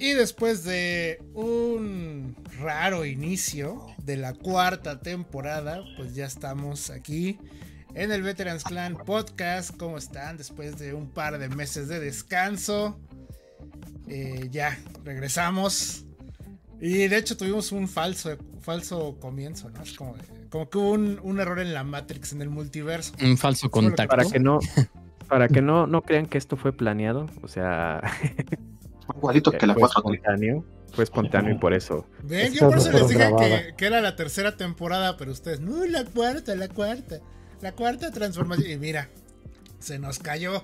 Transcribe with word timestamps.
Y 0.00 0.14
después 0.14 0.64
de 0.64 1.22
un 1.34 2.34
raro 2.58 3.04
inicio 3.04 3.86
de 3.98 4.16
la 4.16 4.32
cuarta 4.32 4.98
temporada, 5.00 5.84
pues 5.98 6.14
ya 6.14 6.24
estamos 6.24 6.88
aquí 6.88 7.38
en 7.94 8.10
el 8.10 8.22
Veterans 8.22 8.64
Clan 8.64 8.96
Podcast. 8.96 9.76
¿Cómo 9.76 9.98
están? 9.98 10.38
Después 10.38 10.78
de 10.78 10.94
un 10.94 11.10
par 11.10 11.38
de 11.38 11.50
meses 11.50 11.88
de 11.88 12.00
descanso. 12.00 12.98
Eh, 14.08 14.48
ya, 14.50 14.78
regresamos. 15.04 16.06
Y 16.80 17.08
de 17.08 17.18
hecho 17.18 17.36
tuvimos 17.36 17.70
un 17.70 17.86
falso, 17.86 18.38
falso 18.62 19.18
comienzo, 19.20 19.68
¿no? 19.68 19.82
Es 19.82 19.92
como, 19.92 20.14
como 20.48 20.70
que 20.70 20.78
hubo 20.78 20.92
un, 20.92 21.40
error 21.40 21.58
en 21.58 21.74
la 21.74 21.84
Matrix, 21.84 22.32
en 22.32 22.40
el 22.40 22.48
multiverso. 22.48 23.12
Un 23.22 23.36
falso 23.36 23.70
contacto. 23.70 24.16
Para 24.16 24.24
que 24.24 24.40
no, 24.40 24.60
para 25.28 25.48
que 25.48 25.60
no, 25.60 25.86
no 25.86 26.00
crean 26.00 26.24
que 26.24 26.38
esto 26.38 26.56
fue 26.56 26.72
planeado. 26.72 27.26
O 27.42 27.48
sea. 27.48 28.00
Igualito 29.20 29.52
que 29.52 29.66
la 29.66 29.74
fue 29.74 29.88
espontáneo. 29.88 30.64
Fue 30.92 31.04
espontáneo 31.04 31.54
y 31.54 31.58
por 31.58 31.72
eso. 31.72 32.06
Ven, 32.22 32.52
yo 32.52 32.68
por 32.68 32.78
eso 32.78 32.90
les 32.90 33.08
dije 33.08 33.30
que, 33.38 33.74
que, 33.76 33.86
era 33.86 34.00
la 34.00 34.16
tercera 34.16 34.56
temporada, 34.56 35.16
pero 35.16 35.30
ustedes, 35.30 35.60
no, 35.60 35.84
la 35.84 36.04
cuarta, 36.04 36.54
la 36.56 36.68
cuarta. 36.68 37.20
La 37.60 37.72
cuarta 37.72 38.10
transformación. 38.10 38.70
Y 38.70 38.76
mira, 38.76 39.08
se 39.78 39.98
nos 39.98 40.18
cayó. 40.18 40.62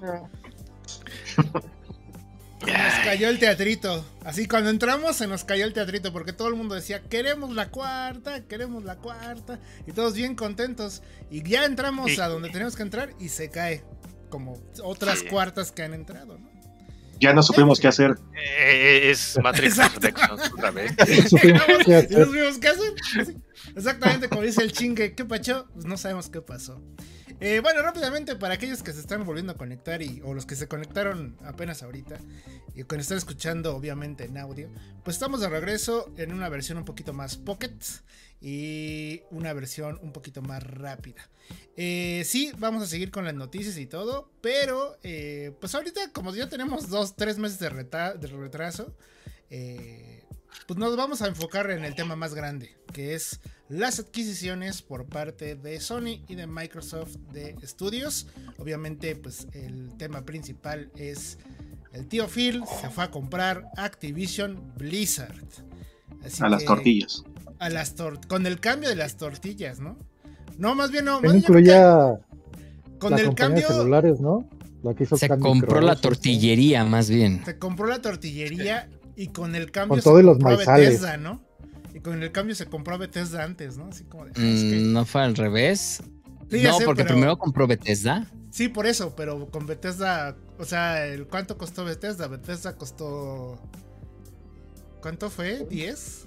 Se 2.58 2.72
nos 2.72 2.94
cayó 3.04 3.28
el 3.28 3.38
teatrito. 3.38 4.04
Así 4.24 4.48
cuando 4.48 4.70
entramos 4.70 5.16
se 5.16 5.26
nos 5.26 5.44
cayó 5.44 5.64
el 5.64 5.74
teatrito 5.74 6.12
porque 6.12 6.32
todo 6.32 6.48
el 6.48 6.54
mundo 6.54 6.74
decía, 6.74 7.02
queremos 7.02 7.54
la 7.54 7.70
cuarta, 7.70 8.44
queremos 8.44 8.82
la 8.82 8.96
cuarta. 8.96 9.60
Y 9.86 9.92
todos 9.92 10.14
bien 10.14 10.34
contentos. 10.34 11.02
Y 11.30 11.42
ya 11.42 11.64
entramos 11.66 12.18
a 12.18 12.28
donde 12.28 12.48
tenemos 12.48 12.74
que 12.74 12.82
entrar 12.82 13.10
y 13.20 13.28
se 13.28 13.50
cae. 13.50 13.84
Como 14.30 14.58
otras 14.82 15.22
cuartas 15.22 15.70
que 15.70 15.82
han 15.82 15.94
entrado, 15.94 16.38
¿no? 16.38 16.55
Ya 17.20 17.32
no 17.32 17.42
supimos 17.42 17.80
qué 17.80 17.88
hacer. 17.88 18.18
Eh, 18.34 19.10
es 19.10 19.38
Matrix 19.42 19.78
otra 19.78 20.70
vez. 20.70 20.94
qué 21.40 22.68
hacer. 22.68 23.36
Exactamente 23.74 24.28
como 24.28 24.42
dice 24.42 24.62
el 24.62 24.72
chingue, 24.72 25.14
¿qué 25.14 25.24
pasó? 25.24 25.66
Pues 25.72 25.84
no 25.86 25.96
sabemos 25.96 26.28
qué 26.28 26.40
pasó. 26.40 26.80
Eh, 27.38 27.60
bueno, 27.62 27.82
rápidamente, 27.82 28.34
para 28.36 28.54
aquellos 28.54 28.82
que 28.82 28.92
se 28.92 29.00
están 29.00 29.24
volviendo 29.24 29.52
a 29.52 29.56
conectar 29.56 30.00
y, 30.00 30.22
o 30.24 30.32
los 30.32 30.46
que 30.46 30.56
se 30.56 30.68
conectaron 30.68 31.36
apenas 31.44 31.82
ahorita 31.82 32.18
y 32.74 32.84
que 32.84 32.96
están 32.96 33.18
escuchando 33.18 33.76
obviamente 33.76 34.24
en 34.24 34.38
audio, 34.38 34.70
pues 35.04 35.16
estamos 35.16 35.40
de 35.40 35.48
regreso 35.48 36.10
en 36.16 36.32
una 36.32 36.48
versión 36.48 36.78
un 36.78 36.86
poquito 36.86 37.12
más 37.12 37.36
pocket 37.36 37.74
y 38.48 39.22
una 39.32 39.52
versión 39.52 39.98
un 40.02 40.12
poquito 40.12 40.40
más 40.40 40.62
rápida. 40.62 41.28
Eh, 41.76 42.22
sí, 42.24 42.52
vamos 42.58 42.80
a 42.80 42.86
seguir 42.86 43.10
con 43.10 43.24
las 43.24 43.34
noticias 43.34 43.76
y 43.76 43.86
todo, 43.86 44.30
pero 44.40 44.96
eh, 45.02 45.50
pues 45.60 45.74
ahorita 45.74 46.12
como 46.12 46.32
ya 46.32 46.48
tenemos 46.48 46.88
dos, 46.88 47.16
tres 47.16 47.38
meses 47.38 47.58
de, 47.58 47.68
de 47.70 48.26
retraso, 48.28 48.94
pues 49.48 50.78
nos 50.78 50.96
vamos 50.96 51.22
a 51.22 51.26
enfocar 51.26 51.72
en 51.72 51.84
el 51.84 51.96
tema 51.96 52.14
más 52.14 52.34
grande, 52.34 52.76
que 52.92 53.14
es 53.14 53.40
las 53.68 53.98
adquisiciones 53.98 54.80
por 54.80 55.06
parte 55.06 55.56
de 55.56 55.80
Sony 55.80 56.22
y 56.28 56.36
de 56.36 56.46
Microsoft 56.46 57.16
de 57.32 57.56
estudios. 57.62 58.28
Obviamente, 58.58 59.16
pues 59.16 59.48
el 59.54 59.96
tema 59.98 60.24
principal 60.24 60.92
es 60.94 61.38
el 61.92 62.06
tío 62.06 62.28
Phil 62.28 62.62
se 62.80 62.90
fue 62.90 63.04
a 63.04 63.10
comprar 63.10 63.70
Activision 63.76 64.72
Blizzard. 64.76 65.34
a 66.40 66.48
las 66.48 66.64
tortillas. 66.64 67.24
A 67.58 67.68
las 67.70 67.94
con 68.28 68.46
el 68.46 68.60
cambio 68.60 68.88
de 68.88 68.96
las 68.96 69.16
tortillas, 69.16 69.80
¿no? 69.80 69.96
No, 70.58 70.74
más 70.74 70.90
bien 70.90 71.04
no. 71.04 71.20
incluía 71.34 72.18
con 72.98 73.18
el 73.18 73.34
cambio. 73.34 73.66
celulares, 73.68 74.20
¿no? 74.20 74.48
se 75.16 75.28
compró 75.28 75.80
la 75.80 75.96
tortillería, 75.96 76.84
más 76.84 77.10
bien. 77.10 77.42
Se 77.44 77.58
compró 77.58 77.86
la 77.86 78.00
tortillería 78.00 78.88
y 79.16 79.28
con 79.28 79.54
el 79.54 79.70
cambio 79.70 79.96
con 79.96 80.02
todos 80.02 80.22
los 80.22 80.38
maizales. 80.38 81.02
¿no? 81.18 81.42
Y 81.94 82.00
con 82.00 82.22
el 82.22 82.30
cambio 82.30 82.54
se 82.54 82.66
compró 82.66 82.98
Bethesda 82.98 83.42
antes, 83.42 83.76
¿no? 83.78 83.86
Así 83.86 84.04
como 84.04 84.26
de, 84.26 84.32
ah, 84.36 84.40
mm, 84.40 84.92
No 84.92 85.04
fue 85.04 85.22
al 85.22 85.34
revés. 85.34 86.02
no, 86.50 86.78
porque 86.84 87.04
primero 87.04 87.38
compró 87.38 87.66
Bethesda. 87.66 88.26
Sí, 88.50 88.68
por 88.68 88.86
eso, 88.86 89.14
pero 89.16 89.50
con 89.50 89.66
Bethesda, 89.66 90.36
o 90.58 90.64
sea, 90.64 91.06
el 91.06 91.26
¿cuánto 91.26 91.58
costó 91.58 91.84
Bethesda? 91.84 92.28
Bethesda 92.28 92.74
costó 92.76 93.58
¿Cuánto 95.06 95.30
fue? 95.30 95.68
¿10? 95.68 96.24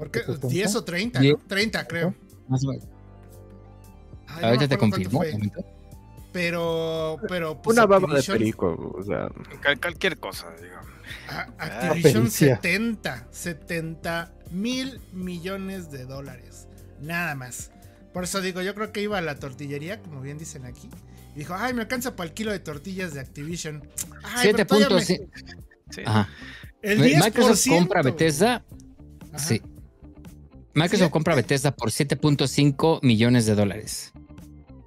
¿Por 0.00 0.10
qué? 0.10 0.24
¿10 0.24 0.76
o 0.76 0.82
30? 0.82 1.22
¿no? 1.22 1.36
30, 1.46 1.86
creo. 1.86 2.14
Más 2.48 2.64
o 2.64 2.70
menos. 2.70 2.84
Ahorita 4.28 4.66
te 4.66 4.78
confirmo. 4.78 5.22
Pero, 6.32 7.18
pero. 7.28 7.60
Pues, 7.60 7.76
Una 7.76 7.84
baba 7.84 8.14
de 8.14 8.22
perico, 8.22 8.94
o 8.96 9.02
sea. 9.02 9.28
cualquier 9.78 10.18
cosa, 10.18 10.46
digamos. 10.58 10.88
Activision 11.58 12.30
70, 12.30 13.26
70 13.30 14.32
mil 14.52 15.02
millones 15.12 15.90
de 15.90 16.06
dólares. 16.06 16.66
Nada 17.02 17.34
más. 17.34 17.70
Por 18.14 18.24
eso 18.24 18.40
digo, 18.40 18.62
yo 18.62 18.74
creo 18.74 18.92
que 18.92 19.02
iba 19.02 19.18
a 19.18 19.20
la 19.20 19.34
tortillería, 19.34 20.00
como 20.00 20.22
bien 20.22 20.38
dicen 20.38 20.64
aquí. 20.64 20.88
Y 21.34 21.40
dijo, 21.40 21.54
ay, 21.54 21.74
me 21.74 21.82
alcanza 21.82 22.16
para 22.16 22.26
el 22.26 22.32
kilo 22.32 22.52
de 22.52 22.60
tortillas 22.60 23.12
de 23.12 23.20
Activision. 23.20 23.86
7 24.40 24.64
puntos. 24.64 25.04
Sí. 25.04 25.18
Microsoft 26.82 27.68
compra 27.68 28.00
Bethesda. 28.00 28.64
Sí. 29.36 29.60
Microsoft 30.74 31.10
compra 31.10 31.34
Bethesda 31.34 31.74
por 31.74 31.90
7.5 31.90 33.00
millones 33.02 33.46
de 33.46 33.54
dólares. 33.54 34.12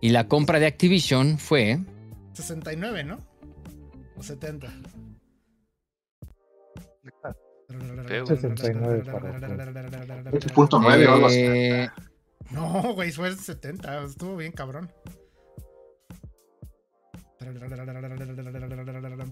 Y 0.02 0.10
la 0.10 0.28
compra 0.28 0.60
de 0.60 0.68
Activision 0.68 1.40
fue. 1.40 1.80
69, 2.34 3.04
¿no? 3.04 3.18
O 4.18 4.24
70. 4.24 4.72
69 8.26 9.04
8.9 9.06 11.92
No, 12.52 12.94
güey, 12.94 13.12
fue 13.12 13.36
70. 13.36 14.04
Estuvo 14.04 14.38
bien 14.38 14.52
cabrón. 14.52 14.92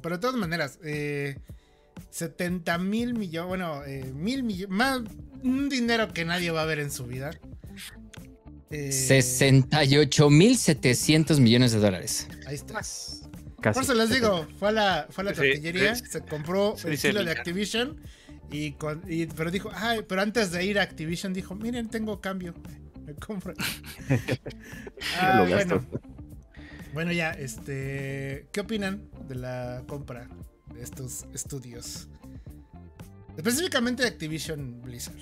Pero 0.02 0.16
de 0.16 0.22
todas 0.22 0.36
maneras, 0.36 0.80
eh, 0.84 1.38
70 2.10 2.78
mil 2.78 3.14
millones, 3.14 3.48
bueno, 3.48 3.84
eh, 3.86 4.12
mil 4.14 4.44
millones, 4.44 4.70
más 4.70 5.02
un 5.44 5.70
dinero 5.70 6.14
que 6.14 6.26
nadie 6.26 6.52
va 6.52 6.64
a 6.64 6.66
ver 6.66 6.80
en 6.80 6.92
su 6.92 7.06
vida. 7.06 7.32
Eh, 8.70 8.92
68 8.92 10.30
mil 10.30 10.58
700 10.58 11.40
millones 11.40 11.74
de 11.74 11.80
dólares. 11.80 12.28
Ahí 12.48 12.56
está. 12.56 12.82
Por 13.74 13.84
eso 13.84 13.94
les 13.94 14.10
digo, 14.10 14.48
fue 14.58 14.70
a 14.70 14.72
la, 14.72 15.08
fue 15.10 15.24
a 15.24 15.26
la 15.26 15.34
tortillería, 15.34 15.96
se 15.96 16.22
compró 16.22 16.76
el 16.84 16.94
estilo 16.94 17.24
de 17.24 17.32
Activision 17.32 18.02
y, 18.50 18.72
con, 18.74 19.04
pero 19.36 19.52
dijo, 19.52 19.70
ay, 19.74 20.02
pero 20.08 20.22
antes 20.22 20.52
de 20.52 20.66
ir 20.66 20.80
a 20.80 20.84
Activision 20.84 21.34
dijo, 21.34 21.56
miren, 21.56 21.90
tengo 21.90 22.22
cambio. 22.22 22.56
Me 23.06 23.14
compro. 23.16 23.54
ah, 25.20 25.46
bueno. 25.48 25.86
bueno, 26.94 27.12
ya, 27.12 27.32
este. 27.32 28.48
¿Qué 28.52 28.62
opinan 28.62 29.10
de 29.28 29.36
la 29.36 29.84
compra 29.88 30.28
de 30.74 30.84
estos 30.84 31.26
estudios? 31.34 32.08
Específicamente 33.38 34.04
de 34.04 34.10
Activision 34.10 34.82
Blizzard. 34.82 35.16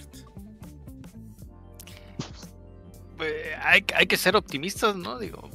Eh, 3.21 3.55
hay, 3.61 3.85
hay, 3.95 4.07
que 4.07 4.17
ser 4.17 4.35
optimistas, 4.35 4.95
¿no? 4.95 5.19
Digo, 5.19 5.49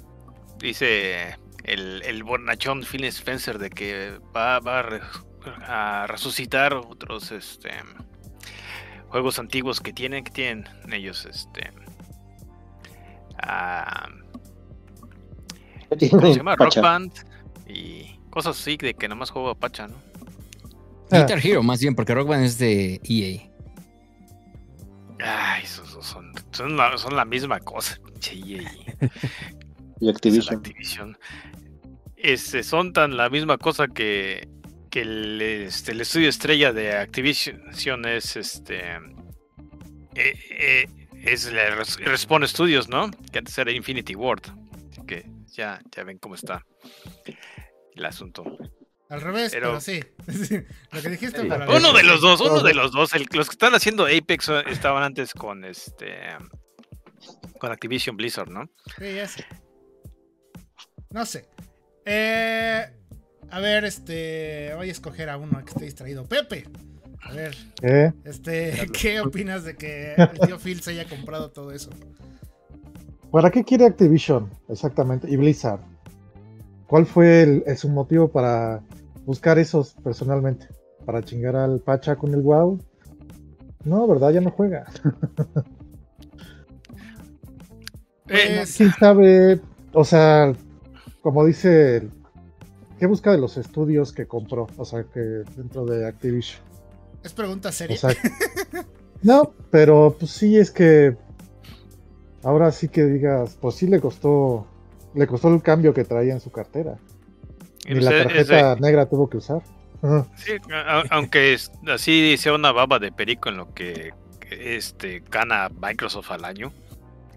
dice 0.59 1.37
el, 1.65 2.03
el 2.03 2.23
bornachón 2.23 2.83
Phil 2.83 3.05
Spencer 3.05 3.59
de 3.59 3.71
que 3.71 4.21
va, 4.35 4.61
va 4.61 4.81
a 4.81 5.01
a 5.67 6.07
resucitar 6.07 6.75
otros 6.75 7.31
este 7.31 7.71
juegos 9.09 9.39
antiguos 9.39 9.81
que 9.81 9.93
tienen 9.93 10.25
que 10.25 10.31
tienen 10.31 10.65
ellos 10.93 11.27
este 11.27 11.71
se 15.99 16.35
llama? 16.35 16.57
Rock 16.57 16.81
Band 16.81 17.13
y 17.69 18.19
cosas 18.35 18.61
así 18.61 18.77
de 18.77 18.95
que 18.95 19.09
nomás 19.09 19.31
juego 19.31 19.49
a 19.49 19.55
Pacha, 19.55 19.87
¿no? 19.87 19.95
Guitar 21.11 21.39
Hero 21.39 21.63
más 21.63 21.81
bien, 21.81 21.95
porque 21.95 22.15
Rock 22.15 22.29
Band 22.29 22.45
es 22.45 22.59
de 22.59 23.01
EA. 23.05 23.49
Ay, 25.21 25.65
son, 25.65 26.33
son, 26.51 26.77
la, 26.77 26.99
son 26.99 27.15
la 27.15 27.25
misma 27.25 27.61
cosa, 27.61 27.99
EA. 28.33 28.63
y 30.01 30.09
Activision. 30.09 30.57
Activision. 30.57 31.19
Este, 32.17 32.65
son 32.65 32.93
tan 32.93 33.17
la 33.17 33.31
misma 33.31 33.57
cosa 33.59 33.87
que 33.87 34.49
que 34.91 35.01
el, 35.03 35.43
este, 35.43 35.93
el 35.93 36.01
estudio 36.01 36.29
estrella 36.29 36.73
de 36.73 36.97
Activision 36.97 38.05
es 38.07 38.37
este 38.37 38.81
eh, 40.15 40.39
eh, 40.51 40.87
es 41.25 41.53
la 41.53 41.71
Respawn 41.71 42.47
Studios, 42.47 42.89
¿no? 42.89 43.11
Que 43.33 43.39
antes 43.39 43.57
era 43.59 43.73
Infinity 43.73 44.15
Ward. 44.15 44.43
que 45.07 45.27
ya, 45.53 45.81
ya 45.95 46.05
ven 46.05 46.19
cómo 46.19 46.35
está 46.35 46.65
el 47.95 48.05
asunto. 48.05 48.45
Al 49.09 49.21
revés, 49.21 49.53
pero, 49.53 49.81
sí. 49.81 50.01
Lo 50.93 51.03
que 51.03 51.09
dijiste 51.11 51.43
Uno 51.43 51.93
de 51.93 52.03
los 52.03 52.21
dos, 52.21 52.41
uno 52.41 52.63
de 52.63 52.75
los 52.75 52.93
dos. 52.93 53.13
los 53.35 53.49
que 53.49 53.55
están 53.55 53.75
haciendo 53.75 54.07
Apex 54.07 54.49
estaban 54.71 55.03
antes 55.03 55.33
con 55.35 55.65
este 55.65 56.15
con 57.59 57.71
Activision 57.73 58.17
Blizzard, 58.17 58.49
¿no? 58.51 58.69
Sí, 58.99 59.15
ya 59.15 59.29
sé. 59.29 59.45
No 61.11 61.25
sé. 61.25 61.49
Eh, 62.05 62.85
A 63.51 63.61
ver, 63.61 63.85
este. 63.85 64.73
Voy 64.77 64.89
a 64.89 64.93
escoger 64.93 65.31
a 65.31 65.37
uno 65.37 65.63
que 65.65 65.71
esté 65.71 65.85
distraído. 65.85 66.25
Pepe. 66.27 66.67
A 67.23 67.33
ver, 67.33 67.57
¿Eh? 67.83 68.13
este, 68.25 68.87
¿qué 69.01 69.21
opinas 69.21 69.65
de 69.65 69.77
que 69.77 70.15
el 70.15 70.41
tío 70.41 70.59
Phil 70.59 70.83
se 70.83 70.91
haya 70.91 71.09
comprado 71.09 71.51
todo 71.51 71.73
eso? 71.73 71.89
¿Para 73.31 73.51
qué 73.51 73.65
quiere 73.65 73.87
Activision? 73.87 74.51
Exactamente. 74.69 75.31
Y 75.31 75.37
Blizzard. 75.37 75.81
¿Cuál 76.87 77.07
fue 77.07 77.43
el, 77.43 77.65
el- 77.67 77.77
su 77.77 77.89
motivo 77.89 78.29
para 78.29 78.81
buscar 79.25 79.59
esos 79.59 79.95
personalmente? 80.03 80.69
¿Para 81.05 81.23
chingar 81.23 81.57
al 81.57 81.81
Pacha 81.81 82.17
con 82.17 82.33
el 82.35 82.41
WoW? 82.43 82.79
No, 83.85 84.07
¿verdad? 84.07 84.31
Ya 84.31 84.41
no 84.41 84.51
juega. 84.51 84.87
¿Quién 88.27 88.93
sabe? 88.99 89.61
O 89.93 90.05
sea, 90.05 90.53
como 91.21 91.45
dice, 91.45 92.09
¿qué 92.99 93.07
busca 93.07 93.31
de 93.33 93.39
los 93.39 93.57
estudios 93.57 94.13
que 94.13 94.27
compró? 94.27 94.67
O 94.77 94.85
sea, 94.85 95.05
que 95.05 95.21
dentro 95.21 95.85
de 95.85 96.07
Activision. 96.07 96.63
es 97.23 97.33
pregunta 97.33 97.71
seria. 97.71 97.97
O 97.97 97.99
sea, 97.99 98.11
no, 99.23 99.53
pero 99.71 100.17
pues 100.19 100.31
sí 100.31 100.57
es 100.57 100.71
que 100.71 101.17
ahora 102.43 102.73
sí 102.73 102.89
que 102.89 103.05
digas, 103.05 103.57
pues 103.61 103.75
sí 103.77 103.87
le 103.87 104.01
costó, 104.01 104.67
le 105.15 105.27
costó 105.27 105.53
el 105.55 105.63
cambio 105.63 105.93
que 105.95 106.05
traía 106.05 106.33
en 106.33 106.41
su 106.41 106.51
cartera. 106.51 106.97
Ni 107.87 108.01
la 108.01 108.11
es- 108.11 108.27
es 108.27 108.49
de- 108.49 108.61
tarjeta 108.61 108.77
negra 108.81 109.07
tuvo 109.07 109.29
que 109.29 109.37
usar. 109.39 109.63
Sí, 110.37 110.53
aunque 111.11 111.55
es- 111.55 111.73
así 111.87 112.37
sea 112.37 112.53
una 112.55 112.73
baba 112.73 112.99
de 112.99 113.11
perico 113.11 113.49
en 113.49 113.57
lo 113.57 113.73
que 113.73 114.13
este 114.51 115.23
gana 115.31 115.71
Microsoft 115.81 116.31
al 116.31 116.45
año, 116.45 116.73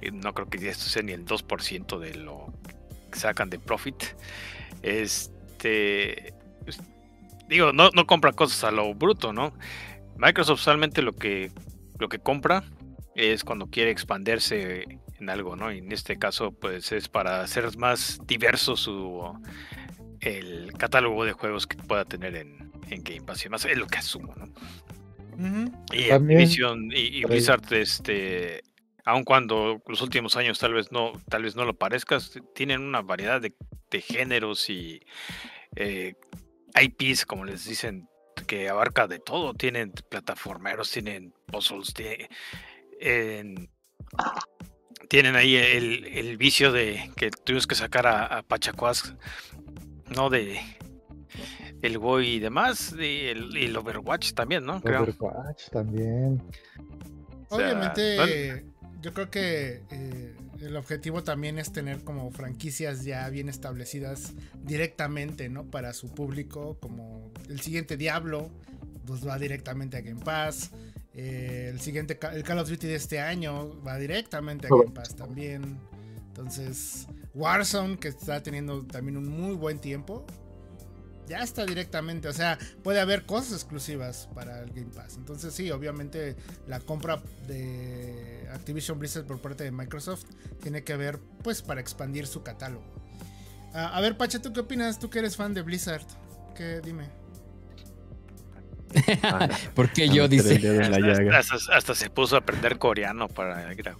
y 0.01 0.11
no 0.11 0.33
creo 0.33 0.49
que 0.49 0.57
esto 0.67 0.83
sea 0.85 1.01
ni 1.01 1.13
el 1.13 1.23
2% 1.25 1.97
de 1.99 2.13
lo 2.15 2.53
que 3.11 3.19
sacan 3.19 3.49
de 3.49 3.57
profit. 3.59 3.95
Este 4.83 6.33
pues, 6.63 6.79
digo, 7.47 7.71
no, 7.71 7.89
no 7.93 8.05
compra 8.05 8.33
cosas 8.33 8.63
a 8.65 8.71
lo 8.71 8.93
bruto, 8.93 9.31
¿no? 9.33 9.53
Microsoft 10.17 10.59
solamente 10.61 11.01
lo 11.01 11.13
que 11.13 11.51
lo 11.99 12.09
que 12.09 12.19
compra 12.19 12.63
es 13.15 13.43
cuando 13.43 13.67
quiere 13.67 13.91
expandirse 13.91 14.99
en 15.19 15.29
algo, 15.29 15.55
¿no? 15.55 15.71
Y 15.71 15.79
en 15.79 15.91
este 15.91 16.17
caso, 16.17 16.51
pues 16.51 16.91
es 16.91 17.07
para 17.09 17.41
hacer 17.41 17.77
más 17.77 18.19
diverso 18.25 18.75
su 18.75 19.21
el 20.19 20.73
catálogo 20.73 21.25
de 21.25 21.31
juegos 21.33 21.67
que 21.67 21.77
pueda 21.77 22.03
tener 22.05 22.35
en, 22.35 22.71
en 22.89 23.03
Game 23.03 23.21
Pass 23.21 23.41
y 23.41 23.43
demás, 23.45 23.65
es 23.65 23.77
lo 23.77 23.87
que 23.87 23.97
asumo, 23.99 24.33
¿no? 24.35 24.51
Y 25.93 26.09
Activision 26.35 26.91
y, 26.91 27.19
y. 27.19 27.23
Blizzard, 27.25 27.71
este, 27.73 28.63
aun 29.05 29.23
cuando 29.23 29.81
los 29.87 30.01
últimos 30.01 30.35
años 30.35 30.57
tal 30.57 30.73
vez 30.73 30.91
no, 30.91 31.13
tal 31.29 31.43
vez 31.43 31.55
no 31.55 31.63
lo 31.65 31.75
parezcas, 31.75 32.39
tienen 32.55 32.81
una 32.81 33.01
variedad 33.03 33.39
de, 33.39 33.53
de 33.91 34.01
géneros 34.01 34.69
y 34.69 34.99
eh, 35.75 36.15
IPs, 36.79 37.25
como 37.27 37.45
les 37.45 37.65
dicen, 37.65 38.09
que 38.47 38.67
abarca 38.69 39.07
de 39.07 39.19
todo. 39.19 39.53
Tienen 39.53 39.91
plataformeros, 40.09 40.89
tienen 40.91 41.33
puzzles, 41.45 41.93
tie- 41.93 42.27
en- 42.99 43.69
tienen 45.09 45.35
ahí 45.35 45.55
el, 45.55 46.05
el 46.05 46.37
vicio 46.37 46.71
de 46.71 47.11
que 47.15 47.31
tuvimos 47.31 47.67
que 47.67 47.75
sacar 47.75 48.07
a, 48.07 48.25
a 48.25 48.41
Pachacuas, 48.43 49.13
¿no? 50.09 50.29
De 50.29 50.59
el 51.81 51.97
WoW 51.97 52.21
y 52.21 52.39
demás, 52.39 52.93
y 52.97 53.27
el, 53.27 53.55
y 53.57 53.65
el 53.65 53.77
Overwatch 53.77 54.33
también, 54.33 54.65
¿no? 54.65 54.81
Creo. 54.81 55.03
Overwatch 55.03 55.69
también. 55.69 56.41
O 57.49 57.57
sea, 57.57 57.67
Obviamente, 57.67 58.65
yo 59.01 59.13
creo 59.13 59.29
que 59.29 59.83
eh, 59.91 60.35
el 60.59 60.75
objetivo 60.75 61.23
también 61.23 61.59
es 61.59 61.71
tener 61.71 62.03
como 62.03 62.29
franquicias 62.31 63.03
ya 63.03 63.29
bien 63.29 63.47
establecidas 63.47 64.33
directamente, 64.63 65.49
¿no? 65.49 65.65
Para 65.65 65.93
su 65.93 66.13
público, 66.13 66.77
como 66.79 67.31
el 67.47 67.61
siguiente 67.61 67.95
Diablo, 67.95 68.49
pues 69.05 69.25
va 69.25 69.37
directamente 69.37 69.97
a 69.97 70.01
Game 70.01 70.23
Pass. 70.23 70.71
Eh, 71.17 71.69
el 71.71 71.81
siguiente, 71.81 72.19
el 72.31 72.43
Call 72.43 72.59
of 72.59 72.69
Duty 72.69 72.87
de 72.87 72.95
este 72.95 73.19
año 73.19 73.81
va 73.81 73.97
directamente 73.97 74.67
a 74.67 74.69
Game 74.69 74.91
Pass 74.91 75.15
también. 75.15 75.79
Entonces, 76.27 77.07
Warzone, 77.33 77.97
que 77.97 78.09
está 78.09 78.43
teniendo 78.43 78.85
también 78.85 79.17
un 79.17 79.27
muy 79.27 79.55
buen 79.55 79.79
tiempo, 79.79 80.27
ya 81.27 81.39
está 81.39 81.65
directamente, 81.65 82.27
o 82.27 82.33
sea, 82.33 82.59
puede 82.83 83.01
haber 83.01 83.25
cosas 83.25 83.53
exclusivas 83.53 84.29
para 84.35 84.61
el 84.61 84.69
Game 84.71 84.91
Pass. 84.93 85.17
Entonces 85.17 85.55
sí, 85.55 85.71
obviamente 85.71 86.35
la 86.67 86.79
compra 86.79 87.21
de 87.47 88.47
Activision 88.53 88.99
Blizzard 88.99 89.25
por 89.25 89.41
parte 89.41 89.63
de 89.63 89.71
Microsoft 89.71 90.25
tiene 90.61 90.83
que 90.83 90.95
ver 90.95 91.19
pues 91.43 91.63
para 91.63 91.81
expandir 91.81 92.27
su 92.27 92.43
catálogo. 92.43 92.85
Ah, 93.73 93.97
a 93.97 94.01
ver, 94.01 94.17
Pacha, 94.17 94.39
¿tú 94.39 94.53
qué 94.53 94.59
opinas? 94.59 94.99
Tú 94.99 95.09
que 95.09 95.19
eres 95.19 95.35
fan 95.35 95.55
de 95.55 95.63
Blizzard. 95.63 96.05
¿Qué 96.55 96.79
dime? 96.81 97.09
¿Por 99.75 99.89
qué 99.91 100.09
yo 100.09 100.27
dice? 100.27 100.57
dedo 100.59 100.81
en 100.81 100.91
la 100.91 100.97
Hasta, 100.97 101.23
llaga. 101.23 101.39
hasta- 101.39 101.75
hasta 101.75 101.95
se 101.95 102.09
puso 102.09 102.35
a 102.35 102.39
aprender 102.39 102.77
coreano 102.77 103.27
para 103.27 103.73
ir 103.73 103.89
a 103.89 103.95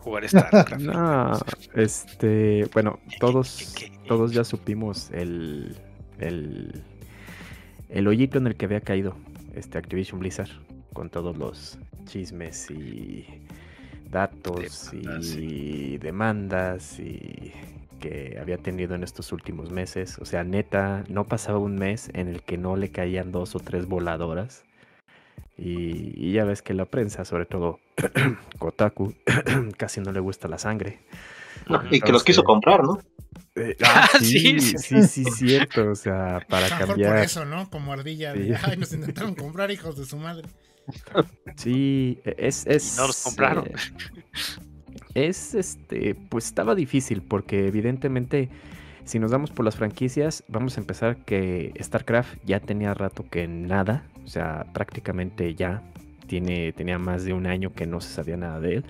jugar 0.00 0.28
StarCraft. 0.28 0.82
No, 0.82 1.38
este, 1.74 2.68
bueno, 2.72 2.98
todos, 3.20 3.74
todos 4.08 4.32
ya 4.32 4.44
supimos 4.44 5.10
el, 5.12 5.76
el, 6.18 6.82
el 7.88 8.08
hoyito 8.08 8.38
en 8.38 8.46
el 8.48 8.56
que 8.56 8.64
había 8.66 8.80
caído 8.80 9.16
este 9.54 9.78
Activision 9.78 10.18
Blizzard 10.20 10.50
con 10.92 11.08
todos 11.10 11.36
los 11.36 11.78
chismes 12.06 12.70
y 12.70 13.26
datos 14.10 14.90
Demandas, 14.92 15.36
y 15.36 15.98
demandas 15.98 16.98
y 16.98 17.52
que 18.02 18.38
había 18.42 18.58
tenido 18.58 18.94
en 18.94 19.04
estos 19.04 19.32
últimos 19.32 19.70
meses. 19.70 20.18
O 20.18 20.26
sea, 20.26 20.44
neta, 20.44 21.04
no 21.08 21.24
pasaba 21.24 21.58
un 21.58 21.76
mes 21.76 22.10
en 22.14 22.28
el 22.28 22.42
que 22.42 22.58
no 22.58 22.76
le 22.76 22.90
caían 22.90 23.32
dos 23.32 23.54
o 23.56 23.60
tres 23.60 23.86
voladoras. 23.86 24.64
Y, 25.56 26.12
y 26.16 26.32
ya 26.32 26.44
ves 26.44 26.62
que 26.62 26.74
la 26.74 26.84
prensa, 26.86 27.24
sobre 27.24 27.46
todo 27.46 27.80
Kotaku, 28.58 29.14
casi 29.78 30.00
no 30.00 30.12
le 30.12 30.20
gusta 30.20 30.48
la 30.48 30.58
sangre. 30.58 31.00
Y 31.90 32.00
que 32.00 32.12
los 32.12 32.24
quiso 32.24 32.42
comprar, 32.44 32.82
¿no? 32.82 33.00
eh, 33.56 33.76
ah, 33.84 34.08
Ah, 34.14 34.18
sí, 34.18 34.60
sí, 34.60 34.78
sí, 34.78 35.02
sí, 35.04 35.24
cierto. 35.24 35.90
O 35.90 35.94
sea, 35.94 36.44
para 36.48 36.68
mejor 36.68 36.96
por 36.98 37.00
cambiar. 37.00 37.18
eso, 37.18 37.44
¿no? 37.44 37.70
Como 37.70 37.92
ardilla. 37.92 38.34
de, 38.34 38.56
Sí. 38.56 38.60
Ay, 38.62 38.76
nos 38.76 38.92
intentaron 38.92 39.34
comprar 39.34 39.70
hijos 39.70 39.96
de 39.96 40.04
su 40.06 40.16
madre. 40.16 40.48
Sí, 41.56 42.20
e, 42.24 42.34
es. 42.38 42.66
es 42.66 42.94
Y 42.94 42.96
no 42.96 43.06
los 43.06 43.18
compraron. 43.22 43.66
eh, 43.66 43.74
es 45.14 45.54
este. 45.54 46.14
Pues 46.14 46.46
estaba 46.46 46.74
difícil 46.74 47.22
porque, 47.22 47.66
evidentemente, 47.66 48.48
si 49.04 49.18
nos 49.18 49.30
damos 49.30 49.50
por 49.50 49.64
las 49.64 49.76
franquicias, 49.76 50.44
vamos 50.48 50.76
a 50.76 50.80
empezar 50.80 51.16
que 51.24 51.72
StarCraft 51.80 52.38
ya 52.44 52.60
tenía 52.60 52.94
rato 52.94 53.24
que 53.28 53.46
nada. 53.46 54.04
O 54.24 54.28
sea, 54.28 54.66
prácticamente 54.72 55.54
ya. 55.54 55.82
Tiene, 56.26 56.72
tenía 56.72 56.98
más 56.98 57.24
de 57.24 57.34
un 57.34 57.46
año 57.46 57.74
que 57.74 57.84
no 57.84 58.00
se 58.00 58.08
sabía 58.08 58.38
nada 58.38 58.58
de 58.58 58.76
él. 58.76 58.84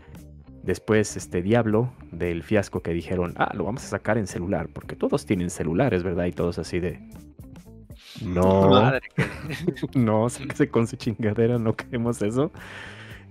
Después, 0.62 1.16
este 1.16 1.42
Diablo, 1.42 1.92
del 2.12 2.44
fiasco 2.44 2.82
que 2.82 2.92
dijeron, 2.92 3.34
ah, 3.36 3.50
lo 3.54 3.64
vamos 3.64 3.84
a 3.84 3.88
sacar 3.88 4.16
en 4.16 4.28
celular, 4.28 4.68
porque 4.72 4.94
todos 4.94 5.26
tienen 5.26 5.50
celulares, 5.50 6.04
¿verdad? 6.04 6.26
Y 6.26 6.32
todos 6.32 6.58
así 6.58 6.78
de. 6.78 7.00
No, 8.24 8.68
Madre 8.68 9.08
no, 9.94 10.28
sáquese 10.28 10.68
con 10.68 10.86
su 10.86 10.96
chingadera, 10.96 11.58
no 11.58 11.74
queremos 11.74 12.22
eso. 12.22 12.52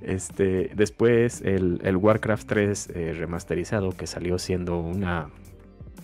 Este, 0.02 0.72
después 0.76 1.42
el, 1.42 1.80
el 1.84 1.96
Warcraft 1.98 2.48
3 2.48 2.90
eh, 2.96 3.14
remasterizado 3.18 3.92
que 3.92 4.08
salió 4.08 4.40
siendo 4.40 4.80
una 4.80 5.30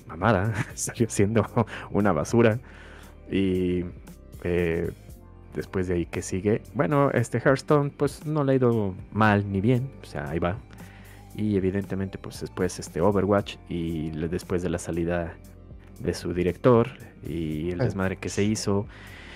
mamada, 0.08 0.54
salió 0.76 1.10
siendo 1.10 1.46
una 1.92 2.12
basura. 2.12 2.60
Y 3.32 3.84
eh, 4.44 4.92
después 5.56 5.88
de 5.88 5.96
ahí 5.96 6.06
que 6.06 6.22
sigue, 6.22 6.62
bueno, 6.74 7.10
este 7.12 7.40
Hearthstone 7.40 7.90
pues 7.90 8.26
no 8.26 8.44
le 8.44 8.54
ha 8.54 8.56
ido 8.56 8.94
mal 9.12 9.52
ni 9.52 9.60
bien, 9.62 9.90
o 10.04 10.06
sea, 10.06 10.30
ahí 10.30 10.40
va. 10.40 10.58
Y 11.36 11.58
evidentemente 11.58 12.18
pues 12.18 12.40
después 12.42 12.80
este 12.80 13.02
Overwatch 13.02 13.58
y 13.70 14.10
después 14.12 14.62
de 14.64 14.70
la 14.70 14.78
salida 14.80 15.34
de 16.00 16.14
su 16.14 16.34
director 16.34 16.90
y 17.28 17.72
el 17.72 17.82
Ah. 17.82 17.86
desmadre 17.86 18.18
que 18.18 18.30
se 18.30 18.44
hizo. 18.44 18.86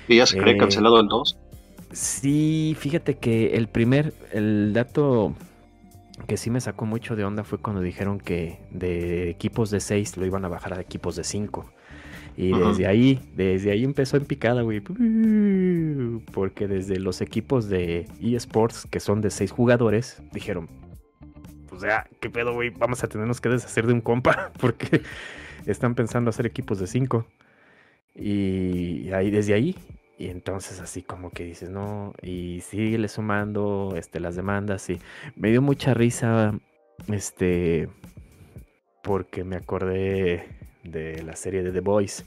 Y 0.08 0.18
ya 0.18 0.26
se 0.26 0.38
cree 0.38 0.54
Eh, 0.54 0.58
cancelado 0.58 1.00
el 1.00 1.08
2. 1.08 1.38
Sí, 1.94 2.76
fíjate 2.80 3.18
que 3.18 3.56
el 3.56 3.68
primer, 3.68 4.14
el 4.32 4.72
dato 4.74 5.36
que 6.28 6.38
sí 6.38 6.50
me 6.50 6.62
sacó 6.62 6.86
mucho 6.86 7.16
de 7.16 7.24
onda 7.24 7.44
fue 7.44 7.58
cuando 7.58 7.82
dijeron 7.82 8.20
que 8.20 8.60
de 8.72 9.30
equipos 9.30 9.72
de 9.72 9.80
6 9.80 10.18
lo 10.18 10.26
iban 10.26 10.46
a 10.46 10.48
bajar 10.48 10.74
a 10.74 10.82
equipos 10.82 11.16
de 11.16 11.24
5. 11.24 11.70
Y 12.38 12.54
Ajá. 12.54 12.70
desde 12.70 12.88
ahí, 12.88 13.20
desde 13.36 13.72
ahí 13.72 13.84
empezó 13.84 14.18
en 14.18 14.26
picada, 14.26 14.62
güey. 14.62 14.82
Porque 16.32 16.68
desde 16.68 17.00
los 17.00 17.22
equipos 17.22 17.68
de 17.68 18.08
eSports, 18.22 18.88
que 18.90 19.00
son 19.00 19.22
de 19.22 19.30
6 19.30 19.52
jugadores, 19.52 20.22
dijeron, 20.32 20.70
pues 21.68 21.82
ya, 21.82 22.08
¿qué 22.20 22.30
pedo, 22.30 22.54
güey? 22.54 22.70
Vamos 22.70 23.04
a 23.04 23.08
tenernos 23.08 23.42
que 23.42 23.50
deshacer 23.50 23.86
de 23.86 23.94
un 23.94 24.02
compa, 24.02 24.52
porque 24.60 25.02
están 25.66 25.96
pensando 25.96 26.30
hacer 26.30 26.46
equipos 26.46 26.80
de 26.80 26.88
5. 26.88 27.26
Y 28.16 29.12
ahí, 29.12 29.32
desde 29.32 29.54
ahí, 29.54 29.76
y 30.22 30.30
entonces 30.30 30.80
así 30.80 31.02
como 31.02 31.32
que 31.32 31.44
dices, 31.44 31.72
no, 31.72 32.14
y 32.22 32.62
síguele 32.62 33.08
sumando 33.08 33.96
este, 33.98 34.20
las 34.20 34.36
demandas 34.36 34.88
y 34.92 35.00
me 35.36 35.50
dio 35.50 35.64
mucha 35.64 35.96
risa, 35.96 36.54
este, 37.08 37.90
porque 39.02 39.44
me 39.44 39.56
acordé 39.56 40.46
de 40.84 41.24
la 41.24 41.36
serie 41.36 41.64
de 41.64 41.72
The 41.72 41.80
Boys, 41.80 42.24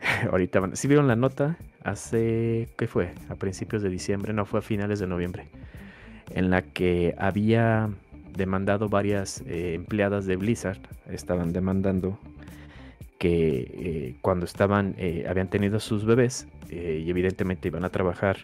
ahorita 0.32 0.58
van. 0.58 0.74
¿Sí 0.76 0.88
vieron 0.88 1.06
la 1.06 1.14
nota? 1.14 1.56
Hace, 1.84 2.68
¿qué 2.76 2.88
fue? 2.88 3.12
A 3.28 3.36
principios 3.36 3.82
de 3.82 3.88
diciembre, 3.88 4.32
no 4.32 4.44
fue 4.44 4.58
a 4.58 4.62
finales 4.62 4.98
de 4.98 5.06
noviembre, 5.06 5.46
en 6.34 6.50
la 6.50 6.62
que 6.62 7.14
había 7.18 7.88
demandado 8.36 8.88
varias 8.88 9.42
eh, 9.46 9.74
empleadas 9.74 10.26
de 10.26 10.34
Blizzard, 10.34 10.80
estaban 11.08 11.52
demandando 11.52 12.18
que 13.18 13.58
eh, 13.78 14.16
cuando 14.20 14.44
estaban, 14.46 14.94
eh, 14.98 15.24
habían 15.28 15.48
tenido 15.48 15.80
sus 15.80 16.04
bebés 16.04 16.46
eh, 16.70 17.02
y 17.04 17.10
evidentemente 17.10 17.68
iban 17.68 17.84
a 17.84 17.88
trabajar 17.90 18.38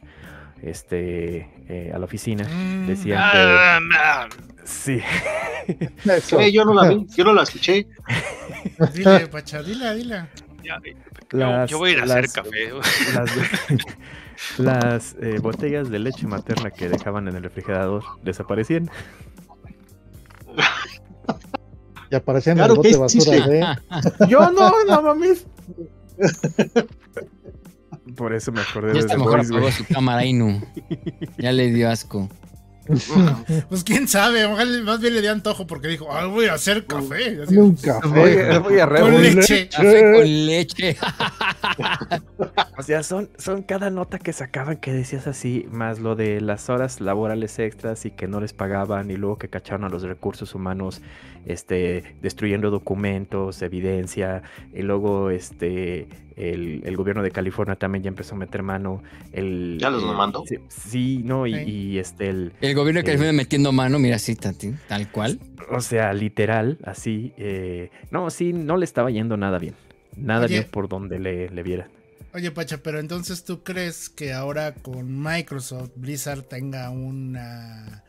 este, 0.63 1.49
eh, 1.69 1.93
a 1.95 1.99
la 1.99 2.05
oficina, 2.05 2.45
Mm. 2.45 2.87
decían 2.87 3.19
Ah, 3.23 4.29
que 4.31 4.65
sí, 4.65 5.01
Eso. 6.05 6.41
Eh, 6.41 6.53
yo 6.53 6.65
no 6.65 6.73
la 6.75 6.89
vi, 6.89 7.07
yo 7.17 7.25
no 7.25 7.33
la 7.35 7.43
escuché. 7.43 7.87
Dile, 8.95 9.27
Pacha, 9.29 9.63
dile, 9.63 9.95
dile. 9.95 10.25
ya, 10.63 10.79
yo, 11.31 11.39
Las- 11.39 11.71
yo 11.71 11.79
voy 11.79 11.91
a 11.91 11.93
ir 11.95 12.01
a 12.01 12.05
hacer 12.05 12.29
café. 12.31 12.71
las, 13.15 13.31
las, 14.59 15.17
eh, 15.21 15.39
botellas 15.41 15.91
de 15.91 15.99
leche 15.99 16.27
materna 16.27 16.71
que 16.71 16.89
dejaban 16.89 17.29
en 17.29 17.37
el 17.37 17.43
refrigerador 17.43 18.03
desaparecían. 18.23 18.89
Y 22.13 22.15
aparecían 22.15 22.59
Claro 22.59 22.75
en 22.75 22.87
el 22.87 22.95
bote 22.95 22.97
basura 22.99 23.47
de. 23.47 23.67
Yo 24.29 24.51
no, 24.51 24.71
no 24.85 25.03
mames. 25.03 25.47
Por 28.15 28.35
eso 28.35 28.53
me 28.53 28.61
acordé 28.61 28.89
Ya 28.89 28.93
de 28.93 28.99
está 29.01 29.17
mejor 29.17 29.39
Boys, 29.39 29.51
apagó 29.51 29.71
su 29.73 29.87
cámara 29.87 30.23
Inu. 30.27 30.61
Ya 31.39 31.53
le 31.53 31.71
dio 31.73 31.89
asco. 31.89 32.29
Pues 33.69 33.85
quién 33.85 34.09
sabe, 34.09 34.45
ojalá 34.45 34.83
más 34.83 35.01
bien 35.01 35.15
le 35.15 35.21
dio 35.21 35.31
antojo 35.31 35.67
porque 35.67 35.89
dijo, 35.89 36.09
ah, 36.11 36.27
voy 36.27 36.47
a 36.47 36.55
hacer 36.55 36.85
café. 36.87 37.43
Así, 37.43 37.57
Un 37.57 37.75
Voy, 37.75 37.83
café. 37.83 38.59
voy 38.59 38.79
a 38.81 38.89
con 38.89 39.23
leche. 39.23 39.69
Café 39.69 40.13
con 40.13 40.47
leche. 40.47 40.97
O 42.79 42.83
sea, 42.83 43.03
son, 43.03 43.31
son 43.39 43.63
cada 43.63 43.91
nota 43.91 44.19
que 44.19 44.33
sacaban 44.33 44.79
que 44.79 44.93
decías 44.93 45.27
así, 45.29 45.67
más 45.71 46.01
lo 46.01 46.17
de 46.17 46.41
las 46.41 46.69
horas 46.69 47.01
laborales 47.01 47.59
extras 47.59 48.05
y 48.05 48.11
que 48.11 48.27
no 48.27 48.41
les 48.41 48.53
pagaban 48.53 49.11
y 49.11 49.17
luego 49.17 49.39
que 49.39 49.49
cacharon 49.49 49.85
a 49.85 49.89
los 49.89 50.03
recursos 50.03 50.55
humanos 50.55 51.01
este, 51.47 52.17
destruyendo 52.23 52.71
documentos, 52.71 53.61
evidencia, 53.63 54.43
y 54.75 54.83
luego 54.83 55.31
este, 55.31 56.09
el, 56.37 56.83
el 56.85 56.97
gobierno 56.97 57.23
de 57.23 57.31
California 57.31 57.77
también 57.77 58.05
ya 58.05 58.09
empezó 58.09 58.35
a 58.35 58.39
meter 58.39 58.63
mano. 58.63 59.03
El, 59.33 59.79
¿Ya 59.81 59.91
los 59.91 60.05
mandó? 60.05 60.45
Sí, 60.47 60.57
sí, 60.69 61.21
no, 61.25 61.47
y, 61.47 61.55
Sí. 61.55 61.61
y, 61.71 61.99
este, 61.99 62.29
el, 62.29 62.53
El 62.61 62.75
gobierno 62.75 62.99
de 62.99 63.03
Eh. 63.03 63.05
California 63.05 63.33
metiendo 63.33 63.73
mano, 63.73 63.99
mira 63.99 64.17
así, 64.17 64.35
tati, 64.37 64.73
tal 64.89 65.11
cual. 65.11 65.39
o 65.71 65.81
sea, 65.81 66.13
literal, 66.13 66.79
así, 66.85 67.33
eh, 67.37 67.91
no, 68.11 68.31
sí, 68.31 68.53
no 68.53 68.77
le 68.77 68.85
estaba 68.85 69.11
yendo 69.11 69.37
nada 69.37 69.59
bien. 69.59 69.75
Nada 70.17 70.45
Oye. 70.47 70.59
bien 70.61 70.71
por 70.71 70.89
donde 70.89 71.19
le, 71.19 71.49
le 71.49 71.63
viera. 71.63 71.89
Oye, 72.35 72.51
Pacha, 72.51 72.79
pero 72.83 72.99
entonces 72.99 73.45
tú 73.45 73.63
crees 73.63 74.09
que 74.09 74.33
ahora 74.33 74.75
con 74.75 75.23
Microsoft 75.23 75.91
Blizzard 75.97 76.43
tenga 76.45 76.89
una 76.91 78.05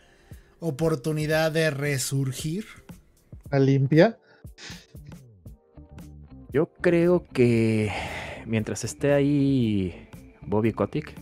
oportunidad 0.60 1.52
de 1.52 1.70
resurgir? 1.72 2.66
Limpia. 3.60 4.18
Yo 6.52 6.68
creo 6.82 7.26
que 7.34 7.92
mientras 8.46 8.84
esté 8.84 9.14
ahí 9.14 10.08
Bobby 10.42 10.72
Kotick, 10.74 11.14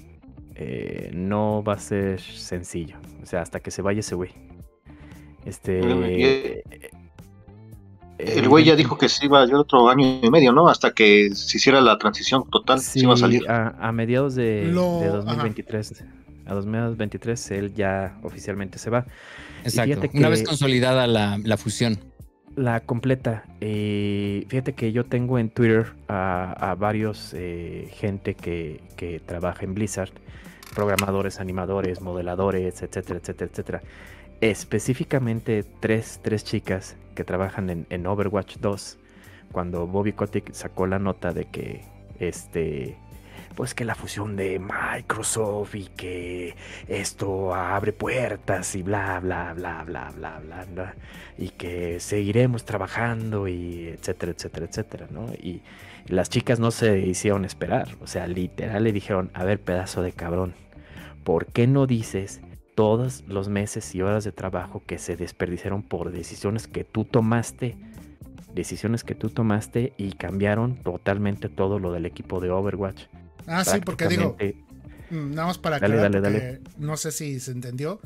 eh, 0.55 1.09
no 1.13 1.63
va 1.63 1.73
a 1.73 1.79
ser 1.79 2.19
sencillo. 2.19 2.97
O 3.23 3.25
sea, 3.25 3.41
hasta 3.41 3.59
que 3.59 3.71
se 3.71 3.81
vaya 3.81 4.01
ese 4.01 4.15
güey. 4.15 4.31
Este. 5.45 5.79
Y- 5.79 6.23
eh, 6.23 6.63
El 8.19 8.47
güey 8.49 8.65
ya 8.65 8.75
dijo 8.75 8.97
que 8.97 9.09
se 9.09 9.25
iba 9.25 9.43
yo 9.47 9.61
otro 9.61 9.89
año 9.89 10.19
y 10.21 10.29
medio, 10.29 10.51
¿no? 10.51 10.67
Hasta 10.69 10.91
que 10.91 11.33
se 11.33 11.57
hiciera 11.57 11.81
la 11.81 11.97
transición 11.97 12.47
total, 12.51 12.79
se 12.79 12.99
iba 12.99 13.13
a 13.13 13.17
salir. 13.17 13.49
A, 13.49 13.69
a 13.79 13.91
mediados 13.91 14.35
de, 14.35 14.65
Lo- 14.71 14.99
de 14.99 15.07
ajá. 15.07 15.15
2023. 15.17 16.03
A 16.45 16.53
2023 16.53 17.51
él 17.51 17.73
ya 17.73 18.19
oficialmente 18.23 18.77
se 18.77 18.89
va. 18.89 19.05
Exacto. 19.63 20.01
Una 20.13 20.29
vez 20.29 20.43
consolidada 20.43 21.07
la, 21.07 21.39
la 21.43 21.57
fusión. 21.57 21.97
La 22.55 22.81
completa. 22.81 23.45
eh, 23.61 24.45
fíjate 24.49 24.73
que 24.73 24.91
yo 24.91 25.05
tengo 25.05 25.39
en 25.39 25.49
Twitter 25.49 25.93
a, 26.07 26.75
varios 26.77 27.33
eh, 27.33 27.87
gente 27.93 28.35
que, 28.35 28.81
que 28.97 29.19
trabaja 29.19 29.63
en 29.63 29.73
Blizzard, 29.73 30.11
programadores, 30.75 31.39
animadores, 31.39 32.01
modeladores, 32.01 32.81
etcétera, 32.81 33.19
etcétera, 33.19 33.49
etcétera. 33.51 33.81
Específicamente 34.41 35.63
tres, 35.79 36.19
tres 36.21 36.43
chicas 36.43 36.97
que 37.15 37.23
trabajan 37.23 37.69
en, 37.69 37.85
en 37.89 38.05
Overwatch 38.05 38.57
2. 38.57 38.97
Cuando 39.51 39.87
Bobby 39.87 40.13
Kotick 40.13 40.51
sacó 40.53 40.87
la 40.87 40.99
nota 40.99 41.31
de 41.31 41.45
que 41.45 41.81
este 42.19 42.97
pues 43.55 43.73
que 43.73 43.85
la 43.85 43.95
fusión 43.95 44.35
de 44.35 44.59
Microsoft 44.59 45.75
y 45.75 45.85
que 45.87 46.55
esto 46.87 47.53
abre 47.53 47.93
puertas 47.93 48.75
y 48.75 48.83
bla 48.83 49.19
bla 49.19 49.53
bla 49.53 49.83
bla 49.83 50.11
bla 50.15 50.39
bla, 50.39 50.65
bla 50.65 50.95
y 51.37 51.49
que 51.49 51.99
seguiremos 51.99 52.65
trabajando 52.65 53.47
y 53.47 53.87
etcétera, 53.87 54.31
etcétera, 54.31 54.65
etcétera, 54.67 55.07
¿no? 55.09 55.27
Y 55.33 55.61
las 56.07 56.29
chicas 56.29 56.59
no 56.59 56.71
se 56.71 56.99
hicieron 56.99 57.45
esperar, 57.45 57.89
o 58.01 58.07
sea, 58.07 58.27
literal 58.27 58.83
le 58.83 58.91
dijeron, 58.91 59.31
a 59.33 59.43
ver, 59.43 59.59
pedazo 59.59 60.01
de 60.01 60.11
cabrón, 60.11 60.53
¿por 61.23 61.47
qué 61.47 61.67
no 61.67 61.87
dices 61.87 62.41
todos 62.75 63.23
los 63.27 63.49
meses 63.49 63.93
y 63.95 64.01
horas 64.01 64.23
de 64.23 64.31
trabajo 64.31 64.83
que 64.85 64.97
se 64.97 65.15
desperdiciaron 65.15 65.83
por 65.83 66.11
decisiones 66.11 66.67
que 66.67 66.83
tú 66.83 67.05
tomaste? 67.05 67.75
Decisiones 68.53 69.03
que 69.03 69.15
tú 69.15 69.29
tomaste 69.29 69.93
y 69.97 70.11
cambiaron 70.13 70.75
totalmente 70.75 71.47
todo 71.49 71.79
lo 71.79 71.93
del 71.93 72.05
equipo 72.05 72.39
de 72.39 72.51
Overwatch. 72.51 73.05
Ah, 73.47 73.65
sí, 73.65 73.79
porque 73.83 74.07
digo, 74.07 74.37
mm, 75.09 75.31
nada 75.33 75.47
más 75.47 75.57
para 75.57 75.79
Dale, 75.79 75.95
aclarar, 75.95 76.21
dale, 76.21 76.61
no 76.77 76.97
sé 76.97 77.11
si 77.11 77.39
se 77.39 77.51
entendió, 77.51 77.99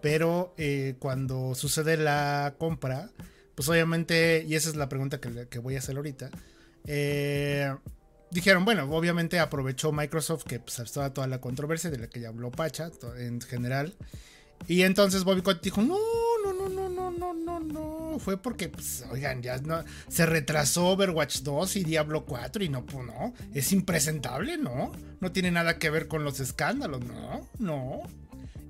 pero 0.00 0.54
eh, 0.58 0.96
cuando 0.98 1.54
sucede 1.54 1.96
la 1.96 2.54
compra, 2.58 3.10
pues 3.54 3.68
obviamente, 3.68 4.44
y 4.46 4.54
esa 4.54 4.68
es 4.68 4.76
la 4.76 4.88
pregunta 4.88 5.20
que, 5.20 5.46
que 5.48 5.58
voy 5.58 5.76
a 5.76 5.78
hacer 5.78 5.96
ahorita, 5.96 6.30
eh, 6.86 7.72
dijeron, 8.30 8.64
bueno, 8.64 8.84
obviamente 8.90 9.38
aprovechó 9.38 9.92
Microsoft 9.92 10.44
que 10.44 10.58
pues, 10.58 10.78
estaba 10.78 11.12
toda 11.12 11.26
la 11.26 11.40
controversia 11.40 11.90
de 11.90 11.98
la 11.98 12.08
que 12.08 12.20
ya 12.20 12.28
habló 12.28 12.50
Pacha 12.50 12.90
en 13.18 13.40
general. 13.40 13.94
Y 14.68 14.82
entonces 14.82 15.24
Bobby 15.24 15.42
Kotick 15.42 15.62
dijo, 15.64 15.82
no, 15.82 15.96
Fue 18.18 18.40
porque, 18.40 18.68
pues, 18.68 19.04
oigan, 19.10 19.42
ya 19.42 19.58
no, 19.58 19.84
se 20.08 20.26
retrasó 20.26 20.88
Overwatch 20.88 21.40
2 21.42 21.76
y 21.76 21.84
Diablo 21.84 22.24
4 22.24 22.64
y 22.64 22.68
no, 22.68 22.84
pues 22.84 23.06
no. 23.06 23.32
Es 23.54 23.72
impresentable, 23.72 24.58
¿no? 24.58 24.92
No 25.20 25.32
tiene 25.32 25.50
nada 25.50 25.78
que 25.78 25.90
ver 25.90 26.08
con 26.08 26.24
los 26.24 26.40
escándalos, 26.40 27.04
no, 27.04 27.48
no. 27.58 28.02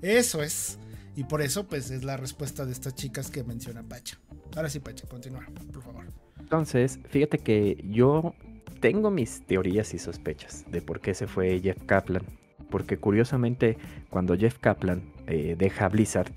Eso 0.01 0.43
es. 0.43 0.77
Y 1.15 1.25
por 1.25 1.41
eso, 1.41 1.67
pues, 1.67 1.91
es 1.91 2.03
la 2.03 2.17
respuesta 2.17 2.65
de 2.65 2.71
estas 2.71 2.95
chicas 2.95 3.29
que 3.29 3.43
menciona 3.43 3.83
Pacha. 3.83 4.19
Ahora 4.55 4.69
sí, 4.69 4.79
Pacha, 4.79 5.07
continúa, 5.07 5.45
por 5.71 5.83
favor. 5.83 6.05
Entonces, 6.39 6.99
fíjate 7.09 7.39
que 7.39 7.83
yo 7.89 8.35
tengo 8.79 9.11
mis 9.11 9.45
teorías 9.45 9.93
y 9.93 9.99
sospechas 9.99 10.65
de 10.69 10.81
por 10.81 10.99
qué 10.99 11.13
se 11.13 11.25
fue 11.25 11.59
Jeff 11.61 11.81
Kaplan. 11.85 12.23
Porque 12.69 12.97
curiosamente, 12.97 13.77
cuando 14.09 14.35
Jeff 14.35 14.57
Kaplan 14.59 15.03
eh, 15.27 15.55
deja 15.57 15.87
Blizzard, 15.89 16.33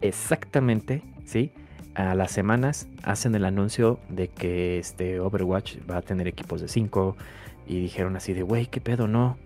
exactamente, 0.00 1.02
¿sí? 1.24 1.52
A 1.94 2.14
las 2.14 2.30
semanas 2.30 2.88
hacen 3.02 3.34
el 3.34 3.44
anuncio 3.44 3.98
de 4.08 4.28
que 4.28 4.78
este 4.78 5.20
Overwatch 5.20 5.78
va 5.90 5.98
a 5.98 6.02
tener 6.02 6.28
equipos 6.28 6.60
de 6.60 6.68
5 6.68 7.16
y 7.66 7.80
dijeron 7.80 8.16
así 8.16 8.32
de, 8.32 8.42
güey, 8.42 8.66
qué 8.66 8.80
pedo, 8.80 9.08
no. 9.08 9.36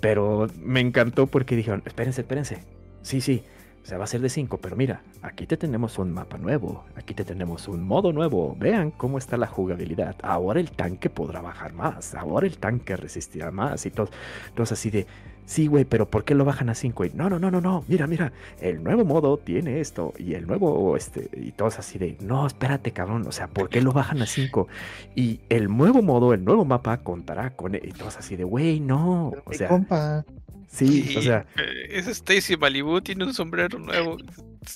Pero 0.00 0.48
me 0.60 0.80
encantó 0.80 1.26
porque 1.26 1.56
dijeron, 1.56 1.82
espérense, 1.84 2.22
espérense. 2.22 2.64
Sí, 3.02 3.20
sí, 3.20 3.42
o 3.82 3.86
sea, 3.86 3.98
va 3.98 4.04
a 4.04 4.06
ser 4.06 4.20
de 4.20 4.28
5, 4.28 4.58
pero 4.58 4.76
mira, 4.76 5.02
aquí 5.22 5.44
te 5.44 5.56
tenemos 5.56 5.98
un 5.98 6.12
mapa 6.12 6.38
nuevo, 6.38 6.84
aquí 6.94 7.14
te 7.14 7.24
tenemos 7.24 7.66
un 7.66 7.82
modo 7.82 8.12
nuevo. 8.12 8.56
Vean 8.58 8.92
cómo 8.92 9.18
está 9.18 9.36
la 9.36 9.48
jugabilidad. 9.48 10.14
Ahora 10.22 10.60
el 10.60 10.70
tanque 10.70 11.10
podrá 11.10 11.40
bajar 11.40 11.72
más, 11.72 12.14
ahora 12.14 12.46
el 12.46 12.58
tanque 12.58 12.96
resistirá 12.96 13.50
más 13.50 13.84
y 13.84 13.90
todo. 13.90 14.08
Entonces 14.48 14.78
así 14.78 14.90
de, 14.90 15.06
sí, 15.52 15.66
güey, 15.66 15.84
pero 15.84 16.08
¿por 16.08 16.24
qué 16.24 16.34
lo 16.34 16.44
bajan 16.44 16.68
a 16.70 16.74
5? 16.74 17.04
No, 17.14 17.28
no, 17.30 17.38
no, 17.38 17.50
no, 17.50 17.60
no, 17.60 17.84
mira, 17.88 18.06
mira, 18.06 18.32
el 18.60 18.82
nuevo 18.82 19.04
modo 19.04 19.36
tiene 19.38 19.80
esto 19.80 20.12
y 20.18 20.34
el 20.34 20.46
nuevo, 20.46 20.96
este, 20.96 21.28
y 21.34 21.52
todos 21.52 21.78
así 21.78 21.98
de, 21.98 22.16
no, 22.20 22.46
espérate, 22.46 22.92
cabrón, 22.92 23.26
o 23.26 23.32
sea, 23.32 23.48
¿por 23.48 23.68
qué 23.68 23.80
lo 23.82 23.92
bajan 23.92 24.22
a 24.22 24.26
5? 24.26 24.66
Y 25.14 25.40
el 25.48 25.68
nuevo 25.68 26.02
modo, 26.02 26.32
el 26.34 26.44
nuevo 26.44 26.64
mapa 26.64 26.98
contará 26.98 27.50
con, 27.50 27.74
y 27.74 27.92
todos 27.92 28.16
así 28.16 28.36
de, 28.36 28.44
güey, 28.44 28.80
no, 28.80 29.30
Pero 29.30 29.42
o 29.44 29.52
sea, 29.52 29.68
compa. 29.68 30.24
sí, 30.68 31.14
o 31.16 31.22
sea. 31.22 31.46
Eh, 31.56 31.88
Es 31.98 32.06
Stacy 32.08 32.56
Malibu, 32.56 33.00
tiene 33.00 33.24
un 33.24 33.34
sombrero 33.34 33.78
nuevo. 33.78 34.16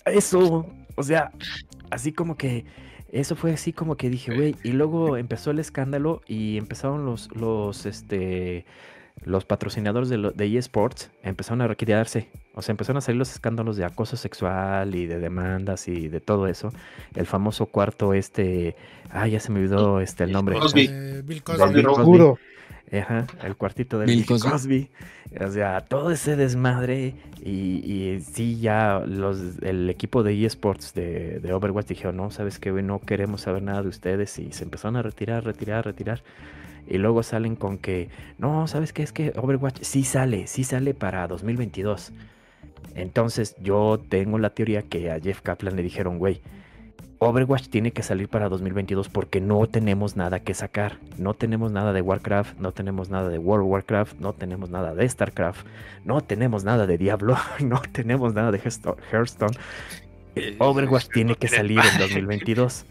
Eso, 0.04 0.66
o 0.96 1.02
sea, 1.02 1.32
así 1.90 2.12
como 2.12 2.36
que 2.36 2.64
eso 3.08 3.36
fue 3.36 3.52
así 3.52 3.72
como 3.72 3.96
que 3.96 4.10
dije, 4.10 4.32
güey, 4.32 4.56
y 4.64 4.72
luego 4.72 5.16
empezó 5.16 5.50
el 5.52 5.58
escándalo 5.60 6.22
y 6.26 6.58
empezaron 6.58 7.04
los 7.06 7.34
los 7.34 7.86
este 7.86 8.66
los 9.26 9.44
patrocinadores 9.44 10.08
de, 10.08 10.16
lo- 10.16 10.30
de 10.30 10.56
eSports 10.56 11.10
empezaron 11.22 11.60
a 11.60 11.66
retirarse, 11.66 12.28
o 12.54 12.62
sea, 12.62 12.72
empezaron 12.72 12.98
a 12.98 13.00
salir 13.02 13.18
los 13.18 13.32
escándalos 13.32 13.76
de 13.76 13.84
acoso 13.84 14.16
sexual 14.16 14.94
y 14.94 15.06
de 15.06 15.18
demandas 15.18 15.88
y 15.88 16.08
de 16.08 16.20
todo 16.20 16.46
eso. 16.46 16.72
El 17.14 17.26
famoso 17.26 17.66
cuarto 17.66 18.14
este, 18.14 18.76
ah, 19.10 19.26
ya 19.26 19.40
se 19.40 19.52
me 19.52 19.58
olvidó 19.58 20.00
este 20.00 20.24
el 20.24 20.32
nombre. 20.32 20.58
Cosby. 20.58 20.88
Eh, 20.90 21.22
Bill 21.24 21.42
Cosby. 21.42 21.58
Cosby. 21.60 21.82
Lo 21.82 21.94
juro. 21.96 22.38
Ajá, 22.92 23.26
el 23.42 23.56
cuartito 23.56 23.98
de 23.98 24.06
Bill, 24.06 24.24
Cosby. 24.24 24.88
O 25.44 25.50
sea, 25.50 25.80
todo 25.80 26.12
ese 26.12 26.36
desmadre. 26.36 27.14
Y, 27.42 27.82
y 27.92 28.20
sí, 28.20 28.60
ya 28.60 29.02
los, 29.04 29.58
el 29.62 29.90
equipo 29.90 30.22
de 30.22 30.46
eSports 30.46 30.94
de, 30.94 31.40
de 31.40 31.52
Overwatch 31.52 31.88
dijeron, 31.88 32.16
no, 32.16 32.30
sabes 32.30 32.60
que 32.60 32.70
no 32.70 33.00
queremos 33.00 33.40
saber 33.40 33.62
nada 33.62 33.82
de 33.82 33.88
ustedes. 33.88 34.38
Y 34.38 34.52
se 34.52 34.62
empezaron 34.62 34.94
a 34.96 35.02
retirar, 35.02 35.44
retirar, 35.44 35.84
retirar. 35.84 36.22
Y 36.86 36.98
luego 36.98 37.22
salen 37.22 37.56
con 37.56 37.78
que, 37.78 38.08
no, 38.38 38.66
¿sabes 38.66 38.92
qué? 38.92 39.02
Es 39.02 39.12
que 39.12 39.32
Overwatch 39.36 39.80
sí 39.82 40.04
sale, 40.04 40.46
sí 40.46 40.64
sale 40.64 40.94
para 40.94 41.26
2022. 41.26 42.12
Entonces 42.94 43.56
yo 43.60 44.00
tengo 44.08 44.38
la 44.38 44.50
teoría 44.50 44.82
que 44.82 45.10
a 45.10 45.20
Jeff 45.20 45.40
Kaplan 45.42 45.76
le 45.76 45.82
dijeron, 45.82 46.18
güey, 46.18 46.40
Overwatch 47.18 47.68
tiene 47.68 47.92
que 47.92 48.02
salir 48.02 48.28
para 48.28 48.48
2022 48.48 49.08
porque 49.08 49.40
no 49.40 49.66
tenemos 49.66 50.16
nada 50.16 50.40
que 50.40 50.54
sacar. 50.54 50.98
No 51.16 51.34
tenemos 51.34 51.72
nada 51.72 51.92
de 51.92 52.02
Warcraft, 52.02 52.58
no 52.58 52.72
tenemos 52.72 53.08
nada 53.08 53.28
de 53.30 53.38
World 53.38 53.64
of 53.64 53.72
Warcraft, 53.72 54.20
no 54.20 54.32
tenemos 54.34 54.70
nada 54.70 54.94
de 54.94 55.08
StarCraft, 55.08 55.66
no 56.04 56.20
tenemos 56.20 56.64
nada 56.64 56.86
de 56.86 56.98
Diablo, 56.98 57.36
no 57.60 57.80
tenemos 57.92 58.34
nada 58.34 58.50
de 58.50 58.58
Hearthstone. 58.58 59.56
Eh, 60.34 60.56
Overwatch 60.58 61.08
tiene 61.08 61.36
que 61.36 61.48
salir 61.48 61.80
en 61.80 61.98
2022. 61.98 62.84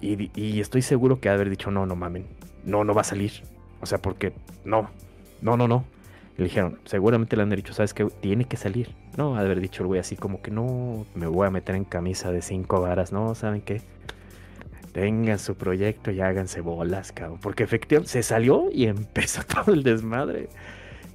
Y, 0.00 0.30
y 0.34 0.60
estoy 0.60 0.82
seguro 0.82 1.20
que 1.20 1.28
ha 1.28 1.34
haber 1.34 1.48
dicho, 1.48 1.70
no, 1.70 1.86
no 1.86 1.96
mamen, 1.96 2.26
no, 2.66 2.84
no 2.84 2.92
va 2.92 3.00
a 3.00 3.04
salir. 3.04 3.32
O 3.80 3.86
sea, 3.86 3.98
porque 3.98 4.34
no, 4.64 4.90
no, 5.40 5.56
no, 5.56 5.66
no. 5.66 5.84
Le 6.36 6.44
dijeron, 6.44 6.78
seguramente 6.84 7.34
le 7.36 7.42
han 7.42 7.50
dicho, 7.50 7.72
¿sabes 7.72 7.94
qué? 7.94 8.04
Tiene 8.20 8.44
que 8.44 8.58
salir. 8.58 8.90
No, 9.16 9.36
haber 9.36 9.60
dicho 9.60 9.82
el 9.82 9.86
güey 9.86 10.00
así 10.00 10.16
como 10.16 10.42
que 10.42 10.50
no, 10.50 11.06
me 11.14 11.26
voy 11.26 11.46
a 11.46 11.50
meter 11.50 11.74
en 11.76 11.84
camisa 11.84 12.30
de 12.30 12.42
cinco 12.42 12.82
varas. 12.82 13.12
No, 13.12 13.34
¿saben 13.34 13.62
qué? 13.62 13.80
Tengan 14.92 15.38
su 15.38 15.54
proyecto 15.54 16.10
y 16.10 16.20
háganse 16.20 16.60
bolas, 16.60 17.12
cabrón. 17.12 17.38
Porque 17.40 17.62
efectivamente 17.62 18.10
se 18.10 18.22
salió 18.22 18.68
y 18.70 18.84
empezó 18.86 19.42
todo 19.44 19.72
el 19.72 19.82
desmadre. 19.82 20.48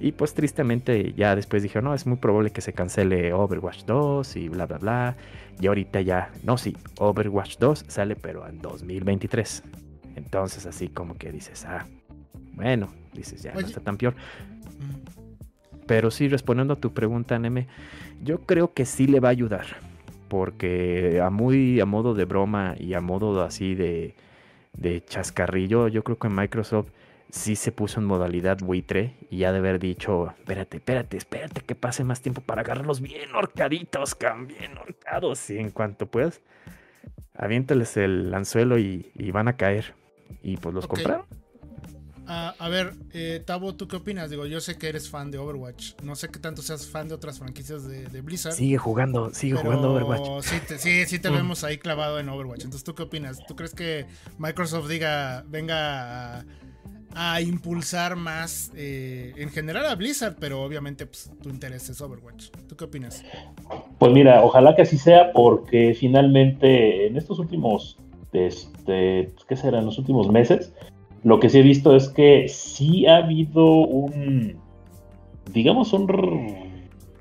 Y 0.00 0.10
pues 0.10 0.34
tristemente 0.34 1.12
ya 1.12 1.36
después 1.36 1.62
dijeron, 1.62 1.84
no, 1.84 1.94
es 1.94 2.06
muy 2.06 2.16
probable 2.16 2.50
que 2.50 2.60
se 2.60 2.72
cancele 2.72 3.32
Overwatch 3.32 3.84
2 3.84 4.36
y 4.36 4.48
bla, 4.48 4.66
bla, 4.66 4.78
bla. 4.78 5.16
Y 5.60 5.68
ahorita 5.68 6.00
ya, 6.00 6.32
no, 6.42 6.58
sí, 6.58 6.76
Overwatch 6.98 7.58
2 7.58 7.84
sale 7.86 8.16
pero 8.16 8.48
en 8.48 8.60
2023. 8.60 9.62
Entonces 10.16 10.66
así 10.66 10.88
como 10.88 11.14
que 11.14 11.32
dices, 11.32 11.64
ah, 11.64 11.86
bueno, 12.52 12.88
dices, 13.12 13.42
ya 13.42 13.52
no 13.54 13.60
está 13.60 13.80
tan 13.80 13.96
peor. 13.96 14.14
Pero 15.86 16.10
sí, 16.10 16.28
respondiendo 16.28 16.74
a 16.74 16.80
tu 16.80 16.92
pregunta, 16.92 17.38
Neme, 17.38 17.66
yo 18.22 18.42
creo 18.42 18.72
que 18.72 18.84
sí 18.84 19.06
le 19.06 19.20
va 19.20 19.28
a 19.28 19.32
ayudar. 19.32 19.66
Porque 20.28 21.20
a 21.22 21.28
muy 21.28 21.80
a 21.80 21.86
modo 21.86 22.14
de 22.14 22.24
broma 22.24 22.74
y 22.78 22.94
a 22.94 23.00
modo 23.00 23.42
así 23.42 23.74
de, 23.74 24.14
de 24.72 25.04
chascarrillo, 25.04 25.88
yo 25.88 26.02
creo 26.04 26.18
que 26.18 26.28
Microsoft 26.28 26.88
sí 27.32 27.56
se 27.56 27.72
puso 27.72 27.98
en 27.98 28.06
modalidad 28.06 28.58
buitre 28.58 29.14
y 29.30 29.38
ya 29.38 29.52
de 29.52 29.58
haber 29.58 29.78
dicho, 29.78 30.34
espérate, 30.38 30.76
espérate, 30.76 31.16
espérate 31.16 31.62
que 31.62 31.74
pase 31.74 32.04
más 32.04 32.20
tiempo 32.20 32.42
para 32.42 32.60
agarrarlos 32.60 33.00
bien 33.00 33.34
horcaditos, 33.34 34.16
bien 34.46 34.76
horcados. 34.76 35.48
Y 35.50 35.58
en 35.58 35.70
cuanto 35.70 36.06
puedas, 36.06 36.42
aviéntales 37.34 37.96
el 37.96 38.32
anzuelo 38.34 38.78
y, 38.78 39.10
van 39.32 39.48
a 39.48 39.56
caer. 39.56 39.94
Y 40.42 40.56
pues 40.56 40.74
los 40.74 40.86
compraron. 40.86 41.24
Ah, 42.26 42.54
a 42.58 42.68
ver, 42.68 42.94
eh, 43.12 43.42
Tabo, 43.44 43.74
¿tú 43.74 43.88
qué 43.88 43.96
opinas? 43.96 44.30
Digo, 44.30 44.46
yo 44.46 44.60
sé 44.60 44.78
que 44.78 44.88
eres 44.88 45.10
fan 45.10 45.30
de 45.30 45.38
Overwatch. 45.38 45.94
No 46.02 46.14
sé 46.14 46.28
qué 46.28 46.38
tanto 46.38 46.62
seas 46.62 46.86
fan 46.86 47.08
de 47.08 47.14
otras 47.14 47.38
franquicias 47.38 47.86
de, 47.86 48.20
Blizzard. 48.20 48.54
Sigue 48.54 48.78
jugando, 48.78 49.34
sigue 49.34 49.56
jugando 49.56 49.92
Overwatch. 49.92 50.44
Sí, 50.44 50.56
sí, 50.78 51.04
sí 51.06 51.18
te 51.18 51.30
mm. 51.30 51.34
vemos 51.34 51.64
ahí 51.64 51.78
clavado 51.78 52.20
en 52.20 52.28
Overwatch. 52.28 52.64
Entonces, 52.64 52.84
¿tú 52.84 52.94
qué 52.94 53.02
opinas? 53.02 53.44
¿Tú 53.46 53.56
crees 53.56 53.74
que 53.74 54.06
Microsoft 54.38 54.88
diga, 54.88 55.44
venga 55.48 56.44
a, 57.14 57.40
impulsar 57.42 58.14
más 58.14 58.70
eh, 58.76 59.34
en 59.36 59.50
general 59.50 59.84
a 59.86 59.94
Blizzard, 59.96 60.36
pero 60.38 60.62
obviamente 60.62 61.06
pues, 61.06 61.30
tu 61.42 61.50
interés 61.50 61.88
es 61.90 62.00
Overwatch? 62.00 62.50
¿Tú 62.68 62.76
qué 62.76 62.84
opinas? 62.84 63.24
Pues 63.98 64.12
mira, 64.12 64.42
ojalá 64.42 64.76
que 64.76 64.82
así 64.82 64.96
sea, 64.96 65.32
porque 65.32 65.94
finalmente 65.98 67.08
en 67.08 67.16
estos 67.16 67.40
últimos, 67.40 67.98
este, 68.32 69.30
¿qué 69.48 69.56
será? 69.56 69.78
En 69.78 69.86
los 69.86 69.98
últimos 69.98 70.30
meses 70.30 70.72
lo 71.24 71.38
que 71.38 71.48
sí 71.48 71.58
he 71.58 71.62
visto 71.62 71.94
es 71.94 72.08
que 72.08 72.48
sí 72.48 73.06
ha 73.06 73.18
habido 73.18 73.64
un, 73.64 74.56
digamos, 75.52 75.92
un, 75.92 76.72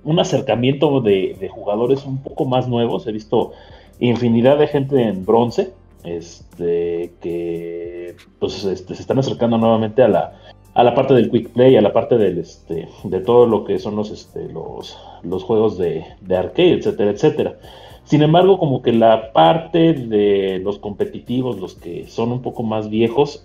un 0.03 0.19
acercamiento 0.19 1.01
de, 1.01 1.49
jugadores 1.51 2.05
un 2.05 2.17
poco 2.21 2.45
más 2.45 2.67
nuevos. 2.67 3.05
He 3.05 3.11
visto 3.11 3.51
infinidad 3.99 4.57
de 4.57 4.67
gente 4.67 5.03
en 5.03 5.25
bronce, 5.25 5.73
este, 6.03 7.13
que 7.21 8.15
pues, 8.39 8.63
este, 8.63 8.95
se 8.95 9.01
están 9.01 9.19
acercando 9.19 9.59
nuevamente 9.59 10.01
a 10.01 10.07
la, 10.07 10.33
a 10.73 10.83
la 10.83 10.95
parte 10.95 11.13
del 11.13 11.29
quick 11.29 11.49
play, 11.49 11.75
a 11.75 11.81
la 11.81 11.93
parte 11.93 12.17
del, 12.17 12.39
este, 12.39 12.87
de 13.03 13.19
todo 13.19 13.45
lo 13.45 13.65
que 13.65 13.77
son 13.77 13.95
los, 13.95 14.09
este, 14.09 14.49
los, 14.49 14.97
los 15.21 15.43
juegos 15.43 15.77
de, 15.77 16.03
de 16.21 16.37
arcade, 16.37 16.73
etcétera, 16.73 17.11
etcétera. 17.11 17.59
Sin 18.03 18.21
embargo, 18.23 18.57
como 18.57 18.81
que 18.81 18.91
la 18.91 19.31
parte 19.31 19.93
de 19.93 20.59
los 20.59 20.79
competitivos, 20.79 21.59
los 21.59 21.75
que 21.75 22.07
son 22.07 22.31
un 22.31 22.41
poco 22.41 22.63
más 22.63 22.89
viejos, 22.89 23.43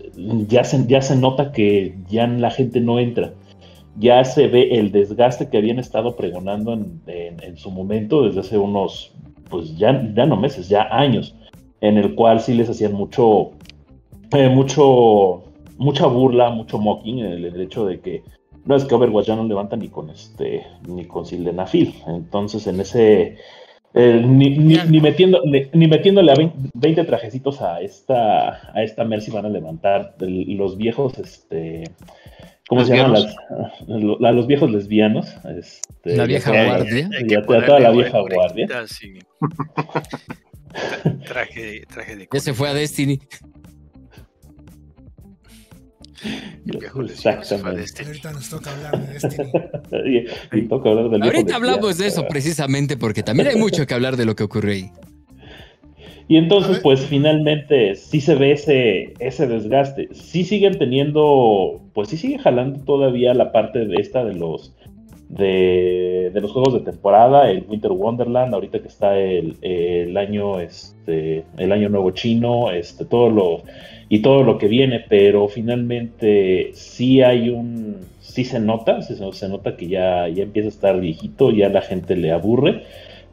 ya 0.48 0.64
se, 0.64 0.86
ya 0.86 1.02
se 1.02 1.16
nota 1.16 1.52
que 1.52 1.94
ya 2.08 2.26
la 2.26 2.50
gente 2.50 2.80
no 2.80 2.98
entra. 2.98 3.32
Ya 3.98 4.24
se 4.24 4.48
ve 4.48 4.78
el 4.78 4.92
desgaste 4.92 5.48
que 5.48 5.58
habían 5.58 5.78
estado 5.78 6.16
pregonando 6.16 6.72
en, 6.72 7.56
su 7.56 7.70
momento, 7.70 8.24
desde 8.24 8.40
hace 8.40 8.58
unos, 8.58 9.12
pues 9.48 9.76
ya, 9.78 10.12
ya 10.14 10.26
no 10.26 10.36
meses, 10.36 10.68
ya 10.68 10.82
años, 10.90 11.34
en 11.80 11.96
el 11.96 12.14
cual 12.14 12.40
sí 12.40 12.52
les 12.52 12.68
hacían 12.68 12.92
mucho, 12.92 13.52
eh, 14.32 14.48
mucho, 14.48 15.44
mucha 15.78 16.06
burla, 16.06 16.50
mucho 16.50 16.78
mocking, 16.78 17.20
en 17.20 17.32
el, 17.44 17.60
hecho 17.60 17.86
de 17.86 18.00
que 18.00 18.22
no 18.66 18.74
es 18.74 18.84
que 18.84 18.94
Overwatch 18.94 19.28
ya 19.28 19.36
no 19.36 19.44
levanta 19.44 19.76
ni 19.76 19.88
con 19.88 20.10
este, 20.10 20.66
ni 20.88 21.04
con 21.04 21.24
Sildenafil. 21.24 21.94
Entonces, 22.06 22.66
en 22.66 22.80
ese 22.80 23.36
eh, 23.98 24.20
ni, 24.22 24.50
ni, 24.50 25.00
metiendo, 25.00 25.40
ni, 25.44 25.88
metiéndole 25.88 26.30
a 26.30 26.34
20, 26.74 27.04
trajecitos 27.04 27.62
a 27.62 27.80
esta, 27.80 28.70
a 28.74 28.82
esta 28.82 29.04
Mercy 29.04 29.30
van 29.30 29.46
a 29.46 29.48
levantar 29.48 30.16
los 30.20 30.76
viejos, 30.76 31.18
este, 31.18 31.84
¿cómo 32.68 32.84
se 32.84 32.94
llaman? 32.94 33.14
Las, 33.14 33.34
los 34.34 34.46
viejos 34.46 34.70
lesbianos. 34.70 35.34
Este, 35.58 36.14
la 36.14 36.26
vieja 36.26 36.50
guardia. 36.50 37.08
Ya, 37.26 37.40
toda 37.42 37.80
la 37.80 37.90
vieja 37.90 38.20
guardia. 38.20 38.66
traje, 41.26 41.84
traje 41.90 42.16
de... 42.16 42.28
Ya 42.30 42.40
se 42.40 42.52
fue 42.52 42.68
a 42.68 42.74
Destiny. 42.74 43.18
Exactamente. 47.04 48.04
Ahorita 48.04 48.32
nos 48.32 48.48
toca 48.50 48.70
hablar 48.70 49.06
de 49.06 49.12
Destiny. 49.12 49.50
Ahorita 51.22 51.56
hablamos 51.56 51.98
de 51.98 52.06
eso 52.06 52.26
precisamente 52.28 52.96
porque 52.96 53.22
también 53.22 53.48
hay 53.48 53.56
mucho 53.56 53.86
que 53.86 53.94
hablar 53.94 54.16
de 54.16 54.24
lo 54.24 54.34
que 54.34 54.44
ocurre 54.44 54.72
ahí. 54.72 54.90
Y 56.28 56.38
entonces, 56.38 56.80
pues 56.80 57.06
finalmente 57.06 57.94
sí 57.94 58.20
se 58.20 58.34
ve 58.34 58.52
ese, 58.52 59.14
ese 59.20 59.46
desgaste. 59.46 60.08
Sí 60.12 60.42
siguen 60.42 60.76
teniendo, 60.76 61.80
pues 61.94 62.08
sí 62.08 62.16
sigue 62.16 62.38
jalando 62.38 62.80
todavía 62.80 63.32
la 63.32 63.52
parte 63.52 63.86
de 63.86 63.94
esta 63.96 64.24
de 64.24 64.34
los 64.34 64.74
de, 65.28 66.30
los 66.34 66.52
juegos 66.52 66.74
de 66.74 66.80
temporada, 66.80 67.50
el 67.50 67.64
Winter 67.68 67.92
Wonderland, 67.92 68.54
ahorita 68.54 68.80
que 68.80 68.88
está 68.88 69.18
el, 69.18 69.56
el 69.62 70.16
año, 70.16 70.60
este, 70.60 71.44
el 71.58 71.72
año 71.72 71.88
nuevo 71.88 72.10
chino, 72.10 72.70
este, 72.70 73.04
todo 73.04 73.30
lo 73.30 73.62
y 74.08 74.20
todo 74.20 74.44
lo 74.44 74.58
que 74.58 74.68
viene, 74.68 75.04
pero 75.08 75.48
finalmente 75.48 76.70
sí 76.74 77.22
hay 77.22 77.50
un, 77.50 77.96
sí 78.20 78.44
se 78.44 78.60
nota, 78.60 79.02
se, 79.02 79.16
se 79.32 79.48
nota 79.48 79.76
que 79.76 79.88
ya, 79.88 80.28
ya 80.28 80.44
empieza 80.44 80.68
a 80.68 80.70
estar 80.70 81.00
viejito, 81.00 81.50
ya 81.50 81.68
la 81.68 81.82
gente 81.82 82.16
le 82.16 82.30
aburre. 82.32 82.84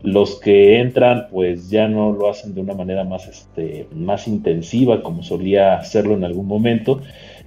Los 0.02 0.40
que 0.40 0.80
entran, 0.80 1.28
pues 1.32 1.70
ya 1.70 1.88
no 1.88 2.12
lo 2.12 2.30
hacen 2.30 2.56
de 2.56 2.62
una 2.62 2.74
manera 2.74 3.04
más, 3.04 3.28
este, 3.28 3.88
más 3.94 4.28
intensiva, 4.28 5.02
como 5.02 5.24
solía 5.24 5.76
hacerlo 5.76 6.14
en 6.16 6.24
algún 6.24 6.48
momento. 6.48 7.02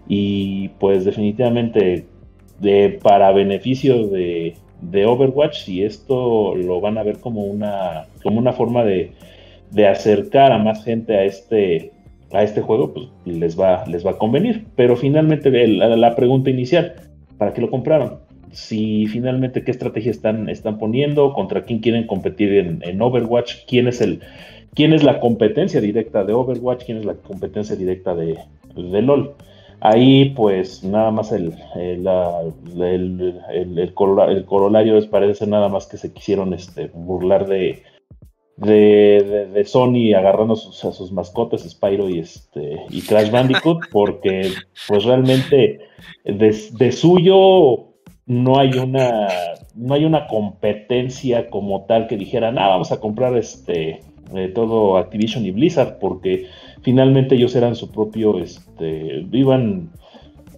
Y 0.08 0.68
pues 0.80 1.04
definitivamente, 1.04 2.06
de, 2.60 2.98
para 3.02 3.32
beneficio 3.32 4.06
de, 4.08 4.54
de 4.80 5.06
Overwatch, 5.06 5.64
si 5.64 5.82
esto 5.82 6.54
lo 6.54 6.80
van 6.80 6.96
a 6.96 7.02
ver 7.02 7.18
como 7.18 7.44
una, 7.44 8.06
como 8.22 8.38
una 8.38 8.52
forma 8.52 8.84
de, 8.84 9.12
de 9.70 9.88
acercar 9.88 10.52
a 10.52 10.58
más 10.58 10.84
gente 10.84 11.16
a 11.16 11.24
este, 11.24 11.92
a 12.36 12.42
este 12.42 12.60
juego, 12.60 12.92
pues 12.92 13.08
les 13.24 13.58
va, 13.58 13.84
les 13.86 14.04
va 14.06 14.12
a 14.12 14.18
convenir. 14.18 14.66
Pero 14.76 14.96
finalmente 14.96 15.50
la, 15.66 16.16
pregunta 16.16 16.50
inicial, 16.50 16.94
¿para 17.38 17.52
qué 17.52 17.60
lo 17.60 17.70
compraron? 17.70 18.18
Si 18.52 19.06
finalmente 19.06 19.64
qué 19.64 19.70
estrategia 19.70 20.10
están, 20.10 20.48
están 20.48 20.78
poniendo, 20.78 21.32
contra 21.32 21.62
quién 21.62 21.80
quieren 21.80 22.06
competir 22.06 22.80
en, 22.82 23.02
Overwatch, 23.02 23.66
quién 23.66 23.88
es 23.88 24.00
el 24.00 24.20
quién 24.74 24.92
es 24.92 25.02
la 25.02 25.20
competencia 25.20 25.80
directa 25.80 26.24
de 26.24 26.34
Overwatch, 26.34 26.84
quién 26.84 26.98
es 26.98 27.06
la 27.06 27.14
competencia 27.14 27.76
directa 27.76 28.14
de, 28.14 28.38
de 28.74 29.02
LOL. 29.02 29.34
Ahí 29.80 30.30
pues 30.30 30.84
nada 30.84 31.10
más 31.10 31.32
el, 31.32 31.54
el, 31.76 32.06
el, 32.78 33.78
el, 33.78 33.94
corolario 33.94 34.96
es 34.96 35.06
parece 35.06 35.46
nada 35.46 35.68
más 35.68 35.86
que 35.86 35.98
se 35.98 36.12
quisieron 36.12 36.54
este, 36.54 36.90
burlar 36.94 37.46
de, 37.46 37.82
de, 38.56 39.48
de, 39.52 39.64
Sony 39.64 40.14
agarrando 40.16 40.54
a 40.54 40.56
sus, 40.56 40.84
a 40.84 40.92
sus 40.92 41.12
mascotas, 41.12 41.68
Spyro 41.68 42.08
y, 42.08 42.20
este, 42.20 42.82
y 42.90 43.02
Crash 43.02 43.30
Bandicoot, 43.30 43.86
porque 43.92 44.50
pues 44.88 45.04
realmente 45.04 45.80
de, 46.24 46.92
suyo 46.92 47.92
no 48.26 48.58
hay 48.58 48.76
una 48.78 49.28
no 49.74 49.94
hay 49.94 50.04
una 50.04 50.26
competencia 50.26 51.50
como 51.50 51.84
tal 51.84 52.06
que 52.06 52.16
dijera, 52.16 52.48
ah, 52.48 52.68
vamos 52.68 52.92
a 52.92 52.98
comprar 52.98 53.36
este 53.36 54.00
eh, 54.34 54.48
todo 54.54 54.96
Activision 54.96 55.44
y 55.44 55.50
Blizzard, 55.50 55.98
porque 55.98 56.46
finalmente 56.82 57.36
ellos 57.36 57.54
eran 57.54 57.76
su 57.76 57.90
propio, 57.90 58.38
este, 58.38 59.26
iban, 59.32 59.92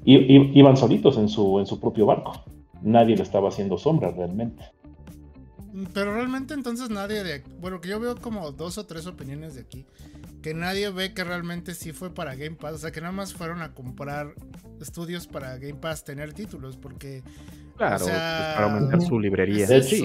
iban 0.05 0.77
solitos 0.77 1.19
en 1.19 1.29
su, 1.29 1.59
en 1.59 1.67
su 1.67 1.79
propio 1.79 2.07
barco. 2.07 2.33
Nadie 2.81 3.17
le 3.17 3.23
estaba 3.23 3.49
haciendo 3.49 3.77
sombra 3.77 4.11
realmente. 4.11 4.63
Pero 5.93 6.15
realmente 6.15 6.55
entonces 6.55 6.91
nadie 6.91 7.23
de... 7.23 7.43
Bueno, 7.61 7.81
que 7.81 7.89
yo 7.89 8.01
veo 8.01 8.17
como 8.17 8.53
dos 8.53 8.79
o 8.79 8.87
tres 8.87 9.07
opiniones 9.07 9.55
de 9.55 9.63
aquí. 9.63 9.87
Que 10.43 10.55
nadie 10.55 10.91
ve 10.91 11.13
que 11.13 11.25
realmente 11.25 11.75
sí 11.75 11.93
fue 11.93 12.15
para 12.15 12.35
Game 12.35 12.57
Pass. 12.57 12.75
O 12.75 12.79
sea, 12.79 12.91
que 12.91 13.01
nada 13.01 13.13
más 13.13 13.35
fueron 13.35 13.63
a 13.63 13.75
comprar 13.75 14.35
estudios 14.81 15.27
para 15.27 15.57
Game 15.59 15.75
Pass 15.75 16.05
tener 16.05 16.33
títulos. 16.33 16.77
Porque... 16.77 17.23
Claro, 17.77 18.05
pues, 18.05 18.11
para 18.11 18.65
aumentar 18.65 19.01
su 19.03 19.21
librería. 19.21 19.67
sí, 19.83 20.05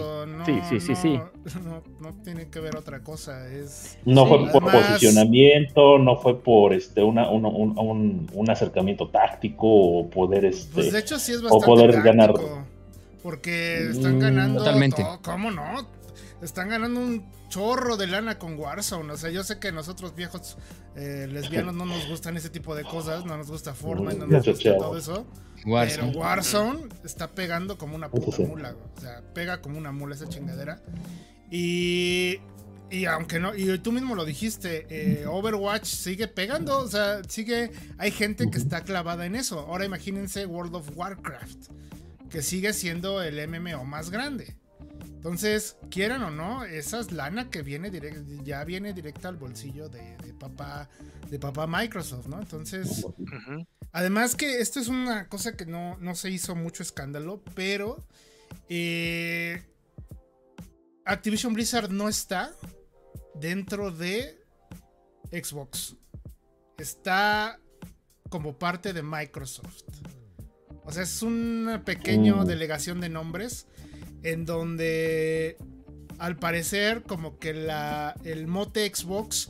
sí, 0.69 0.79
sí, 0.79 0.95
sí, 0.95 1.19
No, 1.99 2.13
tiene 2.23 2.47
que 2.47 2.59
ver 2.59 2.77
otra 2.77 3.01
cosa. 3.01 3.51
Es, 3.51 3.97
no 4.05 4.27
fue 4.27 4.47
por 4.51 4.71
posicionamiento, 4.71 5.97
no 5.97 6.17
fue 6.17 6.39
por 6.39 6.73
este 6.73 7.01
una, 7.01 7.31
un, 7.31 8.27
un, 8.31 8.49
acercamiento 8.49 9.07
táctico 9.09 9.67
o 9.67 10.07
poder 10.07 10.45
este... 10.45 10.71
Pues 10.71 10.91
de 10.91 10.99
hecho 10.99 11.17
sí 11.17 11.31
es 11.31 11.41
bastante 11.41 11.65
o 11.65 11.67
poder 11.67 12.01
ganar 12.03 12.33
porque 13.23 13.89
están 13.89 14.19
ganando. 14.19 14.59
Totalmente. 14.59 15.03
¿Cómo 15.23 15.49
no? 15.49 15.87
Están 16.41 16.69
ganando 16.69 16.99
un 16.99 17.25
chorro 17.47 17.95
de 17.95 18.07
lana 18.07 18.37
con 18.37 18.59
Warzone. 18.59 19.13
O 19.13 19.17
sea, 19.17 19.31
yo 19.31 19.43
sé 19.43 19.59
que 19.59 19.71
nosotros 19.71 20.13
viejos 20.13 20.57
eh, 20.95 21.27
lesbianos 21.31 21.73
no 21.73 21.85
nos 21.85 22.07
gustan 22.09 22.35
ese 22.35 22.49
tipo 22.49 22.75
de 22.75 22.83
cosas. 22.83 23.25
No 23.25 23.37
nos 23.37 23.49
gusta 23.49 23.73
Fortnite, 23.73 24.17
no 24.17 24.27
nos 24.27 24.45
gusta 24.45 24.77
todo 24.77 24.97
eso. 24.97 25.25
Pero 25.63 26.07
Warzone 26.09 26.89
está 27.05 27.31
pegando 27.31 27.77
como 27.77 27.95
una 27.95 28.11
puta 28.11 28.43
mula. 28.43 28.75
O 28.97 28.99
sea, 28.99 29.23
pega 29.33 29.61
como 29.61 29.77
una 29.77 29.93
mula 29.93 30.15
esa 30.15 30.27
chingadera. 30.27 30.81
Y 31.49 32.39
y 32.93 33.05
aunque 33.05 33.39
no, 33.39 33.55
y 33.55 33.75
tú 33.79 33.91
mismo 33.91 34.13
lo 34.13 34.23
dijiste, 34.23 34.85
eh, 34.89 35.25
Overwatch 35.25 35.85
sigue 35.85 36.27
pegando, 36.27 36.77
o 36.77 36.87
sea, 36.87 37.23
sigue, 37.27 37.71
hay 37.97 38.11
gente 38.11 38.51
que 38.51 38.59
está 38.59 38.83
clavada 38.83 39.25
en 39.25 39.35
eso. 39.35 39.61
Ahora 39.61 39.83
imagínense 39.83 40.45
World 40.45 40.75
of 40.75 40.89
Warcraft 40.95 41.71
que 42.29 42.41
sigue 42.41 42.73
siendo 42.73 43.21
el 43.21 43.47
MMO 43.47 43.85
más 43.85 44.09
grande. 44.09 44.55
Entonces, 45.23 45.77
quieran 45.89 46.21
o 46.23 46.31
no, 46.31 46.65
esa 46.65 46.99
es 46.99 47.11
lana 47.13 47.49
que 47.49 47.61
viene 47.61 47.89
ya 48.43 48.63
viene 48.65 48.93
directa 48.93 49.29
al 49.29 49.37
bolsillo 49.37 49.87
de, 49.87 50.17
papá 50.37 50.89
de 51.29 51.39
papá 51.39 51.65
Microsoft, 51.65 52.27
¿no? 52.27 52.41
Entonces, 52.41 53.05
además 53.93 54.35
que 54.35 54.59
esto 54.59 54.81
es 54.81 54.89
una 54.89 55.29
cosa 55.29 55.55
que 55.55 55.65
no, 55.65 55.97
se 56.15 56.29
hizo 56.29 56.55
mucho 56.55 56.83
escándalo, 56.83 57.41
pero 57.55 58.05
eh, 58.67 59.63
Activision 61.05 61.53
Blizzard 61.53 61.89
no 61.89 62.09
está 62.09 62.51
dentro 63.35 63.91
de 63.91 64.43
Xbox. 65.31 65.95
Está 66.77 67.59
como 68.29 68.57
parte 68.57 68.93
de 68.93 69.03
Microsoft. 69.03 69.83
O 70.85 70.91
sea, 70.91 71.03
es 71.03 71.21
una 71.21 71.83
pequeña 71.83 72.35
mm. 72.35 72.45
delegación 72.45 73.01
de 73.01 73.09
nombres 73.09 73.67
en 74.23 74.45
donde 74.45 75.57
al 76.19 76.37
parecer 76.37 77.03
como 77.03 77.39
que 77.39 77.53
la, 77.53 78.15
el 78.23 78.47
mote 78.47 78.89
Xbox 78.93 79.49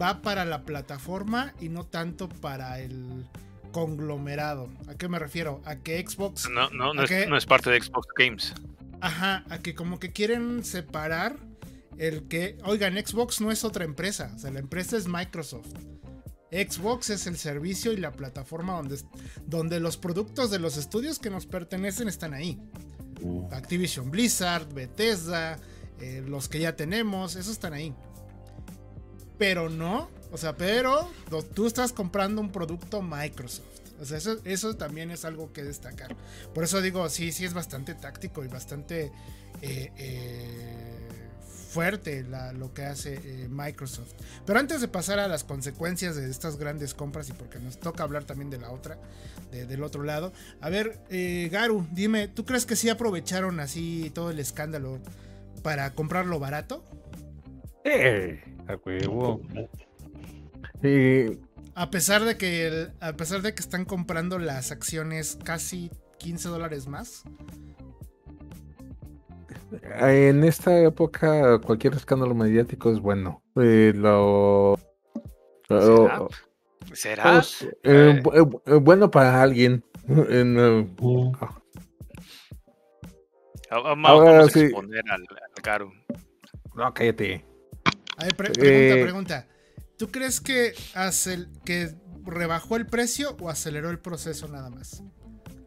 va 0.00 0.22
para 0.22 0.44
la 0.44 0.64
plataforma 0.64 1.54
y 1.60 1.68
no 1.68 1.84
tanto 1.84 2.28
para 2.28 2.80
el 2.80 3.26
conglomerado. 3.72 4.68
¿A 4.88 4.94
qué 4.94 5.08
me 5.08 5.18
refiero? 5.18 5.60
A 5.64 5.76
que 5.76 6.04
Xbox... 6.06 6.48
No, 6.48 6.70
no, 6.70 6.94
no, 6.94 7.02
es, 7.02 7.28
no 7.28 7.36
es 7.36 7.46
parte 7.46 7.70
de 7.70 7.80
Xbox 7.80 8.06
Games. 8.16 8.54
Ajá, 9.00 9.44
a 9.50 9.58
que 9.58 9.74
como 9.74 9.98
que 9.98 10.12
quieren 10.12 10.64
separar 10.64 11.36
el 11.98 12.26
que, 12.28 12.56
oigan, 12.64 12.94
Xbox 12.94 13.40
no 13.40 13.50
es 13.50 13.64
otra 13.64 13.84
empresa, 13.84 14.32
o 14.34 14.38
sea, 14.38 14.50
la 14.50 14.60
empresa 14.60 14.96
es 14.96 15.06
Microsoft. 15.06 15.72
Xbox 16.54 17.10
es 17.10 17.26
el 17.26 17.36
servicio 17.36 17.92
y 17.92 17.96
la 17.96 18.12
plataforma 18.12 18.74
donde, 18.74 18.98
donde 19.46 19.80
los 19.80 19.96
productos 19.96 20.50
de 20.50 20.60
los 20.60 20.76
estudios 20.76 21.18
que 21.18 21.30
nos 21.30 21.46
pertenecen 21.46 22.08
están 22.08 22.32
ahí. 22.32 22.60
Mm. 23.20 23.52
Activision 23.52 24.10
Blizzard, 24.10 24.72
Bethesda, 24.72 25.58
eh, 26.00 26.22
los 26.26 26.48
que 26.48 26.60
ya 26.60 26.76
tenemos, 26.76 27.34
esos 27.36 27.52
están 27.52 27.72
ahí. 27.72 27.94
Pero 29.38 29.68
no, 29.68 30.08
o 30.30 30.38
sea, 30.38 30.56
pero 30.56 31.10
tú 31.54 31.66
estás 31.66 31.92
comprando 31.92 32.40
un 32.40 32.50
producto 32.50 33.02
Microsoft. 33.02 33.64
O 34.00 34.04
sea, 34.04 34.18
eso, 34.44 34.76
también 34.76 35.10
es 35.10 35.24
algo 35.24 35.52
que 35.52 35.62
destacar. 35.62 36.16
Por 36.52 36.64
eso 36.64 36.82
digo, 36.82 37.08
sí, 37.08 37.32
sí 37.32 37.44
es 37.44 37.54
bastante 37.54 37.94
táctico 37.94 38.44
y 38.44 38.48
bastante 38.48 39.12
eh, 39.62 39.92
eh, 39.96 40.93
fuerte 41.74 42.24
lo 42.56 42.72
que 42.72 42.84
hace 42.84 43.14
eh, 43.14 43.48
Microsoft. 43.50 44.12
Pero 44.46 44.60
antes 44.60 44.80
de 44.80 44.86
pasar 44.86 45.18
a 45.18 45.26
las 45.26 45.42
consecuencias 45.42 46.14
de 46.14 46.30
estas 46.30 46.56
grandes 46.56 46.94
compras 46.94 47.28
y 47.30 47.32
porque 47.32 47.58
nos 47.58 47.80
toca 47.80 48.04
hablar 48.04 48.22
también 48.22 48.48
de 48.48 48.58
la 48.58 48.70
otra, 48.70 48.96
del 49.50 49.82
otro 49.82 50.04
lado, 50.04 50.32
a 50.60 50.70
ver, 50.70 51.00
eh, 51.10 51.48
Garu, 51.50 51.86
dime, 51.90 52.28
¿tú 52.28 52.44
crees 52.44 52.64
que 52.64 52.76
sí 52.76 52.88
aprovecharon 52.88 53.58
así 53.58 54.10
todo 54.14 54.30
el 54.30 54.38
escándalo 54.38 55.00
para 55.64 55.94
comprarlo 55.94 56.38
barato? 56.38 56.84
Eh, 57.82 58.40
a 58.68 58.76
huevo. 58.76 59.40
A 61.74 61.90
pesar 61.90 62.24
de 62.24 62.36
que 62.36 62.88
a 63.00 63.12
pesar 63.14 63.42
de 63.42 63.52
que 63.52 63.60
están 63.60 63.84
comprando 63.84 64.38
las 64.38 64.70
acciones 64.70 65.38
casi 65.42 65.90
15 66.18 66.48
dólares 66.48 66.86
más. 66.86 67.24
En 69.82 70.44
esta 70.44 70.78
época 70.80 71.58
cualquier 71.60 71.94
escándalo 71.94 72.34
mediático 72.34 72.90
es 72.90 73.00
bueno. 73.00 73.42
Eh, 73.56 73.92
lo, 73.94 74.78
¿Será? 76.92 77.32
Pues, 77.32 77.62
eh, 77.82 78.22
eh, 78.66 78.74
bueno 78.74 79.10
para 79.10 79.42
alguien. 79.42 79.84
vamos, 83.70 84.28
a 84.28 84.42
exponer 84.44 85.04
al, 85.10 85.26
caro. 85.62 85.90
No, 86.74 86.92
cállate. 86.92 87.44
A 88.16 88.24
ver, 88.24 88.36
pregunta, 88.36 88.94
pregunta. 89.02 89.46
¿Tú 89.96 90.08
crees 90.08 90.40
que, 90.40 90.74
que 91.64 91.94
rebajó 92.24 92.76
el 92.76 92.86
precio 92.86 93.36
o 93.40 93.48
aceleró 93.48 93.90
el 93.90 93.98
proceso 93.98 94.48
nada 94.48 94.70
más? 94.70 95.02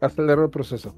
Aceleró 0.00 0.44
el 0.44 0.50
proceso. 0.50 0.94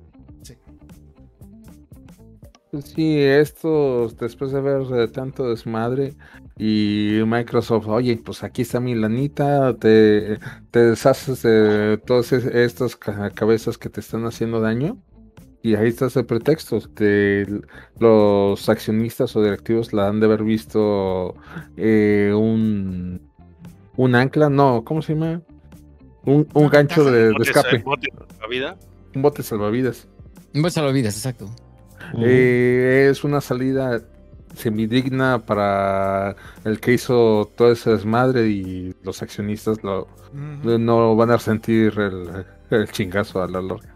Sí, 2.85 3.19
esto 3.19 4.09
después 4.21 4.53
de 4.53 4.61
ver 4.61 5.11
tanto 5.11 5.49
desmadre 5.49 6.15
y 6.57 7.21
Microsoft, 7.27 7.89
oye, 7.89 8.17
pues 8.25 8.45
aquí 8.45 8.63
está 8.63 8.79
mi 8.79 8.95
lanita, 8.95 9.77
te, 9.77 10.39
te 10.71 10.79
deshaces 10.79 11.43
de 11.43 12.01
todas 12.07 12.33
estas 12.33 12.97
cabezas 12.97 13.77
que 13.77 13.89
te 13.89 14.01
están 14.01 14.25
haciendo 14.25 14.61
daño 14.61 14.99
y 15.63 15.75
ahí 15.75 15.89
está 15.89 16.07
el 16.15 16.27
pretexto. 16.27 16.81
De 16.95 17.63
los 17.99 18.69
accionistas 18.69 19.35
o 19.37 19.43
directivos 19.43 19.93
la 19.93 20.09
han 20.09 20.21
de 20.21 20.27
haber 20.27 20.45
visto 20.45 21.35
eh, 21.77 22.33
un, 22.35 23.21
un 23.97 24.15
ancla, 24.15 24.49
no, 24.49 24.85
¿cómo 24.85 25.03
se 25.03 25.15
llama? 25.15 25.43
Un, 26.25 26.47
gancho 26.71 27.05
de, 27.05 27.33
escape. 27.41 27.79
¿Un 27.79 27.83
bote 27.83 28.09
salvavidas? 28.13 28.79
Un 29.15 29.23
bote 29.23 29.43
salvavidas. 29.43 30.09
Un 30.55 30.63
bote 30.63 30.75
salvavidas, 30.75 31.17
exacto. 31.17 31.51
Eh, 32.19 33.09
es 33.11 33.25
una 33.25 33.41
salida 33.41 34.01
semidigna 34.55 35.39
para 35.39 36.37
el 36.65 36.81
que 36.81 36.95
hizo 36.95 37.51
todo 37.57 37.73
ese 37.73 37.91
desmadre 37.91 38.49
y 38.49 38.95
los 39.03 39.23
accionistas 39.23 39.83
lo, 39.83 40.09
no 40.33 41.17
van 41.17 41.31
a 41.31 41.39
sentir 41.39 41.95
el, 42.71 42.91
chingazo 42.91 43.43
a 43.43 43.49
la 43.49 43.61
larga. 43.61 43.95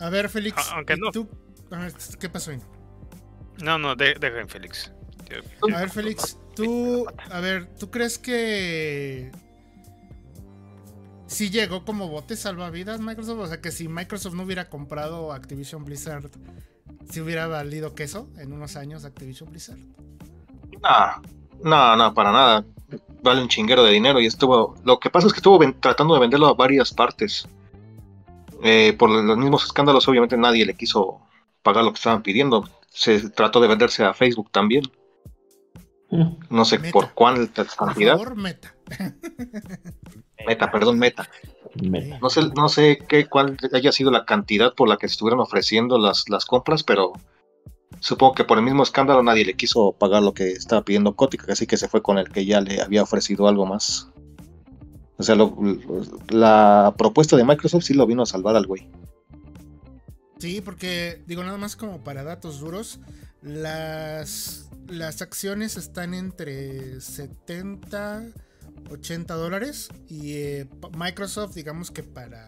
A 0.00 0.08
ver, 0.10 0.28
Félix, 0.28 0.70
tú, 1.12 1.28
¿qué 2.18 2.28
pasó 2.28 2.50
ahí? 2.50 2.60
No, 3.62 3.78
no, 3.78 3.94
dejen 3.96 4.48
Félix. 4.48 4.92
A 5.72 5.78
ver, 5.78 5.90
Félix, 5.90 6.38
tú, 6.54 7.06
a 7.30 7.40
ver, 7.40 7.66
¿tú 7.78 7.90
crees 7.90 8.18
que 8.18 9.30
si 11.26 11.50
llegó 11.50 11.84
como 11.84 12.08
bote 12.08 12.36
salvavidas 12.36 13.00
Microsoft. 13.00 13.40
O 13.40 13.46
sea 13.46 13.60
que 13.60 13.70
si 13.72 13.88
Microsoft 13.88 14.34
no 14.34 14.42
hubiera 14.44 14.68
comprado 14.68 15.32
Activision 15.32 15.84
Blizzard, 15.84 16.30
si 17.10 17.20
hubiera 17.20 17.46
valido 17.46 17.94
queso 17.94 18.28
en 18.38 18.52
unos 18.52 18.76
años 18.76 19.04
Activision 19.04 19.50
Blizzard. 19.50 19.78
No, 20.82 21.22
no, 21.62 21.96
no, 21.96 22.14
para 22.14 22.32
nada. 22.32 22.64
Vale 23.22 23.40
un 23.42 23.48
chinguero 23.48 23.82
de 23.84 23.92
dinero 23.92 24.20
y 24.20 24.26
estuvo. 24.26 24.76
Lo 24.84 24.98
que 25.00 25.10
pasa 25.10 25.26
es 25.26 25.32
que 25.32 25.38
estuvo 25.38 25.58
tratando 25.80 26.14
de 26.14 26.20
venderlo 26.20 26.46
a 26.48 26.54
varias 26.54 26.92
partes. 26.92 27.48
Eh, 28.62 28.94
por 28.98 29.10
los 29.10 29.36
mismos 29.36 29.64
escándalos, 29.64 30.06
obviamente 30.08 30.36
nadie 30.36 30.64
le 30.64 30.74
quiso 30.74 31.20
pagar 31.62 31.84
lo 31.84 31.92
que 31.92 31.96
estaban 31.98 32.22
pidiendo. 32.22 32.68
Se 32.90 33.30
trató 33.30 33.60
de 33.60 33.68
venderse 33.68 34.04
a 34.04 34.14
Facebook 34.14 34.50
también. 34.50 34.84
No 36.48 36.64
sé 36.64 36.78
Meta. 36.78 36.92
por 36.92 37.12
Por 37.12 37.50
cantidad. 37.76 38.12
favor, 38.12 38.36
meta. 38.36 38.74
Meta, 40.46 40.70
perdón, 40.70 40.98
meta. 40.98 41.28
Meta. 41.82 42.18
No 42.20 42.30
sé, 42.30 42.42
no 42.56 42.68
sé 42.68 42.98
qué, 43.08 43.26
cuál 43.26 43.56
haya 43.72 43.92
sido 43.92 44.10
la 44.10 44.24
cantidad 44.24 44.74
por 44.74 44.88
la 44.88 44.96
que 44.96 45.06
estuvieron 45.06 45.40
ofreciendo 45.40 45.98
las, 45.98 46.28
las 46.28 46.44
compras, 46.44 46.82
pero 46.82 47.12
supongo 48.00 48.34
que 48.34 48.44
por 48.44 48.58
el 48.58 48.64
mismo 48.64 48.82
escándalo 48.82 49.22
nadie 49.22 49.44
le 49.44 49.54
quiso 49.54 49.92
pagar 49.92 50.22
lo 50.22 50.34
que 50.34 50.50
estaba 50.52 50.82
pidiendo 50.84 51.14
Kotick, 51.16 51.48
así 51.50 51.66
que 51.66 51.76
se 51.76 51.88
fue 51.88 52.02
con 52.02 52.18
el 52.18 52.28
que 52.30 52.44
ya 52.44 52.60
le 52.60 52.80
había 52.80 53.02
ofrecido 53.02 53.48
algo 53.48 53.66
más. 53.66 54.08
O 55.16 55.22
sea, 55.22 55.34
lo- 55.36 55.56
lo- 55.60 56.02
la 56.28 56.94
propuesta 56.98 57.36
de 57.36 57.44
Microsoft 57.44 57.84
sí 57.84 57.94
lo 57.94 58.06
vino 58.06 58.22
a 58.22 58.26
salvar 58.26 58.56
al 58.56 58.66
güey. 58.66 58.88
Sí, 60.38 60.60
porque 60.60 61.22
digo 61.26 61.42
nada 61.44 61.56
más 61.56 61.76
como 61.76 62.02
para 62.04 62.22
datos 62.24 62.60
duros, 62.60 62.98
las, 63.42 64.68
las 64.88 65.22
acciones 65.22 65.76
están 65.76 66.12
entre 66.14 67.00
70, 67.00 68.24
80 68.90 69.34
dólares 69.34 69.88
y 70.08 70.32
eh, 70.34 70.68
Microsoft 70.96 71.54
digamos 71.54 71.90
que 71.90 72.02
para 72.02 72.46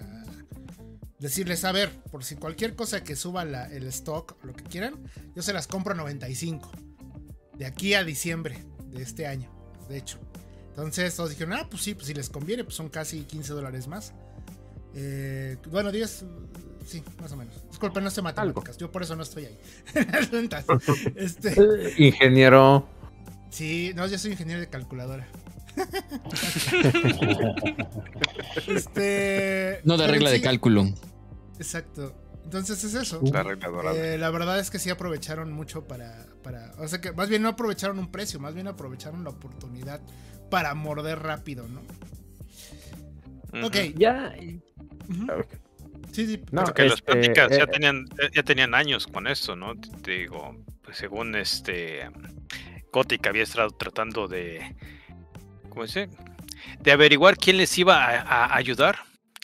decirles, 1.19 1.65
a 1.65 1.73
ver, 1.73 1.91
por 2.11 2.25
si 2.25 2.37
cualquier 2.37 2.75
cosa 2.75 3.03
que 3.03 3.17
suba 3.17 3.45
la- 3.45 3.67
el 3.73 3.87
stock 3.87 4.37
o 4.43 4.47
lo 4.47 4.53
que 4.55 4.65
quieran, 4.65 4.95
yo 5.35 5.43
se 5.43 5.53
las 5.53 5.67
compro 5.67 5.95
a 5.95 5.97
95 5.97 6.71
de 7.57 7.65
aquí 7.67 7.95
a 7.95 8.05
diciembre 8.05 8.65
de 8.91 9.03
este 9.03 9.27
año, 9.27 9.51
de 9.89 9.97
hecho. 9.99 10.19
Entonces 10.69 11.17
todos 11.17 11.31
dijeron, 11.31 11.55
ah, 11.55 11.67
pues 11.71 11.83
sí, 11.83 11.95
pues 11.95 12.07
si 12.07 12.13
les 12.15 12.29
conviene, 12.29 12.65
pues 12.65 12.77
son 12.77 12.91
casi 12.91 13.23
15 13.23 13.55
dólares 13.55 13.87
más. 13.89 14.13
Eh, 14.95 15.57
bueno, 15.71 15.91
10, 15.91 16.25
sí, 16.87 17.03
más 17.19 17.33
o 17.33 17.37
menos. 17.37 17.55
Disculpen, 17.71 18.05
no 18.05 18.11
sé 18.11 18.21
matemáticas, 18.21 18.77
yo 18.77 18.93
por 18.93 19.03
eso 19.03 19.17
no 19.17 19.23
estoy 19.23 19.47
ahí. 19.47 19.59
Este, 21.17 21.95
Ingeniero. 21.97 22.87
sí, 23.51 23.93
no, 23.95 24.07
yo 24.07 24.19
soy 24.19 24.33
ingeniero 24.33 24.61
de 24.61 24.69
calculadora. 24.69 25.27
Este, 28.67 29.81
No 29.85 29.97
de 29.97 30.05
pero 30.05 30.13
regla 30.13 30.31
de 30.31 30.41
cálculo. 30.41 30.87
Exacto. 31.59 32.15
Entonces 32.45 32.83
es 32.85 32.95
eso. 32.95 33.21
La 33.33 33.43
regla 33.43 33.69
dorada. 33.69 33.97
Eh, 33.97 34.19
la 34.19 34.31
verdad 34.31 34.59
es 34.61 34.71
que 34.71 34.79
sí 34.79 34.91
aprovecharon 34.91 35.53
mucho 35.53 35.87
para, 35.87 36.27
para. 36.43 36.73
O 36.79 36.87
sea 36.89 37.01
que 37.01 37.13
más 37.13 37.29
bien 37.29 37.43
no 37.43 37.49
aprovecharon 37.49 37.99
un 37.99 38.11
precio, 38.11 38.39
más 38.39 38.55
bien 38.55 38.69
aprovecharon 38.69 39.25
la 39.25 39.31
oportunidad 39.31 40.01
para 40.51 40.75
morder 40.75 41.19
rápido, 41.21 41.67
¿no? 41.69 41.83
Ok. 43.67 43.77
Ya. 43.97 44.35
Sí, 46.13 46.27
sí. 46.27 46.43
No, 46.53 46.65
Porque 46.65 46.85
las 46.85 46.95
este, 46.95 47.13
pláticas 47.13 47.51
ya 47.51 47.65
eh, 47.65 47.67
tenían, 47.67 48.05
ya- 48.21 48.31
ya 48.35 48.43
tenían 48.43 48.75
años 48.75 49.07
con 49.07 49.27
esto, 49.27 49.57
¿no? 49.57 49.75
Te 50.03 50.13
digo, 50.13 50.57
pues 50.83 50.97
según 50.99 51.35
este 51.35 52.09
Kotick 52.93 53.27
había 53.27 53.43
estado 53.43 53.71
tratando 53.71 54.29
de, 54.29 54.77
¿cómo 55.77 55.85
dice? 55.85 56.09
De 56.81 56.91
averiguar 56.91 57.37
quién 57.37 57.59
les 57.59 57.77
iba 57.77 58.03
a, 58.03 58.47
a 58.47 58.57
ayudar 58.57 58.97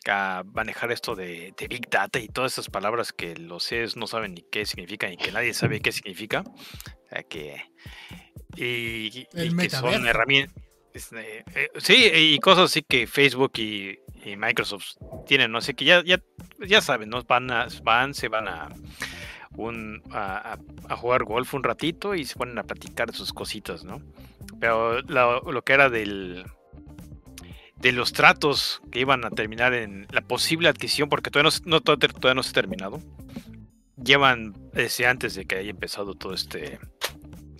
a 0.09 0.43
manejar 0.55 0.91
esto 0.91 1.15
de, 1.15 1.53
de 1.59 1.69
Big 1.69 1.91
Data 1.91 2.19
y 2.19 2.27
todas 2.27 2.53
esas 2.53 2.71
palabras 2.71 3.13
que 3.13 3.37
los 3.37 3.65
CES 3.65 3.99
no 3.99 4.07
saben 4.07 4.33
ni 4.33 4.43
qué 4.51 4.65
significan 4.65 5.13
y 5.13 5.19
que 5.19 5.31
nadie 5.31 5.53
sabe 5.53 5.81
qué 5.81 5.93
significa. 5.93 6.41
O 6.41 7.09
sea, 7.11 7.23
que, 7.25 7.63
y, 8.57 9.27
y 9.35 9.57
que 9.59 9.69
son 9.69 10.07
herramientas. 10.07 10.57
este, 10.95 11.45
eh, 11.55 11.71
sí, 11.77 12.11
y 12.15 12.39
cosas 12.39 12.71
así 12.71 12.83
que 12.83 13.07
Facebook 13.07 13.53
y, 13.59 13.99
y 14.25 14.37
Microsoft 14.37 14.95
tienen, 15.27 15.53
no 15.53 15.61
sé, 15.61 15.75
que 15.75 15.85
ya, 15.85 16.03
ya, 16.03 16.19
ya 16.67 16.81
saben, 16.81 17.11
¿no? 17.11 17.23
Van, 17.25 17.51
a, 17.51 17.67
van, 17.83 18.15
se 18.15 18.29
van 18.29 18.49
a, 18.49 18.71
un, 19.57 20.03
a, 20.11 20.59
jugar 20.97 21.25
golf 21.25 21.55
un 21.55 21.63
ratito 21.63 22.15
y 22.15 22.25
se 22.25 22.37
ponen 22.37 22.59
a 22.59 22.65
platicar 22.65 23.13
sus 23.15 23.33
cositas, 23.33 23.85
¿no? 23.85 24.03
Pero 24.61 25.01
lo, 25.03 25.63
que 25.63 25.73
era 25.73 25.91
del 25.91 26.45
de 27.77 27.93
los 27.93 28.13
tratos 28.13 28.81
que 28.93 29.01
iban 29.01 29.25
a 29.25 29.31
terminar 29.31 29.75
en 29.75 30.07
la 30.13 30.21
posible 30.21 30.69
adquisición, 30.69 31.09
porque 31.09 31.31
todavía 31.31 31.51
no, 31.65 31.81
todavía, 31.81 32.35
no 32.35 32.43
se 32.45 32.51
ha 32.51 32.53
terminado. 32.53 33.01
Llevan 33.97 34.55
desde 34.73 35.07
antes 35.07 35.35
de 35.35 35.47
que 35.47 35.57
haya 35.57 35.71
empezado 35.71 36.15
todo 36.15 36.33
este 36.33 36.79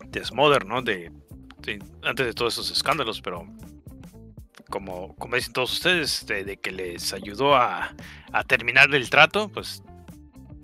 desmoder, 0.09 0.65
¿no? 0.65 0.81
De, 0.81 1.11
antes 2.03 2.27
de 2.27 2.33
todos 2.35 2.55
esos 2.55 2.71
escándalos, 2.71 3.21
pero 3.21 3.47
como, 4.71 5.17
como 5.17 5.35
dicen 5.35 5.53
todos 5.53 5.73
ustedes, 5.73 6.25
de, 6.27 6.45
de 6.45 6.57
que 6.57 6.71
les 6.71 7.13
ayudó 7.13 7.57
a, 7.57 7.95
a 8.33 8.45
terminar 8.45 8.95
el 8.95 9.11
trato, 9.11 9.49
pues 9.49 9.83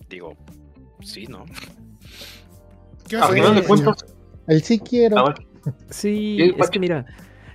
digo, 0.08 0.36
sí, 1.08 1.26
¿no? 1.26 1.44
¿Qué 3.08 3.16
A 3.16 3.28
final 3.28 3.54
de 3.54 3.62
cuentas, 3.62 4.04
El 4.46 4.62
sí 4.62 4.78
quiero. 4.78 5.18
a 5.18 5.24
ver, 5.28 5.34
Sí, 5.90 6.54
es 6.56 6.70
que 6.70 6.78
mira, 6.78 7.06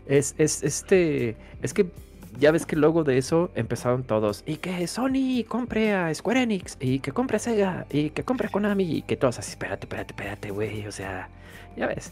es, 0.06 0.36
es 0.38 0.64
este, 0.64 1.38
es 1.62 1.74
que 1.74 1.92
ya 2.40 2.52
ves 2.52 2.66
que 2.66 2.76
luego 2.76 3.04
de 3.04 3.18
eso 3.18 3.52
empezaron 3.56 4.04
todos, 4.04 4.44
y 4.46 4.58
que 4.58 4.86
Sony 4.88 5.44
compre 5.48 5.94
a 5.94 6.14
Square 6.14 6.44
Enix, 6.44 6.78
y 6.80 7.00
que 7.00 7.12
compre 7.12 7.38
a 7.38 7.40
Sega, 7.40 7.86
y 7.92 8.10
que 8.10 8.24
compre 8.24 8.48
a 8.48 8.52
Konami, 8.52 8.98
y 8.98 9.02
que 9.04 9.16
todos 9.18 9.40
así, 9.40 9.52
espérate, 9.52 9.86
espérate, 9.86 10.14
espérate, 10.14 10.52
güey, 10.52 10.86
o 10.88 10.92
sea, 10.92 11.30
ya 11.78 11.88
ves. 11.88 12.12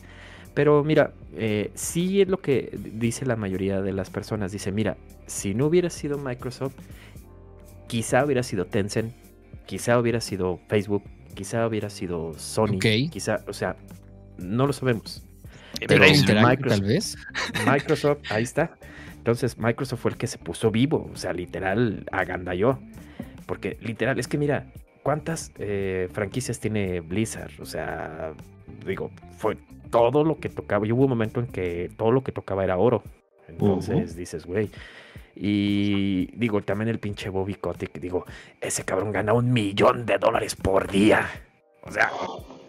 Pero 0.54 0.84
mira, 0.84 1.14
eh, 1.36 1.72
sí 1.76 2.22
es 2.22 2.28
lo 2.28 2.38
que 2.38 2.78
dice 2.94 3.26
la 3.26 3.36
mayoría 3.36 3.82
de 3.82 3.94
las 3.94 4.10
personas, 4.10 4.52
dice, 4.52 4.72
mira, 4.72 4.98
si 5.26 5.54
no 5.54 5.68
hubiera 5.68 5.90
sido 5.90 6.18
Microsoft, 6.18 6.76
quizá 7.88 8.26
hubiera 8.26 8.44
sido 8.44 8.66
Tencent, 8.66 9.14
quizá 9.66 9.98
hubiera 9.98 10.22
sido 10.22 10.60
Facebook, 10.68 11.04
quizá 11.32 11.66
hubiera 11.68 11.90
sido 11.90 12.34
Sony, 12.38 12.76
Ok. 12.76 12.86
quizá, 13.12 13.44
o 13.48 13.54
sea, 13.54 13.76
no 14.38 14.68
lo 14.68 14.74
sabemos. 14.74 15.24
Pero 15.80 15.88
Pero 15.88 16.08
Interact, 16.08 16.48
Microsoft- 16.48 16.80
tal 16.80 16.88
vez. 16.88 17.18
Microsoft, 17.66 18.20
ahí 18.32 18.44
está. 18.44 18.76
Entonces 19.18 19.58
Microsoft 19.58 20.00
fue 20.02 20.12
el 20.12 20.18
que 20.18 20.28
se 20.28 20.38
puso 20.38 20.72
vivo, 20.72 21.10
o 21.14 21.16
sea, 21.18 21.34
literal, 21.34 22.06
agandalló. 22.12 22.80
Porque 23.46 23.78
literal, 23.82 24.20
es 24.20 24.28
que 24.28 24.38
mira, 24.38 24.72
¿cuántas 25.04 25.52
eh, 25.60 26.10
franquicias 26.12 26.60
tiene 26.60 27.00
Blizzard? 27.02 27.52
O 27.60 27.66
sea, 27.66 28.34
digo, 28.86 29.12
fue 29.38 29.58
todo 29.90 30.24
lo 30.24 30.40
que 30.40 30.50
tocaba. 30.50 30.86
Y 30.88 30.92
hubo 30.92 31.04
un 31.04 31.10
momento 31.10 31.40
en 31.40 31.48
que 31.48 31.90
todo 31.98 32.12
lo 32.12 32.24
que 32.24 32.32
tocaba 32.32 32.64
era 32.64 32.78
oro. 32.78 33.04
Entonces 33.48 34.16
dices, 34.16 34.46
güey. 34.46 34.70
Y 35.36 36.28
digo, 36.36 36.62
también 36.62 36.90
el 36.90 37.00
pinche 37.00 37.30
Bobby 37.30 37.56
Kotick, 37.56 38.00
digo, 38.00 38.26
ese 38.60 38.84
cabrón 38.84 39.12
gana 39.12 39.34
un 39.34 39.52
millón 39.52 40.06
de 40.06 40.18
dólares 40.18 40.56
por 40.56 40.90
día. 40.90 41.28
O 41.84 41.92
sea, 41.92 42.12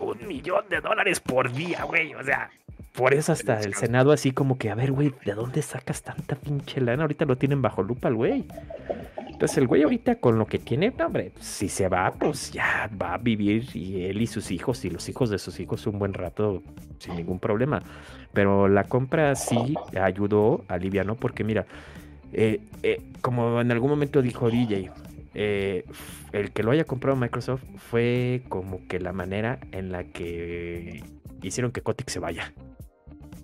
un 0.00 0.26
millón 0.26 0.68
de 0.68 0.80
dólares 0.80 1.20
por 1.20 1.52
día, 1.52 1.84
güey. 1.84 2.14
O 2.14 2.22
sea, 2.22 2.50
por 2.94 3.14
eso 3.14 3.32
hasta 3.32 3.60
el. 3.60 3.74
Senado 3.74 4.12
así 4.12 4.32
como 4.32 4.58
que, 4.58 4.70
a 4.70 4.74
ver, 4.74 4.92
güey, 4.92 5.12
¿de 5.24 5.34
dónde 5.34 5.62
sacas 5.62 6.02
tanta 6.02 6.36
pinche 6.36 6.80
lana? 6.80 7.02
Ahorita 7.02 7.24
lo 7.24 7.36
tienen 7.36 7.62
bajo 7.62 7.82
lupa 7.82 8.08
el 8.08 8.14
güey. 8.14 8.44
Entonces 9.42 9.58
el 9.58 9.66
güey 9.66 9.82
ahorita 9.82 10.16
con 10.16 10.38
lo 10.38 10.46
que 10.46 10.60
tiene, 10.60 10.92
no, 10.96 11.06
hombre, 11.06 11.32
si 11.40 11.68
se 11.68 11.88
va, 11.88 12.12
pues 12.12 12.52
ya 12.52 12.88
va 13.00 13.14
a 13.14 13.18
vivir 13.18 13.66
y 13.74 14.04
él 14.04 14.22
y 14.22 14.28
sus 14.28 14.52
hijos 14.52 14.84
y 14.84 14.90
los 14.90 15.08
hijos 15.08 15.30
de 15.30 15.38
sus 15.38 15.58
hijos 15.58 15.84
un 15.88 15.98
buen 15.98 16.14
rato 16.14 16.62
sin 16.98 17.16
ningún 17.16 17.40
problema. 17.40 17.82
Pero 18.32 18.68
la 18.68 18.84
compra 18.84 19.34
sí 19.34 19.74
ayudó, 20.00 20.64
alivianó, 20.68 21.16
porque 21.16 21.42
mira, 21.42 21.66
eh, 22.32 22.60
eh, 22.82 23.00
como 23.20 23.60
en 23.60 23.70
algún 23.70 23.90
momento 23.90 24.22
dijo 24.22 24.50
DJ, 24.50 24.90
eh, 25.34 25.84
el 26.32 26.50
que 26.52 26.62
lo 26.62 26.70
haya 26.70 26.84
comprado 26.84 27.16
Microsoft 27.16 27.62
fue 27.76 28.42
como 28.48 28.86
que 28.88 29.00
la 29.00 29.12
manera 29.12 29.58
en 29.72 29.92
la 29.92 30.04
que 30.04 31.02
hicieron 31.42 31.72
que 31.72 31.80
Kotick 31.82 32.08
se 32.08 32.18
vaya. 32.18 32.52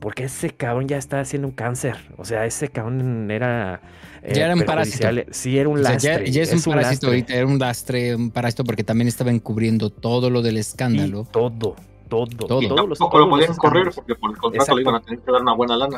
Porque 0.00 0.24
ese 0.24 0.50
cabrón 0.50 0.86
ya 0.86 0.96
está 0.96 1.18
haciendo 1.20 1.48
un 1.48 1.54
cáncer. 1.54 1.96
O 2.18 2.24
sea, 2.24 2.46
ese 2.46 2.68
cabrón 2.68 3.28
era. 3.32 3.80
eh, 4.22 4.32
Ya 4.32 4.44
era 4.44 4.54
un 4.54 4.62
parásito. 4.62 5.08
Sí, 5.32 5.58
era 5.58 5.68
un 5.68 5.80
O 5.80 5.82
sea, 5.82 5.94
lastre. 5.94 6.26
ya, 6.26 6.30
ya 6.30 6.42
es, 6.42 6.52
un 6.66 6.72
parásito 6.72 6.90
lastre. 6.92 7.08
ahorita, 7.08 7.34
era 7.34 7.46
un 7.46 7.58
lastre, 7.58 8.14
un 8.14 8.30
parásito 8.30 8.62
porque 8.62 8.84
también 8.84 9.08
estaba 9.08 9.32
encubriendo 9.32 9.90
todo 9.90 10.30
lo 10.30 10.40
del 10.40 10.56
Y 10.56 10.60
escándalo. 10.60 11.24
todo, 11.24 11.74
todo, 12.08 12.26
Todo. 12.28 12.62
y 12.62 12.68
todos 12.68 12.88
los- 12.88 12.98
tampoco 12.98 13.18
lo 13.18 13.24
todos 13.24 13.38
podían 13.38 13.56
correr 13.56 13.90
porque 13.92 14.14
por 14.14 14.30
el 14.30 14.36
contrato 14.36 14.76
le 14.76 14.82
iban 14.82 14.94
a 14.94 15.00
tener 15.00 15.18
que 15.20 15.32
dar 15.32 15.42
una 15.42 15.54
buena 15.54 15.76
lana. 15.76 15.96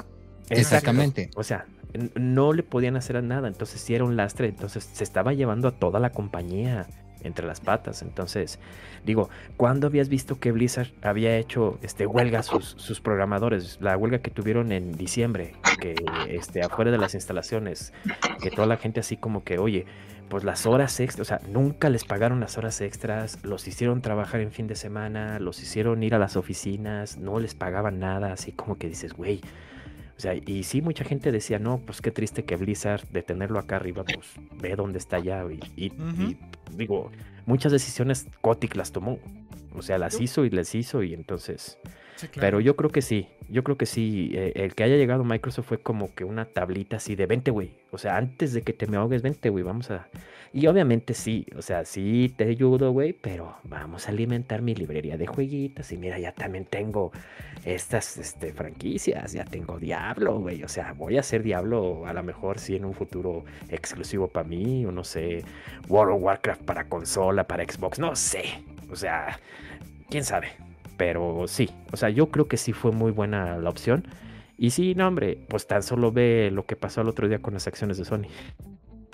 Exacto. 0.48 0.54
Exactamente. 0.54 1.30
O 1.36 1.42
sea, 1.44 1.66
no 2.14 2.52
le 2.52 2.62
podían 2.62 2.96
hacer 2.96 3.22
nada. 3.22 3.48
Entonces, 3.48 3.80
sí 3.80 3.94
era 3.94 4.04
un 4.04 4.16
lastre. 4.16 4.48
Entonces, 4.48 4.84
se 4.84 5.04
estaba 5.04 5.32
llevando 5.32 5.68
a 5.68 5.72
toda 5.72 6.00
la 6.00 6.10
compañía 6.10 6.86
entre 7.22 7.46
las 7.46 7.60
patas. 7.60 8.02
Entonces, 8.02 8.58
digo, 9.04 9.30
¿cuándo 9.56 9.86
habías 9.86 10.08
visto 10.08 10.38
que 10.38 10.52
Blizzard 10.52 10.88
había 11.02 11.36
hecho 11.36 11.78
este 11.82 12.06
huelga 12.06 12.42
sus, 12.42 12.74
sus 12.78 13.00
programadores? 13.00 13.78
La 13.80 13.96
huelga 13.96 14.18
que 14.18 14.30
tuvieron 14.30 14.72
en 14.72 14.92
diciembre, 14.92 15.54
que 15.80 15.94
este, 16.28 16.62
afuera 16.62 16.90
de 16.90 16.98
las 16.98 17.14
instalaciones, 17.14 17.92
que 18.42 18.50
toda 18.50 18.66
la 18.66 18.76
gente 18.76 19.00
así 19.00 19.16
como 19.16 19.44
que, 19.44 19.58
oye, 19.58 19.86
pues 20.28 20.44
las 20.44 20.64
horas 20.64 21.00
extras, 21.00 21.26
o 21.26 21.28
sea, 21.28 21.40
nunca 21.48 21.90
les 21.90 22.04
pagaron 22.04 22.38
las 22.38 22.56
horas 22.56 22.80
extras, 22.80 23.40
los 23.42 23.66
hicieron 23.66 24.00
trabajar 24.00 24.40
en 24.40 24.52
fin 24.52 24.68
de 24.68 24.76
semana, 24.76 25.40
los 25.40 25.60
hicieron 25.60 26.02
ir 26.04 26.14
a 26.14 26.18
las 26.18 26.36
oficinas, 26.36 27.18
no 27.18 27.40
les 27.40 27.54
pagaban 27.54 27.98
nada, 27.98 28.32
así 28.32 28.52
como 28.52 28.78
que 28.78 28.88
dices, 28.88 29.12
güey. 29.12 29.40
O 30.20 30.22
sea, 30.22 30.34
y 30.34 30.64
sí, 30.64 30.82
mucha 30.82 31.02
gente 31.02 31.32
decía, 31.32 31.58
no, 31.58 31.78
pues 31.78 32.02
qué 32.02 32.10
triste 32.10 32.44
que 32.44 32.56
Blizzard, 32.56 33.08
de 33.08 33.22
tenerlo 33.22 33.58
acá 33.58 33.76
arriba, 33.76 34.04
pues 34.04 34.26
ve 34.60 34.76
dónde 34.76 34.98
está 34.98 35.18
ya. 35.18 35.42
Y, 35.50 35.60
y- 35.76 35.86
y, 35.86 36.36
digo, 36.76 37.10
muchas 37.46 37.72
decisiones 37.72 38.26
Kotick 38.42 38.76
las 38.76 38.92
tomó. 38.92 39.18
O 39.74 39.80
sea, 39.80 39.96
las 39.96 40.20
hizo 40.20 40.44
y 40.44 40.50
les 40.50 40.74
hizo 40.74 41.02
y 41.02 41.14
entonces... 41.14 41.78
Pero 42.34 42.60
yo 42.60 42.76
creo 42.76 42.90
que 42.90 43.02
sí, 43.02 43.28
yo 43.48 43.64
creo 43.64 43.76
que 43.76 43.86
sí. 43.86 44.30
Eh, 44.34 44.52
el 44.56 44.74
que 44.74 44.84
haya 44.84 44.96
llegado 44.96 45.24
Microsoft 45.24 45.66
fue 45.66 45.78
como 45.78 46.14
que 46.14 46.24
una 46.24 46.44
tablita 46.44 46.96
así 46.96 47.16
de 47.16 47.26
20, 47.26 47.50
güey. 47.50 47.72
O 47.90 47.98
sea, 47.98 48.16
antes 48.16 48.52
de 48.52 48.62
que 48.62 48.72
te 48.72 48.86
me 48.86 48.96
ahogues, 48.96 49.22
20, 49.22 49.48
güey, 49.50 49.64
vamos 49.64 49.90
a... 49.90 50.08
Y 50.52 50.66
obviamente 50.66 51.14
sí, 51.14 51.46
o 51.56 51.62
sea, 51.62 51.84
sí 51.84 52.34
te 52.36 52.44
ayudo, 52.44 52.90
güey, 52.90 53.12
pero 53.12 53.56
vamos 53.62 54.08
a 54.08 54.10
alimentar 54.10 54.62
mi 54.62 54.74
librería 54.74 55.16
de 55.16 55.26
jueguitas. 55.26 55.92
Y 55.92 55.96
mira, 55.96 56.18
ya 56.18 56.32
también 56.32 56.64
tengo 56.64 57.12
estas 57.64 58.16
este, 58.18 58.52
franquicias, 58.52 59.32
ya 59.32 59.44
tengo 59.44 59.78
Diablo, 59.78 60.40
güey. 60.40 60.64
O 60.64 60.68
sea, 60.68 60.92
voy 60.92 61.16
a 61.16 61.20
hacer 61.20 61.44
Diablo 61.44 62.06
a 62.06 62.12
lo 62.12 62.22
mejor 62.24 62.58
sí 62.58 62.74
en 62.74 62.84
un 62.84 62.94
futuro 62.94 63.44
exclusivo 63.68 64.26
para 64.26 64.48
mí, 64.48 64.84
o 64.86 64.92
no 64.92 65.04
sé, 65.04 65.44
World 65.88 66.14
of 66.14 66.22
Warcraft 66.22 66.62
para 66.62 66.88
consola, 66.88 67.44
para 67.44 67.64
Xbox, 67.64 68.00
no 68.00 68.16
sé. 68.16 68.44
O 68.90 68.96
sea, 68.96 69.38
quién 70.08 70.24
sabe. 70.24 70.48
Pero 71.00 71.46
sí, 71.48 71.70
o 71.92 71.96
sea, 71.96 72.10
yo 72.10 72.30
creo 72.30 72.46
que 72.46 72.58
sí 72.58 72.74
fue 72.74 72.92
muy 72.92 73.10
buena 73.10 73.56
la 73.56 73.70
opción. 73.70 74.06
Y 74.58 74.68
sí, 74.68 74.94
no, 74.94 75.08
hombre, 75.08 75.46
pues 75.48 75.66
tan 75.66 75.82
solo 75.82 76.12
ve 76.12 76.50
lo 76.52 76.66
que 76.66 76.76
pasó 76.76 77.00
el 77.00 77.08
otro 77.08 77.26
día 77.26 77.40
con 77.40 77.54
las 77.54 77.66
acciones 77.66 77.96
de 77.96 78.04
Sony. 78.04 78.26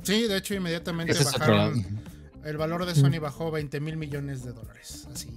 Sí, 0.03 0.27
de 0.27 0.37
hecho, 0.37 0.57
inmediatamente 0.57 1.15
bajaron. 1.15 1.87
El 2.45 2.57
valor 2.57 2.87
de 2.87 2.97
Sony 2.97 3.21
bajó 3.21 3.53
20 3.53 3.79
mil 3.79 3.97
millones 3.97 4.43
de 4.43 4.53
dólares. 4.53 5.07
Así, 5.13 5.29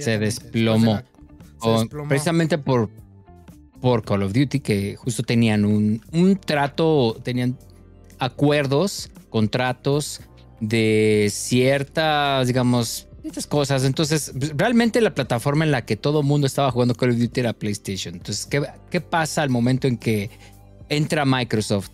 Se 0.00 0.18
desplomó. 0.18 1.00
Precisamente 2.06 2.58
por, 2.58 2.90
por 3.80 4.04
Call 4.04 4.24
of 4.24 4.34
Duty, 4.34 4.60
que 4.60 4.96
justo 4.96 5.22
tenían 5.22 5.64
un, 5.64 6.02
un 6.12 6.36
trato, 6.36 7.18
tenían 7.24 7.56
acuerdos, 8.18 9.10
contratos 9.30 10.20
de 10.60 11.28
ciertas, 11.32 12.46
digamos, 12.46 13.08
estas 13.28 13.46
cosas. 13.46 13.84
Entonces, 13.84 14.32
realmente 14.56 15.00
la 15.00 15.14
plataforma 15.14 15.64
en 15.64 15.70
la 15.70 15.84
que 15.84 15.96
todo 15.96 16.20
el 16.20 16.26
mundo 16.26 16.46
estaba 16.46 16.70
jugando 16.70 16.94
Call 16.94 17.10
of 17.10 17.18
Duty 17.18 17.40
era 17.40 17.52
PlayStation. 17.52 18.14
Entonces, 18.14 18.46
¿qué, 18.46 18.62
¿qué, 18.90 19.00
pasa 19.00 19.42
al 19.42 19.50
momento 19.50 19.88
en 19.88 19.96
que 19.96 20.30
entra 20.88 21.24
Microsoft 21.24 21.90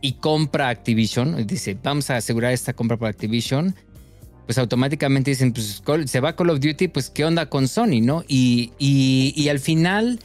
y 0.00 0.14
compra 0.14 0.68
Activision? 0.68 1.46
Dice, 1.46 1.76
vamos 1.82 2.10
a 2.10 2.16
asegurar 2.16 2.52
esta 2.52 2.72
compra 2.72 2.96
por 2.96 3.08
Activision. 3.08 3.74
Pues 4.46 4.58
automáticamente 4.58 5.30
dicen, 5.30 5.52
pues 5.52 5.82
se 6.06 6.20
va 6.20 6.34
Call 6.34 6.50
of 6.50 6.60
Duty, 6.60 6.88
pues 6.88 7.10
qué 7.10 7.24
onda 7.24 7.46
con 7.46 7.68
Sony, 7.68 8.00
¿no? 8.02 8.24
Y, 8.26 8.72
y, 8.78 9.32
y 9.36 9.48
al 9.48 9.60
final, 9.60 10.18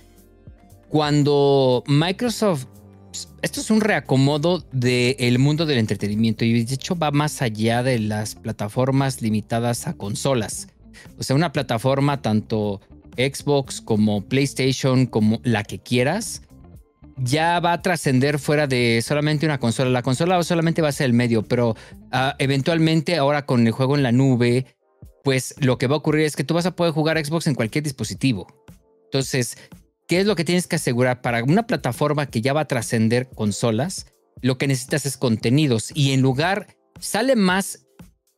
cuando 0.90 1.84
Microsoft 1.88 2.66
esto 3.42 3.62
es 3.62 3.72
un 3.72 3.82
reacomodo 3.82 4.66
del 4.72 5.40
mundo 5.40 5.66
del 5.66 5.78
entretenimiento 5.78 6.46
y 6.46 6.64
de 6.64 6.74
hecho 6.74 6.96
va 6.96 7.12
más 7.12 7.42
allá 7.42 7.84
de 7.84 8.00
las 8.00 8.36
plataformas 8.36 9.22
limitadas 9.22 9.88
a 9.88 9.94
consolas. 9.94 10.68
O 11.18 11.24
sea, 11.24 11.36
una 11.36 11.52
plataforma 11.52 12.22
tanto 12.22 12.82
Xbox 13.18 13.82
como 13.82 14.22
PlayStation, 14.22 15.06
como 15.06 15.40
la 15.44 15.64
que 15.64 15.80
quieras, 15.80 16.44
ya 17.18 17.60
va 17.60 17.74
a 17.74 17.82
trascender 17.82 18.40
fuera 18.40 18.68
de 18.68 19.02
solamente 19.04 19.46
una 19.46 19.60
consola. 19.60 19.90
La 19.90 20.04
consola 20.04 20.42
solamente 20.44 20.82
va 20.82 20.90
a 20.90 20.92
ser 20.92 21.06
el 21.06 21.14
medio, 21.14 21.44
pero 21.44 21.76
ah, 22.12 22.36
eventualmente 22.40 23.18
ahora 23.18 23.46
con 23.46 23.66
el 23.66 23.74
juego 23.74 23.96
en 23.96 24.04
la 24.04 24.12
nube, 24.12 24.66
pues 25.24 25.56
lo 25.60 25.78
que 25.78 25.88
va 25.88 25.96
a 25.96 25.98
ocurrir 25.98 26.26
es 26.26 26.36
que 26.36 26.44
tú 26.44 26.54
vas 26.54 26.66
a 26.66 26.76
poder 26.76 26.94
jugar 26.94 27.24
Xbox 27.24 27.48
en 27.48 27.56
cualquier 27.56 27.84
dispositivo. 27.84 28.48
Entonces, 29.06 29.58
¿Qué 30.08 30.22
es 30.22 30.26
lo 30.26 30.38
que 30.38 30.46
tienes 30.46 30.68
que 30.68 30.78
asegurar 30.78 31.22
para 31.22 31.44
una 31.44 31.68
plataforma 31.68 32.28
que 32.28 32.40
ya 32.42 32.54
va 32.54 32.62
a 32.62 32.68
trascender 32.68 33.28
consolas? 33.30 34.08
Lo 34.42 34.58
que 34.58 34.68
necesitas 34.68 35.06
es 35.06 35.18
contenidos 35.18 35.92
y 35.94 36.12
en 36.14 36.22
lugar 36.22 36.68
sale 37.00 37.36
más 37.36 37.88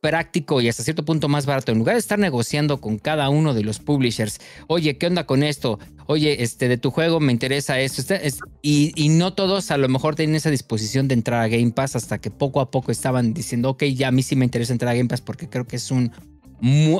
práctico 0.00 0.60
y 0.60 0.68
hasta 0.68 0.82
cierto 0.82 1.04
punto 1.04 1.28
más 1.28 1.46
barato. 1.46 1.70
En 1.70 1.78
lugar 1.78 1.94
de 1.94 2.00
estar 2.00 2.18
negociando 2.18 2.80
con 2.80 2.98
cada 2.98 3.28
uno 3.28 3.54
de 3.54 3.62
los 3.62 3.78
publishers, 3.78 4.40
oye, 4.66 4.98
¿qué 4.98 5.06
onda 5.06 5.26
con 5.26 5.44
esto? 5.44 5.78
Oye, 6.06 6.42
este 6.42 6.66
de 6.66 6.76
tu 6.76 6.90
juego 6.90 7.20
me 7.20 7.30
interesa 7.30 7.78
esto. 7.78 8.00
Este, 8.14 8.42
y, 8.62 9.08
no 9.10 9.34
todos 9.34 9.70
a 9.70 9.76
lo 9.76 9.88
mejor 9.88 10.16
tienen 10.16 10.34
esa 10.34 10.50
disposición 10.50 11.06
de 11.06 11.14
entrar 11.14 11.40
a 11.40 11.48
Game 11.48 11.70
Pass 11.70 11.94
hasta 11.94 12.18
que 12.18 12.32
poco 12.32 12.60
a 12.60 12.72
poco 12.72 12.90
estaban 12.90 13.32
diciendo, 13.32 13.70
ok, 13.70 13.84
ya 13.84 14.08
a 14.08 14.12
mí 14.12 14.24
sí 14.24 14.34
me 14.34 14.44
interesa 14.44 14.72
entrar 14.72 14.92
a 14.92 14.96
Game 14.96 15.08
Pass 15.08 15.20
porque 15.20 15.48
creo 15.48 15.66
que 15.66 15.76
es 15.76 15.90
un 15.92 16.10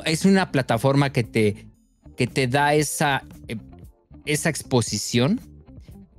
es 0.06 0.24
una 0.24 0.52
plataforma 0.52 1.12
que 1.12 1.22
te, 1.22 1.66
que 2.16 2.26
te 2.26 2.46
da 2.46 2.74
esa 2.74 3.24
eh, 3.48 3.56
esa 4.32 4.48
exposición 4.48 5.40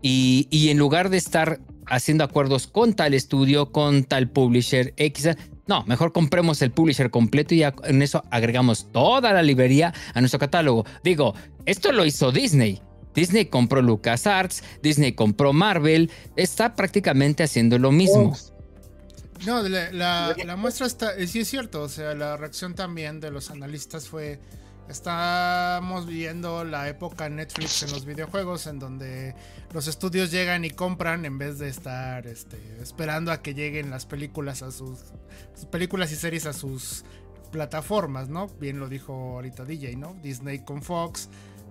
y, 0.02 0.70
en 0.70 0.78
lugar 0.78 1.10
de 1.10 1.18
estar 1.18 1.60
haciendo 1.86 2.24
acuerdos 2.24 2.68
con 2.68 2.94
tal 2.94 3.14
estudio, 3.14 3.72
con 3.72 4.04
tal 4.04 4.30
publisher 4.30 4.94
X, 4.98 5.30
no, 5.68 5.84
mejor 5.86 6.12
compremos 6.12 6.62
el 6.62 6.72
publisher 6.72 7.12
completo 7.12 7.54
y 7.54 7.64
en 7.64 8.02
eso 8.02 8.24
agregamos 8.32 8.92
toda 8.92 9.32
la 9.32 9.44
librería 9.44 9.94
a 10.14 10.20
nuestro 10.20 10.40
catálogo. 10.40 10.86
Digo, 11.04 11.36
esto 11.66 11.92
lo 11.92 12.06
hizo 12.06 12.32
Disney. 12.32 12.82
Disney 13.14 13.46
compró 13.46 13.82
LucasArts, 13.82 14.64
Disney 14.82 15.12
compró 15.14 15.54
Marvel, 15.54 16.10
está 16.36 16.76
prácticamente 16.76 17.44
haciendo 17.44 17.78
lo 17.78 17.92
mismo. 17.92 18.36
No, 19.46 19.62
la, 19.68 19.92
la 19.92 20.56
muestra 20.56 20.88
está, 20.88 21.14
sí 21.28 21.40
es 21.40 21.48
cierto, 21.48 21.82
o 21.82 21.90
sea, 21.90 22.14
la 22.14 22.38
reacción 22.38 22.74
también 22.74 23.20
de 23.20 23.32
los 23.32 23.50
analistas 23.50 24.08
fue 24.08 24.40
Estamos 24.90 26.06
viviendo 26.06 26.64
la 26.66 26.90
época 26.90 27.30
Netflix 27.30 27.84
en 27.84 27.92
los 27.92 28.06
videojuegos 28.06 28.68
en 28.68 28.80
donde 28.80 29.36
los 29.74 29.88
estudios 29.88 30.32
llegan 30.32 30.66
y 30.66 30.70
compran 30.70 31.24
en 31.26 31.38
vez 31.38 31.60
de 31.60 31.70
estar 31.70 32.28
este, 32.28 32.58
esperando 32.82 33.32
a 33.32 33.42
que 33.42 33.54
lleguen 33.54 33.90
las 33.90 34.06
películas 34.06 34.62
a 34.64 34.72
sus, 34.72 35.00
películas 35.72 36.12
y 36.12 36.16
series 36.16 36.46
a 36.46 36.54
sus 36.54 37.06
plataformas, 37.52 38.28
¿no? 38.30 38.48
Bien 38.60 38.80
lo 38.80 38.90
dijo 38.90 39.14
ahorita 39.14 39.66
DJ, 39.66 39.96
¿no? 39.96 40.16
Disney 40.22 40.60
con 40.60 40.82
Fox, 40.82 41.30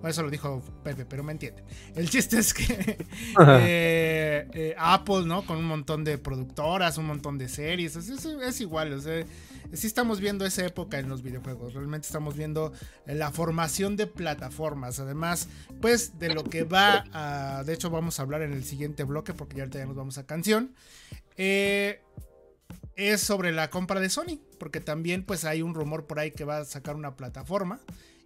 eso 0.09 0.23
lo 0.23 0.29
dijo 0.29 0.61
Pepe, 0.83 1.05
pero 1.05 1.23
me 1.23 1.31
entiende. 1.31 1.63
El 1.95 2.09
chiste 2.09 2.39
es 2.39 2.53
que 2.53 2.63
eh, 3.39 4.47
eh, 4.53 4.75
Apple, 4.77 5.25
¿no? 5.25 5.45
Con 5.45 5.57
un 5.57 5.65
montón 5.65 6.03
de 6.03 6.17
productoras, 6.17 6.97
un 6.97 7.05
montón 7.05 7.37
de 7.37 7.47
series, 7.47 7.95
es, 7.95 8.61
igual, 8.61 8.93
o 8.93 9.01
sea, 9.01 9.23
sí 9.73 9.87
estamos 9.87 10.19
viendo 10.19 10.45
esa 10.45 10.65
época 10.65 10.99
en 10.99 11.09
los 11.09 11.21
videojuegos, 11.21 11.73
realmente 11.73 12.07
estamos 12.07 12.35
viendo 12.35 12.73
la 13.05 13.31
formación 13.31 13.95
de 13.95 14.07
plataformas, 14.07 14.99
además, 14.99 15.49
pues 15.81 16.17
de 16.19 16.33
lo 16.33 16.43
que 16.43 16.63
va 16.63 17.05
a, 17.13 17.63
de 17.63 17.73
hecho 17.73 17.89
vamos 17.89 18.19
a 18.19 18.23
hablar 18.23 18.41
en 18.41 18.53
el 18.53 18.63
siguiente 18.63 19.03
bloque, 19.03 19.33
porque 19.33 19.57
ya 19.57 19.63
ahorita 19.63 19.79
ya 19.79 19.85
nos 19.85 19.95
vamos 19.95 20.17
a 20.17 20.25
canción, 20.25 20.73
eh, 21.37 22.01
es 22.95 23.21
sobre 23.21 23.51
la 23.51 23.69
compra 23.69 23.99
de 23.99 24.09
Sony, 24.09 24.39
porque 24.59 24.79
también 24.79 25.25
pues 25.25 25.45
hay 25.45 25.61
un 25.61 25.73
rumor 25.73 26.05
por 26.07 26.19
ahí 26.19 26.31
que 26.31 26.43
va 26.43 26.59
a 26.59 26.65
sacar 26.65 26.95
una 26.95 27.15
plataforma 27.15 27.79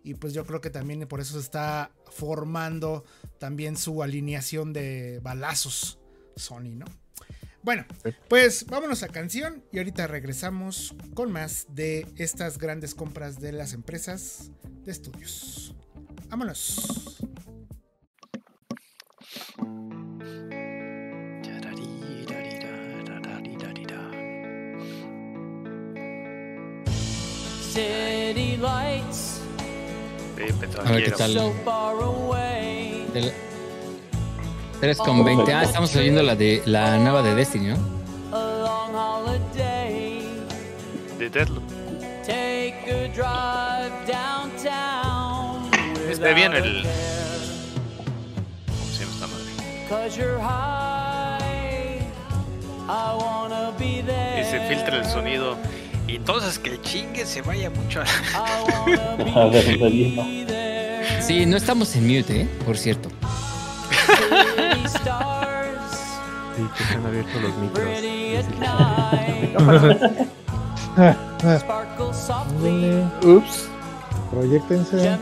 y 0.06 0.14
pues 0.14 0.34
yo 0.34 0.46
creo 0.46 0.62
que 0.62 0.70
también 0.70 1.08
por 1.08 1.20
eso 1.20 1.34
se 1.34 1.40
está 1.40 1.92
formando 2.12 3.04
también 3.40 3.76
su 3.76 4.04
alineación 4.04 4.72
de 4.72 5.20
balazos 5.24 5.98
Sony, 6.36 6.76
¿no? 6.76 6.86
Bueno, 7.64 7.86
pues 8.30 8.68
vámonos 8.68 9.02
a 9.02 9.08
canción 9.08 9.64
y 9.72 9.80
ahorita 9.80 10.06
regresamos 10.06 10.94
con 11.16 11.32
más 11.32 11.66
de 11.70 12.06
estas 12.18 12.60
grandes 12.60 12.94
compras 12.94 13.40
de 13.40 13.52
las 13.52 13.74
empresas 13.74 14.52
de 14.84 14.92
estudios. 14.92 15.74
Vámonos. 16.30 17.18
City 27.74 28.56
lights 28.58 29.35
a 30.80 30.92
ver 30.92 31.04
qué 31.04 31.12
tal. 31.12 31.34
3 34.82 34.98
con 34.98 35.24
20. 35.24 35.54
Ah, 35.54 35.64
estamos 35.64 35.96
oyendo 35.96 36.22
la 36.22 36.36
de 36.36 36.62
la 36.66 36.98
nueva 36.98 37.22
de 37.22 37.34
Destiny, 37.36 37.68
¿no? 37.70 37.78
De 41.18 41.30
Deadloop. 41.30 41.64
Esté 46.12 46.34
bien 46.34 46.54
el. 46.54 46.84
¿Cómo 48.68 48.92
se 48.92 49.00
llama 49.06 49.14
esta 49.14 49.28
madre? 49.28 49.88
Y 54.42 54.44
se 54.44 54.60
filtra 54.68 54.98
el 54.98 55.06
sonido 55.06 55.58
y 56.16 56.18
entonces 56.18 56.58
que 56.60 56.70
el 56.70 56.82
chingue 56.82 57.26
se 57.26 57.42
vaya 57.42 57.70
mucho 57.70 58.02
a... 58.06 58.06
sí, 61.22 61.46
no 61.46 61.58
estamos 61.58 61.94
en 61.98 62.08
mute, 62.08 62.44
¿eh? 62.44 62.48
Por 62.66 62.78
cierto. 62.78 63.10
Sí, 66.56 66.64
que 66.78 66.84
se 66.86 66.94
han 66.94 67.06
abierto 67.06 67.38
los 67.42 67.54
micros. 67.58 67.86
Ups. 73.26 73.68
Proyectense. 74.32 75.18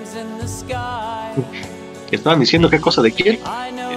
Estaban 2.12 2.40
diciendo 2.40 2.70
qué 2.70 2.80
cosa 2.80 3.02
de 3.02 3.12
quién. 3.12 3.40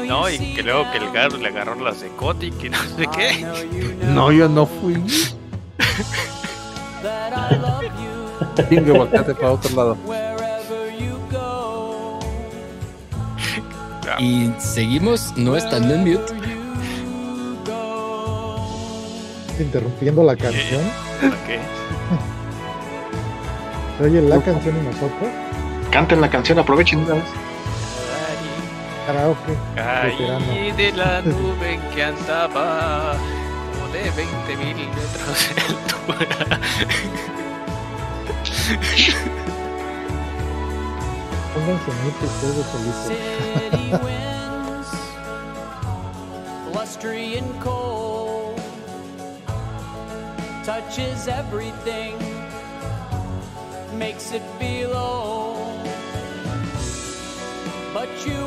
No, 0.09 0.31
y 0.31 0.55
creo 0.55 0.91
que 0.91 0.97
el 0.97 1.13
gato 1.13 1.37
le 1.37 1.49
agarró 1.49 1.75
las 1.75 2.01
de 2.01 2.09
Kotick 2.09 2.65
y 2.65 2.71
no 2.71 2.79
sé 2.97 3.07
qué. 3.15 3.47
No, 4.15 4.33
yo 4.33 4.49
no 4.49 4.65
fui. 4.65 4.97
Tingo, 8.69 8.95
volteate 8.95 9.35
para 9.35 9.53
otro 9.53 9.77
lado. 9.77 9.97
Y 14.19 14.51
seguimos 14.59 15.35
no 15.37 15.57
estando 15.57 15.95
en 15.95 16.01
mute. 16.01 16.33
Interrumpiendo 19.59 20.23
la 20.23 20.37
canción. 20.37 20.83
Ok. 21.27 21.49
Oye, 24.05 24.23
la 24.23 24.41
canción 24.41 24.77
y 24.77 24.81
nosotros. 24.87 25.31
Canten 25.91 26.21
la 26.21 26.29
canción, 26.29 26.59
aprovechen 26.59 27.01
una 27.01 27.15
vez. 27.15 27.25
Karaoke. 29.07 29.55
Caí 29.75 30.73
de 30.73 30.93
la 30.93 31.23
nube 31.23 31.79
que 31.95 32.05
andaba 32.05 33.15
de 33.93 34.11
20 34.11 34.57
mil 34.57 34.77
metros 34.77 35.55
de 35.55 35.61
altura. 35.63 36.61
Pónganse 41.55 41.91
blustery 46.73 47.37
and 47.39 47.61
cold, 47.61 48.61
touches 50.65 51.29
everything, 51.29 52.17
makes 53.99 54.33
it 54.33 54.43
feel 54.59 54.95
old. 54.95 55.89
But 57.93 58.09
you 58.27 58.41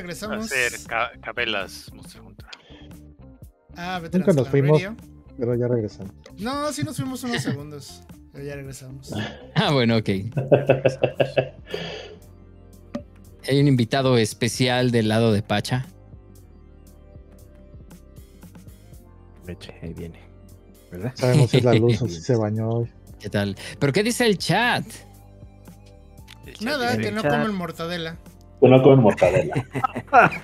regresamos. 0.00 0.46
Hacer 0.46 0.72
ca- 0.86 1.12
cabelas 1.22 1.90
Monster 1.94 2.20
Hunter. 2.22 2.46
Ah, 3.76 3.98
Veterans 4.02 4.26
Nunca 4.26 4.40
nos 4.40 4.48
fuimos. 4.48 4.82
Pero 5.38 5.54
ya 5.54 5.68
regresamos. 5.68 6.12
No, 6.38 6.72
sí 6.72 6.82
nos 6.84 6.96
fuimos 6.96 7.22
unos 7.24 7.42
segundos. 7.42 8.02
Pero 8.32 8.44
ya 8.44 8.56
regresamos. 8.56 9.10
Ah, 9.54 9.72
bueno, 9.72 9.96
ok. 9.98 10.08
Hay 13.48 13.60
un 13.60 13.68
invitado 13.68 14.16
especial 14.18 14.90
del 14.90 15.08
lado 15.08 15.32
de 15.32 15.42
Pacha. 15.42 15.86
Meche, 19.46 19.74
ahí 19.82 19.92
viene. 19.94 20.20
¿Verdad? 20.90 21.12
Sabemos 21.14 21.50
si 21.50 21.58
es 21.58 21.64
la 21.64 21.74
luz 21.74 22.00
o 22.02 22.08
si 22.08 22.20
se 22.20 22.36
bañó 22.36 22.68
hoy. 22.70 22.90
¿Qué 23.18 23.28
tal? 23.30 23.56
¿Pero 23.78 23.92
qué 23.92 24.02
dice 24.02 24.26
el 24.26 24.38
chat? 24.38 24.84
El 26.46 26.54
chat 26.54 26.62
Nada, 26.62 26.96
que 26.96 27.10
no 27.12 27.22
chat. 27.22 27.30
comen 27.32 27.54
mortadela. 27.54 28.16
Que 28.60 28.68
no 28.68 28.82
comen 28.82 29.00
mortadela. 29.00 29.54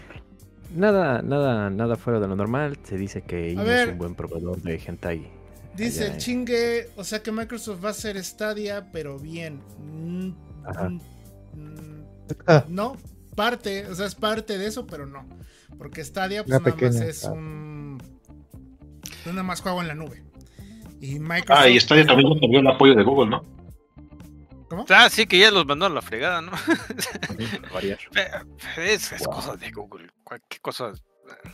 Nada, 0.74 1.22
nada, 1.22 1.70
nada 1.70 1.96
fuera 1.96 2.20
de 2.20 2.28
lo 2.28 2.36
normal. 2.36 2.76
Se 2.82 2.98
dice 2.98 3.22
que 3.22 3.54
ver. 3.54 3.88
es 3.88 3.92
un 3.92 3.98
buen 3.98 4.14
proveedor 4.14 4.60
de 4.60 4.78
hentai. 4.84 5.26
Dice 5.74 6.00
Allá 6.00 6.06
el 6.08 6.12
en- 6.14 6.18
chingue, 6.20 6.90
o 6.96 7.04
sea 7.04 7.22
que 7.22 7.32
Microsoft 7.32 7.82
va 7.82 7.88
a 7.88 7.90
hacer 7.92 8.22
Stadia, 8.22 8.88
pero 8.92 9.18
bien. 9.18 9.60
Mm, 9.78 10.30
Ajá. 10.66 10.90
mm, 10.90 12.68
no, 12.68 12.96
parte, 13.34 13.86
o 13.86 13.94
sea, 13.94 14.06
es 14.06 14.14
parte 14.14 14.58
de 14.58 14.66
eso, 14.66 14.86
pero 14.86 15.06
no. 15.06 15.24
Porque 15.78 16.04
Stadia, 16.04 16.44
pues 16.44 16.58
Una 16.60 16.68
nada 16.70 16.82
más 16.82 17.00
es 17.00 17.24
un. 17.24 17.98
Nada 19.24 19.42
más 19.42 19.60
juego 19.62 19.80
en 19.80 19.88
la 19.88 19.94
nube. 19.94 20.22
Y 21.00 21.18
Microsoft. 21.18 21.64
Ah, 21.64 21.68
y 21.68 21.80
Stadia 21.80 22.04
también 22.06 22.34
ya 22.34 22.40
cambió 22.40 22.60
el 22.60 22.66
apoyo 22.66 22.94
de 22.94 23.02
Google, 23.02 23.30
¿no? 23.30 23.44
¿Cómo? 24.68 24.84
Ah, 24.88 25.08
sí, 25.10 25.26
que 25.26 25.38
ya 25.38 25.50
los 25.50 25.64
mandó 25.66 25.86
a 25.86 25.90
la 25.90 26.02
fregada, 26.02 26.40
¿no? 26.42 26.52
Variar. 27.72 27.98
Es, 28.76 29.12
es 29.12 29.22
Wow. 29.24 29.34
cosa 29.34 29.56
de 29.56 29.70
Google. 29.70 30.08
Cualquier 30.24 30.60
cosa. 30.60 30.92
eh, 30.92 31.50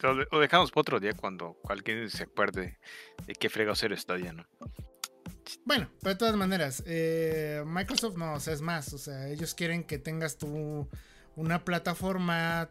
Lo, 0.00 0.14
lo 0.14 0.40
dejamos 0.40 0.70
para 0.70 0.80
otro 0.82 1.00
día 1.00 1.12
cuando 1.14 1.58
alguien 1.68 2.08
se 2.10 2.24
acuerde 2.24 2.78
de 3.26 3.34
qué 3.34 3.48
frega 3.48 3.72
hacer 3.72 3.96
Stadia, 3.98 4.32
¿no? 4.32 4.46
Bueno, 5.64 5.90
pero 6.00 6.14
de 6.14 6.18
todas 6.18 6.34
maneras, 6.36 6.82
eh, 6.86 7.62
Microsoft 7.66 8.16
no, 8.16 8.34
o 8.34 8.40
sea, 8.40 8.54
es 8.54 8.60
más, 8.62 8.92
o 8.94 8.98
sea, 8.98 9.28
ellos 9.28 9.54
quieren 9.54 9.84
que 9.84 9.98
tengas 9.98 10.38
tú 10.38 10.88
una 11.36 11.64
plataforma 11.64 12.70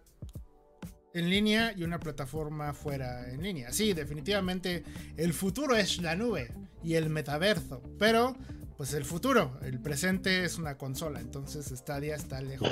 en 1.13 1.29
línea 1.29 1.73
y 1.75 1.83
una 1.83 1.99
plataforma 1.99 2.73
fuera 2.73 3.29
en 3.29 3.43
línea. 3.43 3.71
Sí, 3.71 3.93
definitivamente 3.93 4.83
el 5.17 5.33
futuro 5.33 5.75
es 5.75 6.01
la 6.01 6.15
nube 6.15 6.53
y 6.83 6.95
el 6.95 7.09
metaverso, 7.09 7.81
pero 7.99 8.35
pues 8.81 8.95
el 8.95 9.05
futuro, 9.05 9.59
el 9.61 9.79
presente 9.79 10.43
es 10.43 10.57
una 10.57 10.75
consola, 10.75 11.19
entonces 11.19 11.67
Stadia 11.67 12.15
está 12.15 12.41
lejos 12.41 12.67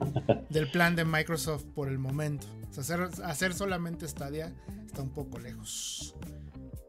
del 0.48 0.70
plan 0.70 0.96
de 0.96 1.04
Microsoft 1.04 1.64
por 1.74 1.88
el 1.88 1.98
momento. 1.98 2.46
O 2.70 2.72
sea, 2.72 2.80
hacer, 2.80 3.22
hacer 3.24 3.52
solamente 3.52 4.08
Stadia 4.08 4.54
está 4.86 5.02
un 5.02 5.10
poco 5.10 5.38
lejos. 5.38 6.14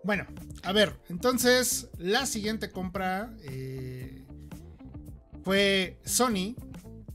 Bueno, 0.06 0.26
a 0.64 0.72
ver, 0.72 0.98
entonces 1.10 1.90
la 1.98 2.26
siguiente 2.26 2.72
compra 2.72 3.36
eh, 3.44 4.24
fue 5.44 6.00
Sony, 6.06 6.56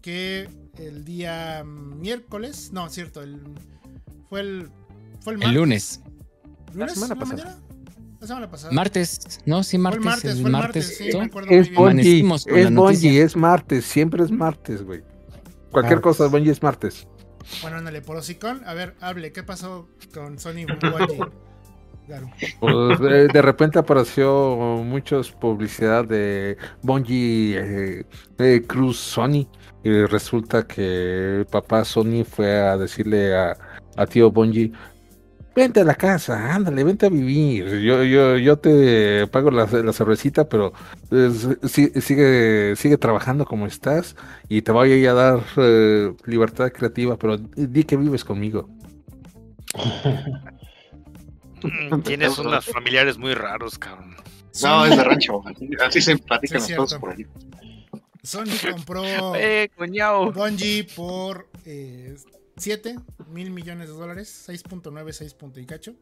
que 0.03 0.51
el 0.77 1.07
día 1.07 1.65
miércoles, 1.65 2.71
no, 2.71 2.91
cierto, 2.91 3.23
el, 3.23 3.41
fue 4.29 4.41
el 4.41 4.71
fue 5.23 5.33
el, 5.33 5.55
lunes. 5.55 6.03
¿Lunes? 6.75 6.93
semana 6.93 7.15
¿En 7.15 7.19
la 7.19 7.25
pasada. 7.25 7.45
mañana? 7.45 7.66
La 8.21 8.27
semana 8.27 8.51
pasada. 8.51 8.73
Martes. 8.73 9.41
No, 9.45 9.63
sí, 9.63 9.79
Fue 9.79 9.95
el 9.95 10.01
martes. 10.01 10.05
martes, 10.05 10.31
el 10.33 10.41
fue 10.41 10.47
el 10.47 10.53
martes. 10.53 10.85
martes, 10.87 10.97
sí, 10.99 11.09
¿no? 11.13 11.19
me 11.21 11.25
acuerdo 11.27 11.49
muy 11.51 11.57
Es 11.59 11.71
la 11.71 11.71
es. 12.71 12.75
Bungie, 12.75 13.23
es 13.23 13.37
martes, 13.37 13.85
siempre 13.85 14.25
es 14.25 14.31
martes, 14.31 14.83
güey. 14.83 15.03
Cualquier 15.71 15.97
Martes. 15.99 16.17
cosa, 16.19 16.27
Bungie 16.29 16.53
es 16.53 16.63
martes. 16.63 17.07
Bueno, 17.63 17.77
ándale, 17.79 18.03
por 18.03 18.17
hocicón. 18.17 18.63
A 18.67 18.75
ver, 18.75 18.95
hable, 19.01 19.33
¿qué 19.33 19.43
pasó 19.43 19.89
con 20.15 20.39
Sony? 20.39 20.67
Claro. 22.07 22.31
Pues, 22.61 23.01
de, 23.01 23.27
de 23.27 23.43
repente 23.43 23.81
apareció 23.81 24.57
muchos 24.85 25.33
publicidad 25.33 26.05
de 26.05 26.57
Bungie 26.83 27.59
eh, 27.59 28.05
eh, 28.39 28.63
Cruz 28.65 28.97
Sony 28.99 29.49
y 29.83 30.05
resulta 30.05 30.65
que 30.69 31.39
el 31.41 31.47
papá 31.47 31.85
Sony 31.85 32.25
fue 32.25 32.61
a 32.61 32.77
decirle 32.77 33.37
a, 33.37 33.57
a 33.97 34.07
tío 34.07 34.31
Bungie 34.31 34.71
vente 35.57 35.81
a 35.81 35.85
la 35.85 35.95
casa, 35.95 36.55
ándale, 36.55 36.85
vente 36.85 37.07
a 37.07 37.09
vivir, 37.09 37.67
yo, 37.81 38.05
yo, 38.05 38.37
yo 38.37 38.59
te 38.59 39.27
pago 39.29 39.51
la, 39.51 39.65
la 39.67 39.93
cervecita, 39.93 40.49
pero 40.49 40.73
eh, 41.11 41.31
si- 41.65 41.89
sigue, 42.01 42.75
sigue 42.77 42.99
trabajando 42.99 43.45
como 43.47 43.67
estás 43.67 44.15
y 44.49 44.63
te 44.63 44.71
voy 44.73 45.05
a 45.07 45.15
dar 45.15 45.41
eh, 45.57 46.13
libertad 46.27 46.71
creativa, 46.73 47.17
pero 47.17 47.39
di 47.39 47.85
que 47.85 47.97
vives 47.97 48.25
conmigo. 48.25 48.69
Mm, 51.63 52.01
Tienes 52.03 52.39
unos 52.39 52.67
familiares 52.67 53.19
muy 53.19 53.35
raros, 53.35 53.79
cabrón. 53.79 54.15
No, 54.63 54.85
es 54.87 54.97
de 54.97 55.05
rancho. 55.05 55.43
Así, 55.87 56.01
se 56.01 56.17
platican 56.19 56.61
Sí, 56.61 56.69
cierto. 56.69 57.01
por 57.01 57.11
ahí. 57.13 57.27
Sony 58.23 58.45
compró 58.73 59.03
Eh. 59.37 59.71
Bungie 59.77 60.85
por 60.95 61.49
7 62.57 62.97
mil 63.31 63.51
millones 63.51 63.89
de 63.89 63.95
dólares, 63.95 64.45
6.9, 64.49 65.13
6 65.13 65.35
punto 65.35 65.61
y 65.61 65.67
cacho. 65.67 65.95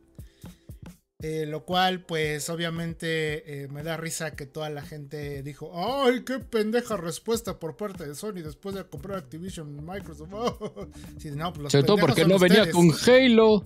Eh, 1.20 1.46
lo 1.46 1.64
cual, 1.64 2.05
pues 2.05 2.50
obviamente 2.50 3.62
eh, 3.64 3.68
me 3.68 3.82
da 3.82 3.96
risa 3.96 4.32
que 4.36 4.44
toda 4.44 4.68
la 4.68 4.82
gente 4.82 5.42
dijo, 5.42 5.72
¡ay, 5.74 6.22
qué 6.22 6.38
pendeja 6.38 6.98
respuesta 6.98 7.59
por 7.59 7.76
parte 7.78 8.07
de 8.07 8.14
Sony 8.14 8.42
después 8.42 8.74
de 8.74 8.84
comprar 8.84 9.18
Activision 9.18 9.84
Microsoft! 9.86 10.28
Sí, 11.18 11.30
no, 11.30 11.50
pues 11.52 11.62
los 11.62 11.72
Sobre 11.72 11.84
todo 11.86 11.96
porque 11.96 12.26
no 12.26 12.38
venía 12.38 12.64
ustedes. 12.64 12.74
con 12.74 12.90
Halo. 13.14 13.64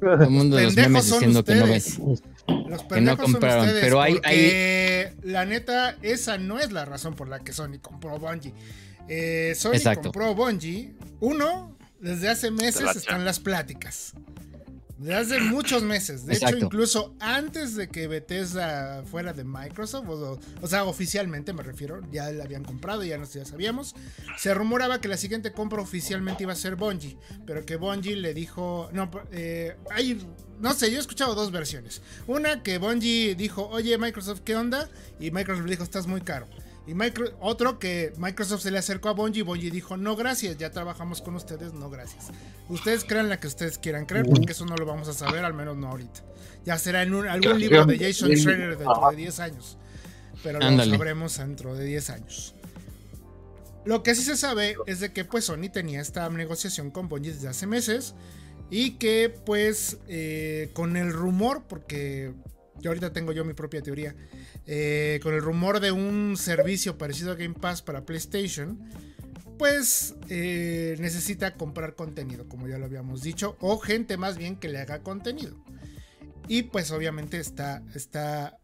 Todo 0.00 0.24
el 0.24 0.30
mundo 0.30 0.56
de 0.56 0.64
los 0.64 0.74
pendejos 0.74 0.92
memes 0.92 1.10
diciendo 1.12 1.44
que 1.44 1.54
no 1.54 1.64
ustedes. 1.64 1.98
Los 2.68 2.82
pendejos 2.84 3.20
compraron, 3.24 3.60
son 3.60 3.68
ustedes, 3.68 3.84
pero 3.84 4.00
hay- 4.00 5.14
la 5.22 5.44
neta, 5.44 5.96
esa 6.02 6.36
no 6.38 6.58
es 6.58 6.72
la 6.72 6.84
razón 6.84 7.14
por 7.14 7.28
la 7.28 7.38
que 7.40 7.52
Sony 7.52 7.78
compró 7.80 8.18
Bungie. 8.18 8.52
Eh, 9.08 9.54
Sony 9.56 9.74
Exacto. 9.74 10.02
compró 10.10 10.34
Bungie. 10.34 10.94
Uno, 11.20 11.77
desde 11.98 12.28
hace 12.28 12.50
meses 12.50 12.82
la 12.82 12.92
están 12.92 13.24
las 13.24 13.40
pláticas. 13.40 14.14
Desde 14.98 15.14
hace 15.14 15.40
muchos 15.40 15.84
meses. 15.84 16.26
De 16.26 16.34
hecho, 16.34 16.56
incluso 16.58 17.14
antes 17.20 17.76
de 17.76 17.88
que 17.88 18.08
Bethesda 18.08 19.04
fuera 19.04 19.32
de 19.32 19.44
Microsoft, 19.44 20.08
o, 20.08 20.40
o 20.60 20.66
sea, 20.66 20.84
oficialmente 20.84 21.52
me 21.52 21.62
refiero, 21.62 22.00
ya 22.10 22.32
la 22.32 22.42
habían 22.42 22.64
comprado, 22.64 23.04
ya, 23.04 23.16
nos, 23.16 23.32
ya 23.32 23.44
sabíamos. 23.44 23.94
Se 24.36 24.52
rumoraba 24.54 25.00
que 25.00 25.06
la 25.06 25.16
siguiente 25.16 25.52
compra 25.52 25.80
oficialmente 25.80 26.42
iba 26.42 26.52
a 26.52 26.56
ser 26.56 26.74
Bungie, 26.74 27.16
pero 27.46 27.64
que 27.64 27.76
Bungie 27.76 28.16
le 28.16 28.34
dijo, 28.34 28.90
no, 28.92 29.08
eh, 29.30 29.76
hay, 29.92 30.20
no 30.58 30.74
sé, 30.74 30.90
yo 30.90 30.96
he 30.96 31.00
escuchado 31.00 31.36
dos 31.36 31.52
versiones. 31.52 32.02
Una 32.26 32.64
que 32.64 32.78
Bungie 32.78 33.36
dijo, 33.36 33.68
oye 33.68 33.96
Microsoft, 33.98 34.40
¿qué 34.40 34.56
onda? 34.56 34.88
Y 35.20 35.30
Microsoft 35.30 35.64
le 35.64 35.70
dijo, 35.70 35.84
estás 35.84 36.08
muy 36.08 36.22
caro. 36.22 36.48
Y 36.88 36.94
micro- 36.94 37.30
otro 37.40 37.78
que 37.78 38.12
Microsoft 38.16 38.62
se 38.62 38.70
le 38.70 38.78
acercó 38.78 39.10
a 39.10 39.12
Bungie 39.12 39.40
y 39.40 39.42
Bungie 39.42 39.70
dijo, 39.70 39.96
no 39.98 40.16
gracias, 40.16 40.56
ya 40.56 40.70
trabajamos 40.70 41.20
con 41.20 41.34
ustedes, 41.36 41.74
no 41.74 41.90
gracias. 41.90 42.28
Ustedes 42.70 43.04
crean 43.04 43.28
la 43.28 43.38
que 43.38 43.46
ustedes 43.46 43.76
quieran 43.78 44.06
creer, 44.06 44.24
porque 44.26 44.52
eso 44.52 44.64
no 44.64 44.74
lo 44.74 44.86
vamos 44.86 45.06
a 45.08 45.12
saber, 45.12 45.44
al 45.44 45.52
menos 45.54 45.76
no 45.76 45.88
ahorita. 45.88 46.22
Ya 46.64 46.78
será 46.78 47.02
en 47.02 47.12
un- 47.14 47.28
algún 47.28 47.60
libro 47.60 47.84
de 47.84 47.98
Jason 47.98 48.30
Schreier 48.36 48.76
dentro 48.78 49.10
de 49.10 49.16
10 49.16 49.38
años. 49.38 49.76
Pero 50.42 50.58
lo 50.60 50.66
sabremos 50.92 51.36
dentro 51.36 51.74
de 51.74 51.84
10 51.84 52.10
años. 52.10 52.54
Lo 53.84 54.02
que 54.02 54.14
sí 54.14 54.22
se 54.22 54.36
sabe 54.36 54.76
es 54.86 55.00
de 55.00 55.12
que 55.12 55.24
pues 55.24 55.44
Sony 55.46 55.68
tenía 55.72 56.00
esta 56.00 56.28
negociación 56.28 56.90
con 56.90 57.08
Bungie 57.08 57.32
desde 57.32 57.48
hace 57.48 57.66
meses 57.66 58.14
y 58.70 58.92
que 58.92 59.34
pues 59.46 59.98
eh, 60.08 60.70
con 60.74 60.96
el 60.96 61.12
rumor, 61.12 61.64
porque 61.68 62.32
yo 62.80 62.90
ahorita 62.90 63.12
tengo 63.12 63.32
yo 63.32 63.44
mi 63.44 63.54
propia 63.54 63.82
teoría, 63.82 64.14
eh, 64.70 65.18
con 65.22 65.32
el 65.32 65.40
rumor 65.40 65.80
de 65.80 65.92
un 65.92 66.36
servicio 66.36 66.98
parecido 66.98 67.32
a 67.32 67.36
Game 67.36 67.54
Pass 67.54 67.80
para 67.80 68.04
PlayStation, 68.04 68.78
pues 69.56 70.14
eh, 70.28 70.94
necesita 71.00 71.54
comprar 71.54 71.94
contenido, 71.94 72.46
como 72.50 72.68
ya 72.68 72.76
lo 72.76 72.84
habíamos 72.84 73.22
dicho, 73.22 73.56
o 73.60 73.78
gente 73.78 74.18
más 74.18 74.36
bien 74.36 74.56
que 74.56 74.68
le 74.68 74.78
haga 74.78 75.02
contenido. 75.02 75.56
Y 76.48 76.64
pues 76.64 76.90
obviamente 76.90 77.40
está, 77.40 77.82
está 77.94 78.58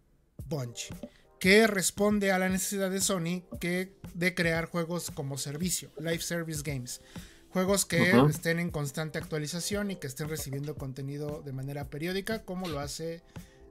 Bungie, 0.47 0.95
que 1.41 1.67
responde 1.67 2.33
a 2.33 2.39
la 2.39 2.51
necesidad 2.51 2.91
de 2.91 3.01
Sony 3.01 3.43
que, 3.59 3.97
de 4.13 4.35
crear 4.35 4.67
juegos 4.67 5.11
como 5.11 5.39
servicio, 5.39 5.91
Live 5.99 6.21
Service 6.21 6.61
Games. 6.63 7.01
Juegos 7.49 7.87
que 7.87 8.13
estén 8.29 8.59
en 8.59 8.71
constante 8.71 9.17
actualización 9.17 9.91
y 9.91 9.97
que 9.97 10.09
estén 10.09 10.29
recibiendo 10.29 10.75
contenido 10.75 11.41
de 11.43 11.53
manera 11.53 11.89
periódica, 11.89 12.45
como 12.45 12.69
lo 12.69 12.81
hace 12.81 13.23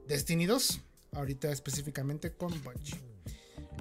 Destiny 0.08 0.46
2, 0.46 0.80
ahorita 1.14 1.50
específicamente 1.50 2.32
con 2.32 2.50
Bungie. 2.62 2.98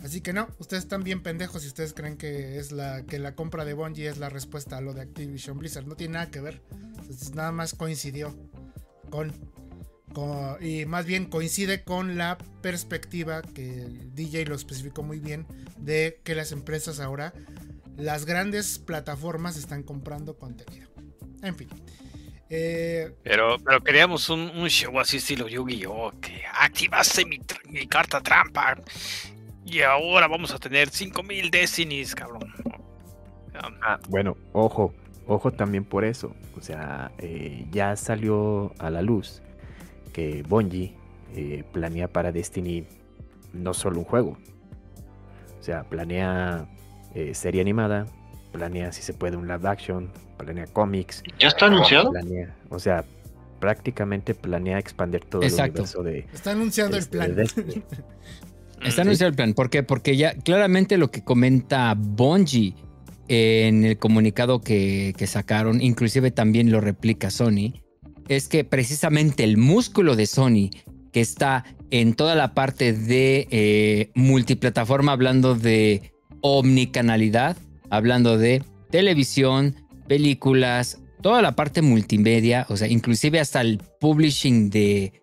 Así 0.03 0.21
que 0.21 0.33
no, 0.33 0.49
ustedes 0.59 0.83
están 0.83 1.03
bien 1.03 1.23
pendejos 1.23 1.61
si 1.61 1.67
ustedes 1.69 1.93
creen 1.93 2.17
que 2.17 2.59
es 2.59 2.71
la 2.71 3.03
que 3.05 3.19
la 3.19 3.35
compra 3.35 3.63
de 3.63 3.73
Bungie 3.73 4.09
es 4.09 4.17
la 4.17 4.29
respuesta 4.29 4.77
a 4.77 4.81
lo 4.81 4.93
de 4.93 5.01
Activision 5.01 5.57
Blizzard. 5.57 5.85
No 5.87 5.95
tiene 5.95 6.13
nada 6.15 6.29
que 6.29 6.41
ver. 6.41 6.61
Nada 7.33 7.51
más 7.53 7.73
coincidió 7.73 8.35
con, 9.09 9.31
con- 10.13 10.57
y 10.65 10.85
más 10.85 11.05
bien 11.05 11.25
coincide 11.27 11.83
con 11.83 12.17
la 12.17 12.37
perspectiva 12.61 13.41
que 13.41 13.83
el 13.83 14.13
DJ 14.13 14.45
lo 14.45 14.55
especificó 14.55 15.03
muy 15.03 15.19
bien 15.19 15.45
de 15.77 16.19
que 16.23 16.35
las 16.35 16.51
empresas 16.51 16.99
ahora, 16.99 17.33
las 17.95 18.25
grandes 18.25 18.79
plataformas 18.79 19.55
están 19.57 19.83
comprando 19.83 20.37
contenido. 20.37 20.89
En 21.43 21.55
fin. 21.55 21.69
Eh, 22.55 23.11
Pero, 23.23 23.57
pero 23.65 23.81
queríamos 23.81 24.29
un, 24.29 24.41
un 24.41 24.69
show 24.69 24.99
así 24.99 25.17
estilo 25.17 25.47
Yu-Gi-Oh! 25.47 26.11
Que 26.21 26.43
activaste 26.61 27.25
mi, 27.25 27.39
mi 27.69 27.87
carta 27.87 28.21
trampa. 28.21 28.77
Y 29.65 29.81
ahora 29.81 30.27
vamos 30.27 30.53
a 30.53 30.59
tener 30.59 30.89
5000 30.89 31.49
Destinies, 31.49 32.13
cabrón. 32.13 32.53
Ah, 33.81 33.99
bueno, 34.07 34.37
ojo, 34.51 34.93
ojo 35.25 35.51
también 35.51 35.83
por 35.83 36.05
eso. 36.05 36.35
O 36.55 36.61
sea, 36.61 37.11
eh, 37.17 37.65
ya 37.71 37.95
salió 37.95 38.71
a 38.77 38.91
la 38.91 39.01
luz 39.01 39.41
que 40.11 40.43
Bungie 40.43 40.93
eh, 41.35 41.63
planea 41.71 42.07
para 42.07 42.31
Destiny 42.31 42.85
no 43.51 43.73
solo 43.73 43.97
un 43.97 44.05
juego. 44.05 44.37
O 45.59 45.63
sea, 45.63 45.85
planea 45.85 46.67
eh, 47.15 47.33
serie 47.33 47.61
animada, 47.61 48.05
planea 48.51 48.91
si 48.91 49.01
se 49.01 49.15
puede 49.15 49.37
un 49.37 49.47
live 49.47 49.67
action, 49.67 50.11
planea 50.43 50.67
cómics. 50.67 51.23
¿Ya 51.39 51.47
está 51.47 51.67
anunciado? 51.67 52.11
Planea, 52.11 52.55
o 52.69 52.79
sea, 52.79 53.05
prácticamente 53.59 54.35
planea 54.35 54.79
expandir 54.79 55.23
todo 55.25 55.43
Exacto. 55.43 55.83
el 55.83 55.87
universo 55.87 56.03
de, 56.03 56.25
está 56.33 56.51
anunciando 56.51 56.97
el 56.97 57.03
este, 57.03 57.17
plan. 57.17 57.29
de 57.29 57.41
Destiny. 57.41 57.83
Está 58.83 59.03
anunciado 59.03 59.29
el 59.29 59.35
plan. 59.37 59.53
¿Por 59.53 59.69
qué? 59.69 59.81
Porque 59.81 60.17
ya 60.17 60.33
claramente 60.33 60.97
lo 60.97 61.09
que 61.09 61.23
comenta 61.23 61.95
Bungie 61.97 62.75
en 63.29 63.85
el 63.85 63.97
comunicado 63.97 64.59
que, 64.59 65.13
que 65.17 65.25
sacaron, 65.25 65.81
inclusive 65.81 66.31
también 66.31 66.69
lo 66.69 66.81
replica 66.81 67.31
Sony, 67.31 67.71
es 68.27 68.49
que 68.49 68.65
precisamente 68.65 69.45
el 69.45 69.55
músculo 69.55 70.17
de 70.17 70.25
Sony, 70.25 70.69
que 71.13 71.21
está 71.21 71.63
en 71.91 72.13
toda 72.13 72.35
la 72.35 72.53
parte 72.53 72.91
de 72.91 73.47
eh, 73.51 74.11
multiplataforma, 74.15 75.11
hablando 75.11 75.55
de 75.55 76.11
omnicanalidad, 76.41 77.55
hablando 77.89 78.37
de 78.37 78.63
televisión, 78.89 79.75
películas, 80.07 81.01
toda 81.21 81.41
la 81.41 81.55
parte 81.55 81.81
multimedia, 81.81 82.65
o 82.69 82.77
sea, 82.77 82.87
inclusive 82.87 83.39
hasta 83.39 83.61
el 83.61 83.81
publishing 83.99 84.69
de, 84.69 85.13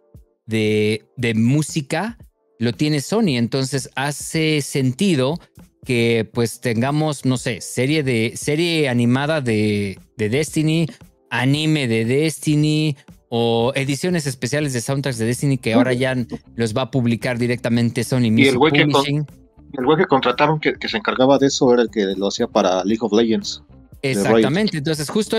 de, 0.47 1.05
de 1.17 1.35
música, 1.35 2.19
lo 2.59 2.73
tiene 2.73 3.01
Sony. 3.01 3.37
Entonces 3.37 3.91
hace 3.97 4.63
sentido 4.63 5.39
que 5.85 6.29
pues 6.33 6.61
tengamos, 6.61 7.25
no 7.25 7.37
sé, 7.37 7.61
serie 7.61 8.03
de 8.03 8.33
serie 8.37 8.89
animada 8.89 9.41
de, 9.41 9.99
de 10.17 10.29
Destiny, 10.29 10.87
anime 11.31 11.89
de 11.89 12.05
Destiny 12.05 12.97
o 13.31 13.73
ediciones 13.75 14.27
especiales 14.27 14.73
de 14.73 14.81
soundtracks 14.81 15.19
de 15.19 15.27
Destiny 15.27 15.57
que 15.57 15.75
ahora 15.75 15.93
ya 15.93 16.17
los 16.57 16.77
va 16.77 16.83
a 16.83 16.91
publicar 16.91 17.39
directamente 17.39 18.03
Sony 18.05 18.25
el 18.25 18.33
Music 18.33 18.55
güey 18.57 18.73
que 18.73 18.89
con-. 18.89 19.27
El 19.73 19.85
güey 19.85 19.99
que 19.99 20.07
contrataron 20.07 20.59
que, 20.59 20.75
que 20.75 20.89
se 20.89 20.97
encargaba 20.97 21.39
de 21.39 21.47
eso 21.47 21.73
era 21.73 21.83
el 21.83 21.91
que 21.91 22.05
lo 22.17 22.27
hacía 22.27 22.49
para 22.49 22.85
League 22.85 22.99
of 23.03 23.13
Legends. 23.13 23.63
Exactamente. 24.03 24.79
Entonces, 24.79 25.09
justo 25.09 25.37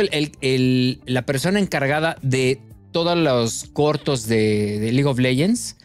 la 1.06 1.26
persona 1.26 1.60
encargada 1.60 2.18
de 2.22 2.60
todos 2.92 3.18
los 3.18 3.70
cortos 3.74 4.28
de, 4.28 4.90
League 4.92 5.06
of 5.06 5.20
Legends 5.20 5.78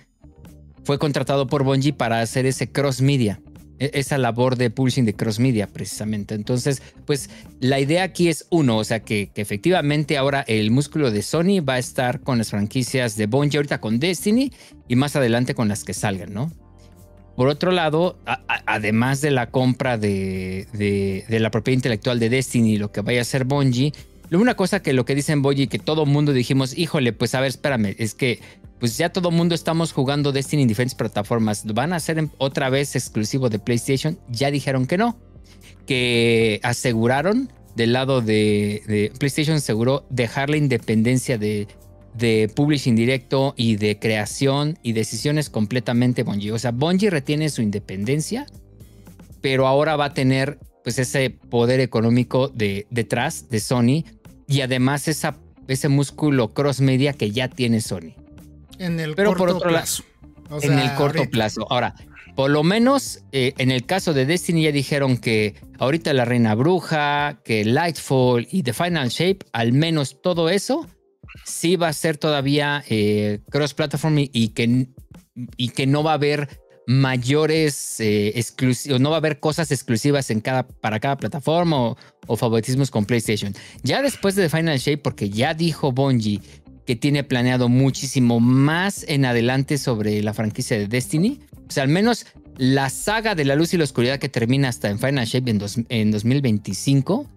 fue 0.84 0.98
contratado 0.98 1.46
por 1.46 1.64
Bungie 1.64 1.92
para 1.92 2.20
hacer 2.20 2.46
ese 2.46 2.70
cross 2.70 3.00
media. 3.00 3.40
e- 3.78 3.90
Esa 3.94 4.18
labor 4.18 4.56
de 4.56 4.70
publishing 4.70 5.04
de 5.04 5.14
cross 5.14 5.38
media, 5.38 5.66
precisamente. 5.66 6.34
Entonces, 6.34 6.82
pues 7.04 7.30
la 7.60 7.80
idea 7.80 8.04
aquí 8.04 8.28
es 8.28 8.46
uno, 8.50 8.78
o 8.78 8.84
sea, 8.84 9.00
que, 9.00 9.30
que 9.34 9.42
efectivamente 9.42 10.16
ahora 10.16 10.44
el 10.46 10.70
músculo 10.70 11.10
de 11.10 11.22
Sony 11.22 11.60
va 11.66 11.74
a 11.74 11.78
estar 11.78 12.20
con 12.20 12.38
las 12.38 12.50
franquicias 12.50 13.16
de 13.16 13.26
Bungie, 13.26 13.58
ahorita 13.58 13.80
con 13.80 13.98
Destiny 13.98 14.52
y 14.88 14.96
más 14.96 15.16
adelante 15.16 15.54
con 15.54 15.68
las 15.68 15.84
que 15.84 15.94
salgan, 15.94 16.32
¿no? 16.32 16.52
Por 17.36 17.48
otro 17.48 17.70
lado, 17.70 18.16
además 18.64 19.20
de 19.20 19.30
la 19.30 19.50
compra 19.50 19.98
de, 19.98 20.66
la 21.28 21.50
propiedad 21.50 21.76
intelectual 21.76 22.18
de 22.18 22.30
Destiny 22.30 22.72
y 22.72 22.78
lo 22.78 22.90
que 22.90 23.02
vaya 23.02 23.20
a 23.20 23.24
ser 23.24 23.44
Bungie, 23.44 23.92
una 24.32 24.54
cosa 24.54 24.80
que 24.80 24.94
lo 24.94 25.04
que 25.04 25.14
dicen 25.14 25.42
Bungie 25.42 25.68
que 25.68 25.78
todo 25.78 26.06
mundo 26.06 26.32
dijimos, 26.32 26.76
híjole, 26.76 27.12
pues 27.12 27.34
a 27.34 27.40
ver, 27.40 27.50
espérame, 27.50 27.94
es 27.98 28.14
que 28.14 28.40
pues 28.80 28.96
ya 28.96 29.10
todo 29.10 29.30
mundo 29.30 29.54
estamos 29.54 29.92
jugando 29.92 30.32
Destiny 30.32 30.62
en 30.62 30.68
diferentes 30.68 30.94
plataformas. 30.94 31.64
¿Van 31.66 31.92
a 31.92 32.00
ser 32.00 32.28
otra 32.38 32.70
vez 32.70 32.96
exclusivo 32.96 33.48
de 33.48 33.58
PlayStation? 33.58 34.18
Ya 34.28 34.50
dijeron 34.50 34.86
que 34.86 34.98
no. 34.98 35.16
Que 35.86 36.60
aseguraron 36.62 37.50
del 37.74 37.92
lado 37.92 38.20
de, 38.20 38.82
de 38.86 39.12
PlayStation, 39.18 39.56
aseguró 39.56 40.04
dejar 40.10 40.50
la 40.50 40.56
independencia 40.56 41.38
de, 41.38 41.68
de 42.16 42.50
publishing 42.54 42.96
directo 42.96 43.54
y 43.56 43.76
de 43.76 43.98
creación 43.98 44.78
y 44.82 44.92
decisiones 44.92 45.50
completamente 45.50 46.22
Bungie. 46.22 46.52
O 46.52 46.58
sea, 46.58 46.70
Bungie 46.70 47.10
retiene 47.10 47.48
su 47.48 47.62
independencia, 47.62 48.46
pero 49.40 49.66
ahora 49.66 49.96
va 49.96 50.06
a 50.06 50.14
tener 50.14 50.58
pues 50.82 50.98
ese 50.98 51.30
poder 51.30 51.80
económico 51.80 52.48
de, 52.48 52.86
detrás 52.90 53.48
de 53.50 53.60
Sony 53.60 54.04
y 54.46 54.60
además 54.60 55.08
esa, 55.08 55.36
ese 55.66 55.88
músculo 55.88 56.54
cross 56.54 56.80
media 56.80 57.12
que 57.12 57.32
ya 57.32 57.48
tiene 57.48 57.80
Sony 57.80 58.14
En 58.78 59.00
el 59.00 59.14
Pero 59.14 59.30
por 59.30 59.38
corto 59.38 59.56
otro 59.56 59.70
lado, 59.70 59.82
plazo. 59.82 60.04
O 60.48 60.56
en 60.56 60.60
sea, 60.60 60.82
el 60.82 60.94
corto 60.94 61.18
ahorita. 61.18 61.30
plazo. 61.30 61.66
Ahora, 61.70 61.94
por 62.36 62.50
lo 62.50 62.62
menos 62.62 63.24
eh, 63.32 63.54
en 63.58 63.70
el 63.70 63.84
caso 63.84 64.14
de 64.14 64.26
Destiny 64.26 64.62
ya 64.62 64.72
dijeron 64.72 65.16
que 65.16 65.54
ahorita 65.78 66.12
la 66.12 66.24
Reina 66.24 66.54
Bruja, 66.54 67.40
que 67.44 67.64
Lightfall 67.64 68.46
y 68.50 68.62
The 68.62 68.72
Final 68.72 69.08
Shape, 69.08 69.38
al 69.52 69.72
menos 69.72 70.20
todo 70.22 70.50
eso, 70.50 70.86
sí 71.44 71.76
va 71.76 71.88
a 71.88 71.92
ser 71.92 72.16
todavía 72.16 72.84
eh, 72.88 73.40
cross-platform 73.50 74.18
y, 74.20 74.30
y 74.32 74.48
que, 74.48 74.86
y 75.56 75.68
que 75.70 75.86
no 75.86 76.02
va 76.02 76.12
a 76.12 76.14
haber 76.14 76.48
mayores 76.88 77.98
eh, 78.00 78.32
exclusivos, 78.36 79.00
no 79.00 79.10
va 79.10 79.16
a 79.16 79.18
haber 79.18 79.40
cosas 79.40 79.70
exclusivas 79.72 80.30
en 80.30 80.40
cada, 80.40 80.66
para 80.66 81.00
cada 81.00 81.16
plataforma 81.16 81.80
o, 81.82 81.96
o 82.26 82.36
favoritismos 82.36 82.90
con 82.90 83.04
PlayStation. 83.06 83.54
Ya 83.82 84.02
después 84.02 84.34
de 84.36 84.48
Final 84.48 84.78
Shape, 84.78 84.98
porque 84.98 85.28
ya 85.30 85.54
dijo 85.54 85.92
Bungie 85.92 86.40
que 86.86 86.94
tiene 86.94 87.24
planeado 87.24 87.68
muchísimo 87.68 88.38
más 88.38 89.04
en 89.08 89.24
adelante 89.24 89.76
sobre 89.78 90.22
la 90.22 90.32
franquicia 90.34 90.78
de 90.78 90.86
Destiny. 90.86 91.40
O 91.68 91.72
sea, 91.72 91.82
al 91.82 91.88
menos 91.88 92.26
la 92.58 92.90
saga 92.90 93.34
de 93.34 93.44
la 93.44 93.56
luz 93.56 93.74
y 93.74 93.76
la 93.76 93.82
oscuridad 93.84 94.18
que 94.20 94.28
termina 94.28 94.68
hasta 94.68 94.88
en 94.88 95.00
Final 95.00 95.26
Shape 95.26 95.50
en, 95.50 95.58
dos- 95.58 95.80
en 95.88 96.12
2025, 96.12 97.28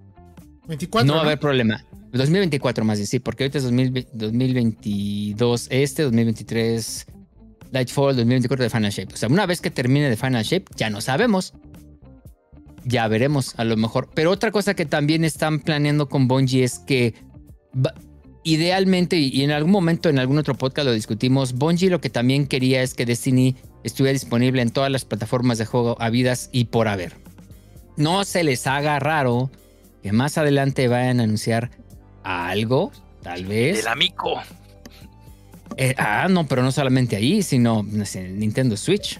24. 0.67 1.07
no 1.07 1.13
va 1.15 1.21
a 1.21 1.25
haber 1.25 1.39
problema. 1.39 1.83
2024 2.11 2.83
más 2.85 2.97
bien, 2.97 3.07
sí, 3.07 3.19
porque 3.19 3.43
ahorita 3.43 3.59
es 3.59 3.63
2020 3.65 4.09
2022 4.13 5.67
este, 5.69 6.03
2023 6.03 7.05
Lightfall, 7.71 8.15
2024 8.15 8.63
de 8.63 8.69
Final 8.69 8.91
Shape. 8.91 9.13
O 9.13 9.17
sea, 9.17 9.29
una 9.29 9.45
vez 9.45 9.61
que 9.61 9.69
termine 9.69 10.09
de 10.09 10.17
Final 10.17 10.43
Shape, 10.43 10.65
ya 10.75 10.89
no 10.89 11.01
sabemos. 11.01 11.53
Ya 12.83 13.07
veremos, 13.07 13.53
a 13.57 13.63
lo 13.63 13.77
mejor. 13.77 14.09
Pero 14.13 14.31
otra 14.31 14.51
cosa 14.51 14.73
que 14.73 14.85
también 14.85 15.23
están 15.23 15.59
planeando 15.59 16.09
con 16.09 16.27
Bungie 16.27 16.63
es 16.63 16.79
que 16.79 17.13
idealmente, 18.43 19.17
y 19.17 19.29
y 19.29 19.43
en 19.43 19.51
algún 19.51 19.71
momento 19.71 20.09
en 20.09 20.17
algún 20.17 20.39
otro 20.39 20.55
podcast 20.55 20.87
lo 20.87 20.93
discutimos, 20.93 21.53
Bungie 21.53 21.89
lo 21.89 22.01
que 22.01 22.09
también 22.09 22.47
quería 22.47 22.81
es 22.81 22.93
que 22.93 23.05
Destiny 23.05 23.55
estuviera 23.83 24.13
disponible 24.13 24.61
en 24.61 24.71
todas 24.71 24.91
las 24.91 25.05
plataformas 25.05 25.57
de 25.57 25.65
juego 25.65 25.95
habidas 25.99 26.49
y 26.51 26.65
por 26.65 26.87
haber. 26.87 27.17
No 27.97 28.23
se 28.23 28.43
les 28.43 28.65
haga 28.65 28.97
raro 28.99 29.51
que 30.01 30.11
más 30.11 30.37
adelante 30.37 30.87
vayan 30.87 31.19
a 31.19 31.23
anunciar 31.23 31.69
algo, 32.23 32.91
tal 33.21 33.45
vez. 33.45 33.79
El 33.79 33.87
amigo. 33.87 34.41
Eh, 35.77 35.95
ah, 35.97 36.27
no, 36.29 36.47
pero 36.47 36.61
no 36.61 36.71
solamente 36.71 37.15
ahí, 37.15 37.41
sino 37.41 37.85
en 37.89 38.39
Nintendo 38.39 38.75
Switch. 38.75 39.19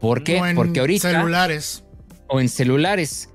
¿Por 0.00 0.24
qué? 0.24 0.38
En 0.38 0.56
Porque 0.56 0.80
ahorita. 0.80 1.10
celulares. 1.10 1.84
O 2.28 2.40
en 2.40 2.48
celulares. 2.48 3.28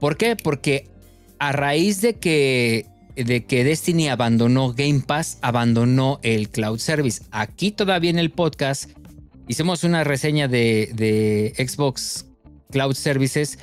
¿Por 0.00 0.16
qué? 0.16 0.36
Porque 0.36 0.90
a 1.38 1.52
raíz 1.52 2.00
de 2.00 2.14
que, 2.14 2.86
de 3.16 3.44
que 3.44 3.64
Destiny 3.64 4.08
abandonó 4.08 4.72
Game 4.72 5.00
Pass, 5.06 5.38
abandonó 5.42 6.20
el 6.22 6.50
cloud 6.50 6.78
service. 6.78 7.22
Aquí 7.30 7.70
todavía 7.70 8.10
en 8.10 8.18
el 8.18 8.30
podcast 8.30 8.90
hicimos 9.48 9.84
una 9.84 10.04
reseña 10.04 10.48
de, 10.48 10.90
de 10.94 11.54
Xbox 11.56 12.26
Cloud 12.70 12.94
Services 12.94 13.58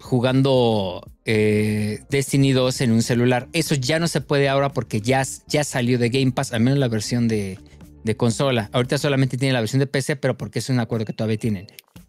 jugando 0.00 1.10
eh, 1.30 2.00
Destiny 2.08 2.52
2 2.52 2.80
en 2.80 2.92
un 2.92 3.02
celular. 3.02 3.48
Eso 3.52 3.74
ya 3.74 3.98
no 3.98 4.08
se 4.08 4.22
puede 4.22 4.48
ahora 4.48 4.72
porque 4.72 5.02
ya, 5.02 5.22
ya 5.46 5.62
salió 5.62 5.98
de 5.98 6.08
Game 6.08 6.32
Pass, 6.32 6.54
al 6.54 6.60
menos 6.62 6.78
la 6.78 6.88
versión 6.88 7.28
de, 7.28 7.58
de 8.02 8.16
consola. 8.16 8.70
Ahorita 8.72 8.96
solamente 8.96 9.36
tiene 9.36 9.52
la 9.52 9.60
versión 9.60 9.80
de 9.80 9.86
PC, 9.86 10.16
pero 10.16 10.38
porque 10.38 10.60
es 10.60 10.70
un 10.70 10.80
acuerdo 10.80 11.04
que 11.04 11.12
todavía 11.12 11.36
tienen. 11.36 11.66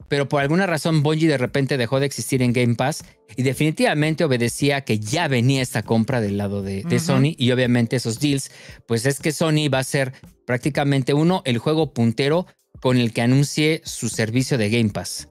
Pero 0.07 0.29
por 0.29 0.41
alguna 0.41 0.67
razón 0.67 1.03
Bungie 1.03 1.27
de 1.27 1.37
repente 1.37 1.77
dejó 1.77 1.99
de 1.99 2.05
existir 2.05 2.41
en 2.41 2.53
Game 2.53 2.75
Pass 2.75 3.03
y 3.35 3.43
definitivamente 3.43 4.23
obedecía 4.23 4.81
que 4.85 4.99
ya 4.99 5.27
venía 5.27 5.61
esta 5.61 5.83
compra 5.83 6.21
del 6.21 6.37
lado 6.37 6.61
de, 6.61 6.83
de. 6.83 6.99
Sony 6.99 7.35
y 7.37 7.51
obviamente 7.51 7.97
esos 7.97 8.21
deals, 8.21 8.51
pues 8.87 9.05
es 9.05 9.19
que 9.19 9.33
Sony 9.33 9.67
va 9.71 9.79
a 9.79 9.83
ser 9.83 10.13
prácticamente 10.45 11.13
uno, 11.13 11.41
el 11.43 11.57
juego 11.57 11.93
puntero 11.93 12.47
con 12.79 12.95
el 12.97 13.11
que 13.11 13.21
anuncie 13.21 13.81
su 13.83 14.07
servicio 14.07 14.57
de 14.57 14.69
Game 14.69 14.91
Pass. 14.91 15.27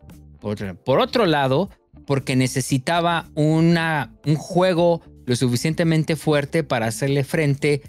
Por 0.84 1.00
otro 1.00 1.24
lado, 1.24 1.70
porque 2.08 2.36
necesitaba 2.36 3.28
una, 3.34 4.14
un 4.24 4.36
juego 4.36 5.02
lo 5.26 5.36
suficientemente 5.36 6.16
fuerte 6.16 6.64
para 6.64 6.86
hacerle 6.86 7.22
frente, 7.22 7.82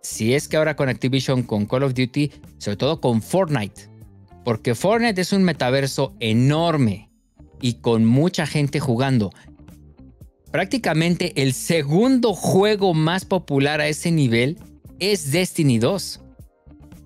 si 0.00 0.32
es 0.32 0.48
que 0.48 0.56
ahora 0.56 0.74
con 0.74 0.88
Activision, 0.88 1.42
con 1.42 1.66
Call 1.66 1.82
of 1.82 1.92
Duty, 1.92 2.32
sobre 2.56 2.78
todo 2.78 3.02
con 3.02 3.20
Fortnite. 3.20 3.90
Porque 4.42 4.74
Fortnite 4.74 5.20
es 5.20 5.34
un 5.34 5.42
metaverso 5.42 6.16
enorme 6.18 7.10
y 7.60 7.74
con 7.74 8.06
mucha 8.06 8.46
gente 8.46 8.80
jugando. 8.80 9.32
Prácticamente 10.50 11.42
el 11.42 11.52
segundo 11.52 12.32
juego 12.32 12.94
más 12.94 13.26
popular 13.26 13.82
a 13.82 13.88
ese 13.88 14.12
nivel 14.12 14.56
es 14.98 15.30
Destiny 15.30 15.78
2. 15.78 16.20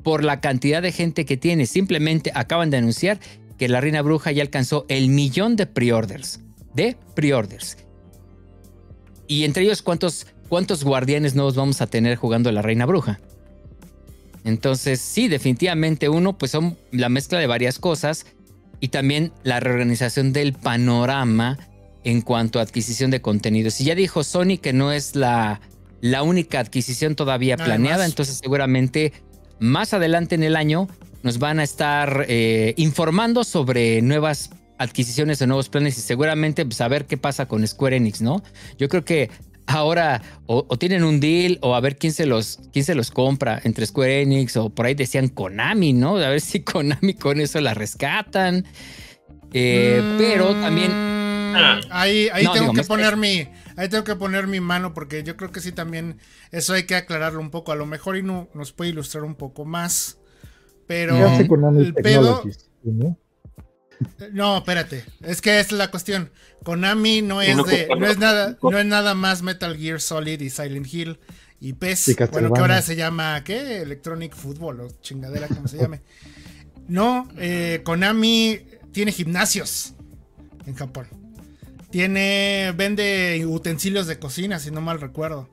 Por 0.04 0.22
la 0.22 0.40
cantidad 0.40 0.80
de 0.80 0.92
gente 0.92 1.24
que 1.24 1.36
tiene. 1.36 1.66
Simplemente 1.66 2.30
acaban 2.36 2.70
de 2.70 2.76
anunciar 2.76 3.18
que 3.58 3.68
la 3.68 3.80
Reina 3.80 4.02
Bruja 4.02 4.32
ya 4.32 4.42
alcanzó 4.42 4.86
el 4.88 5.08
millón 5.08 5.56
de 5.56 5.66
pre-orders. 5.66 6.40
De 6.74 6.96
pre-orders. 7.14 7.76
Y 9.26 9.44
entre 9.44 9.64
ellos, 9.64 9.82
¿cuántos, 9.82 10.26
¿cuántos 10.48 10.84
guardianes 10.84 11.34
nuevos 11.34 11.56
vamos 11.56 11.80
a 11.80 11.86
tener 11.86 12.16
jugando 12.16 12.50
la 12.52 12.62
Reina 12.62 12.86
Bruja? 12.86 13.20
Entonces, 14.44 15.00
sí, 15.00 15.28
definitivamente 15.28 16.08
uno, 16.08 16.38
pues 16.38 16.52
son 16.52 16.78
la 16.92 17.08
mezcla 17.08 17.38
de 17.38 17.46
varias 17.46 17.78
cosas 17.78 18.26
y 18.80 18.88
también 18.88 19.32
la 19.42 19.60
reorganización 19.60 20.32
del 20.32 20.52
panorama 20.54 21.58
en 22.04 22.22
cuanto 22.22 22.58
a 22.58 22.62
adquisición 22.62 23.10
de 23.10 23.20
contenidos. 23.20 23.80
Y 23.80 23.84
ya 23.84 23.94
dijo 23.94 24.22
Sony 24.24 24.58
que 24.62 24.72
no 24.72 24.92
es 24.92 25.16
la, 25.16 25.60
la 26.00 26.22
única 26.22 26.60
adquisición 26.60 27.16
todavía 27.16 27.56
planeada, 27.56 28.06
entonces 28.06 28.38
seguramente 28.38 29.12
más 29.58 29.92
adelante 29.92 30.36
en 30.36 30.44
el 30.44 30.56
año 30.56 30.88
nos 31.22 31.38
van 31.38 31.58
a 31.60 31.64
estar 31.64 32.26
eh, 32.28 32.74
informando 32.76 33.44
sobre 33.44 34.02
nuevas 34.02 34.50
adquisiciones 34.78 35.38
de 35.38 35.46
nuevos 35.46 35.68
planes 35.68 35.98
y 35.98 36.00
seguramente 36.00 36.64
pues, 36.64 36.80
a 36.80 36.88
ver 36.88 37.06
qué 37.06 37.16
pasa 37.16 37.46
con 37.46 37.66
Square 37.66 37.96
Enix, 37.96 38.20
¿no? 38.22 38.42
Yo 38.78 38.88
creo 38.88 39.04
que 39.04 39.30
ahora 39.66 40.22
o, 40.46 40.64
o 40.68 40.78
tienen 40.78 41.04
un 41.04 41.20
deal 41.20 41.58
o 41.60 41.74
a 41.74 41.80
ver 41.80 41.98
quién 41.98 42.12
se 42.12 42.24
los 42.26 42.60
quién 42.72 42.84
se 42.84 42.94
los 42.94 43.10
compra 43.10 43.60
entre 43.64 43.84
Square 43.86 44.22
Enix 44.22 44.56
o 44.56 44.70
por 44.70 44.86
ahí 44.86 44.94
decían 44.94 45.28
Konami, 45.28 45.92
¿no? 45.92 46.16
A 46.16 46.28
ver 46.28 46.40
si 46.40 46.60
Konami 46.64 47.14
con 47.14 47.40
eso 47.40 47.60
la 47.60 47.74
rescatan. 47.74 48.64
Eh, 49.52 50.02
Pero 50.18 50.54
también 50.54 50.92
Mm, 51.48 51.80
Ahí, 51.90 52.28
ahí 52.32 52.44
No, 52.44 52.52
tengo 52.52 52.72
digo, 52.72 52.74
que 52.74 52.84
poner 52.84 53.16
mi. 53.16 53.48
Ahí 53.76 53.88
tengo 53.88 54.04
que 54.04 54.16
poner 54.16 54.46
mi 54.46 54.60
mano 54.60 54.92
porque 54.94 55.22
yo 55.22 55.36
creo 55.36 55.50
que 55.50 55.60
sí 55.60 55.72
también. 55.72 56.18
Eso 56.50 56.74
hay 56.74 56.84
que 56.84 56.94
aclararlo 56.94 57.40
un 57.40 57.50
poco. 57.50 57.72
A 57.72 57.76
lo 57.76 57.86
mejor 57.86 58.16
y 58.16 58.22
no, 58.22 58.48
nos 58.54 58.72
puede 58.72 58.90
ilustrar 58.90 59.24
un 59.24 59.34
poco 59.34 59.64
más. 59.64 60.18
Pero 60.88 61.14
¿Qué 61.14 61.22
hace 61.22 61.46
Konami 61.46 61.84
el 61.84 61.94
pedo. 61.94 62.42
¿no? 62.82 63.16
No, 64.32 64.58
espérate. 64.58 65.04
Es 65.20 65.40
que 65.40 65.60
es 65.60 65.70
la 65.70 65.90
cuestión. 65.90 66.30
Konami 66.64 67.22
no 67.22 67.42
es 67.42 67.56
no 67.56 67.62
de, 67.62 67.88
no 67.96 68.06
es 68.06 68.18
nada, 68.18 68.56
no 68.62 68.78
es 68.78 68.86
nada 68.86 69.14
más 69.14 69.42
Metal 69.42 69.76
Gear 69.76 70.00
Solid 70.00 70.40
y 70.40 70.50
Silent 70.50 70.92
Hill 70.92 71.20
y 71.60 71.74
PES. 71.74 72.08
Y 72.08 72.14
bueno, 72.32 72.52
que 72.52 72.60
ahora 72.60 72.80
se 72.82 72.96
llama 72.96 73.44
¿qué? 73.44 73.82
Electronic 73.82 74.34
Football 74.34 74.80
o 74.80 74.88
chingadera 75.02 75.46
como 75.46 75.68
se 75.68 75.76
llame. 75.76 76.00
No, 76.88 77.28
eh, 77.36 77.82
Konami 77.84 78.60
tiene 78.92 79.12
gimnasios 79.12 79.94
en 80.66 80.74
Japón. 80.74 81.06
Tiene, 81.90 82.72
vende 82.76 83.44
utensilios 83.46 84.06
de 84.06 84.18
cocina, 84.18 84.58
si 84.58 84.70
no 84.70 84.80
mal 84.80 85.00
recuerdo. 85.00 85.50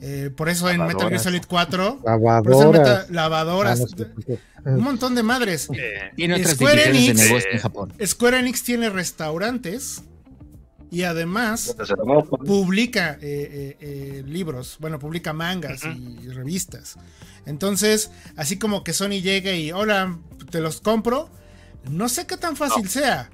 Eh, 0.00 0.30
por 0.36 0.48
eso 0.48 0.68
en 0.68 0.78
Metal 0.86 1.08
Gear. 1.08 1.20
Solid 1.22 1.42
4, 1.48 2.00
por 2.02 2.04
eso 2.04 2.18
en 2.18 2.22
Lavadoras. 2.22 2.72
Meta- 2.72 3.06
Ah, 3.08 3.12
lavadoras, 3.12 3.80
qué. 3.96 4.38
un 4.66 4.80
montón 4.82 5.14
de 5.14 5.22
madres. 5.22 5.68
Eh, 5.74 5.94
tiene 6.16 6.34
Square 6.44 6.74
de 6.84 6.88
Enix, 6.90 7.20
negocio 7.28 7.50
en 7.52 7.58
Japón. 7.58 7.92
Square 8.04 8.38
Enix 8.40 8.62
tiene 8.62 8.90
restaurantes 8.90 10.02
y 10.90 11.02
además 11.02 11.74
publica 12.46 13.12
eh, 13.14 13.18
eh, 13.22 13.76
eh, 13.80 14.22
libros, 14.26 14.76
bueno, 14.80 14.98
publica 14.98 15.32
mangas 15.32 15.82
y 15.84 16.28
revistas. 16.28 16.96
Entonces, 17.46 18.10
así 18.36 18.58
como 18.58 18.84
que 18.84 18.92
Sony 18.92 19.20
llegue 19.22 19.58
y, 19.58 19.72
hola, 19.72 20.18
te 20.50 20.60
los 20.60 20.80
compro, 20.80 21.30
no 21.90 22.08
sé 22.08 22.26
qué 22.26 22.36
tan 22.36 22.56
fácil 22.56 22.88
sea. 22.88 23.30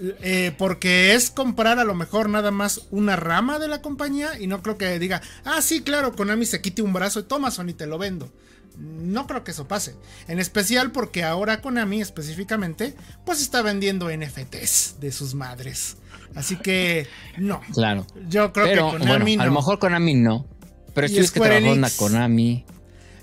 Eh, 0.00 0.52
porque 0.58 1.14
es 1.14 1.30
comprar 1.30 1.78
a 1.78 1.84
lo 1.84 1.94
mejor 1.94 2.28
nada 2.28 2.50
más 2.50 2.88
una 2.90 3.16
rama 3.16 3.58
de 3.58 3.68
la 3.68 3.80
compañía 3.80 4.38
y 4.40 4.46
no 4.46 4.62
creo 4.62 4.76
que 4.76 4.98
diga, 4.98 5.22
ah, 5.44 5.62
sí, 5.62 5.82
claro, 5.82 6.14
Konami 6.16 6.46
se 6.46 6.60
quite 6.60 6.82
un 6.82 6.92
brazo 6.92 7.20
y 7.20 7.24
toma 7.24 7.50
Sony, 7.50 7.74
te 7.76 7.86
lo 7.86 7.98
vendo. 7.98 8.32
No 8.76 9.28
creo 9.28 9.44
que 9.44 9.52
eso 9.52 9.68
pase. 9.68 9.94
En 10.26 10.40
especial 10.40 10.90
porque 10.90 11.22
ahora 11.22 11.60
Konami 11.60 12.00
específicamente, 12.00 12.94
pues 13.24 13.40
está 13.40 13.62
vendiendo 13.62 14.10
NFTs 14.10 14.96
de 15.00 15.12
sus 15.12 15.34
madres. 15.34 15.96
Así 16.34 16.56
que, 16.56 17.06
no. 17.38 17.60
Claro. 17.72 18.04
Yo 18.28 18.52
creo 18.52 18.66
Pero 18.66 18.90
que 18.92 18.98
Konami 18.98 19.36
bueno, 19.36 19.42
a 19.42 19.46
lo 19.46 19.52
no. 19.52 19.58
mejor 19.60 19.78
Konami 19.78 20.14
no. 20.14 20.48
Pero 20.92 21.06
si 21.08 21.18
es 21.18 21.30
que 21.30 21.38
trabajó 21.40 21.72
en 21.72 21.80
la 21.80 21.90
Konami, 21.90 22.64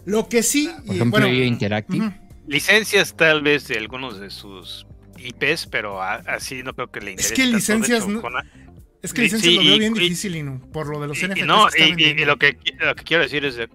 Lo 0.05 0.29
que 0.29 0.41
sí. 0.43 0.69
por 0.85 0.93
y, 0.95 0.97
ejemplo, 0.97 1.19
bueno, 1.19 1.43
Interactive. 1.43 2.19
licencias 2.47 3.13
tal 3.17 3.41
vez 3.41 3.67
de 3.67 3.77
algunos 3.77 4.19
de 4.21 4.29
sus 4.29 4.85
IPs, 5.27 5.67
pero 5.67 6.01
a- 6.01 6.15
así 6.27 6.63
no 6.63 6.73
creo 6.73 6.91
que 6.91 7.01
le 7.01 7.11
Es 7.13 7.31
interese. 7.31 7.33
que 7.35 7.41
tanto. 7.43 7.51
De 7.51 7.57
licencias 7.57 8.03
hecho, 8.03 8.29
no- 8.29 8.41
Es 9.03 9.13
que 9.13 9.21
Y- 9.21 9.23
licencia 9.23 9.49
sí, 9.49 9.55
lo 9.57 9.63
veo 9.63 9.75
y- 9.75 9.79
bien 9.79 9.95
y- 9.95 9.99
difícil, 9.99 10.35
Inu, 10.35 10.71
por 10.71 10.85
lo 10.87 10.99
de 11.01 11.07
los 11.07 11.17
y- 11.17 11.21
y 11.21 11.25
NFTs. 11.29 11.45
no, 11.47 11.65
que 11.69 11.87
y- 11.87 11.95
y- 11.97 12.21
y 12.21 12.25
lo 12.25 12.37
que 12.37 12.55
lo 12.79 12.93
que 12.95 13.03
quiero 13.03 13.23
decir 13.23 13.43
es 13.45 13.55
de- 13.55 13.67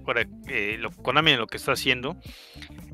eh, 0.48 0.76
lo 0.78 0.92
Konami 0.92 1.34
lo 1.34 1.48
que 1.48 1.56
está 1.56 1.72
haciendo 1.72 2.16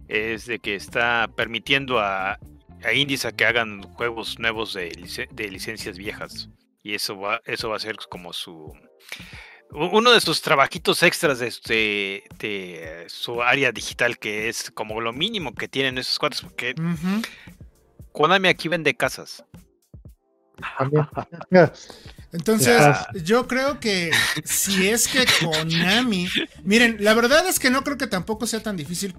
es 0.09 0.47
de 0.47 0.59
que 0.59 0.75
está 0.75 1.29
permitiendo 1.37 2.01
a, 2.01 2.39
a 2.85 2.93
indies 2.95 3.27
a 3.27 3.33
que 3.33 3.45
hagan 3.45 3.83
juegos 3.83 4.39
nuevos 4.39 4.73
de, 4.73 4.91
de 5.31 5.49
licencias 5.51 5.99
viejas. 5.99 6.49
Y 6.83 6.95
eso 6.95 7.19
va, 7.19 7.43
eso 7.45 7.69
va 7.69 7.77
a 7.77 7.81
ser 7.81 7.97
como 8.09 8.33
su 8.33 8.73
uno 9.75 10.11
de 10.13 10.21
sus 10.21 10.43
trabajitos 10.43 11.03
extras 11.03 11.39
de, 11.39 11.53
de- 11.69 12.23
de 12.41 13.05
su 13.09 13.43
área 13.43 13.73
digital, 13.73 14.19
que 14.19 14.49
es 14.49 14.71
como 14.71 15.01
lo 15.03 15.13
mínimo 15.13 15.55
que 15.55 15.69
tienen 15.69 15.99
esos 15.99 16.19
cuates, 16.19 16.41
porque. 16.41 16.75
Konami 18.13 18.49
aquí 18.49 18.69
vende 18.69 18.95
casas. 18.95 19.45
Entonces, 22.33 22.81
yo 23.25 23.47
creo 23.47 23.79
que 23.81 24.11
si 24.45 24.89
es 24.89 25.09
que 25.09 25.25
Konami. 25.45 26.29
Miren, 26.65 26.97
la 27.01 27.15
verdad 27.15 27.47
es 27.47 27.59
que 27.59 27.71
no 27.71 27.83
creo 27.85 27.99
que 27.99 28.07
tampoco 28.07 28.47
sea 28.47 28.63
tan 28.63 28.77
difícil. 28.77 29.15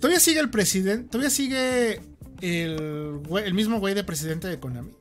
Todavía 0.00 0.20
sigue 0.20 0.40
el 0.40 0.50
presidente. 0.50 1.08
Todavía 1.08 1.30
sigue 1.30 2.00
el, 2.40 3.20
güey- 3.24 3.44
el 3.44 3.54
mismo 3.54 3.78
güey 3.78 3.94
de 3.94 4.04
presidente 4.04 4.48
de 4.48 4.58
Konami. 4.58 4.92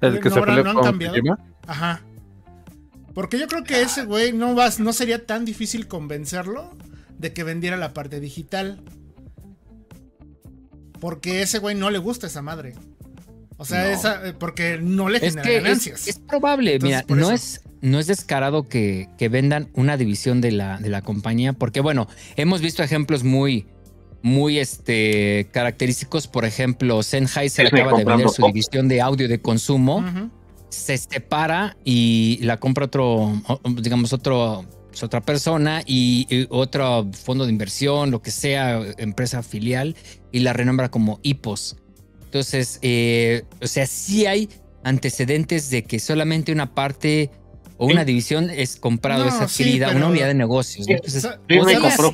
El 0.00 0.18
que 0.20 0.28
No, 0.28 0.34
se 0.34 0.38
ahora 0.40 0.56
peleó 0.56 0.72
no 0.72 0.80
han 0.80 0.84
cambiado. 0.84 1.14
Kojima. 1.14 1.38
Ajá. 1.66 2.02
Porque 3.14 3.38
yo 3.38 3.46
creo 3.46 3.62
que 3.62 3.82
ese 3.82 4.04
güey 4.04 4.32
no, 4.32 4.54
va, 4.56 4.70
no 4.78 4.92
sería 4.92 5.24
tan 5.26 5.44
difícil 5.44 5.86
convencerlo 5.86 6.74
de 7.18 7.32
que 7.32 7.44
vendiera 7.44 7.76
la 7.76 7.92
parte 7.92 8.18
digital. 8.18 8.80
Porque 11.02 11.42
ese 11.42 11.58
güey 11.58 11.74
no 11.74 11.90
le 11.90 11.98
gusta 11.98 12.28
esa 12.28 12.42
madre. 12.42 12.74
O 13.56 13.64
sea, 13.64 13.82
No. 13.84 13.90
esa, 13.90 14.28
eh, 14.28 14.34
porque 14.38 14.78
no 14.80 15.08
le 15.08 15.16
Es 15.18 15.24
genera 15.34 15.42
que 15.42 15.56
es, 15.56 15.62
ganancias. 15.64 16.06
es 16.08 16.18
probable, 16.20 16.74
Entonces, 16.74 17.04
mira, 17.08 17.20
no 17.20 17.32
eso. 17.32 17.34
es, 17.34 17.60
no 17.80 17.98
es 17.98 18.06
descarado 18.06 18.68
que, 18.68 19.08
que 19.18 19.28
vendan 19.28 19.68
una 19.74 19.96
división 19.96 20.40
de 20.40 20.52
la, 20.52 20.78
de 20.78 20.88
la 20.90 21.02
compañía, 21.02 21.52
porque 21.54 21.80
bueno, 21.80 22.06
hemos 22.36 22.60
visto 22.60 22.84
ejemplos 22.84 23.24
muy, 23.24 23.66
muy 24.22 24.60
este, 24.60 25.48
característicos. 25.50 26.28
Por 26.28 26.44
ejemplo, 26.44 27.02
Sennheiser 27.02 27.66
acaba 27.66 27.98
de 27.98 28.04
vender 28.04 28.28
su 28.30 28.46
división 28.46 28.86
de 28.86 29.00
audio 29.00 29.26
de 29.28 29.40
consumo, 29.40 30.04
se 30.68 30.96
separa 30.98 31.76
y 31.84 32.38
la 32.42 32.58
compra 32.60 32.84
otro, 32.84 33.42
digamos, 33.80 34.12
otro, 34.12 34.64
pues, 34.92 35.02
otra 35.02 35.20
persona 35.20 35.82
y, 35.86 36.26
y 36.30 36.46
otro 36.50 37.08
fondo 37.12 37.44
de 37.46 37.50
inversión, 37.52 38.10
lo 38.10 38.22
que 38.22 38.30
sea, 38.30 38.80
empresa 38.98 39.42
filial, 39.42 39.96
y 40.30 40.40
la 40.40 40.52
renombra 40.52 40.90
como 40.90 41.18
IPOS. 41.22 41.76
Entonces, 42.24 42.78
eh, 42.82 43.42
o 43.60 43.66
sea, 43.66 43.86
sí 43.86 44.26
hay 44.26 44.48
antecedentes 44.84 45.70
de 45.70 45.84
que 45.84 45.98
solamente 45.98 46.52
una 46.52 46.74
parte 46.74 47.30
o 47.78 47.86
Sí. 47.86 47.92
una 47.94 48.04
división 48.04 48.48
es 48.50 48.76
comprado, 48.76 49.24
No, 49.24 49.28
es 49.30 49.50
sí, 49.50 49.62
adquirida, 49.64 49.86
pero- 49.88 49.98
una 49.98 50.08
unidad 50.08 50.26
de 50.28 50.34
negocios. 50.34 50.86
¿no? 50.86 50.92
Sí. 50.92 50.92
Entonces, 50.94 51.26
podría 51.48 51.80
compró 51.80 52.12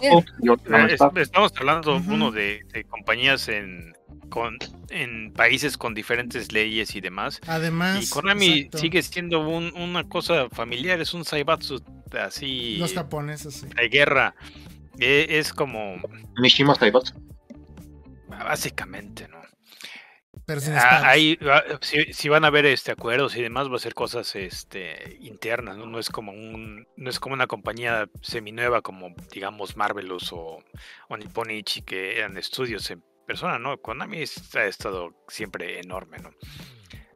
es- 0.88 1.22
estamos 1.28 1.52
hablando 1.58 1.96
uno 1.96 2.30
de, 2.30 2.60
de 2.72 2.84
compañías 2.84 3.48
en, 3.48 3.92
con, 4.28 4.58
en 4.90 5.32
países 5.32 5.76
con 5.78 5.94
diferentes 5.94 6.52
leyes 6.52 6.94
y 6.94 7.00
demás. 7.00 7.40
Además. 7.46 8.02
Y 8.04 8.08
Konami 8.10 8.46
exacto, 8.58 8.78
sigue 8.78 9.02
siendo 9.02 9.40
un- 9.48 9.72
una 9.74 10.08
cosa 10.08 10.48
familiar, 10.50 11.00
es 11.00 11.14
un 11.14 11.24
Saibatsu 11.24 11.82
así 12.20 12.76
Los 12.78 12.94
japoneses, 12.94 13.54
sí. 13.54 13.66
de 13.68 13.88
guerra. 13.88 14.34
Eh, 15.00 15.26
Es 15.30 15.52
como 15.52 15.96
Mishima 16.40 16.74
Saibatsu. 16.74 17.14
básicamente, 18.28 19.28
¿no? 19.28 19.38
Pero 20.46 20.60
sin 20.62 20.72
Ah, 20.74 21.02
ahí, 21.10 21.38
ah, 21.42 21.62
si, 21.82 22.10
si 22.14 22.28
van 22.30 22.44
a 22.44 22.48
haber 22.48 22.64
este 22.64 22.90
acuerdos 22.92 23.36
y 23.36 23.42
demás, 23.42 23.70
va 23.70 23.76
a 23.76 23.80
ser 23.80 23.92
cosas 23.92 24.34
este 24.34 25.18
internas, 25.20 25.76
¿no? 25.76 25.84
No 25.84 25.98
es 25.98 26.08
como 26.08 26.32
un, 26.32 26.86
no 26.96 27.10
es 27.10 27.20
como 27.20 27.34
una 27.34 27.46
compañía 27.46 28.08
seminueva 28.22 28.80
como 28.80 29.14
digamos 29.30 29.76
Marvelous 29.76 30.32
o, 30.32 30.64
o 31.08 31.16
Nipponichi 31.18 31.82
que 31.82 32.16
eran 32.18 32.38
estudios 32.38 32.90
en 32.90 33.02
persona, 33.28 33.58
¿no? 33.58 33.76
Konami 33.76 34.20
ha 34.20 34.64
estado 34.64 35.14
siempre 35.28 35.80
enorme, 35.80 36.16
¿no? 36.18 36.30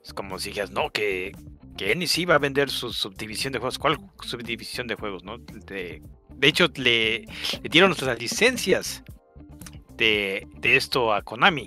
Es 0.04 0.12
como 0.12 0.38
si 0.38 0.50
dijeras, 0.50 0.70
no, 0.70 0.90
que, 0.90 1.32
que 1.78 1.96
NEC 1.96 2.28
va 2.28 2.34
a 2.34 2.38
vender 2.38 2.68
su 2.68 2.92
subdivisión 2.92 3.52
de 3.54 3.58
juegos. 3.58 3.78
¿Cuál 3.78 3.98
subdivisión 4.22 4.86
de 4.86 4.94
juegos, 4.94 5.24
no? 5.24 5.38
De, 5.38 6.02
de 6.28 6.48
hecho, 6.48 6.68
le, 6.76 7.24
dieron 7.62 7.94
las 7.98 8.18
licencias 8.20 9.02
de, 9.96 10.46
de 10.58 10.76
esto 10.76 11.14
a 11.14 11.22
Konami. 11.22 11.64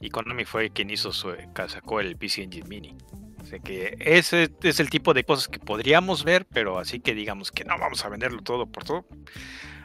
Y 0.00 0.10
Konami 0.10 0.44
fue 0.44 0.70
quien 0.70 0.90
hizo 0.90 1.12
su, 1.12 1.32
sacó 1.68 2.00
el 2.00 2.16
PC 2.16 2.42
Engine 2.42 2.68
Mini. 2.68 2.96
O 3.40 3.46
sea 3.46 3.60
que 3.60 3.96
ese 4.00 4.50
es 4.62 4.80
el 4.80 4.90
tipo 4.90 5.14
de 5.14 5.22
cosas 5.22 5.46
que 5.46 5.60
podríamos 5.60 6.24
ver, 6.24 6.46
pero 6.52 6.78
así 6.78 6.98
que 6.98 7.14
digamos 7.14 7.52
que 7.52 7.64
no 7.64 7.78
vamos 7.78 8.04
a 8.04 8.08
venderlo 8.08 8.42
todo 8.42 8.66
por 8.66 8.82
todo. 8.84 9.06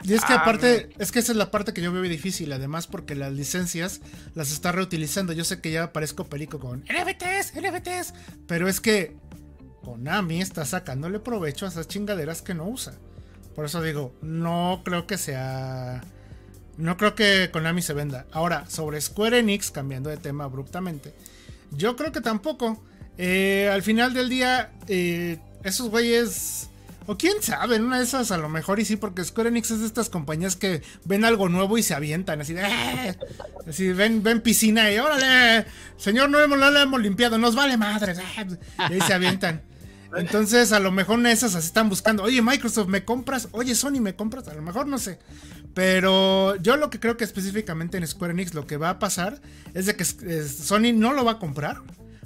Y 0.04 0.14
es 0.14 0.24
que 0.24 0.34
Ah, 0.34 0.38
aparte, 0.38 0.90
es 0.98 1.12
que 1.12 1.20
esa 1.20 1.32
es 1.32 1.38
la 1.38 1.52
parte 1.52 1.74
que 1.74 1.82
yo 1.82 1.92
veo 1.92 2.02
difícil, 2.04 2.52
además 2.54 2.88
porque 2.88 3.16
las 3.16 3.34
licencias 3.34 4.02
las 4.36 4.52
está 4.52 4.72
reutilizando. 4.72 5.34
Yo 5.34 5.44
sé 5.44 5.60
que 5.60 5.72
ya 5.72 5.92
parezco 5.92 6.26
perico 6.26 6.60
con 6.60 6.82
NFTs, 6.82 7.54
NFTs, 7.56 8.14
pero 8.48 8.68
es 8.68 8.80
que 8.80 9.18
Konami 9.84 10.42
está 10.42 10.66
sacándole 10.66 11.20
provecho 11.20 11.66
a 11.66 11.70
esas 11.70 11.88
chingaderas 11.88 12.42
que 12.42 12.54
no 12.54 12.68
usa. 12.68 12.94
Por 13.56 13.66
eso 13.66 13.82
digo, 13.82 14.14
no 14.22 14.82
creo 14.86 15.06
que 15.08 15.18
sea... 15.18 16.02
No 16.78 16.96
creo 16.96 17.14
que 17.14 17.50
Konami 17.52 17.82
se 17.82 17.94
venda. 17.94 18.26
Ahora, 18.32 18.70
sobre 18.70 19.02
Square 19.02 19.40
Enix, 19.40 19.70
cambiando 19.70 20.10
de 20.10 20.16
tema 20.16 20.46
abruptamente, 20.46 21.14
yo 21.72 21.98
creo 21.98 22.14
que 22.14 22.22
tampoco. 22.22 22.82
Eh, 23.18 23.70
al 23.70 23.84
final 23.84 24.14
del 24.14 24.30
día, 24.30 24.72
eh, 24.88 25.40
esos 25.64 25.90
güeyes... 25.90 26.69
O 27.12 27.18
quién 27.18 27.42
sabe, 27.42 27.78
en 27.78 27.86
una 27.86 27.98
de 27.98 28.04
esas 28.04 28.30
a 28.30 28.38
lo 28.38 28.50
mejor 28.50 28.80
y 28.80 28.86
sí, 28.86 28.96
porque 28.96 29.24
Square 29.24 29.50
Enix 29.50 29.72
es 29.72 29.80
de 29.80 29.88
estas 29.88 30.10
compañías 30.10 30.56
que 30.56 30.84
ven 31.06 31.26
algo 31.26 31.50
nuevo 31.50 31.76
y 31.80 31.82
se 31.82 31.96
avientan, 31.96 32.40
así 32.40 32.54
de... 32.54 32.62
"Eh", 32.62 33.18
Así, 33.68 33.92
ven, 33.94 34.22
ven 34.22 34.42
piscina 34.42 34.92
y 34.92 35.00
órale, 35.00 35.66
señor, 35.98 36.30
no, 36.30 36.40
hemos, 36.40 36.60
no 36.60 36.70
lo 36.70 36.80
hemos 36.80 37.02
limpiado, 37.02 37.40
nos 37.40 37.56
vale 37.56 37.78
madres. 37.78 38.20
Y 38.90 38.94
ahí 38.94 39.02
se 39.02 39.14
avientan. 39.16 39.64
Entonces, 40.16 40.72
a 40.72 40.80
lo 40.80 40.92
mejor 40.92 41.20
de 41.24 41.32
esas 41.32 41.56
así 41.56 41.66
están 41.66 41.90
buscando, 41.90 42.22
oye, 42.22 42.44
Microsoft, 42.44 42.88
¿me 42.90 43.04
compras? 43.04 43.48
Oye, 43.54 43.74
Sony, 43.74 44.00
¿me 44.02 44.16
compras? 44.16 44.48
A 44.48 44.54
lo 44.54 44.62
mejor 44.62 44.86
no 44.86 45.00
sé. 45.00 45.18
Pero 45.74 46.56
yo 46.58 46.78
lo 46.78 46.90
que 46.92 47.00
creo 47.00 47.18
que 47.18 47.24
específicamente 47.24 47.98
en 47.98 48.06
Square 48.08 48.34
Enix 48.34 48.54
lo 48.54 48.68
que 48.68 48.78
va 48.78 48.90
a 48.92 49.00
pasar 49.00 49.42
es 49.74 49.86
de 49.88 49.96
que 49.96 50.04
eh, 50.04 50.44
Sony 50.48 50.94
no 50.94 51.14
lo 51.14 51.26
va 51.26 51.34
a 51.34 51.40
comprar. 51.40 51.82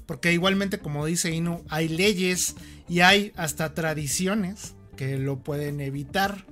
Porque 0.06 0.34
igualmente, 0.34 0.80
como 0.80 1.06
dice 1.06 1.32
Inu, 1.32 1.64
hay 1.70 1.88
leyes 1.88 2.56
y 2.90 3.02
hay 3.02 3.32
hasta 3.36 3.74
tradiciones 3.74 4.76
que 4.96 5.18
lo 5.18 5.44
pueden 5.44 5.80
evitar. 5.80 6.46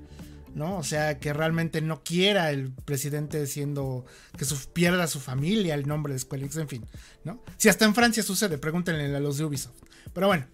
¿no? 0.55 0.77
O 0.77 0.83
sea, 0.83 1.19
que 1.19 1.33
realmente 1.33 1.81
no 1.81 2.03
quiera 2.03 2.51
el 2.51 2.71
presidente 2.71 3.47
siendo 3.47 4.05
que 4.37 4.45
su, 4.45 4.57
pierda 4.73 5.07
su 5.07 5.19
familia 5.19 5.75
el 5.75 5.87
nombre 5.87 6.13
de 6.13 6.19
Square 6.19 6.41
Enix, 6.41 6.57
en 6.57 6.67
fin, 6.67 6.85
¿no? 7.23 7.41
Si 7.57 7.69
hasta 7.69 7.85
en 7.85 7.95
Francia 7.95 8.21
sucede, 8.21 8.57
pregúntenle 8.57 9.15
a 9.15 9.19
los 9.19 9.37
de 9.37 9.45
Ubisoft. 9.45 9.77
Pero 10.13 10.27
bueno, 10.27 10.47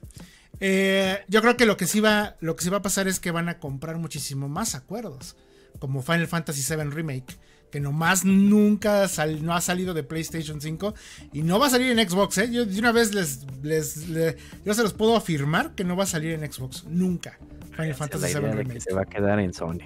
eh, 0.59 1.23
yo 1.27 1.41
creo 1.41 1.57
que 1.57 1.65
lo 1.65 1.77
que 1.77 1.87
sí 1.87 1.99
va, 1.99 2.35
lo 2.39 2.55
que 2.55 2.63
sí 2.63 2.69
va 2.69 2.77
a 2.77 2.81
pasar 2.81 3.07
es 3.07 3.19
que 3.19 3.31
van 3.31 3.49
a 3.49 3.59
comprar 3.59 3.97
muchísimo 3.97 4.47
más 4.47 4.75
acuerdos, 4.75 5.35
como 5.79 6.01
Final 6.01 6.27
Fantasy 6.27 6.63
VII 6.75 6.89
Remake, 6.91 7.37
que 7.71 7.79
nomás 7.79 8.23
nunca 8.25 9.07
sal- 9.07 9.43
no 9.45 9.53
ha 9.53 9.61
salido 9.61 9.93
de 9.93 10.03
PlayStation 10.03 10.61
5 10.61 10.93
y 11.33 11.41
no 11.43 11.59
va 11.59 11.67
a 11.67 11.69
salir 11.69 11.97
en 11.97 12.09
Xbox, 12.09 12.37
¿eh? 12.37 12.49
Yo 12.51 12.65
de 12.65 12.79
una 12.79 12.91
vez 12.91 13.13
les, 13.13 13.45
les, 13.63 14.07
le- 14.09 14.37
yo 14.65 14.73
se 14.73 14.83
los 14.83 14.93
puedo 14.93 15.15
afirmar 15.15 15.75
que 15.75 15.83
no 15.83 15.95
va 15.95 16.03
a 16.05 16.07
salir 16.07 16.31
en 16.31 16.51
Xbox, 16.51 16.85
nunca. 16.85 17.37
Final 17.75 17.93
Fantasy 17.95 18.33
VII 18.33 18.51
Remake. 18.51 18.81
se 18.81 18.93
va 18.93 19.01
a 19.01 19.05
quedar 19.05 19.39
en 19.39 19.53
Sony. 19.53 19.79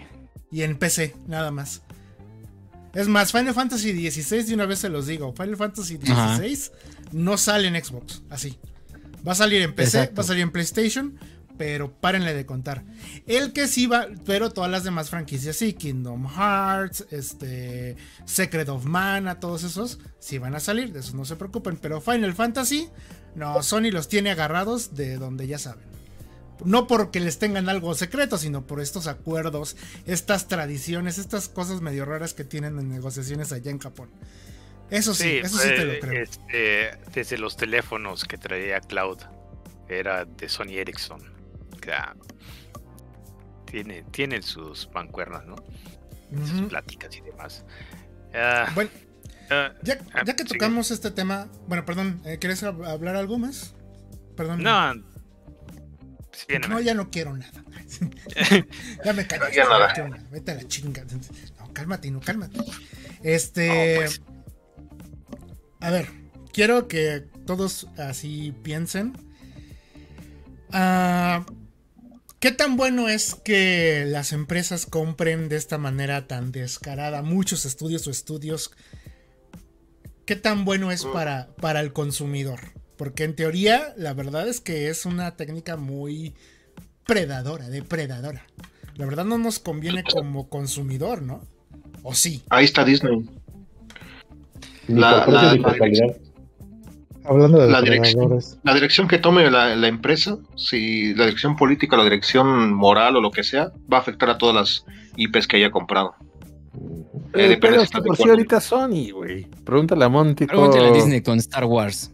Y 0.52 0.62
en 0.64 0.78
PC, 0.78 1.16
nada 1.28 1.50
más. 1.52 1.82
Es 2.94 3.08
más, 3.08 3.32
Final 3.32 3.54
Fantasy 3.54 4.10
XVI, 4.12 4.44
de 4.44 4.54
una 4.54 4.66
vez 4.66 4.80
se 4.80 4.90
los 4.90 5.08
digo, 5.08 5.34
Final 5.34 5.56
Fantasy 5.58 5.98
Ajá. 6.10 6.38
XVI 6.38 6.72
no 7.14 7.38
sale 7.38 7.68
en 7.68 7.84
Xbox, 7.84 8.22
así. 8.30 8.58
Va 9.28 9.32
a 9.34 9.36
salir 9.36 9.62
en 9.62 9.74
PC, 9.74 9.98
Exacto. 10.00 10.16
va 10.18 10.24
a 10.24 10.28
salir 10.28 10.44
en 10.44 10.52
PlayStation, 10.52 11.18
pero 11.62 11.92
párenle 11.92 12.34
de 12.34 12.48
contar. 12.48 12.84
El 13.28 13.54
que 13.54 13.68
sí 13.68 13.86
va, 13.86 14.08
pero 14.26 14.50
todas 14.50 14.72
las 14.72 14.84
demás 14.84 15.12
franquicias 15.12 15.56
sí, 15.56 15.74
Kingdom 15.74 16.28
Hearts, 16.28 17.06
este, 17.12 17.98
Secret 18.26 18.68
of 18.70 18.86
Mana, 18.86 19.40
todos 19.40 19.64
esos, 19.64 20.00
sí 20.18 20.40
van 20.40 20.56
a 20.56 20.60
salir, 20.60 20.92
de 20.92 21.02
eso 21.02 21.16
no 21.16 21.24
se 21.24 21.36
preocupen. 21.36 21.78
Pero 21.78 22.02
Final 22.02 22.34
Fantasy, 22.34 22.90
no, 23.36 23.62
Sony 23.62 23.92
los 23.92 24.08
tiene 24.08 24.32
agarrados 24.32 24.96
de 24.96 25.18
donde 25.18 25.46
ya 25.46 25.60
saben. 25.60 25.86
No 26.66 26.88
porque 26.88 27.20
les 27.20 27.38
tengan 27.38 27.70
algo 27.70 27.94
secreto, 27.94 28.40
sino 28.40 28.66
por 28.66 28.82
estos 28.82 29.06
acuerdos, 29.06 29.78
estas 30.08 30.48
tradiciones, 30.48 31.20
estas 31.20 31.48
cosas 31.48 31.82
medio 31.82 32.06
raras 32.06 32.34
que 32.34 32.44
tienen 32.44 32.80
en 32.80 32.90
negociaciones 32.90 33.52
allá 33.52 33.70
en 33.70 33.78
Japón. 33.78 34.10
Eso 34.90 35.14
sí, 35.14 35.38
eso 35.44 35.60
sí 35.60 35.68
te 35.68 35.86
lo 35.86 35.92
eh, 35.94 36.00
creo. 36.00 36.24
este, 36.24 36.98
desde 37.14 37.38
los 37.38 37.56
teléfonos 37.56 38.24
que 38.24 38.40
traía 38.40 38.80
Cloud, 38.80 39.20
era 39.92 40.26
de 40.26 40.50
Sony 40.50 40.78
Ericsson. 40.80 41.31
Sea, 41.84 42.16
tiene, 43.66 44.04
tienen 44.12 44.44
sus 44.44 44.90
mancuernas, 44.94 45.46
¿no? 45.46 45.56
Sus 46.46 46.62
pláticas 46.70 47.16
y 47.18 47.22
demás. 47.22 47.66
Ah, 48.34 48.72
Bueno, 48.76 48.90
ah, 49.50 49.74
ya, 49.84 50.00
ah, 50.14 50.24
ya 50.26 50.36
que 50.36 50.44
sigue. 50.44 50.58
tocamos 50.60 50.92
este 50.92 51.12
tema, 51.12 51.50
bueno, 51.68 51.84
perdón, 51.86 52.22
eh, 52.26 52.38
¿quieres 52.40 52.64
hab- 52.64 52.86
hablar 52.88 53.16
algo 53.16 53.38
más? 53.38 53.74
Perdón. 54.38 54.64
No, 54.64 54.94
sí, 56.32 56.54
no, 56.62 56.68
No, 56.70 56.80
ya 56.80 56.94
no 56.94 57.10
quiero 57.12 57.36
nada. 57.36 57.64
ya 59.04 59.14
me 59.14 59.28
callo. 59.28 59.44
Ya 59.54 59.66
nada. 59.66 59.94
Vete 60.32 60.52
a 60.52 60.56
la 60.56 60.68
chinga. 60.68 61.04
No, 61.60 61.74
cálmate, 61.74 62.10
no, 62.12 62.22
cálmate. 62.22 62.60
Este. 63.24 63.96
No, 63.96 64.02
pues. 64.02 64.22
A 65.82 65.90
ver, 65.90 66.08
quiero 66.54 66.88
que 66.88 67.26
todos 67.46 67.88
así 67.98 68.54
piensen. 68.64 69.14
Ah, 70.72 71.46
¿Qué 72.42 72.52
tan 72.52 72.76
bueno 72.76 73.08
es 73.08 73.36
que 73.36 74.04
las 74.08 74.34
empresas 74.34 74.88
compren 74.88 75.48
de 75.48 75.58
esta 75.58 75.78
manera 75.78 76.26
tan 76.28 76.52
descarada 76.52 77.22
muchos 77.22 77.66
estudios 77.66 78.08
o 78.08 78.10
estudios? 78.12 78.72
¿Qué 80.26 80.36
tan 80.36 80.66
bueno 80.66 80.92
es 80.92 81.06
para, 81.06 81.50
para 81.58 81.82
el 81.82 81.94
consumidor? 81.94 82.60
Porque 82.98 83.26
en 83.26 83.36
teoría, 83.36 83.94
la 83.96 84.16
verdad 84.16 84.48
es 84.48 84.60
que 84.60 84.90
es 84.90 85.06
una 85.06 85.36
técnica 85.38 85.78
muy 85.78 86.34
predadora, 87.06 87.70
depredadora. 87.70 88.48
La 88.96 89.06
verdad 89.06 89.26
no 89.26 89.38
nos 89.38 89.60
conviene 89.60 90.04
como 90.04 90.50
consumidor, 90.50 91.22
¿no? 91.22 91.44
¿O 92.02 92.16
sí? 92.16 92.42
Ahí 92.50 92.66
está 92.66 92.84
Disney. 92.84 93.24
La- 94.88 95.28
la-. 95.28 95.54
Hablando 97.26 97.60
de 97.60 97.70
La 97.70 97.82
dirección, 97.82 98.40
la 98.64 98.74
dirección 98.74 99.08
que 99.08 99.18
tome 99.18 99.50
la, 99.52 99.76
la 99.76 99.88
empresa, 99.88 100.38
si 100.56 101.14
la 101.14 101.26
dirección 101.26 101.56
política, 101.56 101.96
la 101.98 102.04
dirección 102.04 102.74
moral 102.74 103.16
o 103.16 103.22
lo 103.22 103.32
que 103.32 103.44
sea, 103.44 103.72
va 103.92 103.98
a 103.98 104.00
afectar 104.00 104.30
a 104.30 104.38
todas 104.38 104.56
las 104.56 104.86
IPs 105.18 105.48
que 105.48 105.58
haya 105.58 105.72
comprado. 105.72 106.16
Eh, 107.34 107.48
depende 107.48 107.60
pero 107.60 107.82
es 107.82 107.90
que 107.90 108.02
por 108.02 108.16
si 108.16 108.24
acuerdo. 108.24 108.34
ahorita 108.34 108.62
Sony, 108.62 109.12
güey. 109.14 109.48
Pregúntale 109.64 110.06
a 110.06 110.10
Monty. 110.10 110.48
Pregúntale 110.48 110.88
a 110.88 110.92
Disney 110.92 111.22
con 111.22 111.38
Star 111.38 111.66
Wars. 111.66 112.14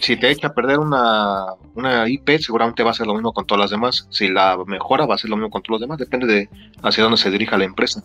Si 0.00 0.16
te 0.16 0.30
echa 0.30 0.48
a 0.48 0.52
perder 0.54 0.78
una, 0.78 1.54
una 1.74 2.06
IP, 2.06 2.38
seguramente 2.38 2.82
va 2.82 2.90
a 2.90 2.94
ser 2.94 3.06
lo 3.06 3.14
mismo 3.14 3.32
con 3.32 3.46
todas 3.46 3.62
las 3.62 3.70
demás. 3.70 4.06
Si 4.10 4.28
la 4.28 4.58
mejora, 4.66 5.06
va 5.06 5.14
a 5.14 5.18
ser 5.18 5.30
lo 5.30 5.36
mismo 5.36 5.48
con 5.48 5.62
todos 5.62 5.80
los 5.80 5.80
demás. 5.80 5.98
Depende 5.98 6.26
de 6.26 6.48
hacia 6.82 7.02
dónde 7.02 7.16
se 7.16 7.30
dirija 7.30 7.56
la 7.56 7.64
empresa. 7.64 8.02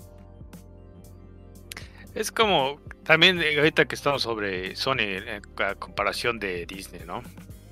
Es 2.15 2.31
como 2.31 2.79
también 3.03 3.41
eh, 3.41 3.57
ahorita 3.57 3.85
que 3.85 3.95
estamos 3.95 4.23
sobre 4.23 4.75
Sony 4.75 4.99
en 5.01 5.41
a 5.61 5.75
comparación 5.75 6.39
de 6.39 6.65
Disney, 6.65 7.01
¿no? 7.05 7.21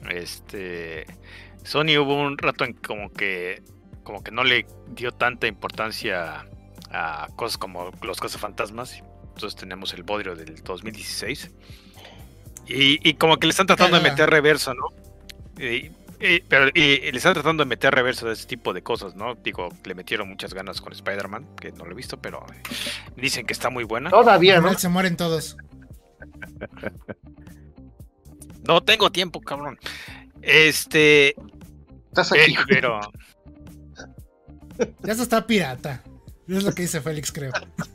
Este 0.10 1.06
Sony 1.64 1.98
hubo 1.98 2.16
un 2.22 2.38
rato 2.38 2.66
en 2.66 2.74
como 2.74 3.12
que 3.12 3.64
como 4.04 4.22
que 4.22 4.32
no 4.32 4.44
le 4.44 4.66
dio 4.90 5.12
tanta 5.14 5.48
importancia 5.48 6.46
a 6.92 7.28
cosas 7.38 7.58
como 7.58 7.92
los 8.02 8.20
cazafantasmas. 8.20 9.02
Entonces 9.34 9.56
tenemos 9.56 9.94
el 9.94 10.04
bodrio 10.04 10.36
del 10.36 10.62
2016. 10.62 11.50
Y, 12.68 13.10
y 13.10 13.14
como 13.16 13.38
que 13.38 13.48
le 13.48 13.52
están 13.52 13.66
tratando 13.68 13.98
de 13.98 14.04
meter 14.04 14.30
reverso, 14.30 14.74
¿no? 14.74 14.88
Y- 15.64 15.92
y- 16.26 16.40
pero 16.48 16.70
y- 16.74 16.82
y 16.82 17.12
le 17.12 17.18
están 17.18 17.34
tratando 17.34 17.64
de 17.64 17.70
meter 17.70 17.94
reverso 17.94 18.26
de 18.28 18.34
ese 18.34 18.48
tipo 18.48 18.74
de 18.74 18.82
cosas, 18.82 19.16
¿no? 19.16 19.36
Digo, 19.36 19.70
le 19.84 19.96
metieron 19.96 20.30
muchas 20.30 20.54
ganas 20.54 20.80
con 20.82 20.94
Spider-Man, 20.94 21.56
que 21.60 21.72
no 21.72 21.86
lo 21.86 21.92
he 21.92 21.96
visto, 21.96 22.22
pero 22.22 22.46
dicen 23.16 23.46
que 23.46 23.54
está 23.54 23.70
muy 23.70 23.84
buena. 23.84 24.10
Todavía, 24.10 24.60
¿no? 24.62 24.74
se 24.78 24.90
mueren 24.90 25.18
todos. 25.18 25.58
No 28.66 28.82
tengo 28.82 29.12
tiempo, 29.12 29.42
cabrón. 29.42 29.78
Este, 30.42 31.36
Estás 32.08 32.32
eh, 32.32 32.44
aquí. 32.44 32.56
pero 32.68 33.02
Ya 35.02 35.16
se 35.16 35.24
está 35.24 35.46
pirata. 35.46 36.02
Es 36.48 36.64
lo 36.64 36.74
que 36.74 36.84
dice 36.84 37.02
Félix, 37.02 37.32
creo. 37.32 37.52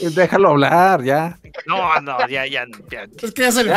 Déjalo 0.00 0.50
hablar, 0.50 1.02
ya. 1.02 1.38
no, 1.66 2.00
no, 2.00 2.26
ya, 2.28 2.46
ya, 2.46 2.64
ya. 2.90 3.06
Es 3.20 3.32
que 3.32 3.42
ya 3.42 3.52
se 3.52 3.64
le 3.64 3.74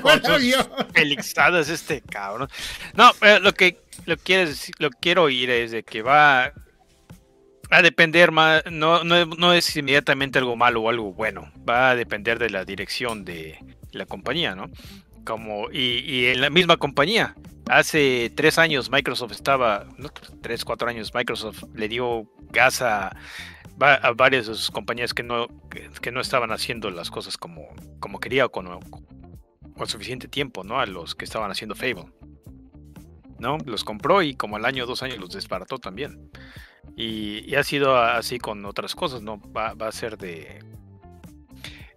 fue 0.00 0.14
el 0.14 0.26
avión. 0.26 0.68
Felixadas 0.92 1.68
este 1.68 2.00
cabrón. 2.02 2.48
No, 2.94 3.10
pero 3.18 3.40
lo 3.40 3.52
que 3.52 3.80
lo 4.06 4.16
quieres, 4.16 4.70
lo 4.78 4.90
quiero 4.90 5.24
oír 5.24 5.50
es 5.50 5.70
de 5.72 5.82
que 5.82 6.02
va 6.02 6.52
a 7.70 7.82
depender 7.82 8.30
más, 8.30 8.62
no, 8.70 9.04
no, 9.04 9.26
no 9.26 9.52
es 9.52 9.76
inmediatamente 9.76 10.38
algo 10.38 10.56
malo 10.56 10.82
o 10.82 10.88
algo 10.88 11.12
bueno, 11.12 11.52
va 11.68 11.90
a 11.90 11.96
depender 11.96 12.38
de 12.38 12.50
la 12.50 12.64
dirección 12.64 13.24
de 13.24 13.58
la 13.92 14.06
compañía, 14.06 14.54
¿no? 14.54 14.70
Como, 15.24 15.70
y, 15.70 15.98
y 16.06 16.26
en 16.26 16.40
la 16.40 16.48
misma 16.48 16.78
compañía, 16.78 17.34
hace 17.68 18.32
tres 18.34 18.58
años 18.58 18.90
Microsoft 18.90 19.32
estaba, 19.32 19.86
no, 19.98 20.08
tres, 20.40 20.64
cuatro 20.64 20.88
años 20.88 21.12
Microsoft 21.12 21.64
le 21.74 21.88
dio 21.88 22.26
gas 22.50 22.80
a, 22.80 23.14
a 23.80 24.12
varias 24.12 24.46
de 24.46 24.54
sus 24.54 24.70
compañías 24.70 25.14
que 25.14 25.22
no, 25.22 25.48
que 25.68 26.10
no 26.10 26.20
estaban 26.20 26.50
haciendo 26.52 26.90
las 26.90 27.10
cosas 27.10 27.36
como, 27.36 27.68
como 28.00 28.18
quería 28.20 28.46
o 28.46 28.50
con, 28.50 28.66
con 29.78 29.86
suficiente 29.86 30.28
tiempo, 30.28 30.64
¿no? 30.64 30.80
A 30.80 30.86
los 30.86 31.14
que 31.14 31.24
estaban 31.24 31.50
haciendo 31.50 31.74
Fable. 31.74 32.12
¿No? 33.38 33.56
Los 33.64 33.84
compró 33.84 34.20
y 34.22 34.34
como 34.34 34.56
al 34.56 34.64
año 34.64 34.82
o 34.82 34.86
dos 34.86 35.02
años 35.02 35.18
los 35.18 35.30
desbarató 35.30 35.78
también. 35.78 36.30
Y, 36.96 37.48
y 37.48 37.54
ha 37.54 37.62
sido 37.62 37.96
así 37.96 38.38
con 38.38 38.64
otras 38.64 38.96
cosas, 38.96 39.22
¿no? 39.22 39.40
Va, 39.52 39.74
va 39.74 39.86
a 39.86 39.92
ser 39.92 40.18
de, 40.18 40.58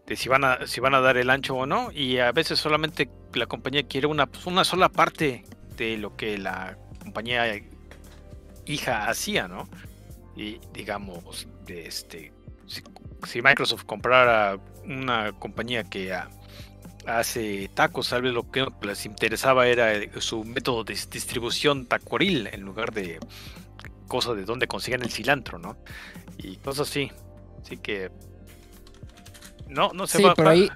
de 0.06 0.16
si 0.16 0.30
van 0.30 0.44
a 0.44 0.68
si 0.68 0.80
van 0.80 0.94
a 0.94 1.02
dar 1.02 1.18
el 1.18 1.32
ancho 1.32 1.56
o 1.56 1.66
no. 1.66 1.92
Y 1.92 2.20
a 2.20 2.32
veces 2.32 2.60
solamente 2.60 3.10
la 3.34 3.48
compañía 3.48 3.88
quiere 3.88 4.06
una, 4.06 4.28
pues, 4.28 4.46
una 4.46 4.64
sola 4.64 4.90
parte 4.90 5.44
de 5.78 5.98
lo 5.98 6.16
que 6.16 6.38
la 6.38 6.78
compañía 7.02 7.46
hija 8.68 9.10
hacía, 9.10 9.48
¿no? 9.48 9.68
Y 10.36 10.60
digamos, 10.74 11.48
de 11.66 11.88
este, 11.88 12.34
si, 12.68 12.82
si 13.28 13.41
Microsoft 13.41 13.86
comprara 13.86 14.59
una 14.86 15.32
compañía 15.34 15.84
que 15.84 16.14
ah, 16.14 16.30
hace 17.05 17.70
tacos, 17.74 18.09
tal 18.09 18.24
vez 18.24 18.34
lo 18.34 18.49
que 18.51 18.66
les 18.82 19.05
interesaba 19.05 19.68
era 19.68 19.93
eh, 19.93 20.09
su 20.20 20.43
método 20.43 20.84
de 20.84 20.97
distribución 21.12 21.86
tacuaril 21.86 22.47
en 22.51 22.62
lugar 22.62 22.93
de 22.93 23.20
cosas 24.07 24.36
de 24.36 24.43
dónde 24.43 24.68
consiguen 24.68 25.03
el 25.03 25.09
cilantro, 25.09 25.57
¿no? 25.57 25.78
Y 26.38 26.57
cosas 26.57 26.89
así. 26.89 27.12
Así 27.62 27.78
que 27.78 28.12
no, 29.70 29.91
no 29.93 30.05
se 30.05 30.18
Sí, 30.18 30.24
va 30.24 30.36
por 30.36 30.47
ahí. 30.47 30.70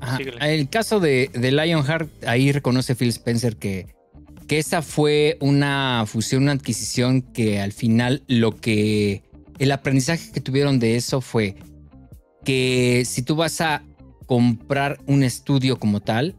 Ajá. 0.00 0.18
El 0.46 0.68
caso 0.68 1.00
de, 1.00 1.30
de 1.34 1.50
Lionheart, 1.50 2.08
ahí 2.24 2.52
reconoce 2.52 2.94
Phil 2.94 3.08
Spencer 3.08 3.56
que, 3.56 3.88
que 4.46 4.58
esa 4.58 4.82
fue 4.82 5.36
una 5.40 6.04
fusión, 6.06 6.44
una 6.44 6.52
adquisición 6.52 7.22
que 7.22 7.60
al 7.60 7.72
final 7.72 8.22
lo 8.28 8.56
que. 8.56 9.22
El 9.58 9.72
aprendizaje 9.72 10.30
que 10.32 10.40
tuvieron 10.40 10.78
de 10.78 10.96
eso 10.96 11.20
fue 11.20 11.56
que 12.44 13.02
si 13.06 13.22
tú 13.22 13.36
vas 13.36 13.60
a 13.60 13.82
comprar 14.26 14.98
un 15.06 15.22
estudio 15.22 15.78
como 15.78 16.00
tal, 16.00 16.36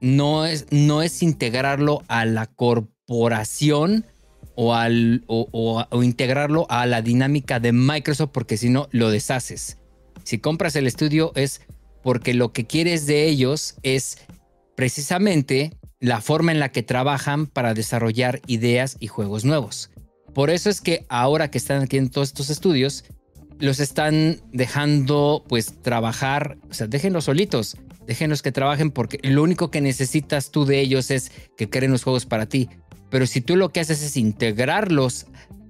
no 0.00 0.46
es, 0.46 0.66
no 0.70 1.02
es 1.02 1.22
integrarlo 1.22 2.02
a 2.08 2.24
la 2.24 2.46
corporación 2.46 4.06
o, 4.54 4.74
al, 4.74 5.24
o, 5.26 5.48
o- 5.52 5.84
o 5.90 6.02
integrarlo 6.02 6.66
a 6.70 6.86
la 6.86 7.02
dinámica 7.02 7.60
de 7.60 7.72
Microsoft, 7.72 8.30
porque 8.32 8.56
si 8.56 8.70
no, 8.70 8.88
lo 8.90 9.10
deshaces. 9.10 9.78
Si 10.24 10.38
compras 10.38 10.76
el 10.76 10.86
estudio 10.86 11.32
es 11.34 11.60
porque 12.02 12.34
lo 12.34 12.52
que 12.52 12.66
quieres 12.66 13.06
de 13.06 13.26
ellos 13.28 13.76
es 13.82 14.18
precisamente 14.76 15.72
la 16.00 16.20
forma 16.20 16.52
en 16.52 16.60
la 16.60 16.70
que 16.70 16.82
trabajan 16.82 17.46
para 17.46 17.74
desarrollar 17.74 18.40
ideas 18.46 18.96
y 19.00 19.08
juegos 19.08 19.44
nuevos. 19.44 19.90
Por 20.36 20.50
eso 20.50 20.68
es 20.68 20.82
que 20.82 21.06
ahora 21.08 21.50
que 21.50 21.56
están 21.56 21.80
aquí 21.80 21.96
en 21.96 22.10
todos 22.10 22.28
estos 22.28 22.50
estudios, 22.50 23.04
los 23.58 23.80
están 23.80 24.42
dejando 24.52 25.42
pues 25.48 25.80
trabajar, 25.80 26.58
o 26.68 26.74
sea, 26.74 26.86
déjenlos 26.86 27.24
solitos, 27.24 27.78
déjenlos 28.06 28.42
que 28.42 28.52
trabajen 28.52 28.90
porque 28.90 29.18
lo 29.22 29.42
único 29.42 29.70
que 29.70 29.80
necesitas 29.80 30.50
tú 30.50 30.66
de 30.66 30.78
ellos 30.80 31.10
es 31.10 31.32
que 31.56 31.70
creen 31.70 31.90
los 31.90 32.04
juegos 32.04 32.26
para 32.26 32.44
ti. 32.44 32.68
Pero 33.08 33.26
si 33.26 33.40
tú 33.40 33.56
lo 33.56 33.70
que 33.70 33.80
haces 33.80 34.02
es 34.02 34.18
integrarlos 34.18 35.24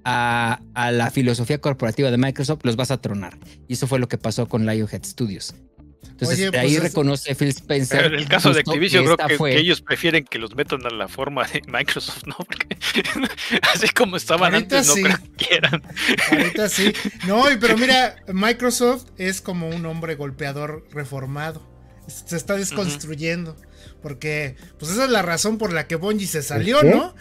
a, 0.05 0.59
a 0.75 0.91
la 0.91 1.13
filosofía 1.13 1.61
corporativa 1.61 2.11
de 2.11 2.19
Microsoft, 2.19 2.65
los 2.65 2.75
vas 2.75 2.91
a 2.91 3.01
tronar. 3.01 3.39
Y 3.69 3.75
eso 3.75 3.87
fue 3.87 4.01
lo 4.01 4.09
que 4.09 4.19
pasó 4.19 4.49
con 4.49 4.67
Lionhead 4.67 5.05
Studios. 5.05 5.55
Entonces, 6.03 6.39
Oye, 6.39 6.59
ahí 6.59 6.67
pues 6.69 6.77
es- 6.77 6.83
reconoce 6.83 7.35
Phil 7.35 7.49
Spencer. 7.49 7.99
Pero 8.03 8.15
en 8.15 8.21
el 8.23 8.29
caso 8.29 8.53
de 8.53 8.61
Activision, 8.61 9.05
que 9.05 9.15
creo 9.17 9.29
que, 9.29 9.37
fue- 9.37 9.51
que 9.53 9.59
ellos 9.59 9.83
prefieren 9.83 10.25
que 10.25 10.39
los 10.39 10.55
metan 10.55 10.85
a 10.87 10.91
la 10.91 11.09
forma 11.09 11.47
de 11.47 11.61
Microsoft, 11.69 12.25
¿no? 12.27 12.37
Porque 12.37 12.67
así 13.75 13.89
como 13.91 14.17
estaban 14.17 14.55
Ahorita 14.55 14.79
antes, 14.79 14.89
no 14.89 14.95
sí. 14.95 15.03
creo 15.03 15.19
que 15.19 15.45
quieran. 15.47 15.83
Ahorita 16.31 16.69
sí. 16.71 16.93
No, 17.27 17.51
y- 17.51 17.57
pero 17.57 17.77
mira, 17.79 18.17
Microsoft 18.33 19.07
es 19.19 19.41
como 19.43 19.69
un 19.69 19.85
hombre 19.85 20.15
golpeador 20.15 20.87
reformado. 20.93 21.63
Se 22.07 22.37
está 22.37 22.55
desconstruyendo. 22.57 23.57
Porque, 24.01 24.57
pues 24.79 24.93
esa 24.93 25.05
es 25.05 25.11
la 25.11 25.23
razón 25.23 25.59
por 25.59 25.73
la 25.73 25.87
que 25.89 25.97
Bungie 25.97 26.27
se 26.29 26.43
salió. 26.43 26.83
¿no? 26.83 27.15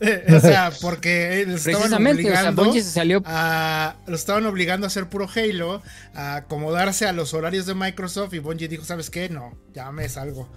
O 0.36 0.40
sea, 0.40 0.70
porque 0.80 1.40
estaban 1.42 1.62
Precisamente, 1.62 2.30
o 2.30 2.34
sea, 2.34 2.72
se 2.72 2.82
salió 2.90 3.22
a. 3.24 3.96
Los 4.06 4.20
estaban 4.20 4.46
obligando 4.46 4.86
a 4.86 4.88
hacer 4.88 5.08
puro 5.08 5.28
Halo, 5.34 5.82
a 6.14 6.36
acomodarse 6.36 7.06
a 7.06 7.12
los 7.12 7.34
horarios 7.34 7.66
de 7.66 7.74
Microsoft. 7.74 8.32
Y 8.34 8.38
Bungie 8.38 8.68
dijo: 8.68 8.84
¿Sabes 8.84 9.10
qué? 9.10 9.28
No, 9.28 9.58
ya 9.74 9.90
me 9.90 10.08
salgo. 10.08 10.48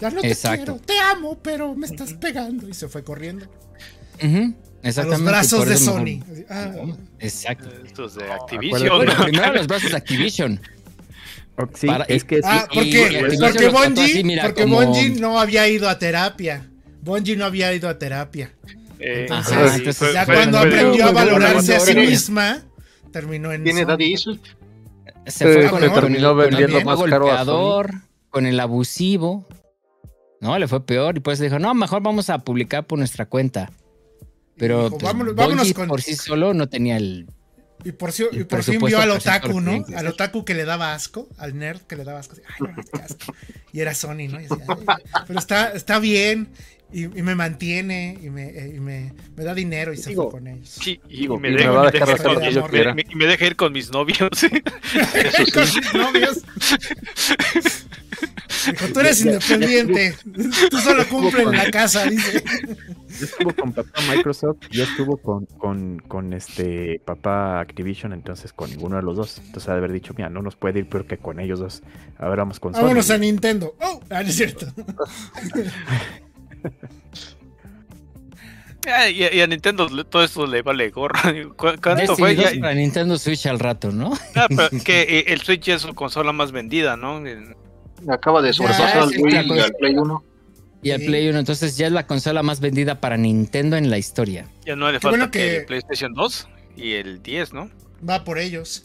Ya 0.00 0.10
no 0.10 0.20
te 0.20 0.28
Exacto. 0.32 0.56
quiero, 0.64 0.78
te 0.80 0.98
amo, 0.98 1.38
pero 1.42 1.74
me 1.74 1.86
estás 1.86 2.12
pegando. 2.14 2.68
Y 2.68 2.74
se 2.74 2.88
fue 2.88 3.04
corriendo. 3.04 3.46
Ujú, 4.22 4.26
A 4.26 4.40
los 4.40 4.54
exactamente, 4.82 5.30
brazos 5.30 5.66
de 5.68 5.76
Sony. 5.76 6.04
mejor- 6.26 6.46
ah, 6.50 6.72
Exacto. 7.20 7.68
Estos 7.84 8.14
de. 8.16 8.32
Activision. 8.32 8.80
Primero 9.24 9.52
los 9.52 9.66
brazos 9.68 9.90
de 9.90 9.96
Activision. 9.96 10.60
Sí, 11.74 11.86
Para- 11.86 12.04
es 12.04 12.24
que 12.24 12.36
sí. 12.36 12.42
Ah, 12.44 12.66
y- 12.70 12.74
¿por 12.74 12.84
y 12.86 13.38
Porque 13.38 13.68
Bungie, 13.68 14.04
así, 14.04 14.24
mira, 14.24 14.42
porque 14.42 14.62
como- 14.62 14.82
Bungie 14.84 15.10
no 15.20 15.38
había 15.40 15.66
ido 15.68 15.88
a 15.88 15.98
terapia. 15.98 16.66
Bungie 17.06 17.36
no 17.36 17.46
había 17.46 17.72
ido 17.72 17.88
a 17.88 17.98
terapia. 17.98 18.52
Eh, 18.98 19.22
Entonces, 19.22 19.52
Ajá, 19.52 19.68
sí, 19.68 19.76
entonces 19.78 19.96
fue- 19.98 20.12
ya 20.12 20.24
fue- 20.26 20.34
cuando 20.34 20.58
fue 20.58 20.68
aprendió 20.68 21.06
a 21.06 21.12
valorarse 21.12 21.76
a 21.76 21.80
sí 21.80 21.94
misma, 21.94 22.64
terminó 23.12 23.52
en. 23.52 23.64
Tiene 23.64 23.84
daddy 23.86 24.12
issues. 24.12 24.40
Se 25.26 25.44
fue 25.44 25.62
Sí, 25.64 25.68
con, 25.70 25.82
el- 25.82 25.90
con 25.90 26.00
terminó 26.02 26.34
con 26.34 26.40
el 26.44 26.50
vendiendo 26.50 26.80
más 26.84 27.02
caro 27.08 27.32
a 27.32 27.44
con 28.30 28.44
el 28.46 28.60
abusivo. 28.60 29.46
No, 30.40 30.58
le 30.58 30.68
fue 30.68 30.84
peor 30.84 31.16
y 31.16 31.20
pues 31.20 31.38
dijo, 31.38 31.58
no, 31.58 31.72
mejor 31.74 32.02
vamos 32.02 32.28
a 32.28 32.38
publicar 32.40 32.86
por 32.86 32.98
nuestra 32.98 33.26
cuenta. 33.26 33.70
Pero 34.58 34.84
Dijo, 34.84 34.98
pues, 34.98 35.14
vámonos- 35.34 35.72
con- 35.72 35.88
por 35.88 36.02
sí 36.02 36.14
solo 36.16 36.54
no 36.54 36.68
tenía 36.68 36.96
el... 36.96 37.26
Y 37.84 37.92
por, 37.92 38.10
si- 38.12 38.24
y 38.32 38.44
por 38.44 38.62
fin 38.62 38.80
vio 38.80 38.98
al 39.00 39.10
otaku, 39.10 39.60
¿no? 39.60 39.84
Al 39.94 40.06
otaku 40.08 40.44
que 40.44 40.54
le 40.54 40.64
daba 40.64 40.94
asco, 40.94 41.28
al 41.38 41.56
nerd 41.58 41.80
que 41.82 41.94
le 41.96 42.04
daba 42.04 42.18
asco. 42.20 42.32
así, 42.32 42.42
Ay, 42.48 42.72
no, 42.74 42.82
qué 42.82 43.02
asco. 43.02 43.34
Y 43.72 43.80
era 43.80 43.94
Sony, 43.94 44.28
¿no? 44.30 44.40
Y 44.40 44.44
decía, 44.48 44.64
"Ay, 44.68 44.84
ay, 45.12 45.22
pero 45.26 45.38
está, 45.38 45.70
está 45.72 45.98
bien 45.98 46.48
y, 46.92 47.04
y 47.04 47.22
me 47.22 47.34
mantiene 47.34 48.18
y, 48.22 48.30
me, 48.30 48.48
eh, 48.48 48.72
y 48.76 48.80
me, 48.80 49.12
me 49.36 49.44
da 49.44 49.54
dinero 49.54 49.92
y 49.92 49.96
se 49.96 50.10
Digo, 50.10 50.30
fue 50.30 50.40
con 50.40 50.46
ellos. 50.48 50.68
Sí, 50.68 51.00
y 51.08 51.20
Digo, 51.22 51.38
me 51.38 51.48
y 51.48 51.52
me 51.52 51.58
deja, 51.58 51.70
va 51.70 51.80
a 51.82 51.84
me 51.86 51.90
dejar 51.92 52.10
hacer 52.14 52.32
lo 52.32 52.40
que 52.40 52.52
yo 52.52 52.62
me- 52.62 52.68
quiera. 52.70 52.94
me- 52.94 53.04
y 53.08 53.14
me 53.16 53.26
deja 53.26 53.46
ir 53.46 53.56
con 53.56 53.72
mis 53.72 53.90
novios. 53.90 54.18
Eso. 54.42 55.44
Con 55.52 55.66
sus 55.66 55.94
novios. 55.94 56.42
Dijo, 58.70 58.86
tú 58.92 59.00
eres 59.00 59.20
independiente. 59.24 60.14
Tú 60.70 60.78
solo 60.78 61.06
cumple 61.08 61.42
en 61.42 61.52
la 61.52 61.70
casa, 61.70 62.04
dice. 62.04 62.42
Ya 63.18 63.24
estuvo 63.24 63.54
con 63.54 63.72
papá 63.72 64.00
Microsoft, 64.14 64.58
ya 64.70 64.84
estuvo 64.84 65.16
con, 65.16 65.46
con, 65.46 65.98
con 66.00 66.32
este 66.34 67.00
papá 67.04 67.60
Activision, 67.60 68.12
entonces 68.12 68.52
con 68.52 68.68
ninguno 68.70 68.96
de 68.96 69.02
los 69.02 69.16
dos. 69.16 69.38
Entonces 69.44 69.68
haber 69.70 69.92
dicho, 69.92 70.12
mira, 70.16 70.28
no 70.30 70.42
nos 70.42 70.56
puede 70.56 70.80
ir 70.80 70.88
peor 70.88 71.06
que 71.06 71.16
con 71.16 71.40
ellos 71.40 71.60
dos. 71.60 71.82
Ahora 72.18 72.42
vamos 72.42 72.60
con 72.60 72.74
Sony. 72.74 72.82
Vámonos 72.82 73.10
a 73.10 73.18
Nintendo. 73.18 73.74
Oh, 73.80 74.00
ah, 74.10 74.22
no 74.22 74.28
es 74.28 74.36
cierto. 74.36 74.66
Ah, 78.88 79.08
y, 79.08 79.22
y 79.24 79.40
a 79.40 79.46
Nintendo 79.48 79.88
todo 80.04 80.22
esto 80.22 80.46
le 80.46 80.62
vale 80.62 80.90
gorra. 80.90 81.20
¿Cu- 81.56 81.74
¿Cuánto 81.82 82.16
fue? 82.16 82.34
2 82.36 82.54
Ya- 82.54 82.60
para 82.60 82.74
Nintendo 82.74 83.18
Switch 83.18 83.46
al 83.46 83.58
rato, 83.58 83.90
¿no? 83.90 84.12
ah, 84.36 84.46
pero 84.48 84.68
que 84.84 85.02
eh, 85.02 85.24
el 85.28 85.40
Switch 85.40 85.68
es 85.68 85.82
su 85.82 85.94
consola 85.94 86.32
más 86.32 86.52
vendida, 86.52 86.96
¿no? 86.96 87.22
Acaba 88.08 88.42
de 88.42 88.52
sobrepasar 88.52 88.98
al 88.98 89.08
Wii 89.08 89.34
y 89.34 89.58
al 89.58 89.72
Play 89.72 89.96
1. 89.96 90.24
Y 90.82 90.90
el 90.90 91.00
Sí. 91.00 91.06
Play 91.06 91.28
1, 91.28 91.38
entonces 91.38 91.76
ya 91.76 91.86
es 91.88 91.92
la 91.92 92.06
consola 92.06 92.44
más 92.44 92.60
vendida 92.60 93.00
para 93.00 93.16
Nintendo 93.16 93.76
en 93.76 93.90
la 93.90 93.98
historia. 93.98 94.46
Ya 94.64 94.76
no 94.76 94.86
le 94.92 94.98
Qué 94.98 95.00
falta 95.00 95.16
bueno 95.18 95.30
que- 95.32 95.56
el 95.56 95.64
PlayStation 95.66 96.12
2 96.14 96.48
y 96.76 96.92
el 96.92 97.22
10, 97.22 97.52
¿no? 97.54 97.70
va 98.08 98.22
por 98.24 98.38
ellos. 98.38 98.84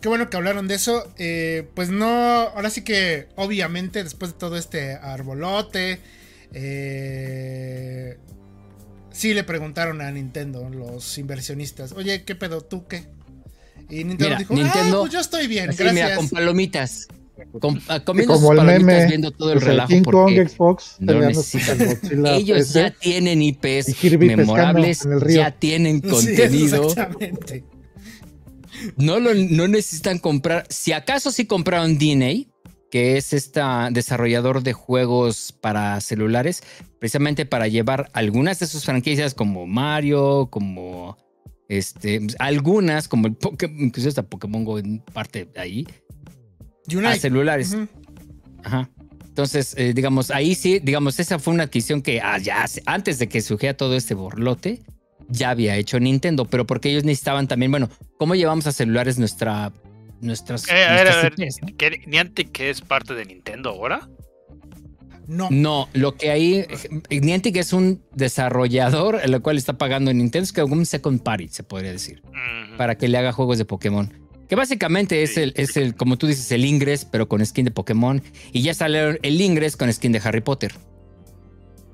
Qué 0.00 0.08
bueno 0.08 0.30
que 0.30 0.36
hablaron 0.36 0.66
de 0.66 0.76
eso. 0.76 1.12
Eh, 1.18 1.68
pues 1.74 1.90
no, 1.90 2.06
ahora 2.06 2.70
sí 2.70 2.84
que 2.84 3.28
obviamente 3.36 4.02
después 4.02 4.32
de 4.32 4.38
todo 4.38 4.56
este 4.56 4.94
arbolote, 4.94 6.00
eh, 6.54 8.18
sí 9.10 9.34
le 9.34 9.44
preguntaron 9.44 10.00
a 10.00 10.10
Nintendo, 10.10 10.68
los 10.70 11.18
inversionistas, 11.18 11.92
oye, 11.92 12.24
¿qué 12.24 12.34
pedo 12.34 12.60
tú 12.62 12.86
qué? 12.86 13.06
Y 13.90 14.04
Nintendo 14.04 14.24
Mira, 14.24 14.38
dijo, 14.38 14.54
Nintendo- 14.54 14.96
ah, 14.98 15.00
pues 15.02 15.12
yo 15.12 15.20
estoy 15.20 15.46
bien, 15.46 15.70
Así, 15.70 15.82
gracias. 15.82 16.04
mira, 16.04 16.16
con 16.16 16.28
palomitas. 16.28 17.08
Con, 17.60 17.82
ah, 17.88 18.00
comiendo 18.04 18.34
como 18.34 18.48
sus 18.48 18.50
el 18.52 18.56
palomitas 18.58 18.86
meme 18.86 19.06
viendo 19.08 19.30
todo 19.32 19.52
el 19.52 19.58
pues, 19.58 19.64
el 19.64 19.70
relajo 19.70 19.88
King 19.88 20.02
Kong 20.02 20.12
porque 20.12 20.48
Xbox 20.48 20.96
no 21.00 21.14
Godzilla 21.32 21.74
ellos 22.36 22.58
PC. 22.58 22.80
ya 22.80 22.90
tienen 22.90 23.42
IPs 23.42 24.04
memorables, 24.18 25.04
en 25.04 25.12
el 25.12 25.20
río. 25.20 25.36
ya 25.38 25.50
tienen 25.50 25.96
Sí, 26.02 26.08
contenido. 26.08 26.86
exactamente. 26.88 27.64
No, 28.96 29.18
lo, 29.20 29.34
no 29.34 29.66
necesitan 29.68 30.18
comprar. 30.18 30.66
Si 30.68 30.92
acaso 30.92 31.30
sí 31.32 31.46
compraron 31.46 31.98
DNA, 31.98 32.46
que 32.92 33.16
es 33.16 33.32
este 33.32 33.62
desarrollador 33.90 34.62
de 34.62 34.74
juegos 34.74 35.54
para 35.58 35.98
celulares, 36.02 36.62
precisamente 36.98 37.46
para 37.46 37.66
llevar 37.66 38.10
algunas 38.12 38.58
de 38.58 38.66
sus 38.66 38.84
franquicias 38.84 39.32
como 39.32 39.66
Mario, 39.66 40.48
como 40.50 41.16
este, 41.70 42.20
algunas, 42.38 43.08
como 43.08 43.28
el 43.28 43.34
Pokémon, 43.34 43.80
incluso 43.80 44.10
hasta 44.10 44.24
Pokémon 44.24 44.62
Go 44.66 44.78
en 44.78 44.98
parte 44.98 45.46
de 45.46 45.58
ahí, 45.58 45.88
a 47.02 47.14
celulares. 47.16 47.74
Ajá. 48.62 48.90
Entonces, 49.24 49.74
eh, 49.78 49.94
digamos, 49.94 50.30
ahí 50.30 50.54
sí, 50.54 50.78
digamos, 50.78 51.18
esa 51.18 51.38
fue 51.38 51.54
una 51.54 51.62
adquisición 51.62 52.02
que 52.02 52.20
ah, 52.20 52.36
ya 52.36 52.66
antes 52.84 53.18
de 53.18 53.26
que 53.26 53.40
surgiera 53.40 53.74
todo 53.74 53.96
este 53.96 54.12
borlote, 54.12 54.82
ya 55.30 55.48
había 55.48 55.76
hecho 55.76 55.98
Nintendo, 55.98 56.44
pero 56.44 56.66
porque 56.66 56.90
ellos 56.90 57.04
necesitaban 57.04 57.48
también, 57.48 57.70
bueno, 57.70 57.88
¿cómo 58.18 58.34
llevamos 58.34 58.66
a 58.66 58.72
celulares 58.72 59.18
nuestra, 59.18 59.72
nuestras, 60.22 60.68
Eh, 60.68 60.84
a 60.84 60.94
ver, 60.94 61.08
a 61.08 61.22
ver? 61.22 61.34
¿que 61.76 62.02
Niantic 62.06 62.52
que 62.52 62.70
es 62.70 62.80
parte 62.80 63.14
de 63.14 63.24
Nintendo 63.24 63.70
ahora? 63.70 64.08
No. 65.26 65.48
No, 65.50 65.88
lo 65.92 66.16
que 66.16 66.30
hay, 66.30 66.66
Niantic 67.10 67.56
es 67.56 67.72
un 67.72 68.02
desarrollador, 68.14 69.20
el 69.22 69.40
cual 69.40 69.56
está 69.56 69.78
pagando 69.78 70.10
en 70.10 70.18
Nintendo, 70.18 70.44
es 70.44 70.52
como 70.52 70.74
un 70.74 70.86
second 70.86 71.22
party, 71.22 71.48
se 71.48 71.62
podría 71.62 71.92
decir, 71.92 72.22
para 72.76 72.96
que 72.96 73.08
le 73.08 73.18
haga 73.18 73.32
juegos 73.32 73.58
de 73.58 73.64
Pokémon. 73.64 74.12
Que 74.48 74.56
básicamente 74.56 75.22
es 75.22 75.38
el, 75.38 75.54
es 75.56 75.76
el, 75.78 75.94
como 75.94 76.18
tú 76.18 76.26
dices, 76.26 76.50
el 76.52 76.64
Ingress, 76.64 77.06
pero 77.06 77.26
con 77.26 77.44
skin 77.46 77.64
de 77.64 77.70
Pokémon. 77.70 78.22
Y 78.52 78.60
ya 78.60 78.74
sale 78.74 79.18
el 79.22 79.40
Ingress 79.40 79.76
con 79.76 79.90
skin 79.90 80.12
de 80.12 80.20
Harry 80.22 80.42
Potter. 80.42 80.74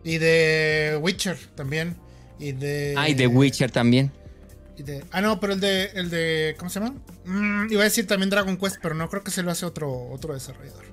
Y 0.03 0.19
de 0.19 0.99
Witcher 1.01 1.37
también. 1.55 1.97
Y 2.41 2.53
de. 2.53 2.95
Ah, 2.97 3.09
y 3.09 3.15
de 3.15 3.29
Witcher 3.29 3.71
también. 3.71 4.11
Y 4.79 4.83
de- 4.85 5.05
ah, 5.11 5.21
no, 5.21 5.41
pero 5.41 5.53
el 5.53 5.61
de. 5.61 5.87
El 5.95 6.09
de 6.11 6.55
¿Cómo 6.59 6.71
se 6.71 6.81
llama? 6.81 6.95
Mm, 7.25 7.71
iba 7.73 7.81
a 7.83 7.85
decir 7.85 8.07
también 8.07 8.31
Dragon 8.31 8.57
Quest, 8.57 8.77
pero 8.81 8.95
no 8.95 9.09
creo 9.11 9.23
que 9.25 9.31
se 9.31 9.43
lo 9.43 9.51
hace 9.51 9.67
otro, 9.67 10.09
otro 10.11 10.33
desarrollador. 10.35 10.85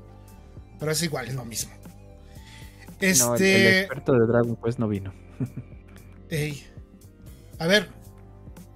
Pero 0.80 0.92
es 0.92 1.02
igual, 1.04 1.28
es 1.28 1.36
lo 1.36 1.46
mismo. 1.46 1.72
No, 1.76 2.98
el, 3.00 3.08
el 3.08 3.12
Este. 3.12 3.80
experto 3.82 4.14
de 4.14 4.26
Dragon 4.28 4.56
Quest 4.64 4.80
no 4.80 4.88
vino. 4.88 5.14
ey. 6.30 6.66
A 7.60 7.68
ver. 7.68 7.90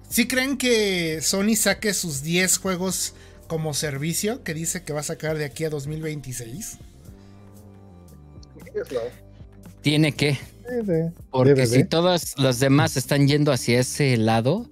¿Sí 0.08 0.26
creen 0.26 0.56
que 0.58 1.20
Sony 1.22 1.54
saque 1.56 1.94
sus 1.94 2.22
10 2.22 2.58
juegos 2.58 3.14
como 3.46 3.74
servicio 3.74 4.42
que 4.42 4.54
dice 4.54 4.82
que 4.82 4.92
va 4.92 5.00
a 5.00 5.04
sacar 5.04 5.38
de 5.38 5.44
aquí 5.44 5.64
a 5.64 5.70
2026? 5.70 6.78
Tiene 9.82 10.12
que. 10.12 10.38
Porque 11.30 11.54
debe 11.54 11.66
si 11.66 11.84
todas 11.84 12.38
las 12.38 12.60
demás 12.60 12.96
están 12.96 13.26
yendo 13.26 13.52
hacia 13.52 13.80
ese 13.80 14.16
lado, 14.16 14.68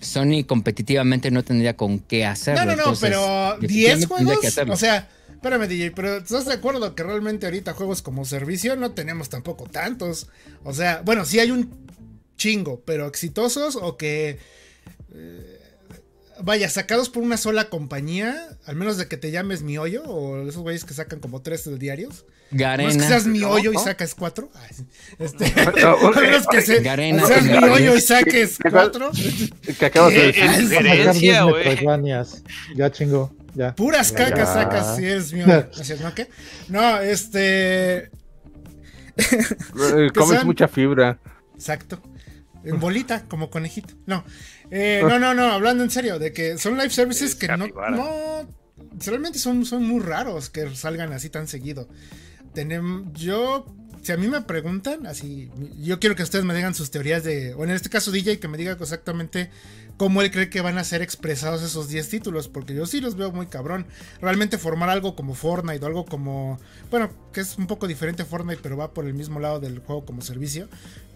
Sony 0.00 0.44
competitivamente 0.46 1.30
no 1.30 1.42
tendría 1.44 1.76
con 1.76 1.98
qué 2.00 2.24
hacerlo. 2.26 2.64
No, 2.64 2.66
no, 2.66 2.76
no, 2.76 2.82
Entonces, 2.82 3.08
pero 3.08 3.56
10 3.60 3.60
definitivamente 3.60 4.06
tendría 4.06 4.36
juegos. 4.36 4.54
que. 4.54 4.70
O 4.72 4.76
sea, 4.76 5.08
espérame, 5.30 5.66
DJ, 5.68 5.90
pero 5.92 6.16
¿estás 6.18 6.46
de 6.46 6.54
acuerdo 6.54 6.94
que 6.94 7.02
realmente 7.02 7.46
ahorita 7.46 7.72
juegos 7.74 8.02
como 8.02 8.24
servicio 8.24 8.76
no 8.76 8.92
tenemos 8.92 9.28
tampoco 9.28 9.64
tantos? 9.64 10.28
O 10.64 10.72
sea, 10.72 11.02
bueno, 11.04 11.24
sí 11.24 11.40
hay 11.40 11.50
un 11.50 11.70
chingo, 12.36 12.82
pero 12.84 13.06
exitosos 13.06 13.76
o 13.76 13.96
que. 13.96 14.38
eh, 15.14 15.57
vaya, 16.42 16.68
sacados 16.68 17.08
por 17.10 17.22
una 17.22 17.36
sola 17.36 17.68
compañía, 17.68 18.36
al 18.66 18.76
menos 18.76 18.96
de 18.96 19.08
que 19.08 19.16
te 19.16 19.30
llames 19.30 19.62
mi 19.62 19.78
hoyo, 19.78 20.02
o 20.04 20.48
esos 20.48 20.62
güeyes 20.62 20.84
que 20.84 20.94
sacan 20.94 21.20
como 21.20 21.42
tres 21.42 21.68
diarios. 21.78 22.24
No 22.50 22.88
es 22.88 22.96
que 22.96 23.02
seas 23.02 23.24
Garena. 23.24 23.28
mi 23.32 23.42
hoyo 23.44 23.72
y 23.72 23.76
sacas 23.76 24.14
cuatro. 24.14 24.50
Ay, 24.54 24.68
sí. 24.74 24.86
Este, 25.18 25.52
No, 25.82 26.08
a 26.08 26.12
menos 26.20 26.46
que 26.46 26.62
se- 26.62 26.80
Garena. 26.80 27.26
seas 27.26 27.42
mi 27.44 27.52
hoyo 27.58 27.94
y 27.94 28.00
saques 28.00 28.56
¿Qué- 28.56 28.62
qué- 28.64 28.70
cuatro. 28.70 29.10
Que 29.78 29.86
acabas 29.86 30.12
de 30.14 30.32
decir. 30.32 30.44
Vamos 30.46 30.58
a 30.58 30.68
sacar 30.68 30.82
10 30.82 30.96
Gerencia, 30.96 31.42
güey. 31.42 31.64
Metroidvanias. 31.68 32.42
Ya 32.74 32.90
chingó, 32.90 33.34
ya. 33.54 33.74
Puras 33.74 34.12
Ya. 34.12 34.16
cacas 34.16 34.52
sacas 34.54 34.96
si 34.96 35.04
eres 35.04 35.32
mi 35.34 35.42
hoyo. 35.42 35.66
Así 35.78 35.92
es, 35.92 36.00
¿no? 36.00 36.14
¿Qué? 36.14 36.28
No, 36.68 37.00
este. 37.02 38.10
Eh, 39.16 40.10
Comes 40.14 40.44
mucha 40.44 40.68
fibra. 40.68 41.18
Exacto. 41.54 42.00
En 42.64 42.80
bolita, 42.80 43.24
como 43.28 43.50
conejito. 43.50 43.94
No. 44.06 44.24
Eh, 44.70 45.02
no, 45.02 45.18
no, 45.18 45.34
no, 45.34 45.52
hablando 45.52 45.82
en 45.82 45.90
serio, 45.90 46.18
de 46.18 46.32
que 46.32 46.58
son 46.58 46.76
live 46.76 46.90
services 46.90 47.30
Es 47.30 47.34
que 47.36 47.48
no, 47.48 47.68
no. 47.68 48.48
Realmente 49.04 49.38
son, 49.38 49.64
son 49.64 49.86
muy 49.86 50.00
raros 50.00 50.50
que 50.50 50.74
salgan 50.74 51.12
así 51.12 51.30
tan 51.30 51.48
seguido. 51.48 51.88
Tenem, 52.54 53.12
yo. 53.12 53.66
Si 54.02 54.12
a 54.12 54.16
mí 54.16 54.28
me 54.28 54.40
preguntan, 54.42 55.06
así. 55.06 55.50
Yo 55.78 55.98
quiero 55.98 56.14
que 56.16 56.22
ustedes 56.22 56.44
me 56.44 56.54
digan 56.54 56.74
sus 56.74 56.90
teorías 56.90 57.24
de. 57.24 57.54
O 57.54 57.64
en 57.64 57.70
este 57.70 57.88
caso, 57.88 58.10
DJ, 58.10 58.38
que 58.38 58.48
me 58.48 58.58
diga 58.58 58.72
exactamente 58.72 59.50
cómo 59.96 60.22
él 60.22 60.30
cree 60.30 60.48
que 60.48 60.60
van 60.60 60.78
a 60.78 60.84
ser 60.84 61.02
expresados 61.02 61.62
esos 61.62 61.88
10 61.88 62.08
títulos. 62.08 62.48
Porque 62.48 62.74
yo 62.74 62.86
sí 62.86 63.00
los 63.00 63.16
veo 63.16 63.32
muy 63.32 63.46
cabrón. 63.46 63.86
Realmente 64.20 64.58
formar 64.58 64.88
algo 64.88 65.14
como 65.16 65.34
Fortnite 65.34 65.84
o 65.84 65.86
algo 65.86 66.04
como. 66.04 66.58
Bueno, 66.90 67.10
que 67.32 67.40
es 67.40 67.58
un 67.58 67.66
poco 67.66 67.86
diferente 67.86 68.22
a 68.22 68.26
Fortnite, 68.26 68.60
pero 68.62 68.76
va 68.76 68.92
por 68.92 69.06
el 69.06 69.14
mismo 69.14 69.40
lado 69.40 69.60
del 69.60 69.80
juego 69.80 70.04
como 70.04 70.22
servicio. 70.22 70.68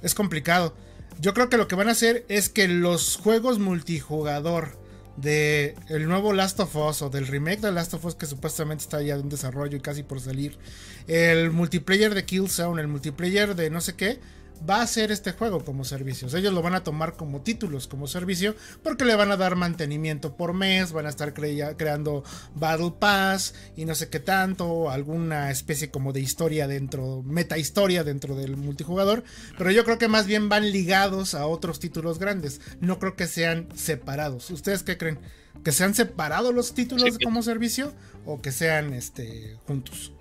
Es 0.02 0.14
complicado. 0.14 0.74
Yo 1.20 1.34
creo 1.34 1.48
que 1.48 1.56
lo 1.56 1.68
que 1.68 1.76
van 1.76 1.88
a 1.88 1.92
hacer 1.92 2.24
es 2.28 2.48
que 2.48 2.68
los 2.68 3.16
juegos 3.16 3.58
multijugador 3.58 4.78
de 5.16 5.74
el 5.88 6.08
nuevo 6.08 6.32
Last 6.32 6.58
of 6.60 6.74
Us 6.74 7.02
o 7.02 7.10
del 7.10 7.26
remake 7.26 7.60
de 7.60 7.72
Last 7.72 7.94
of 7.94 8.04
Us 8.04 8.14
que 8.14 8.26
supuestamente 8.26 8.82
está 8.82 9.02
ya 9.02 9.14
en 9.14 9.28
desarrollo 9.28 9.76
y 9.76 9.80
casi 9.80 10.02
por 10.02 10.20
salir, 10.20 10.58
el 11.06 11.50
multiplayer 11.50 12.14
de 12.14 12.24
Killzone, 12.24 12.80
el 12.80 12.88
multiplayer 12.88 13.54
de 13.54 13.70
no 13.70 13.80
sé 13.80 13.94
qué, 13.94 14.20
va 14.68 14.76
a 14.76 14.82
hacer 14.82 15.10
este 15.10 15.32
juego 15.32 15.64
como 15.64 15.84
servicios. 15.84 16.34
Ellos 16.34 16.52
lo 16.52 16.62
van 16.62 16.74
a 16.74 16.84
tomar 16.84 17.16
como 17.16 17.42
títulos, 17.42 17.86
como 17.86 18.06
servicio, 18.06 18.54
porque 18.82 19.04
le 19.04 19.14
van 19.14 19.30
a 19.32 19.36
dar 19.36 19.56
mantenimiento 19.56 20.36
por 20.36 20.54
mes, 20.54 20.92
van 20.92 21.06
a 21.06 21.10
estar 21.10 21.34
creando 21.34 22.24
Battle 22.54 22.94
Pass 22.98 23.54
y 23.76 23.84
no 23.84 23.94
sé 23.94 24.08
qué 24.08 24.20
tanto, 24.20 24.90
alguna 24.90 25.50
especie 25.50 25.90
como 25.90 26.12
de 26.12 26.20
historia 26.20 26.66
dentro, 26.68 27.22
meta 27.22 27.58
historia 27.58 28.04
dentro 28.04 28.36
del 28.36 28.56
multijugador. 28.56 29.24
Pero 29.58 29.70
yo 29.70 29.84
creo 29.84 29.98
que 29.98 30.08
más 30.08 30.26
bien 30.26 30.48
van 30.48 30.70
ligados 30.70 31.34
a 31.34 31.46
otros 31.46 31.80
títulos 31.80 32.18
grandes. 32.18 32.60
No 32.80 32.98
creo 32.98 33.16
que 33.16 33.26
sean 33.26 33.68
separados. 33.74 34.50
¿Ustedes 34.50 34.82
qué 34.82 34.96
creen? 34.96 35.18
¿Que 35.64 35.72
sean 35.72 35.94
separados 35.94 36.54
los 36.54 36.74
títulos 36.74 37.18
como 37.22 37.42
servicio 37.42 37.92
o 38.24 38.40
que 38.40 38.52
sean 38.52 38.94
este, 38.94 39.58
juntos? 39.66 40.12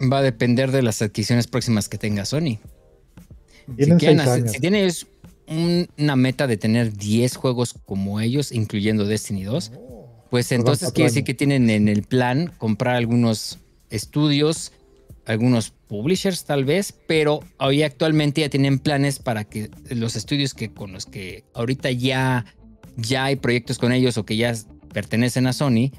Va 0.00 0.18
a 0.18 0.22
depender 0.22 0.70
de 0.70 0.82
las 0.82 1.02
adquisiciones 1.02 1.46
próximas 1.46 1.88
que 1.88 1.98
tenga 1.98 2.24
Sony. 2.24 2.58
Si, 3.76 4.60
tienes 4.60 5.06
una 5.46 6.16
meta 6.16 6.46
de 6.46 6.56
tener 6.56 6.96
10 6.96 7.36
juegos 7.36 7.74
como 7.86 8.20
ellos, 8.20 8.52
incluyendo 8.52 9.04
Destiny 9.04 9.44
2, 9.44 9.72
pues 10.30 10.52
entonces 10.52 10.92
quiere 10.92 11.10
decir 11.10 11.24
que 11.24 11.34
tienen 11.34 11.70
en 11.70 11.88
el 11.88 12.02
plan 12.02 12.52
comprar 12.58 12.94
algunos 12.94 13.58
estudios, 13.90 14.72
algunos 15.26 15.70
publishers 15.70 16.44
tal 16.44 16.64
vez, 16.64 16.94
pero 17.06 17.40
hoy 17.58 17.82
actualmente 17.82 18.40
ya 18.40 18.48
tienen 18.48 18.78
planes 18.78 19.18
para 19.18 19.44
que 19.44 19.70
los 19.90 20.14
estudios 20.14 20.54
que 20.54 20.72
con 20.72 20.92
los 20.92 21.06
que 21.06 21.44
ahorita 21.52 21.90
ya, 21.90 22.46
ya 22.96 23.24
hay 23.24 23.36
proyectos 23.36 23.78
con 23.78 23.92
ellos 23.92 24.16
o 24.18 24.24
que 24.24 24.36
ya 24.36 24.54
pertenecen 24.92 25.48
a 25.48 25.52
Sony, 25.52 25.90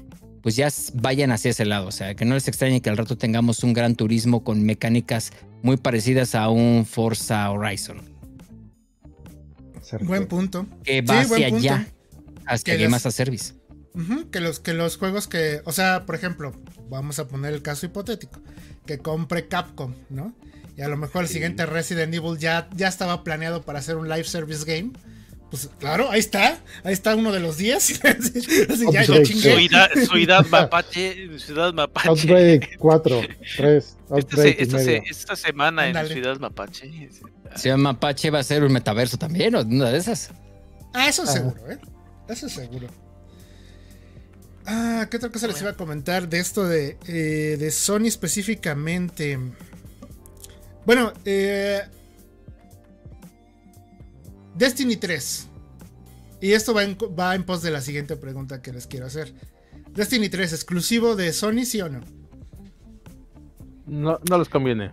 pues 0.42 0.56
ya 0.56 0.68
vayan 0.94 1.30
hacia 1.30 1.50
ese 1.50 1.64
lado. 1.64 1.86
O 1.86 1.92
sea, 1.92 2.14
que 2.14 2.24
no 2.24 2.34
les 2.34 2.48
extrañe 2.48 2.80
que 2.80 2.90
al 2.90 2.96
rato 2.96 3.16
tengamos 3.16 3.62
un 3.62 3.72
gran 3.72 3.94
turismo 3.94 4.42
con 4.44 4.62
mecánicas 4.64 5.32
muy 5.62 5.76
parecidas 5.76 6.34
a 6.34 6.48
un 6.48 6.84
Forza 6.86 7.50
Horizon. 7.50 8.00
Buen 10.02 10.26
punto. 10.26 10.66
Que 10.84 11.02
va 11.02 11.20
hacia 11.20 11.46
allá, 11.46 11.86
hasta 12.46 12.74
Game 12.74 12.96
as 12.96 13.06
a 13.06 13.10
Service. 13.10 13.54
que, 14.30 14.40
los, 14.40 14.60
que 14.60 14.72
los 14.72 14.96
juegos 14.96 15.28
que, 15.28 15.60
o 15.64 15.72
sea, 15.72 16.06
por 16.06 16.14
ejemplo, 16.14 16.52
vamos 16.88 17.18
a 17.18 17.28
poner 17.28 17.52
el 17.52 17.62
caso 17.62 17.86
hipotético, 17.86 18.40
que 18.86 18.98
compre 18.98 19.48
Capcom, 19.48 19.94
¿no? 20.08 20.34
Y 20.76 20.82
a 20.82 20.88
lo 20.88 20.96
mejor 20.96 21.24
el 21.24 21.28
siguiente 21.28 21.66
Resident 21.66 22.14
Evil 22.14 22.38
ya, 22.38 22.68
ya 22.74 22.88
estaba 22.88 23.22
planeado 23.24 23.62
para 23.62 23.80
hacer 23.80 23.96
un 23.96 24.08
live 24.08 24.24
service 24.24 24.64
game 24.64 24.92
pues 25.52 25.68
claro, 25.78 26.10
ahí 26.10 26.18
está, 26.18 26.58
ahí 26.82 26.94
está 26.94 27.14
uno 27.14 27.30
de 27.30 27.38
los 27.38 27.58
10. 27.58 28.00
Ciudad 29.26 30.46
Mapache, 30.46 31.38
Ciudad 31.38 31.74
Mapache. 31.74 32.08
Outbreak 32.08 32.78
4, 32.78 33.20
3, 33.58 33.96
Outbreak 34.08 34.60
esta, 34.62 34.80
esta, 34.80 34.92
esta, 34.92 35.36
semana 35.36 35.88
en 35.88 36.06
Ciudad 36.08 36.38
Mapache. 36.38 37.10
Ciudad 37.54 37.76
Mapache 37.76 38.30
va 38.30 38.38
a 38.38 38.42
ser 38.42 38.64
un 38.64 38.72
metaverso 38.72 39.18
también, 39.18 39.54
¿o 39.54 39.60
una 39.60 39.90
de 39.90 39.98
esas. 39.98 40.30
Ah, 40.94 41.06
eso 41.06 41.24
es 41.24 41.32
seguro, 41.32 41.70
¿eh? 41.70 41.78
Eso 42.30 42.46
es 42.46 42.52
seguro. 42.52 42.88
Ah, 44.64 45.06
¿qué 45.10 45.18
otra 45.18 45.28
cosa 45.28 45.48
les 45.48 45.60
iba 45.60 45.72
a 45.72 45.76
comentar 45.76 46.30
de 46.30 46.38
esto 46.38 46.66
de, 46.66 46.96
eh, 47.06 47.58
de 47.58 47.70
Sony 47.70 48.06
específicamente? 48.06 49.38
Bueno, 50.86 51.12
eh, 51.26 51.82
Destiny 54.54 54.96
3. 54.96 55.48
Y 56.40 56.52
esto 56.52 56.74
va 56.74 56.82
en, 56.82 56.96
va 57.18 57.34
en 57.34 57.44
pos 57.44 57.62
de 57.62 57.70
la 57.70 57.80
siguiente 57.80 58.16
pregunta 58.16 58.62
que 58.62 58.72
les 58.72 58.86
quiero 58.86 59.06
hacer. 59.06 59.32
Destiny 59.92 60.28
3, 60.28 60.52
¿exclusivo 60.52 61.16
de 61.16 61.32
Sony, 61.32 61.64
sí 61.64 61.80
o 61.80 61.88
no? 61.88 62.00
No, 63.86 64.18
no 64.28 64.38
les 64.38 64.48
conviene. 64.48 64.90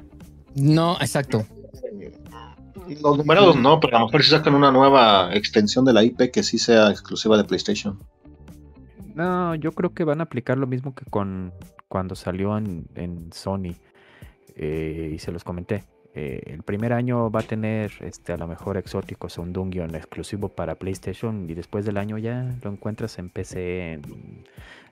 No, 0.55 0.97
exacto. 0.99 1.45
Los 3.01 3.18
numerados 3.18 3.55
no, 3.55 3.80
pero 3.80 3.97
a 3.97 3.99
lo 4.01 4.05
mejor 4.07 4.24
si 4.24 4.32
sacan 4.32 4.55
una 4.55 4.72
nueva 4.72 5.34
extensión 5.34 5.86
de 5.86 5.93
la 5.93 6.03
IP 6.03 6.32
que 6.32 6.43
sí 6.43 6.57
sea 6.57 6.89
exclusiva 6.89 7.38
de 7.38 7.43
PlayStation. 7.43 7.99
No, 9.14 9.53
yo 9.55 9.72
creo 9.74 9.93
que 9.93 10.03
van 10.03 10.22
a 10.22 10.24
aplicar 10.24 10.57
lo 10.57 10.66
mismo 10.66 10.95
que 10.95 11.05
con 11.05 11.53
cuando 11.88 12.16
salió 12.16 12.57
en, 12.57 13.30
Sony. 13.32 13.76
Eh, 14.55 15.12
y 15.16 15.20
se 15.20 15.32
los 15.32 15.43
comenté. 15.43 15.84
Eh, 16.22 16.41
el 16.47 16.63
primer 16.63 16.91
año 16.91 17.32
va 17.32 17.39
a 17.39 17.43
tener 17.43 17.93
este, 18.01 18.34
a 18.34 18.38
lo 18.38 18.45
mejor 18.45 18.76
exóticos 18.76 19.38
un 19.38 19.53
Dungeon 19.53 19.95
exclusivo 19.95 20.49
para 20.49 20.76
PlayStation 20.76 21.49
y 21.49 21.53
después 21.53 21.86
del 21.86 21.95
año 21.95 22.17
ya 22.17 22.57
lo 22.61 22.72
encuentras 22.72 23.17
en 23.20 23.30
PC, 23.30 23.93
en 23.93 24.45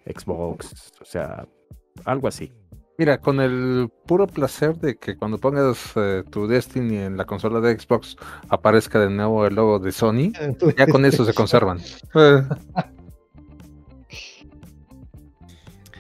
Xbox, 0.06 0.94
o 1.02 1.06
sea, 1.06 1.46
algo 2.06 2.30
así. 2.30 2.54
Mira, 2.98 3.18
con 3.20 3.42
el 3.42 3.90
puro 4.06 4.26
placer 4.26 4.78
de 4.78 4.96
que 4.96 5.18
cuando 5.18 5.38
pongas 5.38 5.92
eh, 5.98 6.24
tu 6.32 6.48
Destiny 6.48 6.96
en 6.96 7.18
la 7.18 7.26
consola 7.26 7.60
de 7.60 7.78
Xbox 7.78 8.16
aparezca 8.48 8.98
de 8.98 9.10
nuevo 9.10 9.46
el 9.46 9.56
logo 9.56 9.80
de 9.80 9.92
Sony, 9.92 10.32
ya 10.78 10.88
con 10.88 11.04
eso 11.04 11.26
se 11.26 11.34
conservan. 11.34 11.80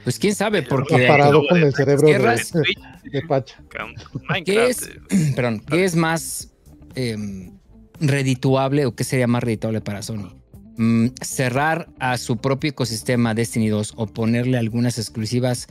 Pues 0.08 0.20
quién 0.20 0.36
sabe, 0.36 0.64
porque. 0.64 1.06
Parado 1.06 1.46
con 1.50 1.62
el 1.62 1.74
cerebro 1.74 2.08
de, 2.08 3.22
Pacha. 3.28 3.62
¿Qué 4.46 4.68
es, 4.68 4.90
perdón, 5.36 5.60
¿qué 5.60 5.84
es 5.84 5.98
más 5.98 6.54
em, 6.96 7.52
redituable 8.00 8.86
o 8.86 8.96
qué 8.96 9.04
sería 9.04 9.28
más 9.28 9.44
redituable 9.44 9.82
para 9.82 10.02
Sony? 10.02 10.34
Mm, 10.78 11.08
cerrar 11.20 11.90
a 12.00 12.18
su 12.18 12.38
propio 12.38 12.70
ecosistema 12.70 13.34
Destiny 13.34 13.68
2 13.68 13.96
o 13.98 14.08
ponerle 14.08 14.58
algunas 14.58 14.98
exclusivas. 14.98 15.68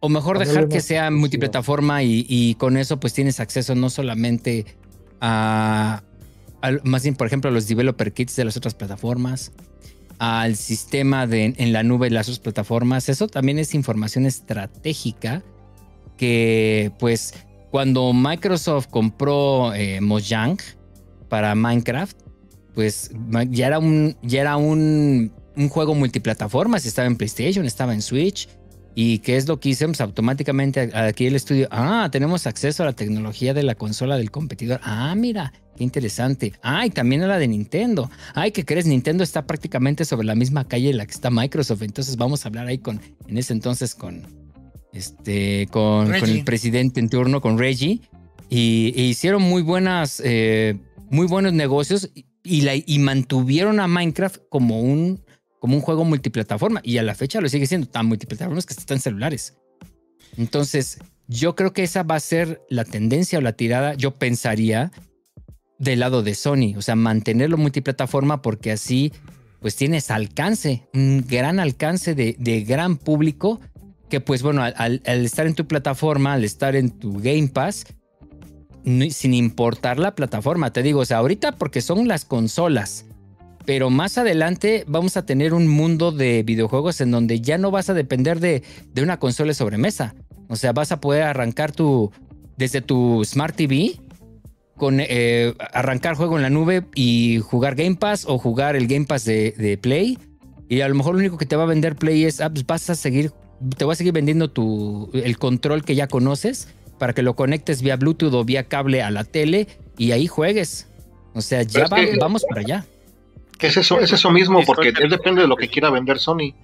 O 0.00 0.08
mejor 0.08 0.40
dejar 0.40 0.66
que 0.66 0.80
sea 0.80 1.12
multiplataforma 1.12 2.02
y, 2.02 2.56
con 2.58 2.76
eso 2.76 2.98
pues 2.98 3.12
tienes 3.12 3.38
acceso 3.38 3.76
no 3.76 3.88
solamente 3.88 4.66
a, 5.20 6.02
a, 6.60 6.72
más 6.82 7.04
bien 7.04 7.14
por 7.14 7.28
ejemplo 7.28 7.50
a 7.50 7.52
los 7.52 7.68
developer 7.68 8.12
kits 8.12 8.34
de 8.34 8.46
las 8.46 8.56
otras 8.56 8.74
plataformas, 8.74 9.52
al 10.18 10.56
sistema 10.56 11.26
de, 11.26 11.54
en 11.56 11.72
la 11.72 11.82
nube 11.82 12.10
las 12.10 12.28
otras 12.28 12.40
plataformas. 12.40 13.08
Eso 13.08 13.28
también 13.28 13.58
es 13.58 13.74
información 13.74 14.26
estratégica 14.26 15.42
que 16.16 16.92
pues 16.98 17.34
cuando 17.70 18.12
Microsoft 18.12 18.88
compró 18.88 19.72
eh, 19.74 20.00
Mojang 20.00 20.58
para 21.28 21.54
Minecraft, 21.54 22.16
pues 22.74 23.10
ya 23.50 23.66
era 23.66 23.78
un, 23.78 24.16
ya 24.22 24.40
era 24.40 24.56
un, 24.56 25.32
un 25.56 25.68
juego 25.68 25.94
multiplataformas, 25.94 26.86
estaba 26.86 27.06
en 27.06 27.16
PlayStation, 27.16 27.66
estaba 27.66 27.92
en 27.94 28.02
Switch. 28.02 28.48
¿Y 29.00 29.20
qué 29.20 29.36
es 29.36 29.46
lo 29.46 29.60
que 29.60 29.68
hicimos? 29.68 30.00
Automáticamente 30.00 30.90
aquí 30.92 31.26
el 31.26 31.36
estudio, 31.36 31.68
ah, 31.70 32.08
tenemos 32.10 32.48
acceso 32.48 32.82
a 32.82 32.86
la 32.86 32.94
tecnología 32.94 33.54
de 33.54 33.62
la 33.62 33.76
consola 33.76 34.16
del 34.16 34.32
competidor. 34.32 34.80
Ah, 34.82 35.14
mira, 35.16 35.52
Qué 35.76 35.84
interesante. 35.84 36.54
Ay, 36.60 36.90
también 36.90 37.22
a 37.22 37.28
la 37.28 37.38
de 37.38 37.46
Nintendo. 37.46 38.10
Ay, 38.34 38.50
¿qué 38.50 38.64
crees? 38.64 38.86
Nintendo 38.86 39.22
está 39.22 39.46
prácticamente 39.46 40.04
sobre 40.04 40.26
la 40.26 40.34
misma 40.34 40.66
calle 40.66 40.90
en 40.90 40.96
la 40.96 41.06
que 41.06 41.12
está 41.12 41.30
Microsoft. 41.30 41.82
Entonces 41.82 42.16
vamos 42.16 42.44
a 42.44 42.48
hablar 42.48 42.66
ahí 42.66 42.78
con, 42.78 43.00
en 43.28 43.38
ese 43.38 43.52
entonces 43.52 43.94
con, 43.94 44.26
este, 44.92 45.68
con, 45.70 46.12
el 46.12 46.42
presidente 46.42 46.98
en 46.98 47.08
turno, 47.08 47.40
con 47.40 47.56
Reggie. 47.56 48.00
Y, 48.50 48.92
e 48.96 49.02
hicieron 49.02 49.42
muy 49.42 49.62
buenas, 49.62 50.20
eh, 50.24 50.76
muy 51.08 51.28
buenos 51.28 51.52
negocios 51.52 52.10
y, 52.42 52.62
la, 52.62 52.72
y 52.74 52.98
mantuvieron 52.98 53.78
a 53.78 53.86
Minecraft 53.86 54.38
como 54.48 54.80
un, 54.80 55.20
como 55.60 55.76
un 55.76 55.82
juego 55.82 56.04
multiplataforma. 56.04 56.80
Y 56.82 56.98
a 56.98 57.02
la 57.02 57.14
fecha 57.14 57.40
lo 57.40 57.48
sigue 57.48 57.66
siendo 57.66 57.88
tan 57.88 58.06
multiplataforma 58.06 58.60
que 58.62 58.74
está 58.74 58.94
en 58.94 59.00
celulares. 59.00 59.56
Entonces, 60.36 60.98
yo 61.26 61.54
creo 61.54 61.72
que 61.72 61.82
esa 61.82 62.02
va 62.02 62.16
a 62.16 62.20
ser 62.20 62.62
la 62.68 62.84
tendencia 62.84 63.38
o 63.38 63.42
la 63.42 63.52
tirada. 63.52 63.94
Yo 63.94 64.14
pensaría 64.14 64.92
del 65.78 66.00
lado 66.00 66.22
de 66.22 66.34
Sony, 66.34 66.74
o 66.76 66.82
sea, 66.82 66.96
mantenerlo 66.96 67.56
multiplataforma 67.56 68.42
porque 68.42 68.72
así 68.72 69.12
pues 69.60 69.76
tienes 69.76 70.10
alcance, 70.10 70.88
un 70.94 71.24
gran 71.26 71.58
alcance 71.58 72.14
de, 72.14 72.64
gran 72.66 72.96
público 72.96 73.60
que 74.08 74.20
pues 74.20 74.42
bueno, 74.42 74.62
al, 74.62 75.02
estar 75.04 75.46
en 75.46 75.54
tu 75.54 75.66
plataforma, 75.66 76.32
al 76.34 76.44
estar 76.44 76.76
en 76.76 76.90
tu 76.90 77.18
Game 77.18 77.48
Pass, 77.48 77.86
sin 78.84 79.34
importar 79.34 79.98
la 79.98 80.14
plataforma, 80.14 80.72
te 80.72 80.82
digo, 80.82 81.00
o 81.00 81.04
sea, 81.04 81.18
ahorita 81.18 81.52
porque 81.52 81.82
son 81.82 82.08
las 82.08 82.24
consolas, 82.24 83.04
pero 83.68 83.90
más 83.90 84.16
adelante 84.16 84.84
vamos 84.86 85.18
a 85.18 85.26
tener 85.26 85.52
un 85.52 85.68
mundo 85.68 86.10
de 86.10 86.42
videojuegos 86.42 87.02
en 87.02 87.10
donde 87.10 87.42
ya 87.42 87.58
no 87.58 87.70
vas 87.70 87.90
a 87.90 87.92
depender 87.92 88.40
de, 88.40 88.62
de 88.94 89.02
una 89.02 89.18
consola 89.18 89.48
de 89.48 89.54
sobremesa, 89.54 90.14
o 90.48 90.56
sea, 90.56 90.72
vas 90.72 90.90
a 90.90 91.02
poder 91.02 91.24
arrancar 91.24 91.72
tu, 91.72 92.10
desde 92.56 92.80
tu 92.80 93.22
Smart 93.26 93.54
TV, 93.54 94.00
con 94.74 95.00
eh, 95.00 95.52
arrancar 95.74 96.14
juego 96.14 96.36
en 96.36 96.44
la 96.44 96.48
nube 96.48 96.86
y 96.94 97.40
jugar 97.40 97.74
Game 97.74 97.96
Pass 97.96 98.24
o 98.26 98.38
jugar 98.38 98.74
el 98.74 98.86
Game 98.86 99.04
Pass 99.04 99.26
de, 99.26 99.78
Play. 99.82 100.18
Y 100.70 100.80
a 100.80 100.88
lo 100.88 100.94
mejor 100.94 101.12
lo 101.12 101.18
único 101.18 101.36
que 101.36 101.44
te 101.44 101.54
va 101.54 101.64
a 101.64 101.66
vender 101.66 101.94
Play 101.94 102.24
es, 102.24 102.40
ah, 102.40 102.48
pues 102.48 102.64
vas 102.64 102.88
a 102.88 102.94
seguir, 102.94 103.32
te 103.76 103.84
va 103.84 103.92
a 103.92 103.96
seguir 103.96 104.14
vendiendo 104.14 104.50
tu, 104.50 105.10
el 105.12 105.36
control 105.36 105.84
que 105.84 105.94
ya 105.94 106.06
conoces 106.06 106.68
para 106.98 107.12
que 107.12 107.20
lo 107.20 107.36
conectes 107.36 107.82
vía 107.82 107.96
Bluetooth 107.96 108.32
o 108.32 108.46
vía 108.46 108.64
cable 108.64 109.02
a 109.02 109.10
la 109.10 109.24
tele 109.24 109.68
y 109.98 110.12
ahí 110.12 110.26
juegues. 110.26 110.88
O 111.34 111.42
sea, 111.42 111.64
ya 111.64 111.86
vamos 112.18 112.46
para 112.48 112.62
allá. 112.62 112.86
Es 113.66 113.76
eso, 113.76 114.00
es 114.00 114.12
eso 114.12 114.30
mismo, 114.30 114.62
porque 114.64 114.92
depende 114.92 115.42
de 115.42 115.48
lo 115.48 115.56
que 115.56 115.68
quiera 115.68 115.90
vender 115.90 116.18
Sony. 116.18 116.54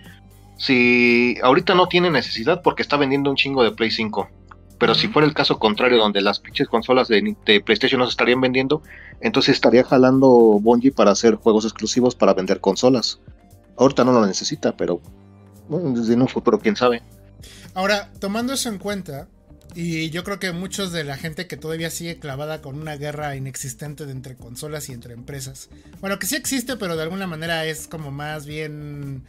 Si 0.56 1.36
ahorita 1.42 1.74
no 1.74 1.88
tiene 1.88 2.10
necesidad 2.10 2.62
porque 2.62 2.82
está 2.82 2.96
vendiendo 2.96 3.30
un 3.30 3.36
chingo 3.36 3.64
de 3.64 3.72
Play 3.72 3.90
5 3.90 4.28
Pero 4.78 4.94
si 4.94 5.08
fuera 5.08 5.26
el 5.26 5.34
caso 5.34 5.58
contrario, 5.58 5.98
donde 5.98 6.20
las 6.20 6.38
pinches 6.38 6.68
consolas 6.68 7.08
de, 7.08 7.36
de 7.44 7.60
PlayStation 7.60 7.98
no 7.98 8.06
se 8.06 8.10
estarían 8.10 8.40
vendiendo, 8.40 8.82
entonces 9.20 9.54
estaría 9.54 9.82
jalando 9.82 10.28
Bungie 10.60 10.92
para 10.92 11.10
hacer 11.10 11.34
juegos 11.34 11.64
exclusivos 11.64 12.14
para 12.14 12.34
vender 12.34 12.60
consolas. 12.60 13.18
Ahorita 13.76 14.04
no 14.04 14.12
lo 14.12 14.24
necesita, 14.24 14.76
pero 14.76 15.00
bueno, 15.68 15.98
desde 15.98 16.14
en 16.14 16.22
un 16.22 16.28
futuro, 16.28 16.58
quién 16.60 16.76
sabe. 16.76 17.02
Ahora, 17.74 18.10
tomando 18.20 18.52
eso 18.52 18.68
en 18.68 18.78
cuenta, 18.78 19.28
y 19.74 20.10
yo 20.10 20.24
creo 20.24 20.38
que 20.38 20.52
muchos 20.52 20.92
de 20.92 21.04
la 21.04 21.16
gente 21.16 21.46
que 21.46 21.56
todavía 21.56 21.90
sigue 21.90 22.18
clavada 22.18 22.62
con 22.62 22.78
una 22.80 22.96
guerra 22.96 23.34
inexistente 23.36 24.06
de 24.06 24.12
entre 24.12 24.36
consolas 24.36 24.88
y 24.88 24.92
entre 24.92 25.14
empresas. 25.14 25.68
Bueno, 26.00 26.18
que 26.18 26.26
sí 26.26 26.36
existe, 26.36 26.76
pero 26.76 26.96
de 26.96 27.02
alguna 27.02 27.26
manera 27.26 27.64
es 27.64 27.88
como 27.88 28.10
más 28.10 28.46
bien 28.46 29.24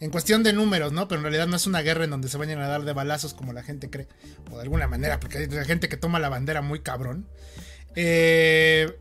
en 0.00 0.10
cuestión 0.10 0.42
de 0.42 0.52
números, 0.52 0.92
¿no? 0.92 1.06
Pero 1.08 1.20
en 1.20 1.24
realidad 1.24 1.46
no 1.46 1.56
es 1.56 1.66
una 1.66 1.82
guerra 1.82 2.04
en 2.04 2.10
donde 2.10 2.28
se 2.28 2.38
vayan 2.38 2.60
a 2.60 2.68
dar 2.68 2.82
de 2.84 2.92
balazos 2.92 3.34
como 3.34 3.52
la 3.52 3.62
gente 3.62 3.90
cree. 3.90 4.08
O 4.50 4.56
de 4.56 4.62
alguna 4.62 4.88
manera, 4.88 5.20
porque 5.20 5.38
hay 5.38 5.64
gente 5.66 5.88
que 5.88 5.98
toma 5.98 6.18
la 6.18 6.30
bandera 6.30 6.62
muy 6.62 6.80
cabrón. 6.80 7.26
Eh, 7.94 8.98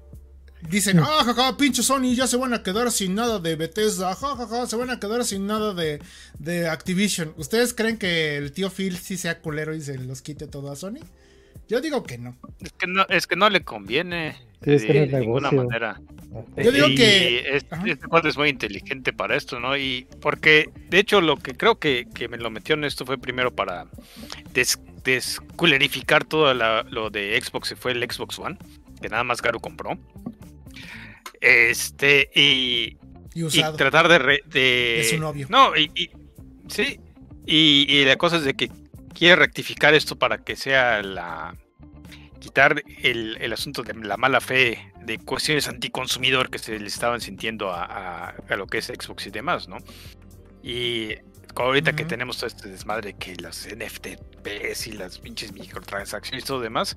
Dicen, 0.67 0.99
ah, 0.99 1.23
jaja, 1.23 1.55
pinche 1.57 1.81
Sony, 1.83 2.13
ya 2.15 2.27
se 2.27 2.35
van 2.37 2.53
a 2.53 2.61
quedar 2.63 2.91
sin 2.91 3.15
nada 3.15 3.39
de 3.39 3.55
Bethesda, 3.55 4.13
jajaja, 4.13 4.67
se 4.67 4.75
van 4.75 4.89
a 4.89 4.99
quedar 4.99 5.23
sin 5.23 5.47
nada 5.47 5.73
de, 5.73 5.99
de 6.37 6.67
Activision. 6.67 7.33
¿Ustedes 7.37 7.73
creen 7.73 7.97
que 7.97 8.35
el 8.37 8.51
tío 8.51 8.69
Phil 8.69 8.97
sí 8.97 9.17
sea 9.17 9.39
culero 9.39 9.73
y 9.73 9.81
se 9.81 9.97
los 9.97 10.21
quite 10.21 10.47
todo 10.47 10.71
a 10.71 10.75
Sony? 10.75 10.99
Yo 11.69 11.79
digo 11.81 12.03
que 12.03 12.17
no. 12.17 12.35
Es 12.59 12.73
que 12.73 12.87
no, 12.87 13.05
es 13.09 13.25
que 13.27 13.35
no 13.35 13.49
le 13.49 13.61
conviene 13.63 14.35
Sí, 14.63 14.71
es 14.73 14.83
que 14.83 14.93
no 15.05 15.11
de 15.11 15.19
ninguna 15.21 15.51
manera. 15.51 16.01
Yo 16.57 16.71
digo 16.71 16.87
Y 16.89 16.95
que- 16.95 17.57
este 17.85 18.07
cuate 18.07 18.27
es 18.29 18.37
muy 18.37 18.49
inteligente 18.49 19.13
para 19.13 19.37
esto, 19.37 19.59
¿no? 19.59 19.77
Y 19.77 20.07
porque, 20.19 20.69
de 20.89 20.99
hecho, 20.99 21.21
lo 21.21 21.37
que 21.37 21.53
creo 21.55 21.79
que, 21.79 22.05
que 22.13 22.27
me 22.27 22.37
lo 22.37 22.49
metió 22.49 22.75
en 22.75 22.83
esto 22.83 23.05
fue 23.05 23.17
primero 23.17 23.55
para 23.55 23.87
des, 24.53 24.77
desculerificar 25.05 26.25
todo 26.25 26.53
la- 26.53 26.83
lo 26.89 27.09
de 27.09 27.39
Xbox 27.41 27.71
y 27.71 27.75
fue 27.75 27.93
el 27.93 28.03
Xbox 28.03 28.37
One, 28.39 28.57
que 29.01 29.07
nada 29.09 29.23
más 29.23 29.41
Garu 29.41 29.59
compró. 29.61 29.97
Este, 31.41 32.29
y, 32.35 32.97
Y 33.33 33.39
y 33.39 33.43
usado. 33.43 33.75
tratar 33.77 34.07
de, 34.07 34.19
re- 34.19 34.43
de- 34.45 34.95
De 34.97 35.07
su 35.09 35.17
novio. 35.19 35.47
No, 35.49 35.75
y, 35.77 35.91
y- 35.95 36.09
sí. 36.67 36.99
Y, 37.45 37.85
y 37.89 38.05
la 38.05 38.15
cosa 38.17 38.37
es 38.37 38.43
de 38.43 38.53
que 38.53 38.69
quiere 39.13 39.35
rectificar 39.37 39.93
esto 39.93 40.17
para 40.17 40.37
que 40.43 40.55
sea 40.55 41.01
la 41.01 41.55
quitar 42.39 42.81
el, 43.03 43.37
el 43.41 43.51
asunto 43.53 43.83
de 43.83 43.93
la 43.95 44.15
mala 44.15 44.39
fe 44.39 44.93
de 45.03 45.17
cuestiones 45.17 45.67
anticonsumidor 45.67 46.49
que 46.49 46.57
se 46.59 46.79
le 46.79 46.87
estaban 46.87 47.19
sintiendo 47.21 47.71
a, 47.71 47.83
a- 47.83 48.35
a 48.49 48.55
lo 48.55 48.67
que 48.67 48.77
es 48.77 48.85
Xbox 48.87 49.27
y 49.27 49.31
demás, 49.31 49.67
¿no? 49.67 49.77
Y 50.63 51.15
ahorita 51.55 51.93
que 51.93 52.05
tenemos 52.05 52.37
todo 52.37 52.47
este 52.47 52.69
desmadre 52.69 53.13
que 53.13 53.35
las 53.35 53.67
NFTs 53.67 54.87
y 54.87 54.91
las 54.93 55.19
pinches 55.19 55.51
microtransacciones 55.51 56.43
y 56.43 56.47
todo 56.47 56.57
lo 56.57 56.63
demás, 56.63 56.95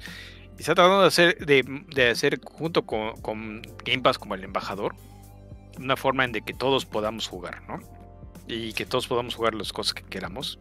está 0.63 0.75
tratando 0.75 1.03
de 1.03 1.09
hacer, 1.09 1.39
de, 1.45 1.65
de 1.95 2.11
hacer 2.11 2.41
junto 2.43 2.87
con, 2.87 3.21
con 3.21 3.63
Game 3.85 4.03
Pass 4.03 4.19
como 4.19 4.35
el 4.35 4.45
embajador, 4.45 4.95
una 5.79 5.97
forma 5.97 6.25
en 6.25 6.33
de 6.33 6.43
que 6.43 6.55
todos 6.55 6.85
podamos 6.87 7.27
jugar, 7.29 7.63
¿no? 7.69 7.79
Y 8.49 8.73
que 8.73 8.85
todos 8.87 9.07
podamos 9.07 9.35
jugar 9.35 9.55
las 9.55 9.73
cosas 9.73 9.95
que 9.95 10.03
queramos. 10.03 10.59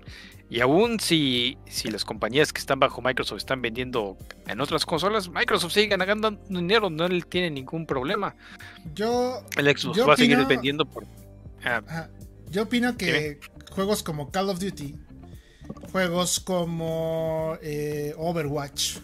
Y 0.49 0.59
aún 0.59 0.99
si, 0.99 1.57
si 1.65 1.89
las 1.89 2.03
compañías 2.03 2.51
que 2.51 2.59
están 2.59 2.79
bajo 2.79 3.01
Microsoft 3.01 3.37
están 3.37 3.61
vendiendo 3.61 4.17
en 4.47 4.59
otras 4.59 4.85
consolas, 4.85 5.29
Microsoft 5.29 5.73
sigue 5.73 5.95
ganando 5.95 6.31
dinero, 6.49 6.89
no 6.89 7.07
le 7.07 7.21
tiene 7.21 7.49
ningún 7.49 7.85
problema. 7.85 8.35
Yo, 8.93 9.41
El 9.57 9.65
Xbox 9.77 9.97
Yo 9.97 10.07
va 10.07 10.13
a 10.13 10.17
seguir 10.17 10.37
opino- 10.37 10.47
vendiendo 10.47 10.85
por... 10.85 11.05
Ah, 11.63 12.07
yo 12.49 12.63
opino 12.63 12.97
que 12.97 13.39
juegos 13.71 14.03
como 14.03 14.29
Call 14.29 14.49
of 14.49 14.59
Duty, 14.59 14.95
juegos 15.91 16.39
como 16.39 17.57
eh, 17.61 18.13
Overwatch, 18.17 18.97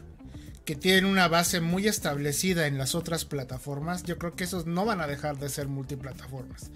que 0.67 0.75
tienen 0.75 1.05
una 1.05 1.29
base 1.29 1.61
muy 1.61 1.87
establecida 1.87 2.67
en 2.67 2.77
las 2.77 2.93
otras 2.93 3.23
plataformas, 3.23 4.03
yo 4.03 4.17
creo 4.17 4.35
que 4.35 4.43
esos 4.43 4.65
no 4.65 4.83
van 4.83 4.99
a 4.99 5.07
dejar 5.07 5.37
de 5.37 5.47
ser 5.47 5.69
multiplataformas. 5.69 6.71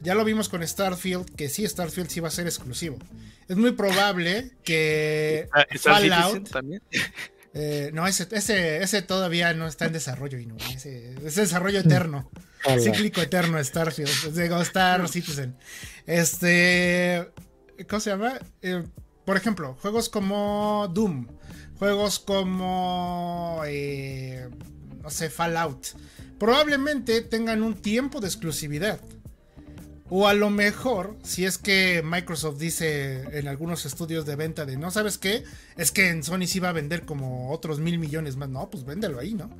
Ya 0.00 0.14
lo 0.14 0.24
vimos 0.24 0.48
con 0.48 0.64
Starfield, 0.64 1.34
que 1.34 1.48
sí, 1.48 1.66
Starfield 1.66 2.08
sí 2.08 2.20
va 2.20 2.28
a 2.28 2.30
ser 2.30 2.46
exclusivo. 2.46 2.98
Es 3.48 3.56
muy 3.56 3.72
probable 3.72 4.52
que 4.62 5.48
ah, 5.52 5.64
Fallout 5.76 6.48
también. 6.50 6.80
Eh, 7.52 7.90
no, 7.92 8.06
ese, 8.06 8.28
ese, 8.30 8.80
ese 8.80 9.02
todavía 9.02 9.52
no 9.54 9.66
está 9.66 9.86
en 9.86 9.94
desarrollo, 9.94 10.38
y 10.38 10.46
no, 10.46 10.56
ese, 10.72 11.16
ese 11.24 11.40
desarrollo 11.40 11.80
eterno, 11.80 12.30
cíclico 12.78 13.20
eterno, 13.20 13.62
Starfield, 13.62 14.40
digo, 14.40 14.62
Star 14.62 15.08
Citizen. 15.08 15.56
Este, 16.06 17.28
¿cómo 17.88 17.98
se 17.98 18.10
llama? 18.10 18.38
Eh, 18.62 18.84
por 19.24 19.36
ejemplo, 19.36 19.76
juegos 19.80 20.08
como 20.08 20.88
Doom, 20.94 21.26
juegos 21.78 22.18
como, 22.18 23.62
eh, 23.66 24.48
no 25.02 25.10
sé, 25.10 25.30
Fallout, 25.30 25.88
probablemente 26.38 27.22
tengan 27.22 27.62
un 27.62 27.74
tiempo 27.74 28.20
de 28.20 28.26
exclusividad. 28.26 29.00
O 30.08 30.28
a 30.28 30.34
lo 30.34 30.50
mejor, 30.50 31.16
si 31.24 31.44
es 31.44 31.58
que 31.58 32.00
Microsoft 32.04 32.58
dice 32.58 33.24
en 33.36 33.48
algunos 33.48 33.86
estudios 33.86 34.24
de 34.24 34.36
venta 34.36 34.64
de 34.64 34.76
no 34.76 34.92
sabes 34.92 35.18
qué, 35.18 35.42
es 35.76 35.90
que 35.90 36.10
en 36.10 36.22
Sony 36.22 36.46
sí 36.46 36.60
va 36.60 36.68
a 36.68 36.72
vender 36.72 37.04
como 37.04 37.50
otros 37.50 37.80
mil 37.80 37.98
millones 37.98 38.36
más. 38.36 38.48
No, 38.48 38.70
pues 38.70 38.84
véndelo 38.84 39.18
ahí, 39.18 39.34
¿no? 39.34 39.50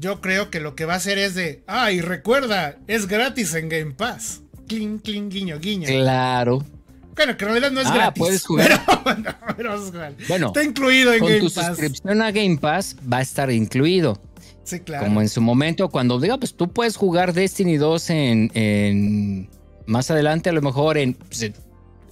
Yo 0.00 0.20
creo 0.20 0.50
que 0.50 0.58
lo 0.58 0.74
que 0.74 0.84
va 0.84 0.94
a 0.94 0.96
hacer 0.96 1.18
es 1.18 1.36
de, 1.36 1.62
ah, 1.68 1.92
y 1.92 2.00
recuerda, 2.00 2.78
es 2.88 3.06
gratis 3.06 3.54
en 3.54 3.68
Game 3.68 3.92
Pass. 3.92 4.40
Cling, 4.66 4.98
cling, 4.98 5.28
guiño, 5.28 5.60
guiño. 5.60 5.86
Claro. 5.86 6.64
Bueno, 7.16 7.36
que 7.36 7.44
en 7.44 7.50
realidad 7.50 7.70
no 7.70 7.80
es 7.80 7.86
Ah, 7.88 7.94
gratis. 7.94 8.18
puedes 8.20 8.44
jugar. 8.46 8.68
Pero, 9.04 9.16
no, 9.18 9.34
pero 9.56 9.70
vamos 9.70 9.88
a 9.88 9.90
jugar. 9.92 10.14
Bueno, 10.28 10.46
Está 10.48 10.62
incluido 10.64 11.12
en 11.12 11.20
con 11.20 11.28
Game 11.28 11.40
tu 11.40 11.52
Pass. 11.52 11.66
suscripción 11.66 12.22
a 12.22 12.30
Game 12.30 12.56
Pass 12.58 12.96
va 13.12 13.18
a 13.18 13.22
estar 13.22 13.50
incluido. 13.50 14.20
Sí, 14.64 14.80
claro. 14.80 15.04
Como 15.06 15.20
en 15.20 15.28
su 15.28 15.40
momento, 15.40 15.88
cuando 15.88 16.20
diga, 16.20 16.38
pues 16.38 16.54
tú 16.54 16.68
puedes 16.72 16.96
jugar 16.96 17.32
Destiny 17.32 17.76
2 17.76 18.10
en, 18.10 18.50
en- 18.54 19.48
más 19.86 20.10
adelante, 20.10 20.50
a 20.50 20.52
lo 20.52 20.62
mejor 20.62 20.96
en, 20.98 21.14
pues, 21.14 21.42
en- 21.42 21.54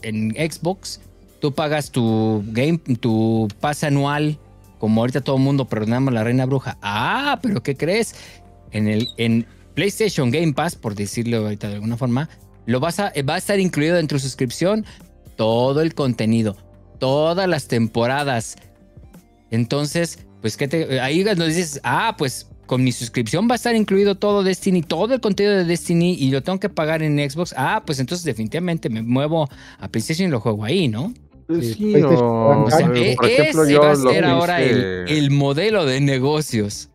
en 0.02 0.50
Xbox, 0.50 1.00
tú 1.40 1.52
pagas 1.54 1.90
tu 1.92 2.42
game, 2.48 2.78
tu 3.00 3.46
pase 3.60 3.86
anual, 3.86 4.38
como 4.80 5.00
ahorita 5.02 5.20
todo 5.20 5.36
el 5.36 5.42
mundo 5.42 5.66
perdonamos 5.68 6.12
la 6.12 6.24
reina 6.24 6.46
bruja. 6.46 6.78
Ah, 6.82 7.38
pero 7.42 7.62
¿qué 7.62 7.76
crees? 7.76 8.14
En 8.72 8.88
el 8.88 9.06
en 9.16 9.46
PlayStation 9.74 10.30
Game 10.32 10.52
Pass, 10.52 10.74
por 10.74 10.94
decirlo 10.96 11.38
ahorita 11.38 11.68
de 11.68 11.74
alguna 11.74 11.96
forma, 11.96 12.28
lo 12.68 12.80
vas 12.80 13.00
a, 13.00 13.12
va 13.26 13.34
a 13.34 13.38
estar 13.38 13.58
incluido 13.58 13.96
en 13.96 14.06
tu 14.08 14.18
suscripción 14.18 14.84
todo 15.36 15.80
el 15.80 15.94
contenido, 15.94 16.54
todas 16.98 17.48
las 17.48 17.66
temporadas. 17.66 18.56
Entonces, 19.50 20.18
pues 20.42 20.58
que 20.58 20.68
te, 20.68 21.00
ahí 21.00 21.24
nos 21.24 21.46
dices, 21.46 21.80
ah, 21.82 22.14
pues 22.18 22.46
con 22.66 22.84
mi 22.84 22.92
suscripción 22.92 23.48
va 23.48 23.54
a 23.54 23.56
estar 23.56 23.74
incluido 23.74 24.16
todo 24.16 24.42
Destiny, 24.42 24.82
todo 24.82 25.14
el 25.14 25.20
contenido 25.22 25.56
de 25.56 25.64
Destiny 25.64 26.12
y 26.20 26.30
lo 26.30 26.42
tengo 26.42 26.60
que 26.60 26.68
pagar 26.68 27.02
en 27.02 27.18
Xbox. 27.18 27.54
Ah, 27.56 27.82
pues 27.86 28.00
entonces 28.00 28.26
definitivamente 28.26 28.90
me 28.90 29.00
muevo 29.00 29.48
a 29.78 29.88
PlayStation 29.88 30.28
y 30.28 30.30
lo 30.30 30.40
juego 30.40 30.66
ahí, 30.66 30.88
¿no? 30.88 31.14
Sí, 31.48 31.72
Sí, 31.72 31.92
PlayStation 31.92 32.22
o, 32.22 32.48
One 32.50 32.64
O 32.64 32.70
sea, 32.70 32.86
por 32.86 32.96
ejemplo, 32.98 33.62
ese 33.64 33.72
yo 33.72 33.80
va 33.80 33.92
a 33.92 33.96
ser 33.96 34.24
ahora 34.26 34.60
el, 34.60 35.06
el 35.08 35.30
modelo 35.30 35.86
de 35.86 36.02
negocios. 36.02 36.90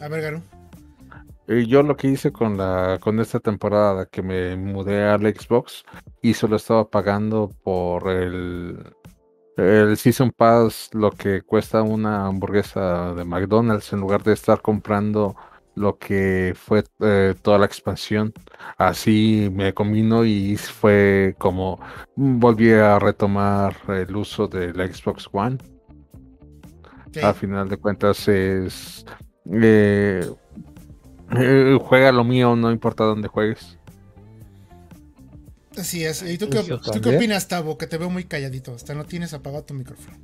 A 0.00 0.08
ver, 0.08 0.22
Garu. 0.22 0.42
Eh, 1.52 1.66
Yo 1.66 1.82
lo 1.82 1.96
que 1.96 2.08
hice 2.08 2.32
con 2.32 2.56
la 2.56 2.98
con 3.00 3.20
esta 3.20 3.38
temporada 3.40 4.06
que 4.06 4.22
me 4.22 4.56
mudé 4.56 5.04
al 5.04 5.22
Xbox 5.22 5.84
y 6.22 6.34
solo 6.34 6.56
estaba 6.56 6.88
pagando 6.88 7.50
por 7.62 8.08
el 8.08 8.78
el 9.56 9.96
Season 9.98 10.30
Pass 10.30 10.88
lo 10.94 11.10
que 11.10 11.42
cuesta 11.42 11.82
una 11.82 12.26
hamburguesa 12.26 13.12
de 13.14 13.24
McDonald's 13.24 13.92
en 13.92 14.00
lugar 14.00 14.22
de 14.22 14.32
estar 14.32 14.62
comprando 14.62 15.36
lo 15.74 15.98
que 15.98 16.54
fue 16.56 16.84
eh, 17.00 17.34
toda 17.42 17.58
la 17.58 17.66
expansión. 17.66 18.32
Así 18.78 19.50
me 19.52 19.74
combino 19.74 20.24
y 20.24 20.56
fue 20.56 21.34
como 21.38 21.78
volví 22.16 22.72
a 22.72 22.98
retomar 22.98 23.76
el 23.88 24.16
uso 24.16 24.48
del 24.48 24.74
Xbox 24.74 25.28
One. 25.32 25.58
A 27.22 27.34
final 27.34 27.68
de 27.68 27.76
cuentas 27.76 28.26
es 28.28 29.04
eh, 29.50 30.26
eh, 31.38 31.78
juega 31.80 32.12
lo 32.12 32.24
mío, 32.24 32.56
no 32.56 32.70
importa 32.70 33.04
dónde 33.04 33.28
juegues. 33.28 33.78
Así 35.76 36.04
es. 36.04 36.22
¿Y 36.22 36.36
tú 36.38 36.48
qué, 36.50 36.62
tú 36.62 37.00
qué 37.00 37.16
opinas, 37.16 37.48
Tavo? 37.48 37.78
Que 37.78 37.86
te 37.86 37.96
veo 37.96 38.10
muy 38.10 38.24
calladito. 38.24 38.74
Hasta 38.74 38.94
no 38.94 39.04
tienes 39.04 39.32
apagado 39.32 39.64
tu 39.64 39.74
micrófono. 39.74 40.16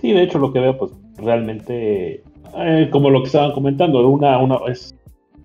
Sí, 0.00 0.12
de 0.12 0.22
hecho 0.22 0.38
lo 0.38 0.52
que 0.52 0.60
veo, 0.60 0.78
pues 0.78 0.92
realmente, 1.16 2.22
eh, 2.56 2.88
como 2.90 3.10
lo 3.10 3.20
que 3.20 3.26
estaban 3.26 3.52
comentando, 3.52 4.08
una, 4.08 4.38
una 4.38 4.58
es 4.68 4.94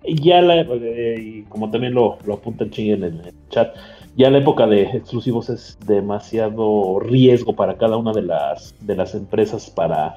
ya 0.06 0.40
la, 0.40 0.60
eh, 0.60 1.16
y 1.20 1.42
como 1.44 1.70
también 1.70 1.94
lo, 1.94 2.18
lo 2.24 2.34
apunta 2.34 2.64
el 2.64 2.70
ching 2.70 2.92
en 2.92 3.02
el 3.02 3.34
chat, 3.50 3.74
ya 4.16 4.30
la 4.30 4.38
época 4.38 4.66
de 4.66 4.82
exclusivos 4.82 5.50
es 5.50 5.76
demasiado 5.86 7.00
riesgo 7.00 7.54
para 7.54 7.76
cada 7.76 7.96
una 7.96 8.12
de 8.12 8.22
las 8.22 8.74
de 8.80 8.96
las 8.96 9.14
empresas 9.14 9.68
para 9.68 10.16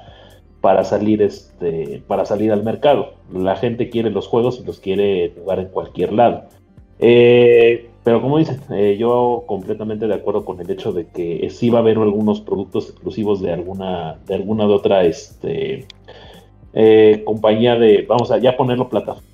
para 0.60 0.84
salir 0.84 1.22
este 1.22 2.02
para 2.06 2.24
salir 2.24 2.52
al 2.52 2.62
mercado. 2.62 3.14
La 3.32 3.56
gente 3.56 3.90
quiere 3.90 4.10
los 4.10 4.26
juegos 4.26 4.60
y 4.60 4.66
los 4.66 4.80
quiere 4.80 5.32
jugar 5.38 5.60
en 5.60 5.68
cualquier 5.68 6.12
lado. 6.12 6.44
Eh, 6.98 7.88
Pero 8.04 8.22
como 8.22 8.38
dicen, 8.38 8.60
eh, 8.70 8.96
yo 8.98 9.44
completamente 9.46 10.06
de 10.06 10.14
acuerdo 10.14 10.44
con 10.44 10.60
el 10.60 10.70
hecho 10.70 10.92
de 10.92 11.06
que 11.06 11.48
sí 11.50 11.70
va 11.70 11.78
a 11.78 11.82
haber 11.82 11.98
algunos 11.98 12.40
productos 12.40 12.90
exclusivos 12.90 13.40
de 13.40 13.52
alguna 13.52 14.18
de 14.26 14.34
alguna 14.34 14.66
de 14.66 14.72
otra 14.72 15.04
este, 15.04 15.86
eh, 16.74 17.22
compañía 17.24 17.76
de, 17.76 18.04
vamos 18.08 18.30
a 18.30 18.38
ya 18.38 18.56
ponerlo 18.56 18.88
plataforma 18.88 19.26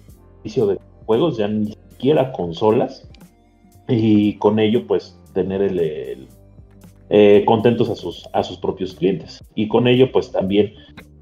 de 0.44 0.78
juegos, 1.06 1.38
ya 1.38 1.48
ni 1.48 1.72
siquiera 1.90 2.32
consolas, 2.32 3.08
y 3.88 4.34
con 4.34 4.58
ello 4.60 4.86
pues 4.86 5.18
tener 5.32 5.60
el, 5.62 6.28
contentos 7.44 7.88
a 7.90 7.96
sus, 7.96 8.28
a 8.32 8.42
sus 8.42 8.58
propios 8.58 8.94
clientes. 8.94 9.42
Y 9.54 9.68
con 9.68 9.86
ello 9.88 10.10
pues 10.12 10.30
también 10.30 10.72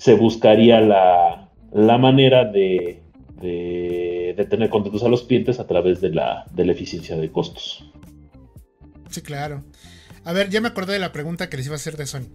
se 0.05 0.13
buscaría 0.13 0.83
la, 0.83 1.49
la 1.73 1.97
manera 1.97 2.45
de, 2.45 3.03
de, 3.41 4.47
tener 4.51 4.69
contentos 4.69 5.03
a 5.03 5.09
los 5.09 5.23
clientes 5.23 5.59
a 5.59 5.67
través 5.67 6.03
de 6.03 6.11
la, 6.11 6.45
de 6.53 6.67
la 6.67 6.73
eficiencia 6.73 7.17
de 7.17 7.33
costos. 7.33 7.91
Sí, 9.09 9.23
claro. 9.23 9.65
A 10.23 10.35
ver, 10.35 10.51
ya 10.51 10.61
me 10.61 10.69
acordé 10.69 10.93
de 10.93 10.99
la 10.99 11.11
pregunta 11.11 11.49
que 11.49 11.57
les 11.57 11.65
iba 11.65 11.75
a 11.75 11.77
hacer 11.77 11.97
de 11.97 12.05
Sony. 12.05 12.29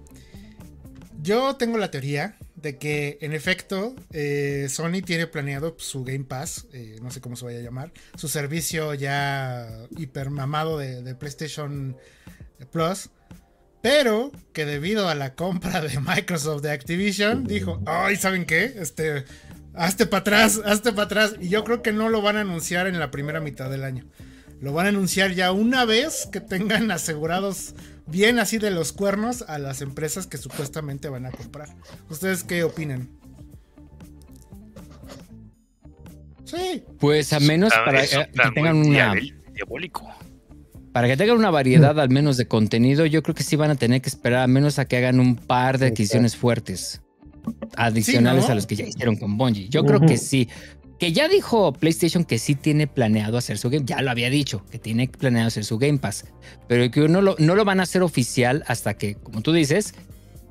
Yo 1.21 1.57
tengo 1.57 1.77
la 1.77 1.91
teoría 1.91 2.39
de 2.55 2.79
que, 2.79 3.19
en 3.21 3.33
efecto, 3.33 3.93
eh, 4.13 4.65
Sony 4.67 5.03
tiene 5.05 5.27
planeado 5.27 5.75
su 5.77 6.03
Game 6.03 6.23
Pass, 6.23 6.65
eh, 6.73 6.95
no 7.03 7.11
sé 7.11 7.21
cómo 7.21 7.35
se 7.35 7.45
vaya 7.45 7.59
a 7.59 7.61
llamar, 7.61 7.91
su 8.15 8.29
servicio 8.29 8.95
ya 8.95 9.67
hipermamado 9.95 10.79
de, 10.79 11.03
de 11.03 11.13
PlayStation 11.13 11.95
Plus, 12.71 13.11
pero 13.81 14.31
que 14.53 14.65
debido 14.65 15.07
a 15.09 15.15
la 15.15 15.35
compra 15.35 15.81
de 15.81 15.99
Microsoft 15.99 16.61
de 16.61 16.71
Activision, 16.71 17.45
dijo, 17.45 17.81
ay, 17.85 18.15
¿saben 18.15 18.45
qué? 18.45 18.65
Este, 18.77 19.25
hazte 19.73 20.05
para 20.05 20.21
atrás, 20.21 20.61
hazte 20.65 20.91
para 20.91 21.03
atrás. 21.05 21.35
Y 21.39 21.49
yo 21.49 21.63
creo 21.63 21.81
que 21.81 21.93
no 21.93 22.09
lo 22.09 22.21
van 22.21 22.37
a 22.37 22.41
anunciar 22.41 22.87
en 22.87 22.99
la 22.99 23.11
primera 23.11 23.39
mitad 23.39 23.69
del 23.69 23.83
año. 23.83 24.05
Lo 24.61 24.73
van 24.73 24.87
a 24.87 24.89
anunciar 24.89 25.31
ya 25.31 25.51
una 25.53 25.85
vez 25.85 26.27
que 26.31 26.41
tengan 26.41 26.91
asegurados 26.91 27.73
bien 28.05 28.39
así 28.39 28.57
de 28.57 28.71
los 28.71 28.91
cuernos 28.91 29.43
a 29.47 29.59
las 29.59 29.81
empresas 29.81 30.27
que 30.27 30.37
supuestamente 30.37 31.07
van 31.09 31.25
a 31.25 31.31
comprar. 31.31 31.69
¿Ustedes 32.09 32.43
qué 32.43 32.63
opinan? 32.63 33.07
Sí. 36.43 36.83
Pues 36.99 37.31
a 37.33 37.39
menos 37.39 37.71
Está- 37.71 37.85
para 37.85 38.03
eh, 38.03 38.07
que 38.33 38.51
tengan 38.55 38.77
una 38.77 39.13
diabólico. 39.53 40.09
Para 40.91 41.07
que 41.07 41.17
tengan 41.17 41.37
una 41.37 41.51
variedad 41.51 41.99
al 41.99 42.09
menos 42.09 42.37
de 42.37 42.47
contenido, 42.47 43.05
yo 43.05 43.21
creo 43.23 43.35
que 43.35 43.43
sí 43.43 43.55
van 43.55 43.71
a 43.71 43.75
tener 43.75 44.01
que 44.01 44.09
esperar 44.09 44.43
a 44.43 44.47
menos 44.47 44.79
a 44.79 44.85
que 44.85 44.97
hagan 44.97 45.19
un 45.19 45.35
par 45.35 45.77
de 45.77 45.87
adquisiciones 45.87 46.35
fuertes 46.35 47.01
adicionales 47.75 48.43
Sí, 48.43 48.47
¿no? 48.47 48.51
a 48.51 48.55
los 48.55 48.67
que 48.67 48.75
ya 48.75 48.85
hicieron 48.85 49.15
con 49.15 49.37
Bungie. 49.37 49.69
Yo 49.69 49.85
creo 49.85 50.01
que 50.01 50.17
sí. 50.17 50.49
Que 50.99 51.13
ya 51.13 51.29
dijo 51.29 51.71
PlayStation 51.71 52.25
que 52.25 52.39
sí 52.39 52.55
tiene 52.55 52.85
planeado 52.85 53.37
hacer 53.37 53.57
su 53.57 53.69
game, 53.69 53.85
ya 53.85 54.01
lo 54.01 54.11
había 54.11 54.29
dicho, 54.29 54.65
que 54.69 54.79
tiene 54.79 55.07
planeado 55.07 55.47
hacer 55.47 55.63
su 55.63 55.77
Game 55.77 55.97
Pass, 55.97 56.25
pero 56.67 56.91
que 56.91 57.07
no 57.07 57.21
lo, 57.21 57.35
no 57.39 57.55
lo 57.55 57.63
van 57.63 57.79
a 57.79 57.83
hacer 57.83 58.01
oficial 58.01 58.65
hasta 58.67 58.95
que, 58.95 59.15
como 59.15 59.41
tú 59.41 59.53
dices, 59.53 59.93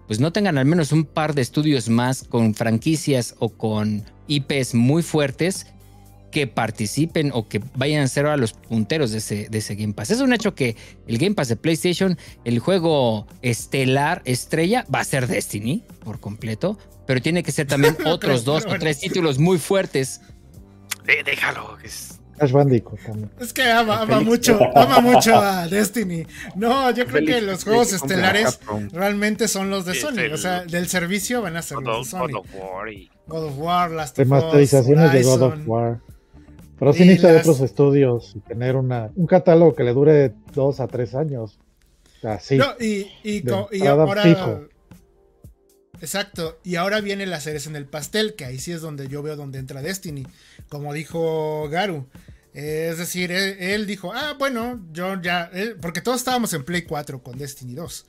pues 0.06 0.20
no 0.20 0.32
tengan 0.32 0.56
al 0.56 0.64
menos 0.64 0.90
un 0.90 1.04
par 1.04 1.34
de 1.34 1.42
estudios 1.42 1.90
más 1.90 2.24
con 2.24 2.54
franquicias 2.54 3.34
o 3.40 3.50
con 3.50 4.04
IPs 4.26 4.74
muy 4.74 5.02
fuertes 5.02 5.66
que 6.30 6.46
participen 6.46 7.30
o 7.32 7.48
que 7.48 7.60
vayan 7.74 8.02
a 8.02 8.08
ser 8.08 8.26
ahora 8.26 8.36
los 8.36 8.52
punteros 8.52 9.12
de 9.12 9.18
ese, 9.18 9.48
de 9.48 9.58
ese 9.58 9.74
Game 9.76 9.94
Pass. 9.94 10.10
Es 10.10 10.20
un 10.20 10.32
hecho 10.32 10.54
que 10.54 10.76
el 11.06 11.18
Game 11.18 11.34
Pass 11.34 11.48
de 11.48 11.56
PlayStation, 11.56 12.18
el 12.44 12.58
juego 12.58 13.26
estelar, 13.42 14.22
estrella, 14.24 14.84
va 14.94 15.00
a 15.00 15.04
ser 15.04 15.26
Destiny 15.26 15.82
por 16.04 16.20
completo, 16.20 16.78
pero 17.06 17.22
tiene 17.22 17.42
que 17.42 17.52
ser 17.52 17.66
también 17.66 17.96
otros 18.06 18.44
dos 18.44 18.64
o 18.66 18.78
tres 18.78 19.00
títulos 19.00 19.38
muy 19.38 19.58
fuertes. 19.58 20.20
De- 21.04 21.22
déjalo. 21.24 21.76
que 21.80 21.86
es- 21.86 22.14
Crash 22.36 22.52
Bandicoot 22.52 23.00
también. 23.04 23.30
Es 23.40 23.52
que 23.52 23.62
ama, 23.68 24.04
mucho, 24.20 24.60
ama 24.76 25.00
mucho 25.00 25.34
a 25.34 25.66
Destiny. 25.66 26.24
No, 26.54 26.88
yo 26.92 27.04
creo 27.06 27.26
que 27.26 27.40
los 27.40 27.64
juegos 27.64 27.92
estelares 27.92 28.60
realmente 28.92 29.48
son 29.48 29.70
los 29.70 29.84
de 29.84 29.94
Sony. 29.96 30.32
O 30.32 30.36
sea, 30.36 30.64
del 30.64 30.86
servicio 30.88 31.42
van 31.42 31.56
a 31.56 31.62
ser 31.62 31.78
los 31.78 32.04
de 32.06 32.10
Sony. 32.12 32.28
God 32.28 32.36
of 32.36 32.46
War 32.54 32.92
y- 32.92 33.10
God 33.26 33.44
of 33.46 33.58
War, 33.58 33.90
Last 33.90 34.16
of 34.16 34.24
Us, 34.24 34.30
Remasterizaciones 34.30 35.12
de 35.12 35.22
God 35.24 35.42
of. 35.42 35.54
War. 35.66 36.00
Pero 36.78 36.92
sí 36.92 37.00
necesita 37.04 37.28
de 37.28 37.34
las- 37.34 37.42
otros 37.48 37.60
estudios 37.60 38.32
y 38.36 38.40
tener 38.40 38.76
una, 38.76 39.10
un 39.16 39.26
catálogo 39.26 39.74
que 39.74 39.82
le 39.84 39.92
dure 39.92 40.32
dos 40.54 40.80
a 40.80 40.86
tres 40.86 41.14
años. 41.14 41.58
Así. 42.22 42.56
No, 42.56 42.66
y, 42.80 43.40
De 43.40 43.88
ahora. 43.88 44.22
fijo. 44.22 44.68
Exacto. 46.00 46.58
Y 46.64 46.76
ahora 46.76 47.00
viene 47.00 47.26
la 47.26 47.40
cereza 47.40 47.68
en 47.70 47.76
el 47.76 47.86
pastel, 47.86 48.34
que 48.34 48.44
ahí 48.44 48.58
sí 48.58 48.72
es 48.72 48.80
donde 48.80 49.08
yo 49.08 49.22
veo 49.22 49.36
donde 49.36 49.58
entra 49.58 49.82
Destiny. 49.82 50.26
Como 50.68 50.92
dijo 50.92 51.68
Garu. 51.68 52.06
Eh, 52.54 52.88
es 52.92 52.98
decir, 52.98 53.30
él, 53.32 53.56
él 53.60 53.86
dijo, 53.86 54.12
ah, 54.14 54.34
bueno, 54.38 54.80
yo 54.92 55.20
ya. 55.20 55.50
él- 55.52 55.76
porque 55.80 56.00
todos 56.00 56.18
estábamos 56.18 56.52
en 56.54 56.64
Play 56.64 56.82
4 56.82 57.22
con 57.22 57.36
Destiny 57.38 57.74
2. 57.74 58.06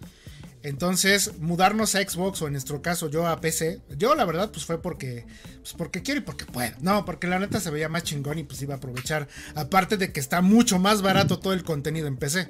Entonces, 0.61 1.39
mudarnos 1.39 1.95
a 1.95 2.01
Xbox 2.01 2.41
o 2.41 2.47
en 2.47 2.53
nuestro 2.53 2.81
caso 2.81 3.09
yo 3.09 3.25
a 3.27 3.39
PC, 3.39 3.81
yo 3.97 4.13
la 4.15 4.25
verdad 4.25 4.51
pues 4.51 4.65
fue 4.65 4.81
porque 4.81 5.25
pues 5.57 5.73
porque 5.73 6.01
quiero 6.01 6.19
y 6.19 6.23
porque 6.23 6.45
puedo. 6.45 6.75
No, 6.81 7.05
porque 7.05 7.27
la 7.27 7.39
neta 7.39 7.59
se 7.61 7.71
veía 7.71 7.87
más 7.87 8.03
chingón 8.03 8.39
y 8.39 8.43
pues 8.43 8.61
iba 8.61 8.73
a 8.73 8.77
aprovechar. 8.77 9.27
Aparte 9.55 9.95
de 9.97 10.11
que 10.11 10.19
está 10.19 10.41
mucho 10.41 10.77
más 10.77 11.01
barato 11.01 11.39
todo 11.39 11.53
el 11.53 11.63
contenido 11.63 12.07
en 12.07 12.17
PC. 12.17 12.49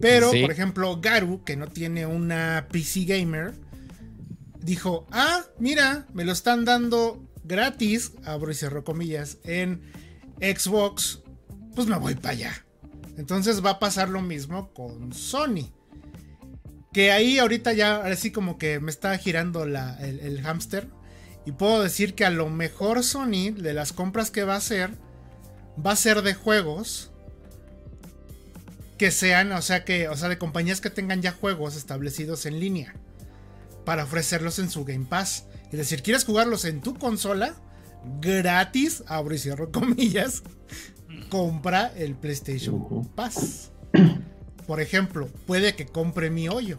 Pero, 0.00 0.30
Sí. 0.30 0.42
por 0.42 0.50
ejemplo, 0.52 1.00
Garu, 1.00 1.44
que 1.44 1.56
no 1.56 1.66
tiene 1.66 2.06
una 2.06 2.68
PC 2.70 3.04
gamer, 3.04 3.52
dijo, 4.60 5.06
ah, 5.10 5.44
mira, 5.58 6.06
me 6.14 6.24
lo 6.24 6.32
están 6.32 6.64
dando 6.64 7.22
gratis, 7.44 8.12
abro 8.24 8.50
y 8.50 8.54
cierro 8.54 8.84
comillas, 8.84 9.38
en 9.44 9.82
Xbox, 10.40 11.20
pues 11.74 11.86
me 11.88 11.98
voy 11.98 12.14
para 12.14 12.30
allá. 12.30 12.66
Entonces 13.16 13.62
va 13.64 13.70
a 13.70 13.78
pasar 13.78 14.08
lo 14.08 14.22
mismo 14.22 14.72
con 14.72 15.12
Sony. 15.12 15.70
Que 16.92 17.12
ahí 17.12 17.38
ahorita 17.38 17.72
ya, 17.72 18.02
así 18.04 18.32
como 18.32 18.58
que 18.58 18.80
me 18.80 18.90
está 18.90 19.16
girando 19.18 19.64
la- 19.66 19.96
el, 20.00 20.20
el 20.20 20.42
hámster. 20.42 20.88
Y 21.46 21.52
puedo 21.52 21.82
decir 21.82 22.14
que 22.14 22.24
a 22.24 22.30
lo 22.30 22.48
mejor 22.50 23.02
Sony, 23.04 23.52
de 23.56 23.72
las 23.74 23.92
compras 23.92 24.30
que 24.30 24.44
va 24.44 24.54
a 24.54 24.58
hacer, 24.58 24.90
va 25.84 25.92
a 25.92 25.96
ser 25.96 26.22
de 26.22 26.34
juegos 26.34 27.10
que 28.98 29.10
sean, 29.10 29.52
o 29.52 29.62
sea, 29.62 29.84
que, 29.84 30.08
o 30.08 30.16
sea, 30.16 30.28
de 30.28 30.36
compañías 30.36 30.80
que 30.82 30.90
tengan 30.90 31.22
ya 31.22 31.32
juegos 31.32 31.76
establecidos 31.76 32.44
en 32.44 32.60
línea 32.60 32.94
para 33.86 34.04
ofrecerlos 34.04 34.58
en 34.58 34.68
su 34.68 34.84
Game 34.84 35.06
Pass. 35.08 35.46
Es 35.72 35.78
decir, 35.78 36.02
¿quieres 36.02 36.24
jugarlos 36.24 36.64
en 36.66 36.82
tu 36.82 36.94
consola? 36.98 37.54
Gratis, 38.20 39.02
abro 39.06 39.34
y 39.34 39.38
cierro 39.38 39.70
comillas. 39.72 40.42
Compra 41.30 41.92
el 41.96 42.14
PlayStation. 42.16 43.06
Pass. 43.14 43.70
Por 44.70 44.80
ejemplo, 44.80 45.26
puede 45.48 45.74
que 45.74 45.84
compre 45.86 46.30
mi 46.30 46.48
hoyo. 46.48 46.78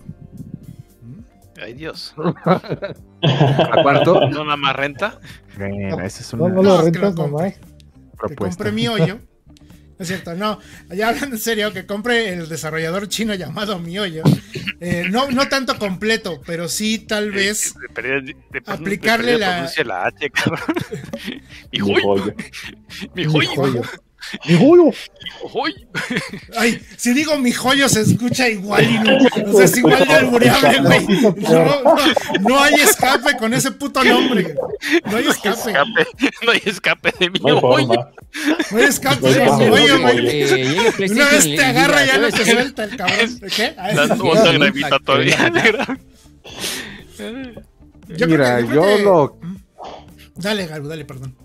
Ay, 1.62 1.74
Dios. 1.74 2.16
¿A 3.22 3.84
cuánto? 3.84 4.30
¿No 4.30 4.46
nada 4.46 4.56
más 4.56 4.74
renta? 4.78 5.20
Bueno, 5.58 6.00
esa 6.00 6.22
es 6.22 6.34
No, 6.34 6.46
una 6.46 6.54
no 6.56 6.62
No, 6.64 6.70
lo 6.78 6.82
rentas 6.84 7.02
compre. 7.16 7.26
nomás. 7.28 7.54
Que 7.54 7.60
propuesta. 8.16 8.38
compre 8.64 8.72
mi 8.72 8.88
hoyo. 8.88 9.16
No 9.18 9.60
es 10.00 10.08
cierto, 10.08 10.36
no. 10.36 10.58
Ya 10.96 11.10
hablando 11.10 11.36
en 11.36 11.42
serio, 11.42 11.74
que 11.74 11.86
compre 11.86 12.30
el 12.30 12.48
desarrollador 12.48 13.10
chino 13.10 13.34
llamado 13.34 13.78
Mi 13.78 14.00
Hoyo. 14.00 14.24
Eh, 14.80 15.08
no, 15.12 15.30
no 15.30 15.50
tanto 15.50 15.78
completo, 15.78 16.40
pero 16.46 16.70
sí 16.70 16.98
tal 17.00 17.32
vez 17.32 17.74
De 17.76 17.90
perdida- 17.90 18.22
de- 18.22 18.34
de- 18.52 18.62
de 18.62 18.72
aplicarle 18.72 19.38
la- 19.38 19.70
la 19.86 20.06
H, 20.06 20.30
cabrón. 20.30 20.60
Mi 21.74 21.80
Mi 21.80 21.80
joy, 21.80 22.02
joyo. 22.02 22.34
mi 23.16 23.26
Mi 23.26 23.32
joy, 23.34 23.46
joyo. 23.48 23.82
¡Mi 24.48 24.56
joyo! 24.58 24.92
joy. 25.52 25.88
Ay, 26.58 26.80
si 26.96 27.14
digo 27.14 27.38
mi 27.40 27.52
joyo 27.52 27.90
se 27.90 28.02
escucha 28.02 28.48
igual 28.48 28.84
y 28.90 29.00
no. 29.00 29.18
O 29.52 29.54
sea, 29.56 29.66
es 29.66 29.78
igual 29.78 30.08
de 30.08 30.14
albureable, 30.14 30.80
güey. 30.82 31.08
No, 31.38 31.84
no, 31.84 31.96
no 32.42 32.60
hay 32.64 32.76
escape 32.76 33.36
con 33.38 33.54
ese 33.54 33.72
puto 33.72 34.04
nombre. 34.04 34.56
No 35.06 35.18
hay 35.18 35.24
No 35.26 35.28
hay 35.28 35.28
escape. 35.28 35.74
no 36.46 36.52
hay 36.52 36.62
escape 36.66 37.14
de 37.20 37.30
mi 37.32 37.40
No 37.40 37.48
hay 37.50 37.60
joy. 37.62 37.86
forma. 37.86 38.10
No 38.72 38.78
hay 38.78 38.84
escape 38.84 39.28
de 39.34 39.40
mi 39.40 39.48
hay 39.48 39.70
güey. 39.70 40.28
Eh, 40.30 40.86
Una 41.12 41.26
vez 41.30 41.44
te 41.44 41.64
agarra 41.66 42.06
ya 42.06 42.18
no 42.18 42.30
te 42.30 42.32
"¿Sabes 42.32 42.46
qué? 42.46 42.52
suelta 42.54 42.84
el 42.84 42.96
cabrón. 42.98 43.40
¿Qué? 43.56 43.74
La 43.78 44.06
sí. 44.08 44.22
onda 44.22 44.52
gravitatoria. 44.54 45.52
Mira, 48.28 48.60
yo 48.62 48.98
lo 49.00 49.38
Dale, 50.36 50.66
Garu, 50.68 50.88
dale, 50.88 51.06
perdón. 51.06 51.36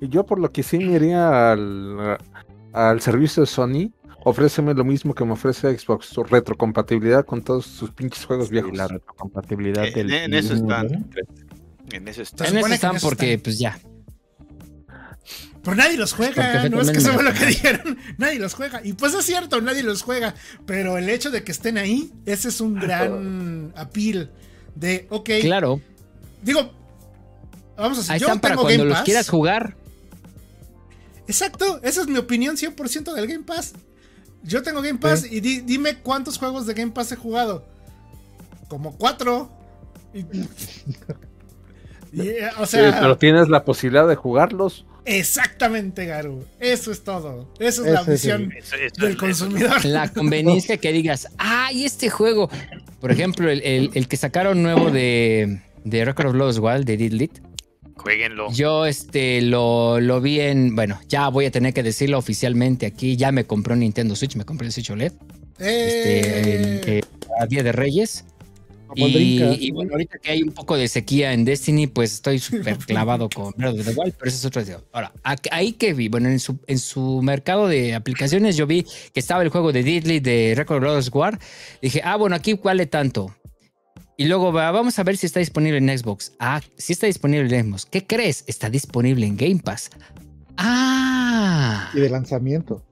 Yo 0.00 0.24
por 0.26 0.38
lo 0.40 0.50
que 0.52 0.62
sí 0.62 0.78
me 0.78 0.92
iría 0.94 1.52
al, 1.52 2.18
al 2.72 3.00
servicio 3.00 3.42
de 3.42 3.46
Sony, 3.46 3.92
ofréceme 4.24 4.74
lo 4.74 4.84
mismo 4.84 5.14
que 5.14 5.24
me 5.24 5.32
ofrece 5.32 5.76
Xbox, 5.78 6.06
su 6.06 6.24
retrocompatibilidad 6.24 7.24
con 7.24 7.42
todos 7.42 7.66
sus 7.66 7.90
pinches 7.92 8.24
juegos 8.24 8.48
Y 8.48 8.52
viejos. 8.52 8.76
la 8.76 8.88
retrocompatibilidad 8.88 9.86
En, 9.86 9.94
del 9.94 10.12
en 10.12 10.34
eso 10.34 10.54
están. 10.54 11.10
En 11.92 12.08
eso 12.08 12.22
están. 12.22 12.48
En 12.48 12.58
eso 12.58 12.66
están 12.68 12.96
porque, 13.00 13.34
están. 13.34 13.42
pues 13.44 13.58
ya. 13.58 13.78
Pero 15.62 15.76
nadie 15.76 15.96
los 15.98 16.12
juega, 16.14 16.52
Porque 16.52 16.70
no 16.70 16.80
es 16.80 16.90
que 16.90 16.98
eso 16.98 17.20
lo 17.20 17.32
que 17.34 17.46
dijeron. 17.46 17.98
Nadie 18.16 18.38
los 18.38 18.54
juega. 18.54 18.80
Y 18.84 18.92
pues 18.94 19.12
es 19.14 19.24
cierto, 19.24 19.60
nadie 19.60 19.82
los 19.82 20.02
juega. 20.02 20.34
Pero 20.66 20.96
el 20.98 21.08
hecho 21.08 21.30
de 21.30 21.42
que 21.44 21.52
estén 21.52 21.76
ahí, 21.78 22.10
ese 22.26 22.48
es 22.48 22.60
un 22.60 22.74
gran 22.74 23.72
appeal. 23.76 24.30
De, 24.74 25.06
ok, 25.10 25.30
Claro, 25.42 25.80
digo, 26.42 26.70
vamos 27.78 27.98
a 27.98 28.00
decir, 28.00 28.12
ahí 28.12 28.20
yo 28.20 28.26
están 28.26 28.40
para 28.40 28.54
tengo 28.54 28.62
cuando 28.64 28.78
Game 28.78 28.88
los 28.90 28.98
Pass. 28.98 29.04
quieras 29.04 29.28
jugar. 29.28 29.76
Exacto, 31.26 31.80
esa 31.82 32.00
es 32.02 32.06
mi 32.08 32.18
opinión 32.18 32.56
100% 32.56 33.12
del 33.14 33.26
Game 33.26 33.44
Pass. 33.44 33.74
Yo 34.42 34.62
tengo 34.62 34.80
Game 34.82 34.98
Pass 34.98 35.26
y 35.30 35.40
di- 35.40 35.60
dime 35.60 35.98
cuántos 35.98 36.38
juegos 36.38 36.66
de 36.66 36.74
Game 36.74 36.92
Pass 36.92 37.12
he 37.12 37.16
jugado. 37.16 37.66
Como 38.68 38.96
cuatro. 38.96 39.50
Y- 40.14 40.20
y, 42.12 42.28
eh, 42.28 42.48
Sí, 42.66 42.78
pero 42.78 43.18
tienes 43.18 43.48
la 43.48 43.64
posibilidad 43.64 44.08
de 44.08 44.14
jugarlos. 44.16 44.86
exactamente, 45.04 46.06
Garu. 46.06 46.44
Eso 46.60 46.90
es 46.92 47.02
todo. 47.04 47.52
Eso 47.58 47.84
es 47.84 47.92
la 47.92 48.00
Ese 48.00 48.14
es 48.14 48.24
el- 48.24 48.46
visión 48.48 48.90
del 48.98 49.16
consumidor. 49.18 49.84
La 49.84 50.08
conveniencia 50.12 50.78
que 50.78 50.92
digas, 50.92 51.28
ay, 51.36 51.84
este 51.84 52.08
juego. 52.08 52.48
Por 53.00 53.10
ejemplo, 53.12 53.50
el, 53.50 53.60
el- 53.62 53.90
el 53.94 54.08
que 54.08 54.16
sacaron 54.16 54.62
nuevo 54.62 54.90
de, 54.90 55.60
de 55.84 56.04
Record 56.06 56.28
of 56.28 56.34
Lost 56.36 56.58
Wild, 56.60 56.84
de 56.86 56.96
Didlit. 56.96 57.38
Jueguenlo. 57.98 58.50
Yo 58.52 58.86
este 58.86 59.42
lo, 59.42 60.00
lo 60.00 60.20
vi 60.20 60.40
en. 60.40 60.74
Bueno, 60.74 60.98
ya 61.08 61.28
voy 61.28 61.44
a 61.46 61.50
tener 61.50 61.74
que 61.74 61.82
decirlo 61.82 62.16
oficialmente 62.18 62.86
aquí. 62.86 63.16
Ya 63.16 63.30
me 63.32 63.44
compré 63.44 63.74
un 63.74 63.80
Nintendo 63.80 64.16
Switch, 64.16 64.36
me 64.36 64.44
compré 64.44 64.66
el 64.68 64.72
Switch 64.72 64.90
OLED. 64.90 65.12
Este, 65.58 66.20
Eh, 66.20 66.54
el 66.74 66.80
que- 66.80 67.04
a 67.40 67.46
Día 67.46 67.62
de 67.62 67.72
Reyes. 67.72 68.24
Y, 68.96 69.70
bueno, 69.70 69.92
ahorita 69.92 70.16
que 70.18 70.30
hay 70.30 70.42
un 70.42 70.50
poco 70.52 70.74
de 70.76 70.88
sequía 70.88 71.34
en 71.34 71.44
Destiny, 71.44 71.88
pues 71.88 72.14
estoy 72.14 72.38
súper 72.38 72.78
clavado 72.86 73.28
con 73.28 73.52
Breath 73.56 73.78
of 73.78 73.84
the 73.86 73.92
Wild, 73.92 74.14
pero 74.18 74.28
eso 74.30 74.38
es 74.38 74.44
otro 74.46 74.62
video. 74.62 74.82
Ahora, 74.92 75.12
ahí 75.50 75.72
que 75.72 75.92
vi, 75.92 76.08
bueno, 76.08 76.30
en 76.30 76.40
su, 76.40 76.58
en 76.66 76.78
su 76.78 77.20
mercado 77.22 77.68
de 77.68 77.94
aplicaciones 77.94 78.56
yo 78.56 78.66
vi 78.66 78.84
que 79.12 79.20
estaba 79.20 79.42
el 79.42 79.50
juego 79.50 79.72
de 79.72 79.82
Diddley 79.82 80.20
de 80.20 80.54
Record 80.56 80.78
of 80.78 80.94
Lost 80.94 81.14
War. 81.14 81.38
Dije, 81.82 82.00
ah, 82.02 82.16
bueno, 82.16 82.34
aquí 82.34 82.54
vale 82.54 82.86
tanto. 82.86 83.34
Y 84.20 84.26
luego 84.26 84.52
va, 84.52 84.70
vamos 84.72 84.98
a 84.98 85.04
ver 85.04 85.16
si 85.16 85.26
está 85.26 85.38
disponible 85.40 85.78
en 85.78 85.96
Xbox. 85.96 86.32
Ah, 86.40 86.60
sí 86.76 86.92
está 86.92 87.06
disponible 87.06 87.56
en 87.56 87.66
Xbox. 87.68 87.86
¿Qué 87.86 88.04
crees? 88.04 88.42
Está 88.48 88.68
disponible 88.68 89.24
en 89.24 89.36
Game 89.36 89.60
Pass. 89.64 89.90
Ah, 90.56 91.90
Y 91.94 92.00
de 92.00 92.10
lanzamiento. 92.10 92.84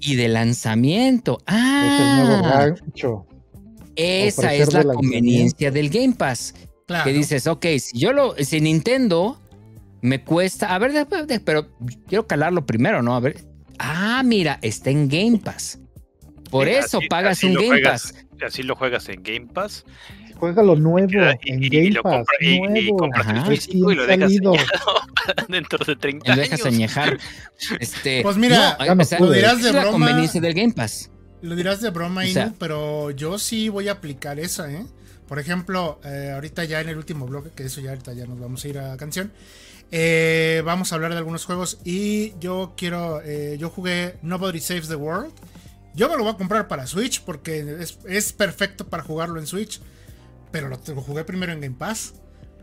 y 0.00 0.16
de 0.16 0.28
lanzamiento. 0.28 1.38
Es 1.46 1.54
el 1.54 2.16
nuevo 2.26 2.46
Ah, 2.46 2.66
rancho. 2.66 3.26
esa 3.94 4.52
es 4.54 4.72
la 4.72 4.80
de 4.82 4.94
conveniencia 4.94 5.70
del 5.70 5.88
Game 5.88 6.14
Pass. 6.14 6.54
claro. 6.86 7.04
Que 7.04 7.12
dices, 7.12 7.46
ok, 7.46 7.64
si 7.78 7.98
yo 7.98 8.12
lo, 8.12 8.34
si 8.36 8.60
Nintendo 8.60 9.40
me 10.02 10.24
cuesta, 10.24 10.74
a 10.74 10.78
ver, 10.80 10.92
de- 10.92 11.26
de- 11.26 11.38
pero 11.40 11.68
quiero 12.08 12.26
calarlo 12.26 12.66
primero, 12.66 13.02
¿no? 13.02 13.14
A 13.14 13.20
ver. 13.20 13.44
Ah, 13.78 14.20
mira, 14.24 14.58
está 14.62 14.90
en 14.90 15.08
Game 15.08 15.38
Pass. 15.38 15.78
Por 16.50 16.66
Sí, 16.66 16.74
eso 16.74 16.98
así- 16.98 17.08
pagas 17.08 17.38
así 17.38 17.46
un 17.46 17.54
Game 17.54 17.66
juegas. 17.68 18.12
Pass. 18.12 18.26
Así 18.44 18.62
lo 18.64 18.74
juegas 18.74 19.08
en 19.08 19.22
Game 19.22 19.46
Pass. 19.46 19.84
Juega 20.42 20.60
lo 20.64 20.74
nuevo 20.74 21.08
y- 21.08 21.50
en 21.52 21.62
y- 21.62 21.66
y 21.66 21.68
Game 21.68 21.90
lo 21.92 22.02
Pass. 22.02 22.14
compra- 22.14 22.36
y- 22.40 22.46
y 22.46 23.38
el 23.38 23.46
físico 23.46 23.94
lo 23.94 24.06
dejas 24.06 24.32
dentro 25.48 25.78
de 25.86 25.94
30 25.96 26.24
Y 26.24 26.28
lo 26.28 26.32
años. 26.42 26.50
dejas 26.50 26.66
añejar. 26.66 27.18
Este, 27.80 28.22
Pues 28.24 28.36
mira, 28.36 28.76
no, 28.78 28.84
ya 28.86 28.94
no 28.96 29.02
o 29.02 29.04
sea, 29.06 29.18
pude. 29.18 29.28
Lo 29.28 29.34
dirás 29.36 29.58
es 29.58 29.62
de 29.62 29.72
la 29.72 29.80
broma. 29.82 29.92
conveniencia 30.06 30.40
del 30.40 30.54
Game 30.54 30.72
Pass. 30.72 31.10
Lo 31.42 31.54
dirás 31.54 31.80
de 31.80 31.90
broma, 31.90 32.22
O 32.22 32.24
Inu, 32.24 32.32
sea- 32.32 32.52
pero 32.58 33.10
yo 33.12 33.38
sí 33.38 33.68
voy 33.68 33.86
a 33.88 33.92
aplicar 33.92 34.40
esa, 34.40 34.68
¿eh? 34.72 34.84
Por 35.28 35.38
ejemplo, 35.38 36.00
eh, 36.04 36.32
ahorita 36.34 36.64
ya 36.64 36.80
en 36.80 36.88
el 36.88 36.96
último 36.96 37.26
bloque, 37.26 37.50
que 37.54 37.62
eso 37.66 37.80
ya 37.80 37.90
ahorita 37.90 38.12
ya 38.14 38.26
nos 38.26 38.40
vamos 38.40 38.64
a 38.64 38.68
ir 38.68 38.78
a 38.80 38.96
canción, 38.96 39.30
eh, 39.92 40.60
vamos 40.64 40.90
a 40.92 40.96
hablar 40.96 41.12
de 41.12 41.18
algunos 41.18 41.44
juegos 41.44 41.78
y 41.84 42.32
yo 42.40 42.74
quiero, 42.76 43.22
eh, 43.24 43.56
yo 43.60 43.70
jugué 43.70 44.16
Nobody 44.22 44.58
Saves 44.58 44.88
the 44.88 44.96
World. 44.96 45.32
Yo 45.94 46.08
me 46.08 46.16
lo 46.16 46.24
voy 46.24 46.32
a 46.32 46.36
comprar 46.36 46.66
para 46.68 46.86
Switch 46.86 47.22
porque 47.22 47.76
es, 47.80 47.98
es 48.08 48.32
perfecto 48.32 48.86
para 48.88 49.02
jugarlo 49.02 49.38
en 49.38 49.46
Switch, 49.46 49.80
pero 50.52 50.68
lo, 50.68 50.78
lo 50.94 51.00
jugué 51.00 51.24
primero 51.24 51.52
en 51.52 51.60
Game 51.60 51.76
Pass. 51.76 52.14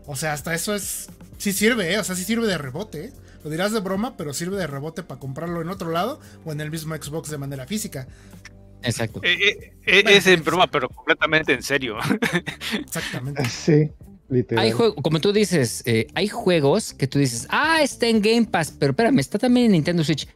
O 0.06 0.16
sea, 0.16 0.32
hasta 0.32 0.54
eso 0.54 0.74
es, 0.74 1.08
sí 1.36 1.52
sirve, 1.52 1.92
¿eh? 1.92 1.98
O 1.98 2.04
sea, 2.04 2.16
sí 2.16 2.24
sirve 2.24 2.46
de 2.46 2.56
rebote, 2.56 3.04
¿eh? 3.06 3.12
Lo 3.44 3.50
dirás 3.50 3.72
de 3.72 3.80
broma, 3.80 4.16
pero 4.16 4.34
sirve 4.34 4.56
de 4.56 4.66
rebote 4.66 5.02
para 5.02 5.18
comprarlo 5.18 5.62
en 5.62 5.68
otro 5.68 5.90
lado 5.90 6.20
o 6.44 6.52
en 6.52 6.60
el 6.60 6.70
mismo 6.70 6.94
Xbox 6.94 7.30
de 7.30 7.38
manera 7.38 7.66
física. 7.66 8.06
Exacto. 8.82 9.20
Eh, 9.22 9.36
eh, 9.42 9.72
eh, 9.86 10.04
es 10.06 10.26
en 10.26 10.42
broma, 10.42 10.66
pero 10.70 10.88
completamente 10.88 11.52
en 11.52 11.62
serio. 11.62 11.96
Exactamente. 12.78 13.44
Sí, 13.46 13.90
literal. 14.28 14.64
Hay 14.64 14.72
como 14.72 15.20
tú 15.20 15.32
dices, 15.32 15.82
eh, 15.86 16.06
hay 16.14 16.28
juegos 16.28 16.94
que 16.94 17.06
tú 17.06 17.18
dices, 17.18 17.46
ah, 17.50 17.82
está 17.82 18.06
en 18.08 18.20
Game 18.20 18.46
Pass, 18.46 18.74
pero 18.78 18.92
espérame, 18.92 19.18
está 19.18 19.38
también 19.38 19.66
en 19.66 19.72
Nintendo 19.72 20.04
Switch. 20.04 20.28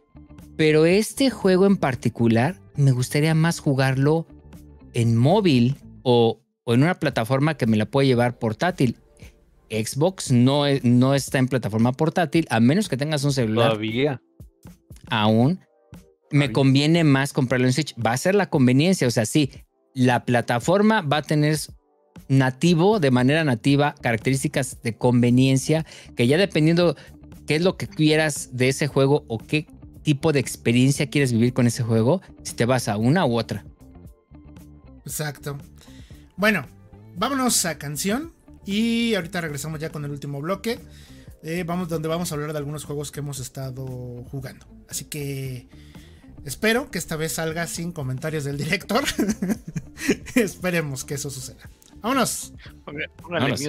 Pero 0.56 0.86
este 0.86 1.30
juego 1.30 1.66
en 1.66 1.76
particular, 1.76 2.56
me 2.76 2.92
gustaría 2.92 3.34
más 3.34 3.58
jugarlo 3.58 4.26
en 4.92 5.16
móvil 5.16 5.76
o, 6.02 6.40
o 6.64 6.74
en 6.74 6.82
una 6.82 6.94
plataforma 6.98 7.56
que 7.56 7.66
me 7.66 7.76
la 7.76 7.86
pueda 7.86 8.06
llevar 8.06 8.38
portátil. 8.38 8.96
Xbox 9.70 10.30
no, 10.30 10.66
es- 10.66 10.84
no 10.84 11.14
está 11.14 11.38
en 11.38 11.48
plataforma 11.48 11.92
portátil, 11.92 12.46
a 12.50 12.60
menos 12.60 12.88
que 12.88 12.96
tengas 12.96 13.24
un 13.24 13.32
celular 13.32 13.68
Todavía. 13.70 14.20
aún. 15.08 15.60
Me 16.30 16.50
conviene 16.52 17.04
más 17.04 17.32
comprarlo 17.32 17.66
en 17.66 17.72
Switch. 17.72 17.94
Va 18.04 18.12
a 18.12 18.16
ser 18.16 18.34
la 18.34 18.50
conveniencia, 18.50 19.06
o 19.06 19.10
sea, 19.10 19.24
sí, 19.24 19.50
la 19.94 20.24
plataforma 20.24 21.00
va 21.02 21.18
a 21.18 21.22
tener 21.22 21.56
nativo, 22.28 22.98
de 22.98 23.10
manera 23.10 23.44
nativa, 23.44 23.94
características 24.00 24.82
de 24.82 24.96
conveniencia, 24.96 25.86
que 26.16 26.26
ya 26.26 26.36
dependiendo 26.38 26.96
qué 27.46 27.56
es 27.56 27.62
lo 27.62 27.76
que 27.76 27.86
quieras 27.86 28.50
de 28.56 28.68
ese 28.68 28.86
juego 28.88 29.24
o 29.28 29.38
qué 29.38 29.66
tipo 30.02 30.32
de 30.32 30.40
experiencia 30.40 31.08
quieres 31.08 31.32
vivir 31.32 31.52
con 31.52 31.66
ese 31.66 31.82
juego, 31.82 32.20
si 32.42 32.54
te 32.54 32.64
vas 32.64 32.88
a 32.88 32.96
una 32.96 33.24
u 33.26 33.38
otra. 33.38 33.64
Exacto. 35.04 35.58
Bueno, 36.36 36.66
vámonos 37.16 37.64
a 37.66 37.78
canción. 37.78 38.32
Y 38.66 39.14
ahorita 39.14 39.40
regresamos 39.40 39.80
ya 39.80 39.90
con 39.90 40.04
el 40.04 40.10
último 40.10 40.40
bloque. 40.40 40.80
Eh, 41.42 41.64
vamos 41.66 41.88
donde 41.88 42.08
vamos 42.08 42.32
a 42.32 42.34
hablar 42.34 42.52
de 42.52 42.58
algunos 42.58 42.84
juegos 42.84 43.12
que 43.12 43.20
hemos 43.20 43.38
estado 43.38 44.24
jugando. 44.30 44.66
Así 44.88 45.04
que 45.04 45.68
espero 46.44 46.90
que 46.90 46.98
esta 46.98 47.16
vez 47.16 47.32
salga 47.32 47.66
sin 47.66 47.92
comentarios 47.92 48.44
del 48.44 48.56
director. 48.56 49.04
Esperemos 50.34 51.04
que 51.04 51.14
eso 51.14 51.28
suceda. 51.30 51.68
Vámonos. 52.00 52.54
Póngale 52.84 53.10
Vámonos. 53.28 53.60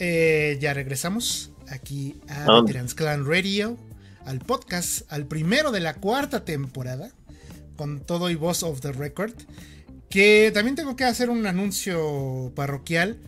Eh, 0.00 0.58
ya 0.60 0.74
regresamos 0.74 1.52
aquí 1.68 2.20
a 2.28 2.44
Ah. 2.46 2.60
Veterans 2.62 2.94
Clan 2.94 3.24
Radio, 3.26 3.76
al 4.24 4.40
podcast, 4.40 5.02
al 5.12 5.26
primero 5.26 5.70
de 5.70 5.80
la 5.80 5.94
cuarta 5.94 6.44
temporada, 6.44 7.12
con 7.76 8.00
todo 8.00 8.28
y 8.30 8.34
voz 8.34 8.62
of 8.62 8.80
the 8.80 8.92
record. 8.92 9.32
Que 10.08 10.50
también 10.52 10.74
tengo 10.74 10.96
que 10.96 11.04
hacer 11.04 11.30
un 11.30 11.46
anuncio 11.46 12.52
parroquial. 12.56 13.20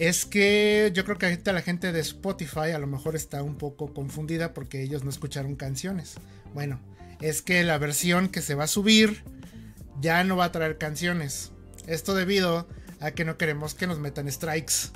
Es 0.00 0.26
que 0.26 0.90
yo 0.92 1.04
creo 1.04 1.16
que 1.18 1.26
ahorita 1.26 1.52
la 1.52 1.62
gente 1.62 1.92
de 1.92 2.00
Spotify 2.00 2.72
a 2.74 2.78
lo 2.80 2.88
mejor 2.88 3.14
está 3.14 3.42
un 3.44 3.54
poco 3.56 3.94
confundida 3.94 4.52
porque 4.52 4.82
ellos 4.82 5.04
no 5.04 5.10
escucharon 5.10 5.54
canciones. 5.54 6.14
Bueno, 6.52 6.80
es 7.20 7.42
que 7.42 7.62
la 7.62 7.78
versión 7.78 8.28
que 8.28 8.42
se 8.42 8.56
va 8.56 8.64
a 8.64 8.68
subir 8.68 9.22
ya 10.00 10.24
no 10.24 10.36
va 10.36 10.46
a 10.46 10.52
traer 10.52 10.78
canciones. 10.78 11.52
Esto 11.86 12.14
debido 12.16 12.66
a 12.98 13.12
que 13.12 13.24
no 13.24 13.38
queremos 13.38 13.74
que 13.74 13.86
nos 13.86 14.00
metan 14.00 14.30
strikes. 14.30 14.90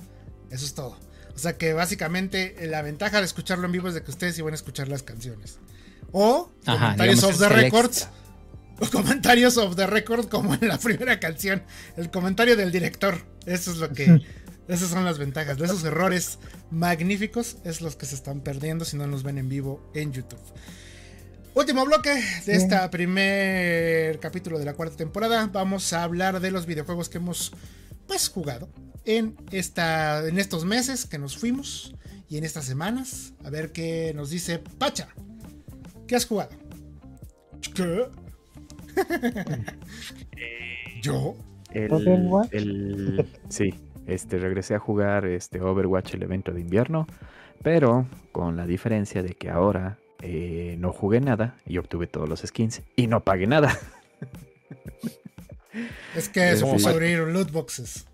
Eso 0.50 0.64
es 0.64 0.74
todo. 0.74 0.98
O 1.38 1.40
sea 1.40 1.56
que 1.56 1.72
básicamente 1.72 2.56
eh, 2.58 2.66
la 2.66 2.82
ventaja 2.82 3.20
de 3.20 3.24
escucharlo 3.24 3.66
en 3.66 3.70
vivo 3.70 3.86
es 3.86 3.94
de 3.94 4.02
que 4.02 4.10
ustedes 4.10 4.36
iban 4.40 4.54
a 4.54 4.56
escuchar 4.56 4.88
las 4.88 5.04
canciones. 5.04 5.60
O 6.10 6.50
Ajá, 6.66 6.96
comentarios 6.96 7.22
off 7.22 7.38
the 7.38 7.48
records. 7.48 8.02
extra. 8.02 8.18
O 8.80 8.90
comentarios 8.90 9.56
off 9.56 9.76
the 9.76 9.86
record 9.86 10.26
como 10.28 10.54
en 10.54 10.66
la 10.66 10.78
primera 10.78 11.20
canción. 11.20 11.62
El 11.96 12.10
comentario 12.10 12.56
del 12.56 12.72
director. 12.72 13.18
Eso 13.46 13.70
es 13.70 13.76
lo 13.76 13.92
que... 13.92 14.20
Esas 14.68 14.90
son 14.90 15.04
las 15.04 15.18
ventajas. 15.18 15.58
De 15.58 15.66
esos 15.66 15.84
errores 15.84 16.40
magníficos 16.72 17.58
es 17.64 17.82
los 17.82 17.94
que 17.94 18.06
se 18.06 18.16
están 18.16 18.40
perdiendo 18.40 18.84
si 18.84 18.96
no 18.96 19.06
nos 19.06 19.22
ven 19.22 19.38
en 19.38 19.48
vivo 19.48 19.88
en 19.94 20.12
YouTube. 20.12 20.40
Último 21.54 21.84
bloque 21.84 22.20
de 22.46 22.54
este 22.56 22.76
primer 22.88 24.18
capítulo 24.18 24.58
de 24.58 24.64
la 24.64 24.74
cuarta 24.74 24.96
temporada. 24.96 25.48
Vamos 25.52 25.92
a 25.92 26.02
hablar 26.02 26.40
de 26.40 26.50
los 26.50 26.66
videojuegos 26.66 27.08
que 27.08 27.18
hemos 27.18 27.52
pues 28.08 28.28
jugado 28.28 28.68
en, 29.04 29.36
esta, 29.52 30.26
en 30.26 30.38
estos 30.38 30.64
meses 30.64 31.06
que 31.06 31.18
nos 31.18 31.38
fuimos 31.38 31.94
y 32.28 32.38
en 32.38 32.44
estas 32.44 32.64
semanas. 32.64 33.34
A 33.44 33.50
ver 33.50 33.70
qué 33.70 34.12
nos 34.16 34.30
dice 34.30 34.58
Pacha. 34.58 35.08
¿Qué 36.08 36.16
has 36.16 36.26
jugado? 36.26 36.50
¿Qué? 37.74 38.06
¿Yo? 41.02 41.36
El, 41.70 43.26
sí, 43.48 43.74
este, 44.06 44.38
regresé 44.38 44.74
a 44.74 44.78
jugar 44.78 45.26
este 45.26 45.60
Overwatch, 45.60 46.14
el 46.14 46.22
evento 46.22 46.52
de 46.52 46.62
invierno, 46.62 47.06
pero 47.62 48.06
con 48.32 48.56
la 48.56 48.66
diferencia 48.66 49.22
de 49.22 49.34
que 49.34 49.50
ahora 49.50 49.98
eh, 50.22 50.76
no 50.78 50.92
jugué 50.92 51.20
nada 51.20 51.56
y 51.66 51.76
obtuve 51.76 52.06
todos 52.06 52.28
los 52.28 52.40
skins 52.40 52.82
y 52.96 53.06
no 53.06 53.22
pagué 53.22 53.46
nada. 53.46 53.78
Es 56.14 56.28
que 56.28 56.52
Sí. 56.52 56.58
somos 56.60 56.86
abrir 56.86 57.18
loot 57.20 57.50
boxes. 57.52 58.06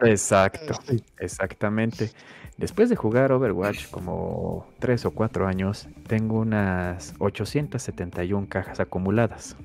Exacto, 0.00 0.74
Sí. 0.88 1.02
exactamente. 1.18 2.10
Después 2.56 2.88
de 2.88 2.96
jugar 2.96 3.32
Overwatch 3.32 3.88
como 3.90 4.66
3 4.78 5.04
o 5.06 5.10
4 5.10 5.46
años, 5.46 5.88
tengo 6.06 6.38
unas 6.38 7.14
871 7.18 8.46
cajas 8.48 8.80
acumuladas. 8.80 9.56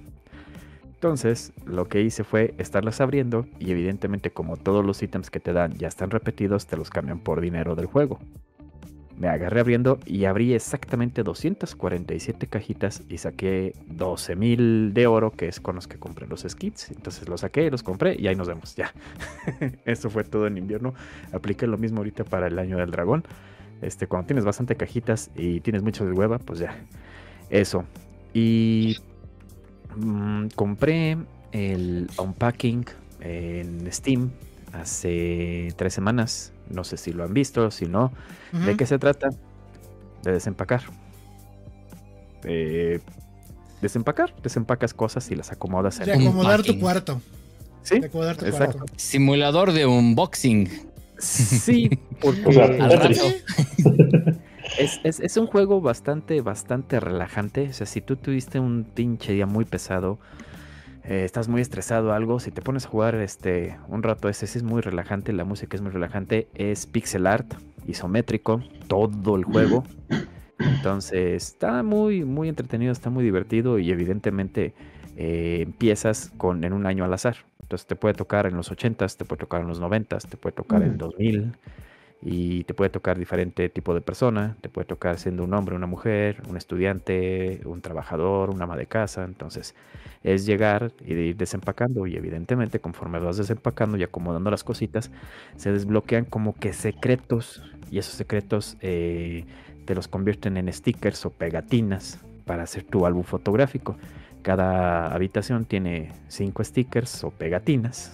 Entonces, 0.86 1.54
lo 1.66 1.88
que 1.88 2.02
hice 2.02 2.24
fue 2.24 2.54
estarlas 2.58 3.00
abriendo 3.00 3.46
y 3.58 3.72
evidentemente 3.72 4.32
como 4.32 4.58
todos 4.58 4.84
los 4.86 5.02
ítems 5.02 5.30
que 5.30 5.40
te 5.40 5.54
dan 5.54 5.74
ya 5.78 5.88
están 5.88 6.10
repetidos, 6.10 6.68
te 6.68 6.76
los 6.78 6.90
cambian 6.90 7.20
por 7.20 7.40
dinero 7.42 7.76
del 7.76 7.86
juego. 7.86 8.20
Me 9.20 9.28
agarré 9.28 9.60
abriendo 9.60 10.00
y 10.06 10.24
abrí 10.24 10.54
exactamente 10.54 11.24
247 11.24 12.48
cajitas 12.48 13.04
y 13.10 13.18
saqué 13.18 13.74
12.000 13.90 14.94
de 14.94 15.08
oro, 15.08 15.32
que 15.32 15.50
es 15.50 15.60
con 15.60 15.76
los 15.76 15.88
que 15.88 15.98
compré 15.98 16.26
los 16.26 16.46
skins. 16.48 16.90
Entonces 16.92 17.28
los 17.28 17.42
saqué, 17.42 17.70
los 17.70 17.84
compré 17.84 18.16
y 18.18 18.28
ahí 18.28 18.36
nos 18.36 18.48
vemos, 18.48 18.78
ya. 18.78 18.94
Eso 19.86 20.10
fue 20.10 20.24
todo 20.24 20.48
en 20.48 20.58
invierno. 20.58 20.94
Apliqué 21.34 21.68
lo 21.68 21.78
mismo 21.78 21.98
ahorita 21.98 22.24
para 22.24 22.48
el 22.48 22.58
año 22.58 22.78
del 22.78 22.92
dragón. 22.92 23.26
Este, 23.82 24.08
cuando 24.08 24.28
tienes 24.28 24.46
bastante 24.46 24.78
cajitas 24.78 25.32
y 25.36 25.60
tienes 25.60 25.84
mucho 25.84 26.06
de 26.06 26.14
hueva, 26.14 26.40
pues 26.40 26.60
ya. 26.60 26.78
Eso. 27.50 27.84
Y 28.34 28.98
mm, 29.98 30.48
compré 30.56 31.18
el 31.52 32.10
unpacking 32.18 32.86
en 33.20 33.92
Steam 33.92 34.32
hace 34.72 35.74
tres 35.76 35.94
semanas. 35.94 36.54
No 36.70 36.84
sé 36.84 36.98
si 36.98 37.12
lo 37.14 37.24
han 37.24 37.34
visto, 37.34 37.72
si 37.72 37.86
no. 37.86 38.12
¿De 38.52 38.78
qué 38.78 38.86
se 38.86 39.00
trata? 39.00 39.30
De 40.24 40.32
desempacar. 40.34 40.82
Eh, 42.44 43.00
desempacar, 43.82 44.34
desempacas 44.42 44.94
cosas 44.94 45.30
y 45.32 45.36
las 45.36 45.52
acomodas 45.52 46.00
en 46.00 46.06
De 46.06 46.14
Un 46.18 46.22
acomodar 46.28 46.64
tu 46.64 46.80
cuarto. 46.80 47.22
¿Sí? 47.82 48.00
De 48.00 48.08
acomodar 48.08 48.38
tu 48.38 48.46
Exacto. 48.46 48.78
cuarto. 48.80 48.94
Simulador 48.98 49.72
de 49.74 49.86
unboxing. 49.86 50.70
Sí, 51.18 51.90
porque 52.22 52.46
O 52.46 52.52
sea, 52.54 52.66
Al 52.66 52.90
Tetris. 52.90 53.22
rato. 53.24 53.36
es, 54.78 55.00
es- 55.04 55.20
es 55.20 55.38
un 55.38 55.48
juego 55.48 55.82
bastante, 55.82 56.42
bastante 56.42 57.00
relajante. 57.00 57.70
O 57.70 57.74
sea, 57.74 57.86
si 57.88 58.02
tú 58.02 58.16
tuviste 58.16 58.60
un 58.60 58.84
pinche 58.86 59.34
día 59.34 59.46
muy 59.46 59.66
pesado, 59.66 60.20
eh, 61.04 61.24
estás 61.24 61.48
muy 61.48 61.62
estresado 61.62 62.10
o 62.10 62.12
algo, 62.14 62.40
si 62.40 62.52
te 62.52 62.62
pones 62.62 62.86
a 62.86 62.90
jugar 62.90 63.16
este 63.16 63.78
un 63.88 64.04
rato 64.04 64.30
ese, 64.30 64.46
es 64.46 64.64
muy 64.64 64.82
relajante, 64.82 65.34
la 65.34 65.46
música 65.46 65.76
es 65.76 65.82
muy 65.82 65.92
relajante, 65.92 66.48
es 66.56 66.86
pixel 66.86 67.28
art, 67.28 67.54
isométrico, 67.88 68.62
todo 68.88 69.36
el 69.36 69.44
juego. 69.44 69.84
Entonces, 70.60 71.44
está 71.44 71.84
muy, 71.84 72.26
muy 72.26 72.50
entretenido, 72.50 72.92
está 72.92 73.10
muy 73.10 73.24
divertido 73.24 73.80
y 73.80 73.92
evidentemente 73.92 74.74
eh, 75.16 75.60
empiezas 75.62 76.32
con 76.38 76.64
en 76.64 76.74
un 76.74 76.86
año 76.86 77.06
al 77.06 77.14
azar. 77.14 77.38
Entonces 77.62 77.88
te 77.88 77.96
puede 77.96 78.14
tocar 78.16 78.46
en 78.46 78.56
los 78.56 78.72
80s, 78.72 79.16
te 79.16 79.26
puede 79.26 79.40
tocar 79.40 79.62
en 79.62 79.68
los 79.68 79.80
90s, 79.80 80.28
te 80.28 80.38
puede 80.38 80.54
tocar 80.56 80.82
en 80.84 80.96
Mm. 80.96 80.98
2000 80.98 81.54
y 82.22 82.66
te 82.66 82.74
puede 82.74 82.90
tocar 82.90 83.18
diferente 83.18 83.70
tipo 83.70 83.94
de 83.94 84.02
persona, 84.02 84.58
te 84.60 84.68
puede 84.68 84.86
tocar 84.86 85.18
siendo 85.18 85.44
un 85.44 85.54
hombre, 85.54 85.76
una 85.76 85.88
mujer, 85.88 86.42
un 86.50 86.58
estudiante, 86.58 87.62
un 87.64 87.82
trabajador, 87.82 88.50
una 88.50 88.66
ama 88.66 88.76
de 88.76 88.88
casa, 88.88 89.24
entonces 89.24 89.74
es 90.24 90.46
llegar 90.46 90.92
y 91.06 91.14
ir 91.14 91.38
desempacando 91.38 92.08
y 92.08 92.18
evidentemente 92.18 92.80
conforme 92.80 93.20
vas 93.20 93.38
desempacando 93.38 93.98
y 93.98 94.04
acomodando 94.04 94.52
las 94.52 94.66
cositas, 94.66 95.12
se 95.56 95.72
desbloquean 95.72 96.26
como 96.26 96.54
que 96.54 96.74
secretos 96.74 97.64
y 97.90 98.00
esos 98.00 98.16
secretos 98.16 98.78
eh, 98.82 99.46
te 99.86 99.96
los 99.96 100.10
convierten 100.10 100.58
en 100.58 100.72
stickers 100.74 101.26
o 101.26 101.30
pegatinas 101.30 102.20
para 102.46 102.64
hacer 102.64 102.84
tu 102.84 103.06
álbum 103.06 103.24
fotográfico. 103.24 103.96
Cada 104.42 105.14
habitación 105.14 105.66
tiene 105.66 106.12
cinco 106.28 106.64
stickers 106.64 107.24
o 107.24 107.32
pegatinas 107.32 108.14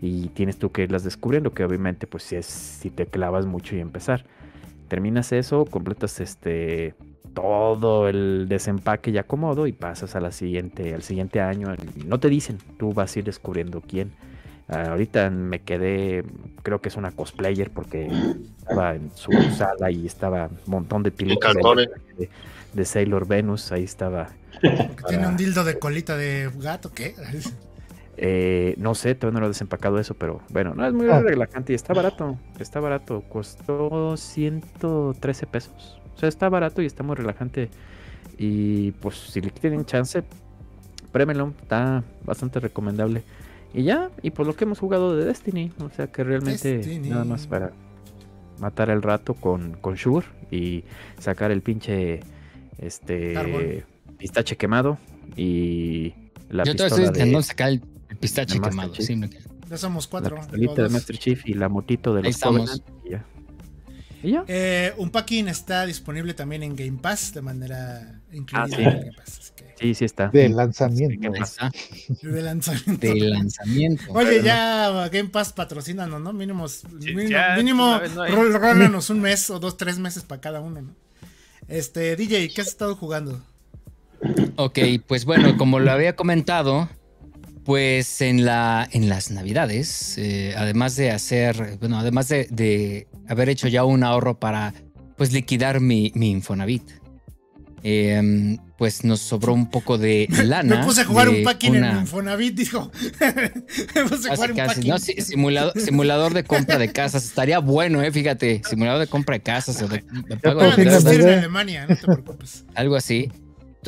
y 0.00 0.28
tienes 0.28 0.58
tú 0.58 0.70
que 0.70 0.82
irlas 0.82 1.04
descubriendo, 1.04 1.52
que 1.52 1.64
obviamente 1.64 2.06
pues 2.06 2.22
si 2.22 2.36
es 2.36 2.46
si 2.46 2.90
te 2.90 3.06
clavas 3.06 3.46
mucho 3.46 3.76
y 3.76 3.80
empezar. 3.80 4.24
Terminas 4.88 5.32
eso, 5.32 5.64
completas 5.64 6.20
este 6.20 6.94
todo 7.34 8.08
el 8.08 8.46
desempaque 8.48 9.10
y 9.10 9.18
acomodo 9.18 9.66
y 9.66 9.72
pasas 9.72 10.16
a 10.16 10.20
la 10.20 10.32
siguiente, 10.32 10.94
al 10.94 11.02
siguiente 11.02 11.40
año. 11.40 11.74
No 12.04 12.18
te 12.18 12.28
dicen, 12.28 12.58
tú 12.78 12.92
vas 12.92 13.14
a 13.14 13.18
ir 13.18 13.24
descubriendo 13.24 13.80
quién. 13.80 14.12
Ah, 14.68 14.90
ahorita 14.90 15.30
me 15.30 15.60
quedé, 15.60 16.24
creo 16.62 16.80
que 16.80 16.88
es 16.88 16.96
una 16.96 17.10
cosplayer 17.12 17.70
porque 17.70 18.08
estaba 18.58 18.94
en 18.94 19.10
su 19.14 19.32
sala 19.56 19.90
y 19.90 20.06
estaba 20.06 20.46
un 20.48 20.70
montón 20.70 21.02
de 21.02 21.10
pilotos 21.10 21.54
calzones. 21.54 21.88
de, 22.18 22.28
de 22.74 22.84
Sailor 22.84 23.26
Venus, 23.26 23.72
ahí 23.72 23.84
estaba. 23.84 24.28
Tiene 25.08 25.26
un 25.26 25.36
dildo 25.36 25.64
de 25.64 25.78
colita 25.78 26.16
de 26.16 26.50
gato, 26.58 26.92
¿qué? 26.92 27.14
Eh, 28.20 28.74
no 28.78 28.94
sé, 28.96 29.14
todavía 29.14 29.34
no 29.36 29.40
lo 29.40 29.46
he 29.46 29.50
desempacado 29.50 29.98
eso, 30.00 30.14
pero 30.14 30.40
bueno, 30.50 30.74
no 30.74 30.84
es 30.86 30.92
muy 30.92 31.08
Ah. 31.08 31.20
relajante 31.20 31.72
y 31.72 31.76
está 31.76 31.94
barato. 31.94 32.36
Está 32.58 32.80
barato, 32.80 33.22
costó 33.28 34.16
113 34.16 35.46
pesos. 35.46 36.00
O 36.16 36.18
sea, 36.18 36.28
está 36.28 36.48
barato 36.48 36.82
y 36.82 36.86
está 36.86 37.04
muy 37.04 37.14
relajante. 37.14 37.68
Y 38.36 38.90
pues 38.92 39.16
si 39.16 39.40
le 39.40 39.50
tienen 39.50 39.84
chance, 39.84 40.24
prémelo, 41.12 41.52
está 41.62 42.02
bastante 42.24 42.58
recomendable. 42.60 43.22
Y 43.72 43.84
ya, 43.84 44.10
y 44.22 44.30
por 44.30 44.46
lo 44.46 44.56
que 44.56 44.64
hemos 44.64 44.78
jugado 44.80 45.16
de 45.16 45.24
Destiny, 45.24 45.72
o 45.80 45.88
sea 45.90 46.08
que 46.08 46.24
realmente 46.24 46.78
Destiny. 46.78 47.10
nada 47.10 47.24
más 47.24 47.46
para 47.46 47.70
matar 48.58 48.90
el 48.90 49.02
rato 49.02 49.34
con, 49.34 49.74
con 49.74 49.94
Shure 49.94 50.26
y 50.50 50.82
sacar 51.20 51.50
el 51.52 51.62
pinche 51.62 52.20
este 52.78 53.84
pistache 54.18 54.56
quemado 54.56 54.98
y 55.36 56.14
la 56.50 56.64
Yo 56.64 56.72
pistola 56.72 56.88
estoy 56.88 57.02
de- 57.02 57.08
intentando 57.08 57.42
sacar 57.42 57.68
el 57.68 57.82
pistache 58.20 58.54
de 58.54 58.60
Master 58.60 58.80
quemado. 58.80 58.94
Sí, 58.96 59.16
me- 59.16 59.30
Ya 59.70 59.76
somos 59.76 60.04
la 60.06 60.10
cuatro. 60.10 60.36
pistolita 60.36 60.72
o 60.72 60.84
de. 60.84 60.88
Master 60.88 61.18
Chief 61.18 61.46
y 61.46 61.54
la 61.54 61.68
motito 61.68 62.12
de 62.14 62.20
Ahí 62.20 62.24
los 62.26 62.34
estamos. 62.36 62.82
Y 63.04 63.10
ya. 63.10 63.24
Y 64.22 64.30
ya. 64.32 64.44
Eh, 64.48 64.92
un 64.96 65.10
packing 65.10 65.46
está 65.48 65.86
disponible 65.86 66.34
también 66.34 66.62
en 66.62 66.74
Game 66.74 66.98
Pass 67.00 67.32
de 67.34 67.42
manera 67.42 68.20
incluida 68.32 68.64
Ah, 68.64 68.68
sí. 68.68 68.74
en 68.82 68.84
Game 68.84 69.12
Pass. 69.16 69.38
así 69.38 69.52
que, 69.54 69.68
Sí, 69.78 69.94
sí 69.94 70.04
está. 70.06 70.28
De 70.28 70.48
lanzamiento. 70.48 71.30
De 71.30 71.38
lanzamiento. 72.42 73.06
de 73.14 73.14
lanzamiento. 73.28 74.04
Oye, 74.12 74.42
ya 74.42 75.08
Game 75.08 75.28
Pass 75.28 75.52
patrocínanos, 75.52 76.20
¿no? 76.20 76.32
Mínimo, 76.32 76.66
mínimo, 76.90 77.28
ya, 77.28 77.54
mínimo 77.56 77.86
una 77.88 77.98
vez 78.00 78.14
no 78.14 78.22
hay. 78.22 78.32
rol- 78.32 78.52
rólanos 78.58 79.08
un 79.10 79.20
mes 79.20 79.48
o 79.50 79.60
dos, 79.60 79.76
tres 79.76 79.98
meses 80.00 80.24
para 80.24 80.40
cada 80.40 80.60
uno, 80.60 80.82
¿no? 80.82 80.94
Este, 81.68 82.16
DJ, 82.16 82.48
¿qué 82.48 82.62
has 82.62 82.68
estado 82.68 82.96
jugando? 82.96 83.40
Ok, 84.56 84.78
pues 85.06 85.24
bueno, 85.26 85.56
como 85.56 85.78
lo 85.78 85.92
había 85.92 86.16
comentado, 86.16 86.88
pues 87.68 88.22
en, 88.22 88.46
la, 88.46 88.88
en 88.92 89.10
las 89.10 89.30
navidades, 89.30 90.16
eh, 90.16 90.54
además 90.56 90.96
de 90.96 91.10
hacer, 91.10 91.76
bueno, 91.78 91.98
además 91.98 92.26
de, 92.28 92.46
de 92.50 93.08
haber 93.28 93.50
hecho 93.50 93.68
ya 93.68 93.84
un 93.84 94.04
ahorro 94.04 94.40
para 94.40 94.72
pues 95.18 95.34
liquidar 95.34 95.78
mi, 95.78 96.10
mi 96.14 96.30
Infonavit. 96.30 96.82
Em, 97.82 98.56
pues 98.78 99.04
nos 99.04 99.20
sobró 99.20 99.52
un 99.52 99.68
poco 99.70 99.98
de 99.98 100.28
lana. 100.44 100.78
Me 100.78 100.82
puse 100.86 101.02
a 101.02 101.04
jugar 101.04 101.28
un 101.28 101.34
de 101.36 101.42
packing 101.42 101.76
una- 101.76 101.90
en 101.90 101.98
Infonavit, 101.98 102.54
dijo. 102.54 102.90
Me 103.94 104.04
puse 104.08 104.28
a 104.28 104.30
Casi, 104.30 104.36
jugar 104.36 104.50
un 104.52 104.56
packing. 104.56 104.88
¿no? 104.88 104.98
Sí, 104.98 105.12
simulador, 105.20 105.78
simulador 105.78 106.32
de 106.32 106.44
compra 106.44 106.78
de 106.78 106.90
casas. 106.90 107.22
Estaría 107.26 107.58
bueno, 107.58 108.02
eh, 108.02 108.10
fíjate. 108.10 108.62
Simulador 108.66 109.00
de 109.00 109.08
compra 109.08 109.34
de 109.36 109.42
casas 109.42 109.82
o 109.82 109.88
de, 109.88 110.02
de 110.26 110.36
pago 110.38 110.62
de 110.62 110.86
mandé. 110.86 111.34
Alemania, 111.34 111.86
no 111.86 111.94
te 111.96 112.02
preocupes. 112.06 112.64
algo 112.74 112.96
así. 112.96 113.30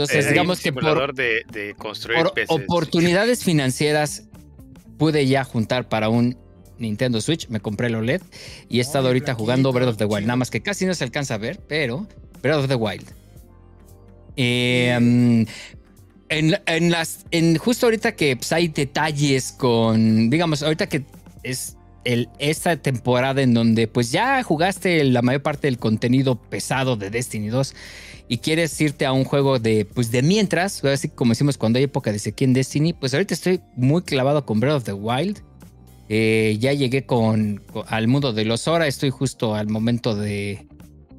Entonces, 0.02 0.26
Eh, 0.26 0.30
digamos 0.30 0.58
un 0.58 0.62
que 0.62 0.72
por, 0.72 0.82
simulador 0.82 1.14
de, 1.14 1.42
de 1.52 1.74
construir 1.74 2.18
por 2.18 2.32
peces. 2.34 2.50
oportunidades 2.50 3.44
financieras 3.44 4.24
pude 4.98 5.26
ya 5.26 5.44
juntar 5.44 5.88
para 5.88 6.08
un 6.08 6.36
Nintendo 6.78 7.20
Switch. 7.20 7.48
Me 7.48 7.60
compré 7.60 7.88
el 7.88 7.94
OLED 7.94 8.22
y 8.68 8.78
he 8.78 8.80
estado 8.82 9.08
ahorita 9.08 9.34
jugando 9.34 9.72
Breath 9.72 9.88
of 9.90 9.96
the 9.96 10.04
Wild. 10.04 10.18
chido. 10.20 10.26
Nada 10.28 10.36
más 10.36 10.50
que 10.50 10.60
casi 10.62 10.86
no 10.86 10.94
se 10.94 11.04
alcanza 11.04 11.34
a 11.34 11.38
ver, 11.38 11.60
pero 11.68 12.06
Breath 12.42 12.56
of 12.58 12.68
the 12.68 12.74
Wild. 12.74 13.06
Eh, 14.36 14.96
mm, 15.00 15.42
en, 16.30 16.56
en 16.66 16.90
las, 16.90 17.26
en 17.30 17.56
justo 17.56 17.86
ahorita 17.86 18.12
que 18.14 18.36
pues, 18.36 18.52
hay 18.52 18.68
detalles 18.68 19.52
con, 19.52 20.30
digamos, 20.30 20.62
ahorita 20.62 20.86
que 20.88 21.04
es 21.42 21.76
esta 22.04 22.76
temporada 22.76 23.42
en 23.42 23.52
donde 23.54 23.86
pues 23.88 24.10
ya 24.10 24.42
jugaste 24.42 25.04
la 25.04 25.22
mayor 25.22 25.42
parte 25.42 25.66
del 25.66 25.78
contenido 25.78 26.40
pesado 26.40 26.96
de 26.96 27.10
Destiny 27.10 27.48
2 27.48 27.74
y 28.28 28.38
quieres 28.38 28.80
irte 28.80 29.04
a 29.06 29.12
un 29.12 29.24
juego 29.24 29.58
de, 29.58 29.84
pues 29.84 30.10
de 30.10 30.22
mientras, 30.22 30.84
así 30.84 31.08
como 31.08 31.30
decimos 31.32 31.58
cuando 31.58 31.78
hay 31.78 31.84
época 31.84 32.12
de 32.12 32.18
sequía 32.18 32.46
en 32.46 32.54
Destiny, 32.54 32.92
pues 32.92 33.12
ahorita 33.12 33.34
estoy 33.34 33.60
muy 33.76 34.02
clavado 34.02 34.46
con 34.46 34.60
Breath 34.60 34.76
of 34.76 34.84
the 34.84 34.92
Wild. 34.92 35.42
Eh, 36.08 36.56
ya 36.58 36.72
llegué 36.72 37.06
con, 37.06 37.62
al 37.86 38.08
mundo 38.08 38.32
de 38.32 38.44
los 38.44 38.66
Hora, 38.66 38.86
estoy 38.86 39.10
justo 39.10 39.54
al 39.54 39.68
momento 39.68 40.14
de, 40.16 40.66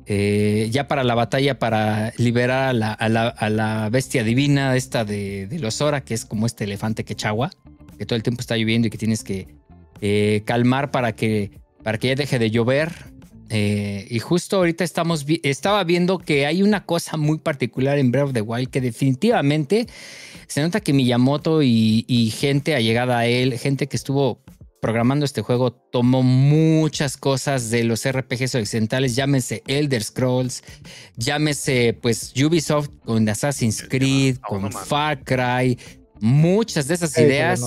eh, 0.05 0.67
ya 0.71 0.87
para 0.87 1.03
la 1.03 1.15
batalla 1.15 1.59
para 1.59 2.11
liberar 2.17 2.69
a 2.69 2.73
la, 2.73 2.91
a 2.93 3.07
la- 3.07 3.27
a 3.29 3.49
la 3.49 3.89
bestia 3.89 4.23
divina 4.23 4.75
esta 4.75 5.05
de, 5.05 5.47
de 5.47 5.59
los 5.59 5.79
Hora, 5.81 6.01
que 6.01 6.13
es 6.13 6.25
como 6.25 6.45
este 6.45 6.65
elefante 6.65 7.05
que 7.05 7.15
chagua, 7.15 7.51
que 7.97 8.05
todo 8.05 8.17
el 8.17 8.23
tiempo 8.23 8.41
está 8.41 8.57
lloviendo 8.57 8.87
y 8.87 8.91
que 8.91 8.97
tienes 8.97 9.23
que 9.23 9.47
eh, 10.01 10.41
calmar 10.45 10.91
para 10.91 11.13
que, 11.15 11.51
para 11.83 11.97
que 11.97 12.09
ya 12.09 12.15
deje 12.15 12.39
de 12.39 12.49
llover. 12.51 12.91
Eh, 13.53 14.07
y 14.09 14.19
justo 14.19 14.55
ahorita 14.57 14.83
estamos 14.85 15.25
vi- 15.25 15.41
estaba 15.43 15.83
viendo 15.83 16.17
que 16.19 16.45
hay 16.45 16.63
una 16.63 16.85
cosa 16.85 17.17
muy 17.17 17.37
particular 17.37 17.97
en 17.97 18.09
Breath 18.11 18.27
of 18.27 18.33
the 18.33 18.41
Wild 18.41 18.69
que 18.69 18.79
definitivamente 18.79 19.87
se 20.47 20.61
nota 20.61 20.79
que 20.79 20.93
Miyamoto 20.93 21.61
y, 21.61 22.05
y 22.07 22.29
gente 22.29 22.75
allegada 22.75 23.19
a 23.19 23.25
él, 23.25 23.57
gente 23.59 23.87
que 23.87 23.97
estuvo 23.97 24.41
programando 24.81 25.25
este 25.25 25.41
juego, 25.41 25.71
tomó 25.73 26.23
muchas 26.23 27.17
cosas 27.17 27.69
de 27.69 27.83
los 27.83 28.09
RPGs 28.09 28.55
occidentales, 28.55 29.15
llámese 29.15 29.61
Elder 29.67 30.01
Scrolls, 30.03 30.63
llámese 31.17 31.93
pues 32.01 32.33
Ubisoft 32.41 32.89
con 33.05 33.27
Assassin's 33.29 33.81
El 33.81 33.89
Creed, 33.89 34.37
con. 34.37 34.71
Far 34.71 35.23
Cry, 35.23 35.77
muchas 36.21 36.87
de 36.87 36.93
esas 36.95 37.15
ideas. 37.17 37.59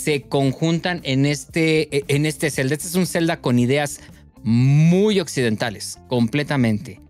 Se 0.00 0.22
conjuntan 0.22 1.00
en 1.04 1.26
este, 1.26 2.04
en 2.14 2.26
este 2.26 2.50
Zelda. 2.50 2.74
Este 2.74 2.88
es 2.88 2.94
un 2.94 3.06
Zelda 3.06 3.40
con 3.40 3.58
ideas 3.58 4.00
muy 4.42 5.20
occidentales, 5.20 5.98
completamente. 6.08 7.00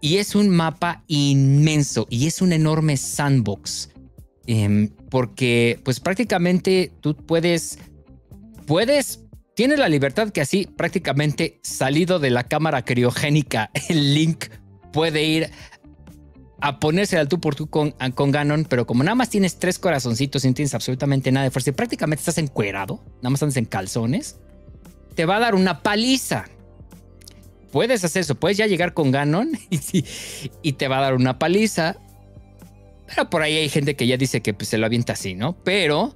Y 0.00 0.16
es 0.16 0.34
un 0.34 0.48
mapa 0.48 1.04
inmenso 1.06 2.06
y 2.10 2.26
es 2.26 2.42
un 2.42 2.52
enorme 2.52 2.96
sandbox. 2.96 3.90
Em, 4.46 4.88
porque 5.10 5.78
pues 5.84 6.00
prácticamente 6.00 6.90
tú 7.00 7.14
puedes, 7.14 7.78
puedes, 8.66 9.20
tienes 9.54 9.78
la 9.78 9.88
libertad 9.88 10.30
que 10.30 10.40
así 10.40 10.66
prácticamente 10.66 11.60
salido 11.62 12.18
de 12.18 12.30
la 12.30 12.48
cámara 12.48 12.84
criogénica, 12.84 13.70
el 13.88 14.14
Link 14.14 14.46
puede 14.92 15.22
ir 15.22 15.50
a 16.62 16.78
ponerse 16.78 17.18
al 17.18 17.28
tú 17.28 17.40
por 17.40 17.56
tú 17.56 17.66
con, 17.66 17.90
con 18.14 18.30
Ganon, 18.30 18.64
pero 18.64 18.86
como 18.86 19.02
nada 19.02 19.16
más 19.16 19.28
tienes 19.28 19.58
tres 19.58 19.80
corazoncitos 19.80 20.44
y 20.44 20.48
no 20.48 20.54
tienes 20.54 20.74
absolutamente 20.74 21.32
nada 21.32 21.42
de 21.42 21.50
fuerza 21.50 21.70
y 21.70 21.72
prácticamente 21.72 22.20
estás 22.20 22.38
encuerado, 22.38 23.02
nada 23.16 23.30
más 23.30 23.42
andas 23.42 23.56
en 23.56 23.64
calzones, 23.64 24.36
te 25.16 25.26
va 25.26 25.36
a 25.36 25.40
dar 25.40 25.56
una 25.56 25.82
paliza. 25.82 26.44
Puedes 27.72 28.04
hacer 28.04 28.20
eso, 28.20 28.36
puedes 28.36 28.58
ya 28.58 28.68
llegar 28.68 28.94
con 28.94 29.10
Ganon 29.10 29.50
y, 30.62 30.72
te 30.74 30.86
va 30.86 30.98
a 30.98 31.00
dar 31.02 31.14
una 31.14 31.40
paliza. 31.40 31.96
Pero 33.08 33.28
por 33.28 33.42
ahí 33.42 33.56
hay 33.56 33.68
gente 33.68 33.96
que 33.96 34.06
ya 34.06 34.16
dice 34.16 34.40
que 34.40 34.54
pues, 34.54 34.68
se 34.68 34.78
lo 34.78 34.86
avienta 34.86 35.14
así, 35.14 35.34
¿no? 35.34 35.56
Pero 35.64 36.14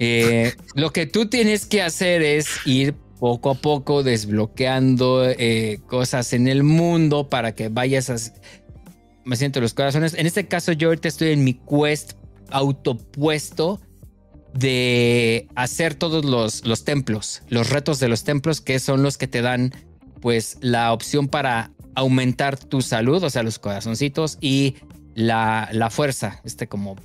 eh, 0.00 0.54
lo 0.74 0.90
que 0.90 1.06
tú 1.06 1.26
tienes 1.26 1.66
que 1.66 1.82
hacer 1.82 2.22
es 2.22 2.48
ir 2.66 2.94
poco 3.20 3.50
a 3.50 3.54
poco 3.54 4.02
desbloqueando 4.02 5.24
eh, 5.30 5.78
cosas 5.86 6.32
en 6.32 6.48
el 6.48 6.64
mundo 6.64 7.28
para 7.28 7.54
que 7.54 7.68
vayas 7.68 8.10
a, 8.10 8.16
me 9.24 9.36
siento 9.36 9.60
los 9.60 9.74
corazones. 9.74 10.14
En 10.14 10.26
este 10.26 10.46
caso, 10.46 10.72
yo 10.72 10.88
ahorita 10.88 11.08
estoy 11.08 11.32
en 11.32 11.44
mi 11.44 11.54
quest 11.54 12.12
autopuesto 12.50 13.80
de 14.52 15.48
hacer 15.56 15.94
todos 15.94 16.24
los, 16.24 16.64
los 16.64 16.84
templos, 16.84 17.42
los 17.48 17.70
retos 17.70 17.98
de 17.98 18.08
los 18.08 18.24
templos, 18.24 18.60
que 18.60 18.78
son 18.78 19.02
los 19.02 19.18
que 19.18 19.26
te 19.26 19.42
dan, 19.42 19.72
pues, 20.20 20.58
la 20.60 20.92
opción 20.92 21.28
para 21.28 21.72
aumentar 21.94 22.58
tu 22.58 22.80
salud, 22.80 23.22
o 23.22 23.30
sea, 23.30 23.42
los 23.42 23.58
corazoncitos 23.58 24.38
y 24.40 24.76
la, 25.14 25.68
la 25.72 25.90
fuerza, 25.90 26.40
este 26.44 26.68
como 26.68 26.96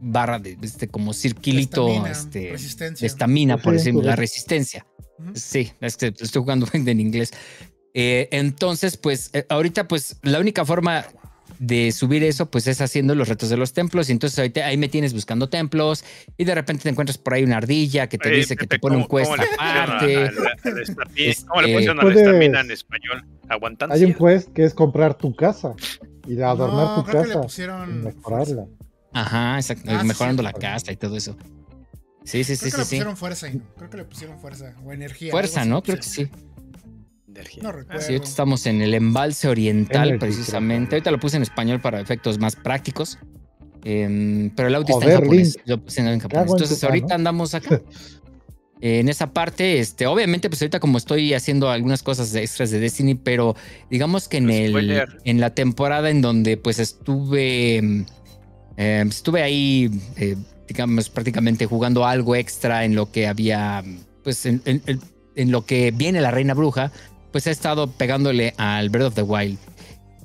barra 0.00 0.38
de 0.38 0.58
este 0.62 0.88
como 0.88 1.12
circulito, 1.12 1.88
Estamina, 1.88 2.10
este, 2.10 2.50
resistencia. 2.50 3.04
de 3.04 3.06
estamina, 3.06 3.56
por 3.58 3.72
decirlo, 3.72 4.02
la 4.02 4.16
resistencia. 4.16 4.86
Sí, 5.34 5.72
es 5.80 5.96
que 5.96 6.08
estoy 6.18 6.42
jugando 6.42 6.68
en 6.72 7.00
inglés. 7.00 7.32
Eh, 7.94 8.28
entonces, 8.30 8.96
pues 8.96 9.30
eh, 9.32 9.46
ahorita, 9.48 9.88
pues 9.88 10.18
la 10.22 10.38
única 10.38 10.64
forma 10.64 11.06
de 11.58 11.92
subir 11.92 12.22
eso, 12.24 12.50
pues 12.50 12.66
es 12.66 12.80
haciendo 12.80 13.14
los 13.14 13.28
retos 13.28 13.48
de 13.48 13.56
los 13.56 13.72
templos. 13.72 14.08
Y 14.08 14.12
entonces 14.12 14.38
ahorita 14.38 14.66
ahí 14.66 14.76
me 14.76 14.88
tienes 14.88 15.12
buscando 15.14 15.48
templos 15.48 16.04
y 16.36 16.44
de 16.44 16.54
repente 16.54 16.82
te 16.84 16.88
encuentras 16.90 17.18
por 17.18 17.34
ahí 17.34 17.44
una 17.44 17.56
ardilla 17.58 18.08
que 18.08 18.18
te 18.18 18.28
Oye, 18.28 18.38
dice 18.38 18.56
que 18.56 18.66
Pepe, 18.66 18.76
te 18.76 18.80
pone 18.80 18.96
un 18.96 19.04
¿cómo- 19.04 19.18
quest 19.18 19.32
aparte. 19.58 20.30
¿Cómo 21.46 21.60
le 21.62 21.68
Este, 21.68 21.74
pusieron 21.74 22.00
a 22.00 22.04
la 22.04 22.14
estamina 22.14 22.60
en 22.60 22.70
español? 22.70 23.24
Aguantando. 23.48 23.94
Hay 23.94 24.04
un 24.04 24.14
quest 24.14 24.52
que 24.52 24.64
es 24.64 24.74
comprar 24.74 25.16
tu 25.16 25.34
casa 25.34 25.74
y 26.26 26.40
adornar 26.40 26.86
No, 26.86 26.94
tu 27.04 27.10
creo 27.10 27.22
que 27.22 27.28
le 27.28 27.34
casa 27.34 27.40
y 27.40 27.42
pusieron 27.46 28.04
mejorarla. 28.04 28.66
Ajá, 29.12 29.56
exacto, 29.56 29.84
Ah, 29.90 30.00
sí, 30.02 30.06
mejorando 30.06 30.42
sí. 30.42 30.44
la 30.44 30.52
casa 30.52 30.92
y 30.92 30.96
todo 30.96 31.16
eso. 31.16 31.36
Sí, 32.24 32.42
sí, 32.42 32.56
Creo 32.56 32.56
sí, 32.56 32.64
que 32.64 32.70
sí, 32.70 32.76
le 32.78 32.84
sí. 32.84 32.90
pusieron 32.96 33.16
fuerza 33.16 33.48
y 33.48 33.60
creo 33.76 33.88
que 33.88 33.96
le 33.98 34.04
pusieron 34.04 34.38
fuerza 34.40 34.74
o 34.84 34.92
energía. 34.92 35.30
Fuerza, 35.30 35.64
¿no? 35.64 35.82
Creo 35.82 35.96
que 35.96 36.02
sí. 36.02 36.28
No 37.62 37.72
recuerdo. 37.72 38.00
Sí, 38.02 38.12
ahorita 38.12 38.28
estamos 38.28 38.66
en 38.66 38.82
el 38.82 38.94
embalse 38.94 39.48
oriental, 39.48 40.18
precisamente. 40.18 40.96
Ahorita 40.96 41.10
lo 41.10 41.20
puse 41.20 41.36
en 41.36 41.42
español 41.42 41.80
para 41.80 42.00
efectos 42.00 42.38
más 42.38 42.56
prácticos. 42.56 43.18
Em, 43.84 44.50
pero 44.56 44.68
el 44.68 44.74
audio 44.74 44.94
Joder, 44.94 45.08
está 45.10 45.18
en 45.18 45.24
japonés. 45.24 45.58
Lo 45.64 45.80
puse 45.82 46.00
en 46.00 46.18
japonés. 46.18 46.50
Entonces, 46.50 46.84
ahorita 46.84 47.14
andamos 47.14 47.54
acá. 47.54 47.80
Eh, 48.82 48.98
en 49.00 49.08
esa 49.08 49.32
parte, 49.32 49.78
este, 49.78 50.06
obviamente, 50.06 50.50
pues 50.50 50.60
ahorita 50.60 50.80
como 50.80 50.98
estoy 50.98 51.32
haciendo 51.32 51.70
algunas 51.70 52.02
cosas 52.02 52.34
extras 52.34 52.70
de 52.70 52.78
Destiny, 52.78 53.14
pero 53.14 53.56
digamos 53.90 54.28
que 54.28 54.36
en 54.36 54.50
el 54.50 55.02
en 55.24 55.40
la 55.40 55.54
temporada 55.54 56.10
en 56.10 56.20
donde 56.20 56.58
pues 56.58 56.78
estuve 56.78 57.76
em, 57.76 58.04
eh, 58.76 59.02
estuve 59.08 59.42
ahí, 59.42 59.90
eh, 60.18 60.36
digamos, 60.68 61.08
prácticamente 61.08 61.64
jugando 61.64 62.04
algo 62.04 62.36
extra 62.36 62.84
en 62.84 62.94
lo 62.94 63.10
que 63.10 63.26
había, 63.26 63.82
pues 64.22 64.44
en, 64.44 64.60
en- 64.66 64.82
en- 64.86 65.00
en 65.36 65.50
lo 65.52 65.64
que 65.64 65.90
viene 65.90 66.20
la 66.20 66.30
Reina 66.30 66.52
Bruja, 66.52 66.92
pues 67.36 67.48
he 67.48 67.50
estado 67.50 67.86
pegándole 67.86 68.54
al 68.56 68.88
Breath 68.88 69.08
of 69.08 69.14
the 69.14 69.20
Wild. 69.20 69.58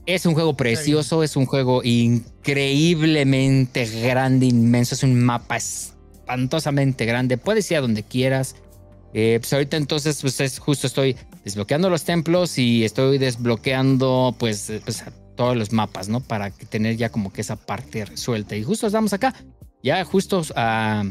Es 0.06 0.26
un 0.26 0.34
juego 0.34 0.56
precioso, 0.56 1.24
es 1.24 1.36
un 1.36 1.46
juego 1.46 1.82
increíblemente 1.84 3.86
grande, 3.86 4.46
inmenso, 4.46 4.96
es 4.96 5.04
un 5.04 5.22
mapa 5.22 5.58
espantosamente 5.58 7.04
grande, 7.04 7.38
puedes 7.38 7.70
ir 7.70 7.76
a 7.76 7.82
donde 7.82 8.04
quieras. 8.04 8.56
Eh, 9.14 9.40
pues 9.42 9.52
ahorita 9.52 9.76
entonces, 9.76 10.22
pues 10.22 10.40
es 10.40 10.58
justo 10.58 10.88
estoy 10.88 11.18
desbloqueando 11.44 11.90
los 11.90 12.06
templos 12.06 12.58
y 12.58 12.86
estoy 12.86 13.18
desbloqueando 13.18 14.34
pues, 14.40 14.70
eh, 14.70 14.80
pues 14.82 15.04
todos 15.36 15.58
los 15.58 15.74
mapas, 15.74 16.08
¿no? 16.08 16.22
Para 16.22 16.52
tener 16.52 16.96
ya 16.96 17.10
como 17.10 17.34
que 17.34 17.42
esa 17.42 17.58
parte 17.58 18.06
resuelta. 18.06 18.56
Y 18.56 18.64
justo 18.64 18.88
estamos 18.88 19.12
acá, 19.12 19.36
ya 19.84 20.02
justo 20.06 20.44
a, 20.56 21.04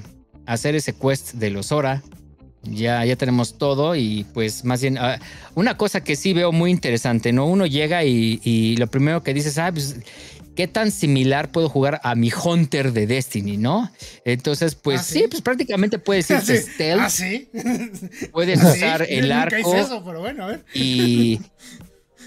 hacer 0.46 0.76
ese 0.76 0.94
quest 0.94 1.34
de 1.34 1.50
los 1.50 1.72
Hora. 1.72 2.02
Ya, 2.62 3.04
ya 3.06 3.16
tenemos 3.16 3.56
todo 3.56 3.96
y 3.96 4.26
pues 4.34 4.64
más 4.66 4.82
bien 4.82 4.98
ah, 4.98 5.18
una 5.54 5.76
cosa 5.78 6.04
que 6.04 6.14
sí 6.14 6.34
veo 6.34 6.52
muy 6.52 6.70
interesante, 6.70 7.32
¿no? 7.32 7.46
Uno 7.46 7.64
llega 7.66 8.04
y, 8.04 8.38
y 8.44 8.76
lo 8.76 8.86
primero 8.86 9.22
que 9.22 9.32
dices, 9.32 9.56
ah, 9.56 9.70
pues 9.72 9.96
qué 10.54 10.68
tan 10.68 10.90
similar 10.90 11.50
puedo 11.52 11.70
jugar 11.70 12.00
a 12.04 12.14
mi 12.14 12.30
Hunter 12.30 12.92
de 12.92 13.06
Destiny, 13.06 13.56
¿no? 13.56 13.90
Entonces, 14.26 14.74
pues 14.74 15.00
¿Ah, 15.00 15.04
sí? 15.04 15.20
sí? 15.20 15.24
pues 15.30 15.40
prácticamente 15.40 15.98
puedes 15.98 16.28
ir 16.30 16.40
Sí. 16.42 16.56
stealth, 16.58 17.00
Ah, 17.02 17.08
sí. 17.10 17.48
puedes 18.32 18.60
Ah, 18.62 18.72
usar 18.74 19.06
el 19.08 19.22
nunca 19.30 19.42
arco 19.42 19.56
hice 19.56 19.80
eso, 19.80 20.04
pero 20.04 20.20
bueno, 20.20 20.44
a 20.44 20.48
ver. 20.48 20.64
y, 20.74 21.40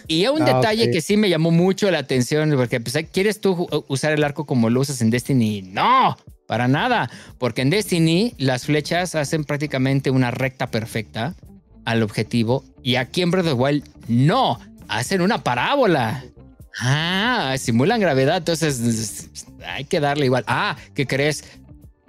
y 0.07 0.25
un 0.27 0.41
Ah, 0.41 0.45
detalle 0.45 0.89
que 0.89 1.01
sí 1.01 1.15
me 1.15 1.29
llamó 1.29 1.51
mucho 1.51 1.91
la 1.91 1.99
atención, 1.99 2.51
porque 2.55 2.79
pues, 2.79 2.97
¿quieres 3.11 3.39
tú 3.39 3.67
usar 3.87 4.13
el 4.13 4.23
arco 4.23 4.45
como 4.45 4.71
lo 4.71 4.79
usas 4.81 4.99
en 5.01 5.11
Destiny? 5.11 5.61
No, 5.61 6.17
para 6.47 6.67
nada, 6.67 7.09
porque 7.37 7.61
en 7.61 7.69
Destiny 7.69 8.33
las 8.37 8.65
flechas 8.65 9.15
hacen 9.15 9.43
prácticamente 9.43 10.09
una 10.09 10.31
recta 10.31 10.71
perfecta 10.71 11.35
al 11.85 12.03
objetivo. 12.03 12.63
Y 12.81 12.95
aquí 12.95 13.21
en 13.21 13.31
Breath 13.31 13.47
of 13.47 13.53
the 13.53 13.59
Wild, 13.59 13.89
no, 14.07 14.59
hacen 14.87 15.21
una 15.21 15.43
parábola. 15.43 16.23
Ah, 16.79 17.55
simulan 17.57 17.99
gravedad, 17.99 18.37
entonces 18.37 19.29
hay 19.65 19.85
que 19.85 19.99
darle 19.99 20.25
igual. 20.25 20.43
Ah, 20.47 20.75
¿qué 20.95 21.05
crees? 21.05 21.43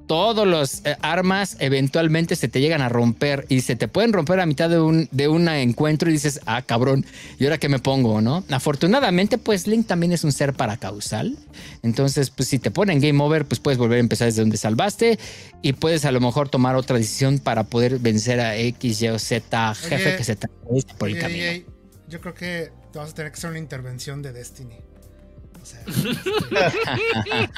Todos 0.07 0.47
los 0.47 0.85
eh, 0.85 0.97
armas 1.01 1.57
eventualmente 1.61 2.37
se 2.37 2.49
te 2.49 2.61
llegan 2.61 2.83
a 2.83 2.89
romper 2.91 3.47
y 3.49 3.63
se 3.63 3.75
te 3.75 3.89
pueden 3.89 4.13
romper 4.13 4.39
a 4.41 4.47
mitad 4.47 4.69
de 4.69 4.79
un, 4.79 5.09
de 5.13 5.29
un 5.29 5.49
encuentro 5.49 6.11
y 6.11 6.13
dices, 6.13 6.41
ah, 6.45 6.61
cabrón, 6.63 7.07
¿y 7.39 7.45
ahora 7.45 7.59
qué 7.59 7.69
me 7.71 7.79
pongo, 7.79 8.21
no? 8.21 8.45
Afortunadamente, 8.51 9.39
pues 9.39 9.67
Link 9.67 9.87
también 9.87 10.13
es 10.13 10.23
un 10.25 10.33
ser 10.33 10.53
paracausal. 10.53 11.37
Entonces, 11.83 12.31
pues 12.31 12.49
si 12.49 12.59
te 12.59 12.71
ponen 12.71 13.01
game 13.01 13.23
over, 13.23 13.47
pues 13.47 13.61
puedes 13.61 13.79
volver 13.79 13.97
a 13.97 14.01
empezar 14.01 14.27
desde 14.27 14.43
donde 14.43 14.57
salvaste 14.59 15.19
y 15.63 15.73
puedes 15.73 16.05
a 16.05 16.13
lo 16.13 16.21
mejor 16.21 16.49
tomar 16.51 16.77
otra 16.77 16.99
decisión 16.99 17.39
para 17.39 17.65
poder 17.65 17.99
vencer 17.99 18.41
a 18.41 18.57
X, 18.57 19.01
Y 19.03 19.09
o 19.09 19.19
Z 19.19 19.75
jefe 19.75 20.09
Oye, 20.09 20.17
que 20.17 20.25
se 20.25 20.37
te 20.37 20.49
por 20.99 21.09
el 21.09 21.15
Oye, 21.15 21.21
camino. 21.23 21.45
oye, 21.45 21.67
yo 22.09 22.21
creo 22.21 22.35
que 22.35 22.73
te 22.93 22.99
vas 22.99 23.11
a 23.11 23.15
tener 23.15 23.33
que 23.33 23.39
hacer 23.39 23.51
una 23.51 23.59
intervención 23.59 24.23
de 24.23 24.33
Destiny. 24.33 24.77
O 25.65 25.66
sea, 25.66 25.81
este, 25.86 27.49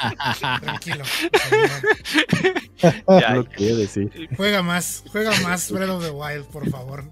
tranquilo. 0.61 1.05
Ya, 3.59 3.75
decir. 3.75 4.29
Juega 4.37 4.63
más, 4.63 5.03
juega 5.11 5.33
más 5.41 5.73
Breath 5.73 5.91
of 5.91 6.05
the 6.05 6.11
Wild, 6.11 6.45
por 6.47 6.71
favor. 6.71 7.11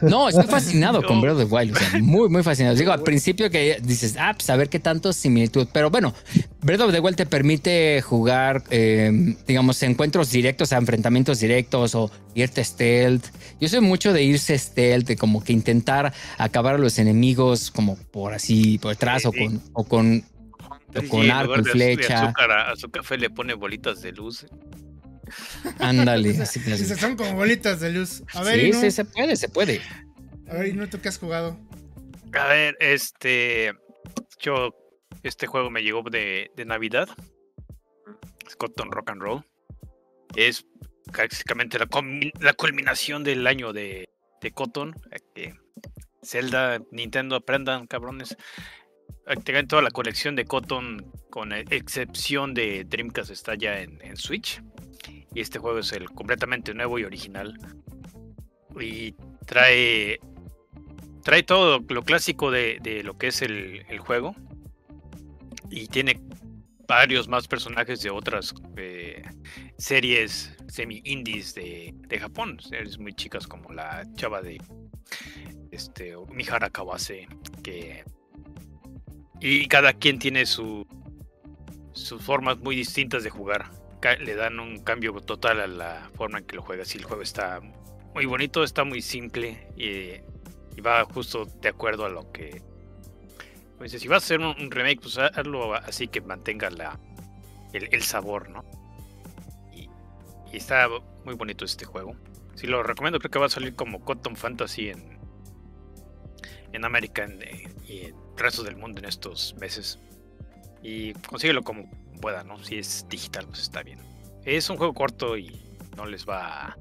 No, 0.00 0.30
estoy 0.30 0.46
fascinado 0.46 1.02
con. 1.02 1.20
Breath 1.20 1.36
of 1.36 1.48
the 1.50 1.54
Wild. 1.54 1.76
O 1.76 1.78
sea, 1.78 1.98
muy, 2.00 2.30
muy 2.30 2.42
fascinado. 2.42 2.74
Digo, 2.76 2.92
al 2.92 3.02
principio 3.02 3.50
que 3.50 3.78
dices, 3.82 4.16
ah, 4.18 4.32
pues 4.34 4.48
a 4.48 4.56
ver 4.56 4.70
qué 4.70 4.78
tanto 4.78 5.12
similitud. 5.12 5.68
Pero 5.70 5.90
bueno, 5.90 6.14
Breath 6.66 6.80
of 6.80 6.90
the 6.92 6.98
Wild 6.98 7.16
te 7.16 7.26
permite 7.26 8.02
jugar, 8.02 8.64
eh, 8.70 9.36
digamos, 9.46 9.80
encuentros 9.84 10.32
directos, 10.32 10.72
a 10.72 10.78
enfrentamientos 10.78 11.38
directos 11.38 11.94
o 11.94 12.10
irte 12.34 12.64
stealth. 12.64 13.24
Yo 13.60 13.68
soy 13.68 13.80
mucho 13.80 14.12
de 14.12 14.24
irse 14.24 14.58
stealth, 14.58 15.06
de 15.06 15.16
como 15.16 15.44
que 15.44 15.52
intentar 15.52 16.12
acabar 16.38 16.74
a 16.74 16.78
los 16.78 16.98
enemigos 16.98 17.70
como 17.70 17.96
por 17.96 18.34
así, 18.34 18.78
por 18.78 18.96
Sí, 18.96 19.28
o 19.28 19.32
sí. 19.32 19.38
con, 19.38 19.62
o 19.74 19.84
con, 19.84 20.24
o 20.96 21.08
con 21.08 21.30
arco 21.30 21.60
y 21.60 21.64
flecha. 21.64 22.24
azúcar 22.24 22.50
a, 22.50 22.72
a 22.72 22.76
su 22.76 22.90
café 22.90 23.16
le 23.16 23.30
pone 23.30 23.54
bolitas 23.54 24.02
de 24.02 24.10
luz. 24.10 24.44
Ándale. 25.78 26.30
así 26.42 26.58
que- 26.60 26.72
Dice, 26.72 26.96
son 26.96 27.14
como 27.16 27.34
bolitas 27.34 27.78
de 27.78 27.92
luz. 27.92 28.24
A 28.34 28.42
ver, 28.42 28.60
sí, 28.60 28.72
sí, 28.72 28.90
se 28.90 29.04
puede, 29.04 29.36
se 29.36 29.48
puede. 29.48 29.80
a 30.50 30.54
ver, 30.54 30.66
Inu, 30.66 30.88
¿tú 30.88 31.00
qué 31.00 31.10
has 31.10 31.18
jugado? 31.18 31.56
A 32.32 32.46
ver, 32.48 32.76
este. 32.80 33.72
Yo. 34.40 34.74
Este 35.22 35.46
juego 35.46 35.70
me 35.70 35.82
llegó 35.82 36.02
de, 36.02 36.50
de 36.56 36.64
Navidad. 36.64 37.08
Cotton 38.58 38.90
Rock 38.90 39.10
and 39.10 39.22
Roll. 39.22 39.44
Es 40.34 40.66
básicamente 41.16 41.78
la, 41.78 41.86
culmi- 41.86 42.32
la 42.40 42.52
culminación 42.52 43.24
del 43.24 43.46
año 43.46 43.72
de, 43.72 44.08
Cotton. 44.54 44.94
Zelda, 46.22 46.80
Nintendo, 46.90 47.36
aprendan, 47.36 47.86
cabrones. 47.86 48.36
Prácticamente 49.24 49.70
toda 49.70 49.82
la 49.82 49.90
colección 49.90 50.36
de 50.36 50.44
Cotton, 50.44 51.12
con 51.30 51.52
e- 51.52 51.64
excepción 51.70 52.54
de 52.54 52.84
Dreamcast, 52.84 53.30
está 53.30 53.54
ya 53.56 53.80
en, 53.80 54.16
Switch. 54.16 54.62
Y 55.34 55.40
este 55.40 55.58
juego 55.58 55.80
es 55.80 55.92
el 55.92 56.08
completamente 56.10 56.72
nuevo 56.74 56.98
y 56.98 57.04
original. 57.04 57.58
Y 58.78 59.14
trae 59.46 60.20
trae 61.24 61.42
todo 61.42 61.80
lo 61.88 62.02
clásico 62.02 62.52
de, 62.52 63.02
lo 63.04 63.18
que 63.18 63.28
es 63.28 63.42
el 63.42 63.98
juego. 63.98 64.36
Y 65.70 65.86
tiene 65.88 66.20
varios 66.88 67.28
más 67.28 67.48
personajes 67.48 68.02
de 68.02 68.10
otras 68.10 68.54
eh, 68.76 69.22
series 69.78 70.56
semi-indies 70.68 71.54
de, 71.54 71.94
de 72.08 72.18
Japón. 72.18 72.58
Series 72.60 72.98
muy 72.98 73.14
chicas 73.14 73.46
como 73.46 73.72
la 73.72 74.04
chava 74.14 74.42
de 74.42 74.60
este, 75.70 76.14
Mihara 76.30 76.70
Kawase. 76.70 77.26
Que, 77.62 78.04
y 79.40 79.66
cada 79.68 79.92
quien 79.92 80.18
tiene 80.18 80.46
su, 80.46 80.86
sus 81.92 82.22
formas 82.22 82.58
muy 82.58 82.76
distintas 82.76 83.24
de 83.24 83.30
jugar. 83.30 83.70
Le 84.20 84.36
dan 84.36 84.60
un 84.60 84.78
cambio 84.84 85.12
total 85.14 85.60
a 85.60 85.66
la 85.66 86.10
forma 86.14 86.38
en 86.38 86.44
que 86.44 86.56
lo 86.56 86.62
juegas. 86.62 86.94
Y 86.94 86.98
el 86.98 87.04
juego 87.04 87.22
está 87.22 87.60
muy 88.14 88.24
bonito, 88.26 88.62
está 88.62 88.84
muy 88.84 89.02
simple. 89.02 89.66
Y 89.76 90.20
y 90.76 90.80
va 90.82 91.04
justo 91.04 91.46
de 91.60 91.68
acuerdo 91.68 92.04
a 92.04 92.08
lo 92.08 92.30
que. 92.30 92.62
Pues 93.78 93.92
si 93.92 94.08
vas 94.08 94.22
a 94.22 94.24
hacer 94.24 94.40
un, 94.40 94.70
remake, 94.70 95.00
pues 95.00 95.18
ha- 95.18 95.26
hazlo 95.26 95.74
así 95.74 96.08
que 96.08 96.20
mantenga 96.20 96.70
la, 96.70 96.98
el, 97.72 98.02
sabor, 98.02 98.48
¿no? 98.48 98.64
Y, 99.72 99.88
está 100.56 100.88
muy 101.24 101.34
bonito 101.34 101.64
este 101.64 101.84
juego. 101.84 102.16
Si 102.54 102.66
lo 102.66 102.82
recomiendo, 102.82 103.18
creo 103.18 103.30
que 103.30 103.38
va 103.38 103.46
a 103.46 103.50
salir 103.50 103.74
como 103.74 104.00
Cotton 104.00 104.36
Fantasy 104.36 104.88
en, 104.88 105.18
en 106.72 106.84
América 106.84 107.26
eh, 107.26 107.68
y 107.86 107.98
en 107.98 108.14
el 108.14 108.14
resto 108.36 108.62
del 108.62 108.76
mundo 108.76 109.00
en 109.00 109.06
estos 109.06 109.54
meses. 109.56 109.98
Y 110.82 111.12
consíguelo 111.14 111.62
como 111.62 111.90
pueda, 112.22 112.44
¿no? 112.44 112.62
Si 112.64 112.78
es 112.78 113.06
digital, 113.10 113.46
pues 113.46 113.60
está 113.60 113.82
bien. 113.82 113.98
Es 114.44 114.70
un 114.70 114.78
juego 114.78 114.94
corto 114.94 115.36
y 115.36 115.50
no 115.96 116.06
les 116.06 116.26
va 116.26 116.78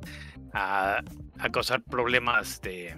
a, 0.53 1.01
a 1.39 1.49
causar 1.49 1.81
problemas 1.81 2.61
de, 2.61 2.95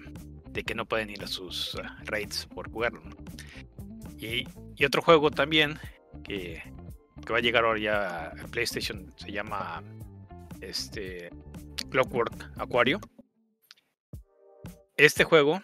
de 0.57 0.63
que 0.63 0.73
no 0.73 0.87
pueden 0.87 1.09
ir 1.11 1.23
a 1.23 1.27
sus 1.27 1.75
uh, 1.75 1.81
raids 2.05 2.47
por 2.47 2.69
jugarlo. 2.71 3.01
¿no? 3.01 3.15
Y, 4.17 4.47
y 4.75 4.85
otro 4.85 5.01
juego 5.01 5.31
también 5.31 5.79
que, 6.23 6.61
que 7.25 7.33
va 7.33 7.39
a 7.39 7.41
llegar 7.41 7.65
ahora 7.65 7.79
ya 7.79 8.27
a 8.27 8.47
PlayStation 8.47 9.13
se 9.17 9.31
llama 9.31 9.83
este 10.61 11.29
Clockwork 11.89 12.51
Aquario. 12.57 12.99
Este 14.95 15.23
juego 15.23 15.61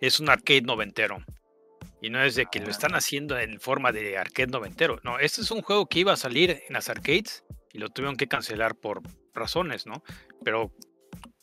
es 0.00 0.20
un 0.20 0.28
arcade 0.28 0.62
noventero. 0.62 1.18
Y 2.02 2.10
no 2.10 2.22
es 2.22 2.34
de 2.34 2.46
que 2.46 2.60
lo 2.60 2.70
están 2.70 2.94
haciendo 2.94 3.38
en 3.38 3.58
forma 3.58 3.90
de 3.90 4.18
arcade 4.18 4.48
noventero. 4.48 5.00
No, 5.02 5.18
este 5.18 5.40
es 5.40 5.50
un 5.50 5.62
juego 5.62 5.86
que 5.86 6.00
iba 6.00 6.12
a 6.12 6.16
salir 6.16 6.62
en 6.68 6.74
las 6.74 6.90
arcades 6.90 7.44
y 7.72 7.78
lo 7.78 7.88
tuvieron 7.88 8.16
que 8.16 8.28
cancelar 8.28 8.74
por 8.76 9.02
razones, 9.34 9.86
¿no? 9.86 10.02
Pero 10.44 10.72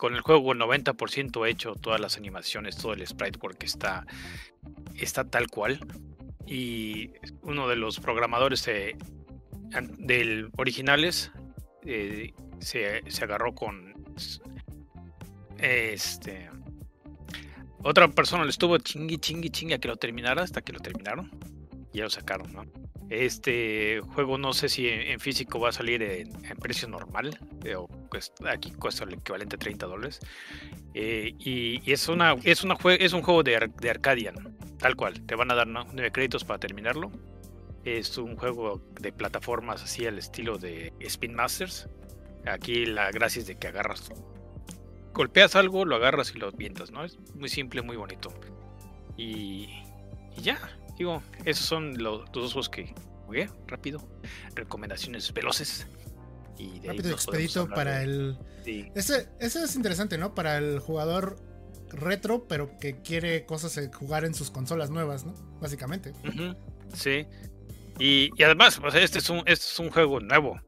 con 0.04 0.16
el 0.16 0.20
juego 0.20 0.52
el 0.52 0.60
90% 0.60 1.48
hecho, 1.48 1.76
todas 1.76 1.98
las 2.02 2.18
animaciones, 2.18 2.76
todo 2.76 2.92
el 2.92 3.08
sprite 3.08 3.40
work 3.42 3.64
está, 3.64 4.06
está 4.98 5.24
tal 5.24 5.48
cual. 5.48 5.80
Y 6.46 7.12
uno 7.42 7.70
de 7.70 7.78
los 7.78 8.02
programadores 8.02 8.66
de, 8.66 8.98
del 10.00 10.50
originales 10.58 11.32
eh, 11.86 12.34
se, 12.60 13.10
se 13.10 13.24
agarró 13.24 13.56
con 13.56 13.94
este 15.58 16.50
otra 17.82 18.10
persona 18.10 18.44
le 18.44 18.50
estuvo 18.50 18.78
chingui 18.80 19.20
chingui 19.20 19.52
chingui 19.52 19.76
a 19.76 19.78
que 19.78 19.88
lo 19.88 19.96
terminara 19.96 20.42
hasta 20.42 20.62
que 20.62 20.74
lo 20.74 20.80
terminaron 20.82 21.32
ya 21.94 22.04
lo 22.04 22.10
sacaron, 22.10 22.52
¿no? 22.54 22.64
Este 23.10 24.02
juego 24.14 24.38
no 24.38 24.54
sé 24.54 24.70
si 24.70 24.88
en, 24.88 25.20
físico 25.20 25.60
va 25.60 25.70
a 25.70 25.72
salir 25.72 26.02
en, 26.02 26.30
precio 26.62 26.88
normal, 26.88 27.38
eh, 27.64 27.76
o 27.76 27.88
cuesta- 28.10 28.52
aquí 28.52 28.72
cuesta 28.72 29.04
el 29.04 29.14
equivalente 29.14 29.56
a 29.56 29.60
30 29.60 29.86
dólares. 29.86 30.20
Eh, 30.94 31.36
y, 31.40 31.92
es, 31.92 32.08
una, 32.08 32.36
es, 32.44 32.64
una 32.64 32.76
es 32.98 33.14
un 33.14 33.22
juego 33.22 33.44
de, 33.44 33.70
de 33.80 33.90
Arcadian, 33.90 34.58
tal 34.80 34.96
cual. 34.96 35.22
Te 35.26 35.36
van 35.36 35.52
a 35.52 35.56
dar 35.56 35.68
¿no? 35.68 35.86
9 35.94 36.12
créditos 36.12 36.44
para 36.44 36.60
terminarlo. 36.60 37.12
Es 37.84 38.18
un 38.18 38.36
juego 38.38 38.82
de 39.00 39.12
plataformas 39.12 39.84
así 39.84 40.06
al 40.06 40.18
estilo 40.18 40.58
de 40.58 40.94
Spin 41.02 41.36
Masters. 41.36 41.90
Aquí 42.46 42.86
la 42.86 43.12
gracia 43.12 43.42
es 43.42 43.48
de 43.48 43.56
que 43.56 43.68
agarras. 43.68 44.10
Golpeas 45.14 45.56
algo, 45.56 45.86
lo 45.86 45.96
agarras 45.98 46.34
y 46.36 46.40
lo 46.40 46.52
vientas, 46.52 46.92
¿no? 46.92 47.04
Es 47.04 47.20
muy 47.36 47.50
simple, 47.50 47.82
muy 47.82 47.98
bonito. 47.98 48.34
Y 49.18 49.68
ya, 50.38 50.58
digo, 50.98 51.22
esos 51.46 51.66
son 51.66 51.98
los, 52.02 52.22
los 52.22 52.32
dos 52.34 52.54
juegos 52.54 52.70
que 52.70 52.94
jugué 53.26 53.50
rápido. 53.68 54.02
Recomendaciones 54.56 55.34
veloces. 55.34 55.88
Y 56.58 56.80
de 56.80 56.90
Rápido 56.90 57.12
expedito 57.12 57.68
para 57.68 58.00
de- 58.00 58.04
el. 58.04 58.38
sí. 58.64 58.92
Ese, 58.96 59.30
ese 59.40 59.64
es 59.64 59.76
interesante, 59.76 60.18
¿no? 60.18 60.36
Para 60.36 60.58
el 60.58 60.80
jugador 60.80 61.38
retro, 61.90 62.48
pero 62.48 62.78
que 62.80 63.02
quiere 63.02 63.46
cosas 63.46 63.78
eh, 63.78 63.90
jugar 63.94 64.24
en 64.26 64.34
sus 64.34 64.52
consolas 64.52 64.90
nuevas, 64.90 65.26
¿no? 65.26 65.34
Básicamente. 65.60 66.14
Sí. 66.94 67.26
Y, 68.00 68.30
y 68.36 68.44
además, 68.44 68.80
este 68.96 69.20
es 69.20 69.30
un, 69.30 69.40
este 69.40 69.54
es 69.66 69.80
un 69.80 69.90
juego 69.92 70.20
nuevo. 70.20 70.60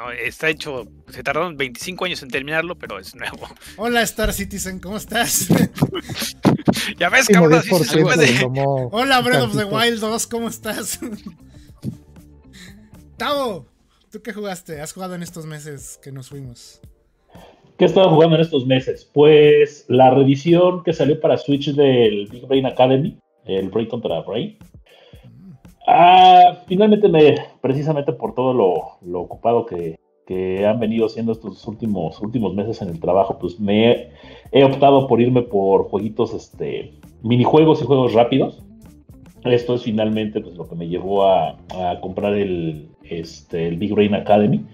¿No? 0.00 0.12
Está 0.12 0.48
hecho, 0.48 0.86
se 1.08 1.22
tardaron 1.22 1.56
25 1.56 2.04
años 2.04 2.22
en 2.22 2.30
terminarlo, 2.30 2.76
pero 2.76 2.98
es 2.98 3.14
nuevo. 3.14 3.48
Hola 3.76 4.02
Star 4.02 4.32
Citizen, 4.32 4.80
¿cómo 4.80 4.96
estás? 4.96 5.48
ya 6.98 7.08
ves, 7.10 7.28
cabrón, 7.28 7.62
sí 7.62 7.70
10% 7.70 7.84
se 7.84 8.00
puede. 8.00 8.50
Hola 8.92 9.20
Breath 9.20 9.42
of 9.42 9.56
the. 9.56 9.64
Wild 9.64 10.00
2, 10.00 10.26
¿cómo 10.26 10.48
estás? 10.48 11.00
Tavo, 13.16 13.66
¿tú 14.10 14.22
qué 14.22 14.32
jugaste? 14.32 14.80
¿Has 14.80 14.92
jugado 14.92 15.14
en 15.14 15.22
estos 15.22 15.44
meses 15.44 16.00
que 16.02 16.10
nos 16.10 16.30
fuimos? 16.30 16.80
¿Qué 17.76 17.84
he 17.84 17.88
estado 17.88 18.10
jugando 18.10 18.36
en 18.36 18.42
estos 18.42 18.66
meses? 18.66 19.08
Pues 19.12 19.84
la 19.88 20.10
revisión 20.10 20.82
que 20.82 20.92
salió 20.92 21.20
para 21.20 21.38
Switch 21.38 21.74
del 21.74 22.26
Big 22.26 22.46
Brain 22.46 22.66
Academy, 22.66 23.18
el 23.46 23.68
Brain 23.68 23.88
contra 23.88 24.20
Brain. 24.20 24.58
Ah, 25.86 26.62
finalmente 26.66 27.08
me, 27.08 27.36
precisamente 27.60 28.12
por 28.12 28.34
todo 28.34 28.52
lo, 28.52 29.20
ocupado 29.20 29.66
que, 29.66 29.98
han 30.64 30.78
venido 30.78 31.06
haciendo 31.06 31.32
estos 31.32 31.66
últimos, 31.66 32.20
últimos 32.20 32.54
meses 32.54 32.80
en 32.82 32.88
el 32.90 33.00
trabajo, 33.00 33.36
pues 33.40 33.58
me 33.58 34.12
he, 34.52 34.62
optado 34.62 35.08
por 35.08 35.20
irme 35.20 35.42
por 35.42 35.88
jueguitos, 35.88 36.32
este, 36.34 36.92
minijuegos 37.22 37.82
y 37.82 37.84
juegos 37.84 38.14
rápidos. 38.14 38.62
Esto 39.44 39.74
es 39.74 39.82
finalmente 39.82 40.40
pues, 40.40 40.54
lo 40.54 40.68
que 40.68 40.76
me 40.76 40.86
llevó 40.86 41.24
a, 41.24 41.56
comprar 42.00 42.34
el, 42.34 42.90
este, 43.02 43.66
el 43.66 43.76
Big 43.76 43.92
Brain 43.92 44.14
Academy. 44.14 44.64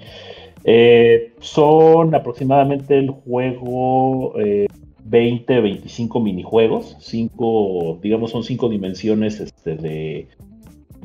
Eh, 0.65 1.33
son 1.41 2.15
aproximadamente 2.15 2.99
el 2.99 3.09
juego 3.11 4.39
eh, 4.39 4.67
20, 5.05 5.61
25 5.61 6.21
minijuegos, 6.21 6.97
cinco, 6.99 7.99
digamos, 8.03 8.33
son 8.33 8.43
cinco 8.43 8.69
dimensiones 8.69 9.41
este, 9.41 9.77
de, 9.77 10.29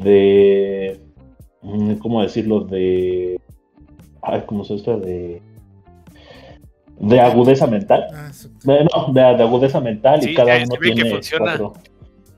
de, 0.04 1.00
mm, 1.62 1.94
¿cómo 1.96 2.22
decirlo? 2.22 2.62
De, 2.62 3.40
ay, 4.22 4.44
¿cómo 4.46 4.64
se 4.64 4.78
llama? 4.78 5.00
De, 5.00 5.42
de 7.00 7.20
agudeza 7.20 7.68
mental. 7.68 8.06
Ah, 8.14 8.32
De- 8.64 8.84
no, 8.86 9.14
de, 9.14 9.22
de 9.38 9.44
agudeza 9.44 9.80
mental 9.82 10.22
Sí, 10.22 10.32
y 10.32 10.36
cada 10.36 10.58
uno 10.58 10.76
que 10.76 10.92
tiene 10.92 11.10
funciona. 11.10 11.46
cuatro. 11.58 11.74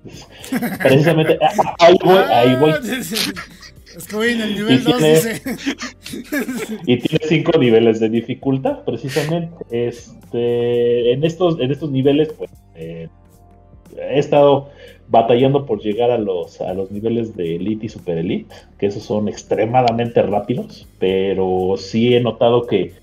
Precisamente, 0.82 1.38
ah, 1.42 1.76
ahí 1.80 1.96
voy, 2.04 2.18
ahí 2.18 2.56
voy. 2.60 2.72
Ah, 2.72 2.80
Es 3.96 4.08
que 4.08 4.16
voy 4.16 4.30
en 4.30 4.42
el 4.42 4.56
nivel 4.56 4.74
Y 4.80 4.84
2, 4.84 4.98
tiene- 4.98 5.14
dice. 5.14 5.42
y 6.88 6.98
tiene 6.98 7.26
cinco 7.28 7.58
niveles 7.60 8.00
de 8.00 8.10
dificultad, 8.10 8.84
precisamente. 8.86 9.56
Este, 9.70 11.14
en, 11.14 11.24
estos, 11.24 11.60
en 11.60 11.72
estos 11.72 11.92
niveles, 11.92 12.34
pues, 12.34 12.50
eh, 12.76 13.08
he 13.98 14.18
estado 14.20 14.70
batallando 15.14 15.68
por 15.68 15.80
llegar 15.80 16.10
a 16.10 16.18
los, 16.18 16.60
a 16.60 16.74
los 16.74 16.90
niveles 16.90 17.36
de 17.38 17.58
Elite 17.58 17.86
y 17.86 17.90
Super 17.90 18.18
Elite, 18.18 18.52
que 18.80 18.88
esos 18.88 19.04
son 19.04 19.28
extremadamente 19.28 20.24
rápidos, 20.24 20.88
pero 20.98 21.76
sí 21.78 22.16
he 22.16 22.20
notado 22.20 22.66
que 22.66 22.94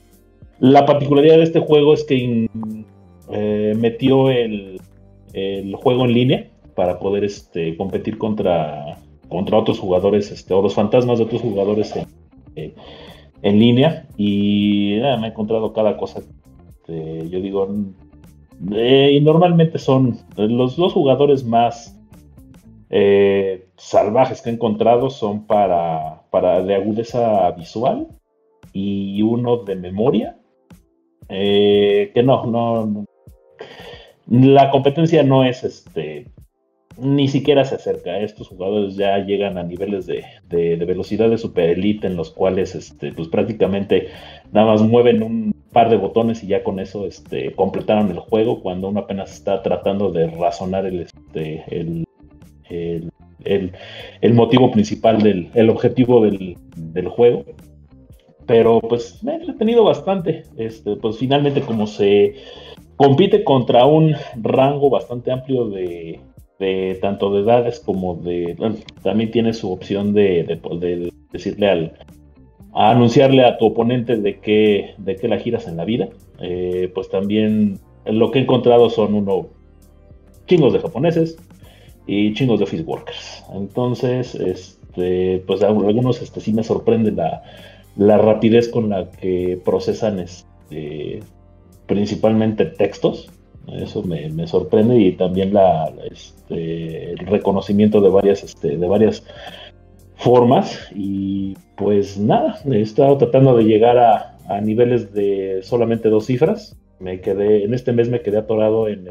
la 0.58 0.86
particularidad 0.86 1.36
de 1.36 1.44
este 1.44 1.60
juego 1.60 1.94
es 1.94 2.02
que 2.02 2.48
eh, 3.30 3.74
metió 3.78 4.28
el, 4.28 4.80
el 5.34 5.72
juego 5.76 6.04
en 6.04 6.12
línea 6.12 6.50
para 6.74 6.98
poder 6.98 7.22
este, 7.22 7.76
competir 7.76 8.18
contra, 8.18 8.98
contra 9.28 9.58
otros 9.58 9.78
jugadores, 9.78 10.32
este, 10.32 10.52
o 10.52 10.62
los 10.62 10.74
fantasmas 10.74 11.18
de 11.18 11.26
otros 11.26 11.42
jugadores 11.42 11.94
en, 11.94 12.06
eh, 12.56 12.74
en 13.42 13.60
línea 13.60 14.08
y 14.16 14.96
nada, 15.00 15.16
me 15.16 15.28
he 15.28 15.30
encontrado 15.30 15.72
cada 15.72 15.96
cosa. 15.96 16.22
este, 16.70 17.28
yo 17.30 17.40
digo, 17.40 17.68
mm, 17.68 18.72
eh, 18.72 19.12
y 19.12 19.20
normalmente 19.20 19.78
son 19.78 20.18
los 20.36 20.74
dos 20.74 20.92
jugadores 20.92 21.44
más 21.44 21.99
eh, 22.90 23.66
salvajes 23.76 24.42
que 24.42 24.50
he 24.50 24.52
encontrado 24.52 25.10
son 25.10 25.46
para, 25.46 26.22
para 26.30 26.62
de 26.62 26.74
agudeza 26.74 27.50
visual 27.52 28.08
y 28.72 29.22
uno 29.22 29.58
de 29.58 29.76
memoria. 29.76 30.36
eh, 31.28 32.10
que 32.14 32.22
no, 32.22 32.44
no. 32.46 33.04
La 34.28 34.70
competencia 34.70 35.22
no 35.22 35.44
es 35.44 35.64
este. 35.64 36.26
Ni 36.98 37.28
siquiera 37.28 37.64
se 37.64 37.76
acerca. 37.76 38.18
Estos 38.20 38.48
jugadores 38.48 38.96
ya 38.96 39.18
llegan 39.18 39.58
a 39.58 39.62
niveles 39.62 40.06
de, 40.06 40.24
de- 40.48 40.76
de 40.76 40.84
velocidad 40.84 41.30
de 41.30 41.38
super 41.38 41.70
elite 41.70 42.06
en 42.06 42.16
los 42.16 42.30
cuales 42.30 42.74
este, 42.74 43.12
pues 43.12 43.28
prácticamente 43.28 44.08
nada 44.52 44.66
más 44.68 44.82
mueven 44.82 45.22
un 45.22 45.54
par 45.72 45.88
de 45.90 45.96
botones 45.96 46.42
y 46.44 46.48
ya 46.48 46.62
con 46.64 46.80
eso 46.80 47.06
este, 47.06 47.52
completaron 47.54 48.10
el 48.10 48.18
juego 48.18 48.60
cuando 48.62 48.88
uno 48.88 49.00
apenas 49.00 49.32
está 49.32 49.62
tratando 49.62 50.10
de 50.12 50.26
razonar 50.28 50.86
el, 50.86 51.02
este, 51.02 51.64
el, 51.70 52.04
el, 52.70 53.10
el- 53.44 54.34
motivo 54.34 54.70
principal 54.70 55.20
del 55.22 55.51
el 55.55 55.70
objetivo 55.70 56.22
del, 56.24 56.56
del 56.76 57.09
juego. 57.09 57.44
Pero 58.47 58.80
pues 58.80 59.22
me 59.22 59.32
he 59.32 59.34
entretenido 59.36 59.84
bastante. 59.84 60.42
Este, 60.56 60.97
pues 60.97 61.18
finalmente 61.18 61.60
como 61.60 61.86
se 61.86 62.34
compite 62.97 63.44
contra 63.44 63.86
un 63.86 64.14
rango 64.42 64.90
bastante 64.90 65.30
amplio 65.30 65.68
de, 65.68 66.20
de 66.59 66.98
tanto 67.01 67.32
de 67.32 67.40
edades 67.42 67.80
como 67.80 68.16
de 68.16 68.56
también 69.02 69.30
tiene 69.30 69.55
su 69.55 69.70
opción 69.72 70.12
de, 70.12 70.44
de- 70.44 70.78
de 70.78 71.12
decirle 71.32 71.70
al 71.70 71.92
anunciarle 72.74 73.44
a 73.44 73.56
tu 73.59 73.66
oponente 73.66 74.16
de 74.16 74.38
que 74.40 74.94
de 74.98 75.16
qué 75.16 75.28
la 75.28 75.38
giras 75.38 75.66
en 75.66 75.76
la 75.76 75.84
vida 75.84 76.09
Eh, 76.42 76.90
pues 76.94 77.09
también 77.10 77.78
lo 78.06 78.30
que 78.30 78.38
he 78.38 78.42
encontrado 78.42 78.88
son 78.90 79.14
uno 79.14 79.48
chingos 80.47 80.72
de 80.72 80.78
japoneses 80.80 81.36
y 82.10 82.34
chingos 82.34 82.58
de 82.58 82.64
office 82.64 82.82
workers 82.82 83.44
entonces 83.54 84.34
este 84.34 85.42
pues 85.46 85.62
algunos 85.62 86.20
este 86.22 86.40
sí 86.40 86.52
me 86.52 86.64
sorprende 86.64 87.12
la, 87.12 87.42
la 87.96 88.18
rapidez 88.18 88.68
con 88.68 88.90
la 88.90 89.10
que 89.10 89.60
procesan 89.64 90.18
este 90.18 91.20
principalmente 91.90 92.66
textos. 92.66 93.28
Eso 93.66 94.04
me, 94.04 94.28
me 94.30 94.46
sorprende 94.46 94.96
y 95.00 95.12
también 95.12 95.52
la, 95.52 95.92
este, 96.08 97.10
el 97.10 97.18
reconocimiento 97.18 98.00
de 98.00 98.08
varias, 98.08 98.44
este, 98.44 98.76
de 98.76 98.86
varias 98.86 99.24
formas. 100.14 100.78
Y 100.94 101.56
pues 101.76 102.16
nada, 102.16 102.60
he 102.64 102.80
estado 102.80 103.18
tratando 103.18 103.56
de 103.56 103.64
llegar 103.64 103.98
a, 103.98 104.38
a 104.48 104.60
niveles 104.60 105.12
de 105.12 105.60
solamente 105.62 106.08
dos 106.08 106.26
cifras. 106.26 106.76
Me 107.00 107.20
quedé, 107.20 107.64
en 107.64 107.74
este 107.74 107.92
mes 107.92 108.08
me 108.08 108.22
quedé 108.22 108.38
atorado 108.38 108.86
en 108.88 109.10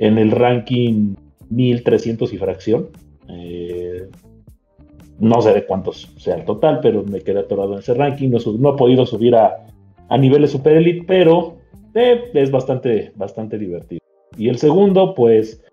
en 0.00 0.16
el 0.16 0.30
ranking 0.30 1.16
1300 1.50 2.32
y 2.32 2.38
fracción. 2.38 2.88
Eh, 3.28 4.08
no 5.18 5.42
sé 5.42 5.52
de 5.52 5.66
cuántos 5.66 6.12
sea 6.16 6.36
el 6.36 6.44
total, 6.44 6.80
pero 6.80 7.02
me 7.02 7.20
quedé 7.20 7.40
atorado 7.40 7.74
en 7.74 7.80
ese 7.80 7.94
ranking. 7.94 8.30
No, 8.30 8.38
no 8.58 8.74
he 8.74 8.76
podido 8.76 9.04
subir 9.06 9.34
a, 9.34 9.66
a 10.08 10.18
niveles 10.18 10.52
super 10.52 10.76
elite, 10.76 11.04
pero 11.06 11.56
eh, 11.94 12.30
es 12.34 12.50
bastante, 12.50 13.12
bastante 13.16 13.58
divertido. 13.58 14.00
Y 14.36 14.48
el 14.48 14.58
segundo, 14.58 15.14
pues, 15.14 15.64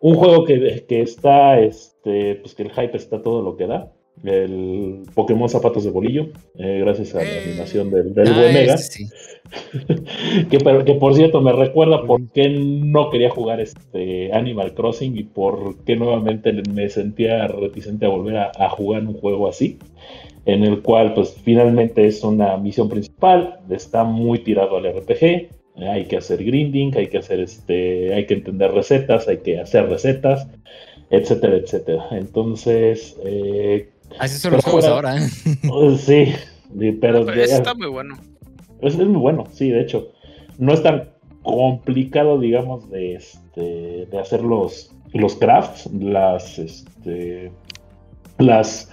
un 0.00 0.14
juego 0.14 0.44
que, 0.44 0.84
que 0.88 1.02
está, 1.02 1.60
este, 1.60 2.36
pues 2.36 2.54
que 2.54 2.64
el 2.64 2.70
hype 2.70 2.96
está 2.96 3.22
todo 3.22 3.42
lo 3.42 3.56
que 3.56 3.66
da. 3.66 3.92
El 4.24 5.02
Pokémon 5.14 5.48
Zapatos 5.48 5.84
de 5.84 5.90
Bolillo, 5.90 6.28
eh, 6.58 6.80
gracias 6.80 7.14
a 7.14 7.18
la 7.18 7.24
Eh. 7.24 7.42
animación 7.46 7.90
del, 7.90 8.12
del 8.14 8.28
Ah, 8.28 8.36
buen 8.38 8.52
Mega. 8.54 8.74
ese 8.74 8.92
sí. 8.92 9.08
que, 10.50 10.58
por 10.94 11.14
cierto 11.14 11.40
me 11.40 11.52
recuerda 11.52 12.02
por 12.04 12.20
qué 12.32 12.48
no 12.50 13.10
quería 13.10 13.30
jugar 13.30 13.60
este 13.60 14.32
Animal 14.32 14.74
Crossing 14.74 15.16
y 15.16 15.24
por 15.24 15.82
qué 15.84 15.96
nuevamente 15.96 16.52
me 16.72 16.88
sentía 16.88 17.46
reticente 17.48 18.06
a 18.06 18.10
volver 18.10 18.36
a, 18.36 18.52
a 18.56 18.68
jugar 18.68 19.02
un 19.06 19.14
juego 19.14 19.48
así, 19.48 19.78
en 20.44 20.64
el 20.64 20.82
cual 20.82 21.14
pues 21.14 21.34
finalmente 21.42 22.06
es 22.06 22.22
una 22.22 22.56
misión 22.58 22.88
principal, 22.88 23.60
está 23.70 24.04
muy 24.04 24.40
tirado 24.40 24.76
al 24.76 24.84
RPG, 24.84 25.48
hay 25.76 26.04
que 26.04 26.18
hacer 26.18 26.44
grinding, 26.44 26.94
hay 26.96 27.06
que 27.08 27.18
hacer 27.18 27.40
este, 27.40 28.12
hay 28.14 28.26
que 28.26 28.34
entender 28.34 28.70
recetas, 28.72 29.26
hay 29.28 29.38
que 29.38 29.58
hacer 29.58 29.88
recetas, 29.88 30.46
etcétera, 31.10 31.56
etcétera. 31.56 32.06
Entonces, 32.12 33.16
eh, 33.24 33.88
Así 34.18 34.38
son 34.38 34.52
los 34.52 34.64
juegos 34.64 34.84
fuera- 34.86 34.96
ahora. 34.96 35.16
¿eh? 35.24 35.28
pues, 35.68 36.00
sí, 36.02 36.26
pero 37.00 37.24
Pero 37.24 37.34
ya- 37.34 37.42
ese 37.44 37.54
está 37.56 37.74
muy 37.74 37.88
bueno. 37.88 38.16
es, 38.80 38.94
es 38.94 39.06
muy 39.06 39.20
bueno, 39.20 39.44
sí, 39.52 39.70
de 39.70 39.80
hecho. 39.82 40.08
No 40.58 40.72
es 40.72 40.82
tan 40.82 41.10
complicado, 41.42 42.38
digamos, 42.38 42.90
de, 42.90 43.14
este, 43.14 44.06
de 44.10 44.18
hacer 44.18 44.42
los, 44.42 44.94
los 45.12 45.34
crafts, 45.36 45.90
las, 45.92 46.58
este, 46.58 47.50
las, 48.38 48.90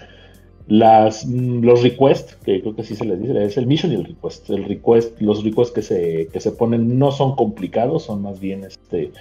las, 0.68 1.26
mm, 1.26 1.64
los 1.64 1.84
requests, 1.84 2.35
que 2.45 2.61
creo 2.61 2.76
que 2.76 2.84
sí 2.84 2.95
se 2.95 3.06
les 3.06 3.19
dice, 3.22 3.44
es 3.44 3.57
el 3.57 3.68
mission 3.68 3.91
y 3.91 3.95
el 3.95 4.06
request. 4.06 4.49
El 4.49 4.64
request, 4.65 5.19
los 5.22 5.44
requests 5.44 5.73
que 5.73 5.81
se, 5.81 6.27
que 6.31 6.39
se 6.39 6.52
ponen 6.52 6.98
no 6.98 7.11
son 7.11 7.35
complicados, 7.35 8.03
son 8.03 8.22
más 8.22 8.39
bien, 8.39 8.64
este, 8.64 9.11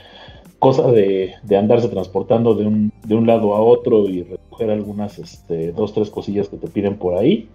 cosa 0.67 0.91
de, 0.91 1.35
de 1.45 1.57
andarse 1.57 1.89
transportando 1.89 2.57
de 2.57 2.67
un, 2.67 2.93
de 3.07 3.15
un 3.15 3.25
lado 3.25 3.55
a 3.55 3.61
otro 3.61 4.09
y 4.09 4.25
recoger 4.25 4.69
algunas, 4.69 5.17
este, 5.17 5.71
dos, 5.71 5.95
tres 5.95 6.11
cosillas 6.11 6.49
que 6.49 6.57
te 6.57 6.67
piden 6.67 6.97
por 6.97 7.15
ahí. 7.15 7.49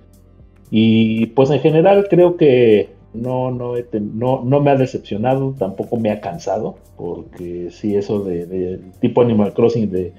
Y 0.70 1.26
pues 1.26 1.50
en 1.50 1.60
general 1.60 2.08
creo 2.10 2.38
que 2.38 2.92
no, 3.14 3.52
no, 3.52 3.74
no, 4.14 4.44
no 4.46 4.62
me 4.62 4.72
ha 4.72 4.78
decepcionado, 4.78 5.54
tampoco 5.60 5.98
me 5.98 6.10
ha 6.10 6.22
cansado, 6.22 6.78
porque 6.96 7.68
sí, 7.72 7.98
eso 7.98 8.24
de, 8.24 8.80
tipo 9.02 9.22
Animal 9.22 9.54
Crossing, 9.54 9.92
de 9.92 10.14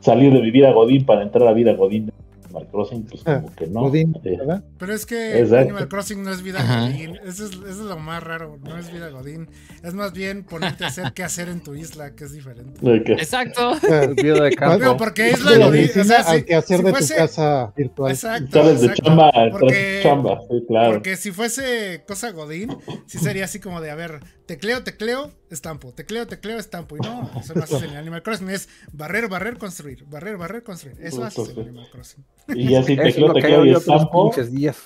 salir 0.00 0.32
de 0.32 0.40
mi 0.40 0.50
vida 0.50 0.72
Godín 0.72 1.04
para 1.04 1.24
entrar 1.24 1.46
a 1.46 1.52
vida 1.52 1.74
Godín 1.74 2.10
Animal 2.58 2.70
Crossing, 2.70 3.04
pues 3.04 3.22
como 3.24 3.54
que 3.54 3.66
no. 3.66 3.80
Godín, 3.82 4.14
Eh, 4.24 4.36
¿verdad? 4.38 4.64
Pero 4.78 4.94
es 4.94 5.06
que 5.06 5.38
Exacto. 5.40 5.56
Animal 5.56 5.88
Crossing 5.88 6.22
no 6.22 6.30
es 6.32 6.42
vida 6.42 6.60
Ajá. 6.60 6.80
Godín. 6.82 7.16
Eso 7.24 7.44
es, 7.46 7.52
eso 7.52 7.66
es 7.68 7.76
lo 7.78 7.98
más 7.98 8.22
raro. 8.22 8.58
No 8.62 8.76
es 8.78 8.92
vida 8.92 9.08
Godín. 9.10 9.48
Es 9.82 9.94
más 9.94 10.12
bien 10.12 10.44
ponerte 10.44 10.84
a 10.84 10.88
hacer 10.88 11.12
qué 11.14 11.22
hacer 11.24 11.48
en 11.48 11.60
tu 11.62 11.74
isla, 11.74 12.14
que 12.14 12.24
es 12.24 12.32
diferente. 12.32 12.80
Exacto. 13.12 13.72
Eh, 13.88 14.14
Vida 14.22 14.42
de 14.44 14.50
campo. 14.52 14.78
Digo, 14.78 14.96
porque 14.96 15.30
isla 15.30 15.52
de 15.52 15.58
la 15.58 15.66
Godín. 15.66 15.88
O 16.00 16.04
sea, 16.04 16.22
si, 16.24 16.42
que 16.42 16.54
hacer 16.54 16.78
si 16.78 16.82
de 16.84 16.90
fuese- 16.92 17.14
tu 17.14 17.20
casa 17.20 17.72
virtual. 17.76 18.12
Exacto. 18.12 18.62
Sales 18.62 18.80
de 18.82 18.94
chamba, 18.94 19.30
Porque- 19.50 20.00
chamba, 20.02 20.40
sí, 20.50 20.64
claro. 20.66 20.92
Porque 20.94 21.16
si 21.16 21.30
fuese 21.32 22.04
cosa 22.06 22.30
Godín, 22.32 22.76
sí 23.06 23.18
sería 23.18 23.44
así 23.44 23.60
como 23.60 23.80
de, 23.80 23.90
a 23.90 23.94
ver, 23.94 24.20
tecleo, 24.48 24.82
tecleo, 24.82 25.30
estampo, 25.50 25.92
tecleo, 25.92 26.26
tecleo, 26.26 26.58
estampo. 26.58 26.96
Y 26.96 27.00
no, 27.00 27.30
eso 27.38 27.54
no 27.54 27.62
haces 27.62 27.82
en 27.82 27.96
Animal 27.96 28.22
Crossing, 28.22 28.48
es 28.48 28.68
barrer, 28.92 29.28
barrer, 29.28 29.58
construir, 29.58 30.04
barrer, 30.06 30.36
barrer, 30.36 30.62
construir. 30.64 30.96
Eso 31.00 31.22
haces 31.22 31.50
en 31.50 31.60
Animal 31.60 31.86
Crossing. 31.92 32.24
Y 32.56 32.74
así 32.74 32.94
Eso 32.94 33.02
te 33.02 33.08
es 33.08 33.18
lo 33.18 33.32
te 33.34 33.40
que 33.42 33.54
hago 33.54 33.64
y 33.66 33.70
estampo, 33.72 34.32
días. 34.50 34.82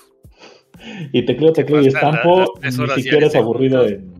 y 1.12 1.24
tecleo, 1.24 1.52
tecleo 1.52 1.80
y 1.80 1.86
estampo, 1.86 2.55
ni 2.62 3.02
siquiera 3.02 3.28
es 3.28 3.34
aburrido 3.36 3.86
en... 3.86 4.12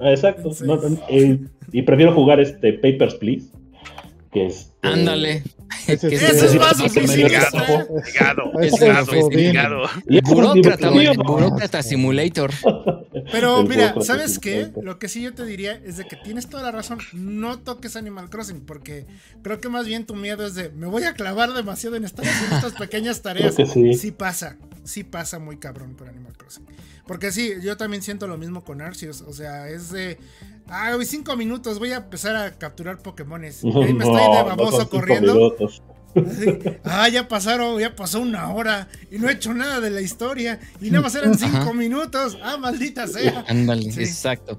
Ah, 0.00 0.10
Exacto. 0.10 0.50
no, 0.64 0.76
no, 0.76 0.98
eh, 1.08 1.38
y 1.70 1.82
prefiero 1.82 2.12
jugar 2.14 2.40
este 2.40 2.72
Papers, 2.72 3.14
Please. 3.16 3.46
Que 4.32 4.46
es... 4.46 4.72
Ándale. 4.82 5.44
Ese 5.86 6.46
es 6.46 6.54
más. 6.56 6.76
Y 6.80 6.86
es 10.18 10.22
Burócrata, 10.22 10.90
burócrata 10.90 11.82
simulator. 11.82 12.50
Pero 13.30 13.62
mira, 13.64 13.94
¿sabes 14.00 14.32
es 14.32 14.38
qué? 14.38 14.70
Lo 14.82 14.98
que 14.98 15.08
sí 15.08 15.22
yo 15.22 15.34
te 15.34 15.44
diría 15.44 15.80
es 15.84 15.96
de 15.96 16.06
que 16.06 16.16
tienes 16.16 16.48
toda 16.48 16.62
la 16.62 16.72
razón. 16.72 16.98
No 17.12 17.58
toques 17.58 17.96
Animal 17.96 18.30
Crossing, 18.30 18.60
porque 18.60 19.06
creo 19.42 19.60
que 19.60 19.68
más 19.68 19.86
bien 19.86 20.06
tu 20.06 20.14
miedo 20.14 20.46
es 20.46 20.54
de 20.54 20.70
me 20.70 20.86
voy 20.86 21.04
a 21.04 21.14
clavar 21.14 21.52
demasiado 21.52 21.96
en 21.96 22.04
estas 22.04 22.26
pequeñas 22.78 23.22
tareas. 23.22 23.54
Sí. 23.54 23.94
Sí 23.94 24.10
pasa, 24.10 24.56
sí 24.84 25.04
pasa 25.04 25.38
muy 25.38 25.56
cabrón 25.56 25.94
con 25.94 26.08
Animal 26.08 26.36
Crossing. 26.36 26.64
Porque 27.06 27.32
sí, 27.32 27.52
yo 27.62 27.76
también 27.76 28.02
siento 28.02 28.26
lo 28.26 28.38
mismo 28.38 28.64
con 28.64 28.80
Arceus. 28.80 29.20
O 29.22 29.32
sea, 29.32 29.68
es 29.68 29.90
de. 29.90 30.18
Ah, 30.68 30.94
hoy 30.96 31.04
cinco 31.04 31.36
minutos, 31.36 31.78
voy 31.78 31.92
a 31.92 31.96
empezar 31.98 32.34
a 32.36 32.52
capturar 32.52 32.98
Pokémones. 32.98 33.62
Ahí 33.64 33.92
me 33.94 34.04
estoy 34.04 34.20
de 34.20 34.28
No, 34.28 34.34
no 34.42 34.44
baboso 34.56 34.88
corriendo. 34.88 35.54
ah, 36.84 37.08
ya 37.08 37.28
pasaron, 37.28 37.78
ya 37.80 37.94
pasó 37.94 38.20
una 38.20 38.52
hora 38.54 38.88
y 39.10 39.18
no 39.18 39.28
he 39.28 39.32
hecho 39.32 39.52
nada 39.52 39.80
de 39.80 39.90
la 39.90 40.00
historia 40.00 40.60
y 40.80 40.90
nada 40.90 41.02
más 41.02 41.14
eran 41.16 41.36
cinco 41.36 41.56
Ajá. 41.58 41.72
minutos. 41.72 42.38
Ah, 42.42 42.56
maldita 42.56 43.06
sea. 43.06 43.44
Ándale, 43.48 43.90
Sí. 43.92 44.00
exacto. 44.02 44.58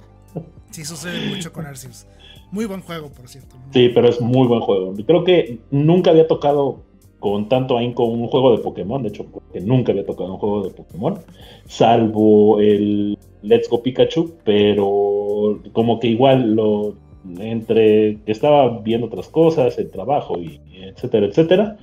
Sí, 0.72 0.84
sucede 0.84 1.27
mucho 1.30 1.53
con 1.53 1.65
Arceus. 1.65 2.06
Muy 2.52 2.65
buen 2.65 2.82
juego, 2.82 3.10
por 3.10 3.27
cierto. 3.30 3.56
Sí, 3.73 3.90
pero 3.94 4.10
es 4.10 4.19
muy 4.22 4.48
buen 4.48 4.60
juego. 4.61 4.94
Creo 5.07 5.23
que 5.23 5.60
nunca 5.72 6.11
había 6.11 6.27
tocado 6.27 6.84
con 7.19 7.48
tanto 7.49 7.77
ahínco 7.77 8.03
un 8.06 8.27
juego 8.27 8.52
de 8.56 8.61
Pokémon. 8.61 9.02
De 9.02 9.10
hecho, 9.10 9.26
porque 9.26 9.61
nunca 9.61 9.91
había 9.94 10.06
tocado 10.06 10.34
un 10.34 10.38
juego 10.40 10.64
de 10.64 10.69
Pokémon. 10.72 11.19
Salvo 11.68 12.60
el 12.60 13.18
Let's 13.41 13.70
Go 13.70 13.82
Pikachu. 13.82 14.36
Pero 14.44 15.62
como 15.74 15.99
que 15.99 16.07
igual 16.07 16.56
lo 16.56 16.95
entre 17.40 18.20
que 18.26 18.32
estaba 18.32 18.80
viendo 18.80 19.07
otras 19.07 19.28
cosas, 19.30 19.78
el 19.80 19.90
trabajo 19.90 20.40
y 20.40 20.62
etcétera, 20.76 21.26
etcétera, 21.26 21.78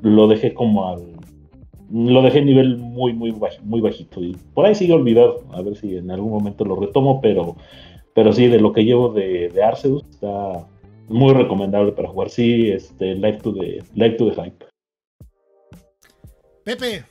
lo 0.00 0.26
dejé 0.26 0.52
como 0.52 0.88
al 0.88 1.20
lo 1.92 2.22
dejé 2.22 2.42
nivel 2.42 2.76
muy, 2.76 3.12
muy, 3.12 3.34
muy 3.62 3.80
bajito. 3.80 4.22
Y 4.22 4.36
por 4.54 4.64
ahí 4.66 4.74
sigue 4.74 4.92
olvidado. 4.92 5.44
A 5.52 5.62
ver 5.62 5.76
si 5.76 5.96
en 5.96 6.10
algún 6.10 6.30
momento 6.30 6.64
lo 6.64 6.76
retomo, 6.76 7.20
pero, 7.20 7.56
pero 8.14 8.32
sí, 8.32 8.46
de 8.46 8.60
lo 8.60 8.72
que 8.72 8.84
llevo 8.84 9.12
de, 9.12 9.48
de 9.48 9.62
Arceus, 9.62 10.04
está 10.08 10.66
muy 11.08 11.34
recomendable 11.34 11.92
para 11.92 12.08
jugar. 12.08 12.30
Sí, 12.30 12.70
este, 12.70 13.14
Live 13.14 13.38
to 13.38 13.52
the, 13.52 13.82
live 13.94 14.16
to 14.16 14.30
the 14.30 14.40
Hype. 14.40 14.64
Pepe, 16.64 17.02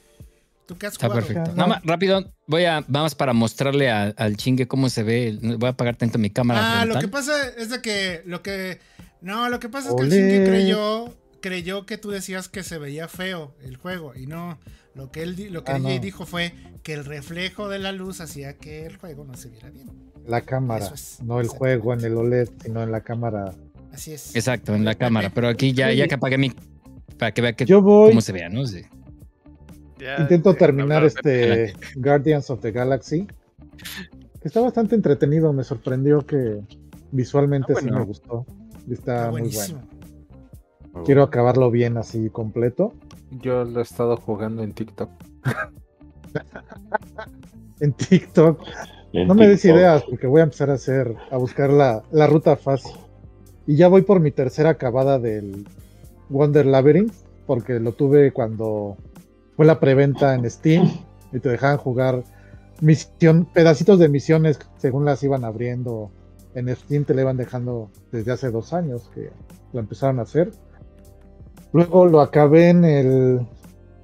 ¿tú 0.69 0.77
qué 0.77 0.85
has 0.85 0.93
Está 0.93 1.07
jugado? 1.07 1.25
perfecto. 1.25 1.51
Nada 1.55 1.67
más, 1.67 1.81
rápido, 1.83 2.31
voy 2.45 2.65
a, 2.65 2.85
vamos 2.87 3.15
para 3.15 3.33
mostrarle 3.33 3.89
a- 3.89 4.13
al 4.15 4.37
chingue 4.37 4.67
cómo 4.67 4.87
se 4.89 5.01
ve. 5.01 5.37
Voy 5.41 5.65
a 5.67 5.71
apagar 5.71 5.95
tanto 5.95 6.19
mi 6.19 6.29
cámara. 6.29 6.81
Ah, 6.81 6.85
lo 6.85 6.99
que 6.99 7.07
pasa 7.07 7.33
es 7.57 7.71
de 7.71 7.81
que 7.81 8.21
lo 8.27 8.43
que 8.43 8.79
no, 9.21 9.49
lo 9.49 9.59
que 9.59 9.67
pasa 9.67 9.89
es 9.89 9.95
que 9.95 10.03
el. 10.03 10.09
Shinji 10.11 10.45
creyó 10.47 11.15
creyó 11.41 11.85
que 11.87 11.97
tú 11.97 12.11
decías 12.11 12.49
que 12.49 12.61
se 12.63 12.77
veía 12.77 13.07
feo 13.07 13.55
el 13.63 13.77
juego 13.77 14.13
y 14.15 14.27
no 14.27 14.59
lo 14.93 15.09
que 15.09 15.23
él 15.23 15.35
lo 15.51 15.63
que 15.63 15.71
Ah, 15.71 15.79
DJ 15.79 15.95
no. 15.95 16.01
dijo 16.01 16.25
fue 16.27 16.53
que 16.83 16.93
el 16.93 17.03
reflejo 17.05 17.67
de 17.69 17.79
la 17.79 17.91
luz 17.93 18.21
hacía 18.21 18.57
que 18.57 18.85
el 18.85 18.97
juego 18.97 19.25
no 19.25 19.35
se 19.37 19.49
viera 19.49 19.69
bien. 19.71 19.87
La 20.27 20.41
cámara, 20.41 20.85
Eso 20.85 20.93
es, 20.93 21.19
no 21.23 21.39
el 21.41 21.47
juego 21.47 21.93
en 21.93 22.03
el 22.05 22.15
OLED, 22.15 22.49
sino 22.61 22.83
en 22.83 22.91
la 22.91 23.01
cámara. 23.01 23.55
Así 23.91 24.11
es. 24.13 24.35
Exacto, 24.35 24.75
en 24.75 24.85
la 24.85 24.93
cámara. 24.95 25.31
Pero 25.33 25.47
aquí 25.47 25.73
ya, 25.73 25.91
ya 25.93 26.07
que 26.07 26.13
apagué 26.15 26.37
mi. 26.37 26.51
Para 27.17 27.33
que 27.33 27.41
vea 27.41 27.53
que, 27.53 27.65
Yo 27.65 27.81
voy, 27.81 28.09
cómo 28.11 28.21
se 28.21 28.31
vea, 28.31 28.47
¿no? 28.49 28.65
Sí. 28.67 28.81
Ya, 29.99 30.17
intento 30.19 30.51
eh, 30.51 30.55
terminar 30.55 31.03
este 31.03 31.73
Guardians 31.95 32.49
of 32.49 32.61
the 32.61 32.71
Galaxy, 32.71 33.27
que 34.41 34.47
está 34.47 34.61
bastante 34.61 34.95
entretenido, 34.95 35.51
me 35.53 35.63
sorprendió 35.63 36.25
que 36.25 36.61
visualmente 37.11 37.73
Ah, 37.75 37.79
sí 37.81 37.91
me 37.91 38.03
gustó. 38.03 38.45
Está, 38.89 39.27
Está 39.27 39.31
muy 39.31 39.49
bueno. 39.49 39.81
Quiero 41.05 41.23
acabarlo 41.23 41.69
bien 41.69 41.97
así 41.97 42.29
completo. 42.29 42.93
Yo 43.41 43.63
lo 43.63 43.79
he 43.79 43.83
estado 43.83 44.17
jugando 44.17 44.63
en 44.63 44.73
TikTok. 44.73 45.09
En 47.81 47.93
TikTok. 47.93 48.61
En 49.13 49.27
No 49.27 49.33
me 49.33 49.47
des 49.47 49.63
ideas 49.63 50.03
porque 50.03 50.27
voy 50.27 50.41
a 50.41 50.43
empezar 50.43 50.69
a 50.69 50.73
hacer, 50.73 51.15
a 51.31 51.37
buscar 51.37 51.69
la, 51.69 52.03
la 52.11 52.27
ruta 52.27 52.57
fácil. 52.57 52.91
Y 53.65 53.77
ya 53.77 53.87
voy 53.87 54.01
por 54.01 54.19
mi 54.19 54.31
tercera 54.31 54.71
acabada 54.71 55.17
del 55.17 55.65
Wonder 56.27 56.65
Labyrinth, 56.65 57.13
porque 57.45 57.79
lo 57.79 57.93
tuve 57.93 58.33
cuando 58.33 58.97
fue 59.59 59.65
la 59.65 59.81
preventa 59.81 60.35
en 60.35 60.49
Steam 60.49 60.89
y 61.33 61.39
te 61.41 61.49
dejaban 61.49 61.75
jugar 61.75 62.23
misión, 62.79 63.43
pedacitos 63.43 63.99
de 63.99 64.07
misiones 64.07 64.57
según 64.77 65.03
las 65.03 65.21
iban 65.21 65.43
abriendo. 65.43 66.11
En 66.55 66.73
Steam 66.73 67.03
te 67.03 67.13
le 67.13 67.23
iban 67.23 67.35
dejando 67.35 67.91
desde 68.09 68.31
hace 68.31 68.51
dos 68.51 68.71
años 68.71 69.11
que 69.13 69.31
lo 69.73 69.81
empezaron 69.81 70.19
a 70.19 70.21
hacer. 70.21 70.53
Luego 71.73 72.07
lo 72.07 72.21
acabé 72.21 72.69
en, 72.69 72.85
el, 72.85 73.45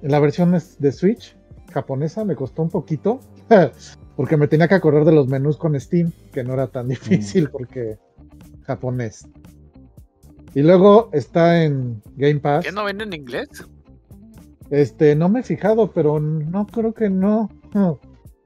en 0.02 0.10
la 0.10 0.20
versión 0.20 0.52
de 0.78 0.92
Switch 0.92 1.34
japonesa, 1.72 2.22
me 2.26 2.36
costó 2.36 2.60
un 2.60 2.68
poquito. 2.68 3.20
Porque 4.14 4.36
me 4.36 4.48
tenía 4.48 4.68
que 4.68 4.74
acordar 4.74 5.06
de 5.06 5.12
los 5.12 5.26
menús 5.26 5.56
con 5.56 5.80
Steam, 5.80 6.12
que 6.34 6.44
no 6.44 6.52
era 6.52 6.66
tan 6.66 6.88
difícil 6.88 7.48
porque 7.48 7.96
japonés. 8.64 9.26
Y 10.54 10.60
luego 10.60 11.08
está 11.14 11.64
en 11.64 12.02
Game 12.14 12.40
Pass. 12.40 12.66
¿Qué 12.66 12.72
no 12.72 12.84
ven 12.84 13.00
en 13.00 13.14
inglés? 13.14 13.48
Este, 14.70 15.14
no 15.14 15.28
me 15.28 15.40
he 15.40 15.42
fijado, 15.42 15.92
pero 15.92 16.18
no 16.20 16.66
creo 16.66 16.92
que 16.92 17.08
no. 17.08 17.50
No. 17.74 18.00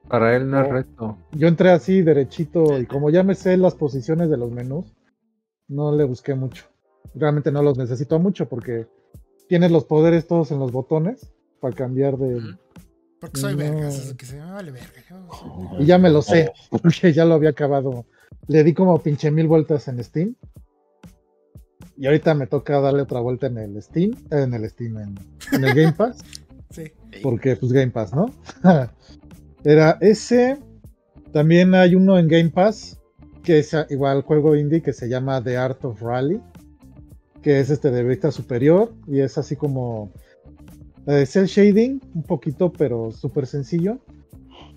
Para 0.09 0.36
él 0.36 0.51
no 0.51 0.60
es 0.60 0.68
reto. 0.68 1.16
Yo 1.32 1.47
entré 1.48 1.70
así 1.70 2.02
derechito 2.02 2.80
y 2.80 2.86
como 2.86 3.10
ya 3.10 3.22
me 3.22 3.34
sé 3.34 3.56
las 3.56 3.74
posiciones 3.74 4.28
de 4.28 4.36
los 4.36 4.51
menús, 4.51 4.92
no 5.68 5.94
le 5.94 6.05
busqué 6.05 6.34
mucho. 6.34 6.64
Realmente 7.14 7.52
no 7.52 7.62
los 7.62 7.78
necesito 7.78 8.18
mucho 8.18 8.48
porque 8.48 8.86
tienes 9.48 9.70
los 9.70 9.84
poderes 9.84 10.26
todos 10.26 10.51
en 10.51 10.59
los 10.59 10.72
botones 10.72 11.32
para 11.60 11.74
cambiar 11.74 12.16
de... 12.18 12.40
Porque 13.20 13.40
soy 13.40 13.52
No. 13.52 13.59
vergas, 13.59 13.98
es 13.98 14.14
que 14.14 14.26
se 14.26 14.36
me 14.36 14.51
vale 14.51 14.72
verga. 14.72 15.02
yo 15.10 15.76
Y 15.78 15.86
ya 15.86 15.98
me 15.98 16.10
lo 16.10 16.22
sé, 16.22 16.52
porque 16.70 17.12
ya 17.12 17.24
lo 17.24 17.34
había 17.34 17.51
acabado. 17.51 18.06
Le 18.48 18.64
di 18.64 18.74
como 18.74 18.98
pinche 18.98 19.30
mil 19.30 19.47
vueltas 19.47 19.86
en 19.88 20.02
Steam. 20.02 20.34
Y 22.01 22.06
ahorita 22.06 22.32
me 22.32 22.47
toca 22.47 22.81
darle 22.81 23.02
otra 23.02 23.20
vuelta 23.20 23.47
en 23.47 23.59
el 23.59 23.82
Steam, 23.82 24.12
eh, 24.31 24.40
en 24.44 24.55
el 24.55 24.68
Steam, 24.70 24.97
en, 24.97 25.14
en 25.52 25.64
el 25.64 25.74
Game 25.74 25.93
Pass, 25.93 26.16
Sí. 26.70 26.85
porque 27.22 27.56
pues 27.56 27.72
Game 27.72 27.90
Pass, 27.90 28.14
¿no? 28.14 28.31
Era 29.64 29.98
ese. 30.01 30.56
También 31.31 31.74
hay 31.74 31.94
uno 31.94 32.18
en 32.18 32.27
Game 32.27 32.48
Pass, 32.48 32.98
que 33.43 33.59
es 33.59 33.74
ah, 33.74 33.86
igual 33.90 34.22
juego 34.22 34.56
indie 34.56 34.81
que 34.81 34.94
se 34.94 35.10
llama 35.10 35.44
The 35.44 35.59
Art 35.59 35.85
of 35.85 36.01
Rally, 36.01 36.40
que 37.43 37.60
es 37.60 37.68
este 37.68 37.90
de 37.90 38.02
vista 38.02 38.32
superior 38.32 38.94
y 39.06 39.20
es 39.20 39.36
así 39.36 39.55
como 39.55 40.10
eh, 41.06 41.27
cel 41.27 41.47
shading, 41.48 42.01
un 42.14 42.22
poquito, 42.22 42.72
pero 42.72 43.12
súper 43.12 43.47
sencillo. 43.47 43.98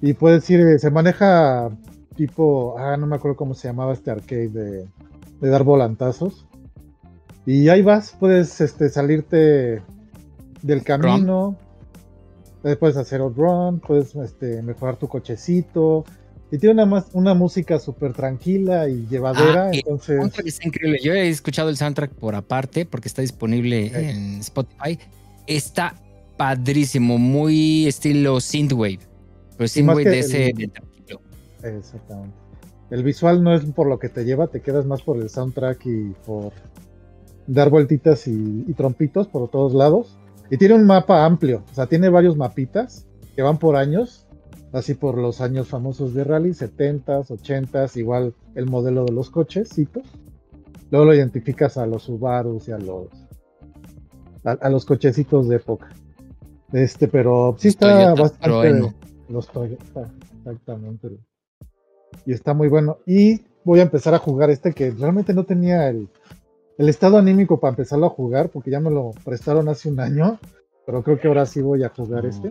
Y 0.01 0.11
puedes 0.11 0.49
ir, 0.49 0.59
eh, 0.59 0.77
se 0.77 0.91
maneja 0.91 1.69
tipo, 2.17 2.75
ah, 2.77 2.97
no 2.97 3.07
me 3.07 3.15
acuerdo 3.15 3.37
cómo 3.37 3.53
se 3.53 3.69
llamaba 3.69 3.93
este 3.93 4.11
arcade 4.11 4.49
de, 4.49 4.87
de 5.39 5.49
dar 5.49 5.63
volantazos. 5.63 6.47
Y 7.45 7.67
ahí 7.69 7.81
vas, 7.81 8.15
puedes 8.19 8.61
este, 8.61 8.89
salirte 8.89 9.81
del 10.61 10.83
camino, 10.83 11.57
eh, 12.63 12.75
puedes 12.77 12.95
hacer 12.97 13.19
run, 13.19 13.79
puedes 13.79 14.15
este, 14.15 14.61
mejorar 14.61 14.95
tu 14.97 15.07
cochecito. 15.07 16.05
Y 16.51 16.57
tiene 16.59 16.73
una, 16.73 16.85
más- 16.85 17.07
una 17.13 17.33
música 17.33 17.79
súper 17.79 18.13
tranquila 18.13 18.87
y 18.87 19.07
llevadera, 19.09 19.65
Ah, 19.67 19.71
entonces... 19.73 20.19
está 20.45 20.67
increíble. 20.67 20.99
Yo 21.03 21.13
he 21.13 21.27
escuchado 21.27 21.69
el 21.69 21.77
soundtrack 21.77 22.11
por 22.11 22.35
aparte 22.35 22.85
porque 22.85 23.07
está 23.07 23.21
disponible 23.23 23.87
en 24.09 24.39
Spotify. 24.39 24.99
Está 25.47 25.95
padrísimo, 26.37 27.17
muy 27.17 27.87
estilo 27.87 28.39
synthwave. 28.39 28.99
Pero 29.57 29.67
synthwave 29.67 30.03
de 30.09 30.19
ese 30.19 30.45
el- 30.51 30.53
de 30.55 30.67
tranquilo. 30.67 31.21
Exactamente. 31.63 32.35
El 32.91 33.03
visual 33.03 33.43
no 33.43 33.55
es 33.55 33.65
por 33.65 33.87
lo 33.87 33.97
que 33.97 34.09
te 34.09 34.23
lleva, 34.23 34.45
te 34.47 34.61
quedas 34.61 34.85
más 34.85 35.01
por 35.01 35.17
el 35.19 35.29
soundtrack 35.29 35.85
y 35.87 36.13
por 36.25 36.53
dar 37.47 37.69
vueltitas 37.69 38.27
y, 38.27 38.65
y 38.67 38.73
trompitos 38.73 39.27
por 39.27 39.49
todos 39.49 39.73
lados. 39.73 40.17
Y 40.49 40.57
tiene 40.57 40.75
un 40.75 40.85
mapa 40.85 41.25
amplio, 41.25 41.63
o 41.71 41.75
sea, 41.75 41.87
tiene 41.87 42.09
varios 42.09 42.37
mapitas 42.37 43.07
que 43.35 43.41
van 43.41 43.57
por 43.57 43.75
años, 43.75 44.27
así 44.71 44.93
por 44.93 45.17
los 45.17 45.41
años 45.41 45.67
famosos 45.67 46.13
de 46.13 46.23
rally, 46.23 46.49
70s, 46.49 47.27
80s, 47.27 47.97
igual 47.97 48.35
el 48.55 48.65
modelo 48.67 49.05
de 49.05 49.13
los 49.13 49.29
cochecitos. 49.29 50.03
Luego 50.91 51.07
lo 51.07 51.15
identificas 51.15 51.77
a 51.77 51.87
los 51.87 52.03
Subarus 52.03 52.67
y 52.67 52.71
a 52.71 52.77
los 52.77 53.07
a, 54.43 54.51
a 54.51 54.69
los 54.69 54.85
cochecitos 54.85 55.47
de 55.47 55.55
época. 55.55 55.89
Este, 56.73 57.07
pero 57.07 57.55
sí 57.57 57.69
está 57.69 58.13
bastante 58.15 58.47
Trueno. 58.47 58.93
los 59.29 59.47
Toyota, 59.47 60.11
exactamente. 60.37 61.07
Y 62.25 62.33
está 62.33 62.53
muy 62.53 62.67
bueno. 62.67 62.97
Y 63.05 63.41
voy 63.63 63.79
a 63.79 63.83
empezar 63.83 64.13
a 64.15 64.19
jugar 64.19 64.49
este 64.49 64.73
que 64.73 64.91
realmente 64.91 65.33
no 65.33 65.45
tenía 65.45 65.87
el, 65.87 66.09
el 66.77 66.89
estado 66.89 67.17
anímico 67.17 67.59
para 67.59 67.71
empezarlo 67.71 68.05
a 68.07 68.09
jugar, 68.09 68.49
porque 68.49 68.71
ya 68.71 68.79
me 68.79 68.89
lo 68.91 69.11
prestaron 69.23 69.69
hace 69.69 69.89
un 69.89 69.99
año, 69.99 70.39
pero 70.85 71.03
creo 71.03 71.19
que 71.19 71.27
ahora 71.27 71.45
sí 71.45 71.61
voy 71.61 71.83
a 71.83 71.89
jugar 71.89 72.25
este. 72.25 72.49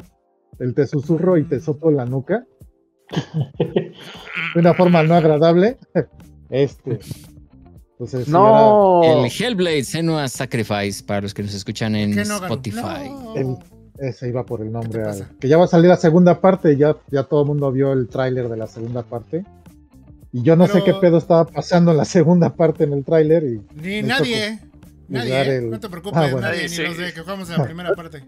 el 0.59 0.75
te 0.75 0.87
susurro 0.87 1.37
y 1.39 1.45
te 1.45 1.61
soplo 1.61 1.91
en 1.91 1.97
la 1.97 2.05
nuca. 2.07 2.45
de 3.59 4.61
una 4.61 4.75
forma 4.75 5.03
no 5.03 5.15
agradable. 5.15 5.77
Este. 6.51 6.99
Entonces, 7.93 8.25
sí, 8.27 8.31
No. 8.31 9.03
El 9.03 9.31
Hellblade 9.31 9.85
Senua 9.85 10.29
Sacrifice 10.29 11.03
para 11.05 11.21
los 11.23 11.35
que 11.35 11.43
nos 11.43 11.55
escuchan 11.55 11.95
en. 11.97 12.19
Spotify. 12.19 13.09
No. 13.11 13.35
El- 13.37 13.57
ese 13.99 14.29
iba 14.29 14.45
por 14.45 14.61
el 14.63 14.69
¿Qué 14.69 14.73
nombre. 14.73 15.03
al- 15.05 15.39
que 15.39 15.49
ya 15.49 15.57
va 15.59 15.65
a 15.65 15.69
salir 15.69 15.89
la 15.89 15.97
segunda 15.97 16.41
parte. 16.41 16.77
Ya, 16.77 16.97
ya 17.11 17.25
todo 17.25 17.43
el 17.43 17.49
mundo 17.49 17.71
vio 17.71 17.93
el 17.93 18.09
tráiler 18.09 18.49
de 18.49 18.57
la 18.57 18.67
segunda 18.67 19.03
parte. 19.03 19.45
Y 20.33 20.43
yo 20.43 20.57
no 20.57 20.67
sé 20.67 20.83
qué 20.83 20.95
pedo 20.95 21.19
estaba 21.19 21.47
pasando 21.47 21.91
en 21.91 21.99
la 21.99 22.05
segunda 22.07 22.55
parte 22.55 22.85
en 22.85 22.93
el 22.95 23.05
tráiler. 23.05 23.45
Y 23.45 23.61
Ni 23.75 24.03
nadie. 24.03 24.59
tocó 24.59 24.73
Nadie, 25.09 25.35
¿eh? 25.43 25.57
el- 25.57 25.71
no 25.71 25.79
te 25.79 25.89
preocupes, 25.91 26.17
Ah, 26.19 26.23
bueno. 26.23 26.41
nadie, 26.41 26.63
Nadie, 26.63 26.69
ni 26.71 26.75
sí. 26.77 26.83
los 26.83 26.97
de 26.97 27.13
que 27.13 27.21
jugamos 27.21 27.51
en 27.51 27.59
la 27.59 27.65
primera 27.65 27.95
parte. 27.95 28.25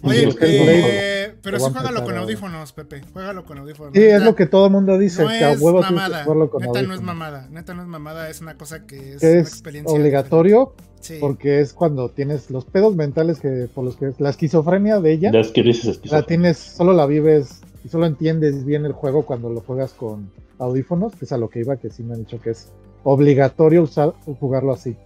Oye, 0.00 0.28
eh, 0.42 1.34
pero 1.42 1.58
sí 1.58 1.70
juégalo 1.72 2.04
con 2.04 2.16
audífonos, 2.16 2.72
Pepe. 2.72 3.02
Juégalo 3.12 3.44
con 3.44 3.58
audífonos. 3.58 3.92
sí, 3.94 4.00
es 4.02 4.22
lo 4.22 4.34
que 4.36 4.46
todo 4.46 4.66
el 4.66 4.72
mundo 4.72 4.96
dice. 4.96 5.22
no 5.24 5.28
que 5.28 5.44
a 5.44 5.52
es 5.52 5.60
huevo 5.60 5.80
que 5.82 5.86
mamada. 5.92 6.24
con 6.24 6.62
Neta 6.62 6.82
no 6.82 6.94
es 6.94 7.00
mamada. 7.02 7.48
Neta 7.50 7.74
no 7.74 7.82
es 7.82 7.88
mamada. 7.88 8.30
Es 8.30 8.40
una 8.40 8.54
cosa 8.56 8.86
que 8.86 9.14
es 9.14 9.20
Que 9.20 9.26
una 9.32 9.40
es 9.40 9.48
experiencia. 9.48 9.94
obligatorio. 9.98 10.74
Sí. 11.00 11.18
porque 11.20 11.60
es 11.60 11.74
cuando 11.74 12.08
tienes 12.08 12.50
los 12.50 12.64
pedos 12.64 12.96
mentales 12.96 13.38
que 13.38 13.68
por 13.72 13.84
los 13.84 13.96
que 13.96 14.10
la 14.18 14.30
esquizofrenia 14.30 14.98
de 14.98 15.12
ella 15.12 15.30
Es 15.32 15.52
que 15.52 15.62
dices 15.62 15.84
la 15.84 15.90
esquizofrenia. 15.92 16.26
tienes, 16.26 16.58
solo 16.58 16.92
la 16.92 17.06
vives 17.06 17.60
y 17.84 17.88
solo 17.88 18.06
entiendes 18.06 18.64
bien 18.64 18.84
el 18.84 18.92
juego 18.92 19.24
cuando 19.24 19.50
lo 19.50 19.60
juegas 19.60 19.92
con 19.92 20.30
audífonos, 20.58 21.14
que 21.14 21.24
es 21.24 21.32
a 21.32 21.38
lo 21.38 21.48
que 21.48 21.60
iba, 21.60 21.76
que 21.76 21.90
sí 21.90 22.02
me 22.02 22.14
han 22.14 22.20
dicho 22.20 22.40
que 22.40 22.50
es 22.50 22.72
obligatorio 23.04 23.82
usar 23.82 24.14
jugarlo 24.40 24.72
así. 24.72 24.96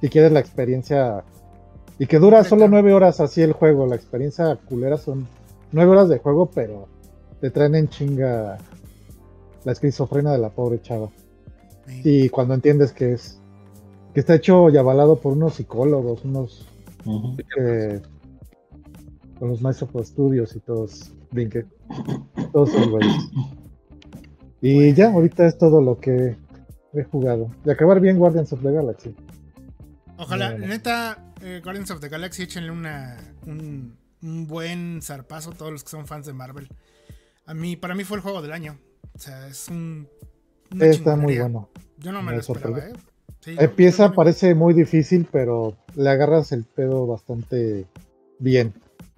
Si 0.00 0.08
quieres 0.08 0.32
la 0.32 0.40
experiencia 0.40 1.24
y 1.98 2.06
que 2.06 2.18
dura 2.18 2.42
solo 2.44 2.68
nueve 2.68 2.92
horas 2.92 3.20
así 3.20 3.42
el 3.42 3.52
juego, 3.52 3.86
la 3.86 3.96
experiencia 3.96 4.56
culera 4.56 4.96
son 4.96 5.26
nueve 5.70 5.92
horas 5.92 6.08
de 6.08 6.18
juego, 6.18 6.50
pero 6.52 6.88
te 7.40 7.50
traen 7.50 7.74
en 7.74 7.88
chinga 7.88 8.58
la 9.64 9.72
esquizofrenia 9.72 10.32
de 10.32 10.38
la 10.38 10.50
pobre 10.50 10.80
chava. 10.80 11.10
Sí. 11.86 12.00
Y 12.04 12.28
cuando 12.30 12.54
entiendes 12.54 12.92
que 12.92 13.12
es 13.12 13.38
que 14.14 14.20
está 14.20 14.34
hecho 14.34 14.68
y 14.70 14.76
avalado 14.76 15.16
por 15.16 15.32
unos 15.32 15.54
psicólogos, 15.54 16.24
unos 16.24 16.66
eh, 17.58 18.00
con 19.38 19.48
los 19.48 19.60
Microsoft 19.60 19.96
Studios 20.04 20.54
y 20.54 20.60
todos, 20.60 21.12
brinqué, 21.32 21.64
todos 22.52 22.70
esos 22.70 22.88
güeyes. 22.88 23.14
Y 24.60 24.92
ya, 24.94 25.08
ahorita 25.10 25.46
es 25.46 25.58
todo 25.58 25.80
lo 25.80 25.98
que 25.98 26.36
he 26.94 27.04
jugado. 27.04 27.50
De 27.64 27.72
acabar 27.72 28.00
bien 28.00 28.18
Guardians 28.18 28.52
of 28.52 28.62
the 28.62 28.70
Galaxy. 28.70 29.14
Ojalá, 30.18 30.52
Bueno. 30.52 30.66
neta, 30.68 31.32
eh, 31.40 31.60
Guardians 31.64 31.90
of 31.90 32.00
the 32.00 32.08
Galaxy, 32.08 32.44
échenle 32.44 32.70
una, 32.70 33.18
un, 33.46 33.96
un 34.22 34.46
buen 34.46 35.00
zarpazo 35.02 35.50
a 35.50 35.54
todos 35.54 35.72
los 35.72 35.82
que 35.82 35.90
son 35.90 36.06
fans 36.06 36.26
de 36.26 36.32
Marvel. 36.32 36.68
A 37.46 37.54
mí, 37.54 37.74
para 37.76 37.94
mí 37.94 38.04
fue 38.04 38.18
el 38.18 38.22
juego 38.22 38.40
del 38.40 38.52
año. 38.52 38.78
O 39.14 39.18
sea, 39.18 39.48
es 39.48 39.68
un. 39.68 40.08
Está 40.80 41.16
muy 41.16 41.38
bueno. 41.38 41.68
Yo 41.98 42.12
no 42.12 42.22
me, 42.22 42.30
Me 42.30 42.36
lo 42.36 42.40
esperaba, 42.40 42.78
¿eh? 42.78 42.92
Sí, 43.40 43.56
Empieza, 43.58 44.12
parece 44.12 44.54
muy 44.54 44.72
difícil, 44.72 45.26
pero 45.30 45.76
le 45.96 46.08
agarras 46.08 46.52
el 46.52 46.64
pedo 46.64 47.08
bastante 47.08 47.86
bien 48.38 48.72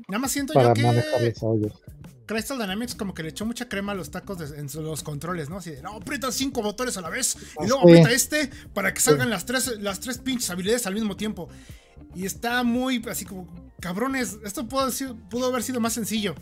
Nada 0.08 0.18
más 0.20 0.32
siento 0.32 0.54
para 0.54 0.68
yo 0.68 0.74
que 0.74 0.82
manejar 0.82 1.22
los 1.22 1.42
audios. 1.42 1.82
Crystal 2.26 2.58
Dynamics 2.58 2.94
como 2.94 3.12
que 3.14 3.22
le 3.22 3.28
echó 3.30 3.44
mucha 3.46 3.68
crema 3.68 3.92
a 3.92 3.94
los 3.94 4.10
tacos 4.10 4.38
de- 4.38 4.58
en 4.58 4.68
los 4.84 5.02
controles, 5.02 5.50
¿no? 5.50 5.58
Así 5.58 5.70
de, 5.70 5.82
no, 5.82 5.96
aprieta 5.96 6.32
cinco 6.32 6.62
botones 6.62 6.96
a 6.96 7.00
la 7.00 7.10
vez 7.10 7.36
y 7.62 7.66
luego 7.66 7.82
aprieta 7.82 8.10
este 8.12 8.50
para 8.72 8.94
que 8.94 9.00
salgan 9.00 9.30
las 9.30 9.44
tres, 9.46 9.78
las 9.80 10.00
tres 10.00 10.18
pinches 10.18 10.48
habilidades 10.50 10.86
al 10.86 10.94
mismo 10.94 11.16
tiempo. 11.16 11.48
Y 12.14 12.24
está 12.26 12.62
muy 12.62 13.02
así 13.10 13.24
como, 13.24 13.46
cabrones, 13.80 14.38
esto 14.44 14.66
pudo, 14.68 15.46
haber 15.46 15.62
sido 15.62 15.80
más 15.80 15.92
sencillo. 15.92 16.34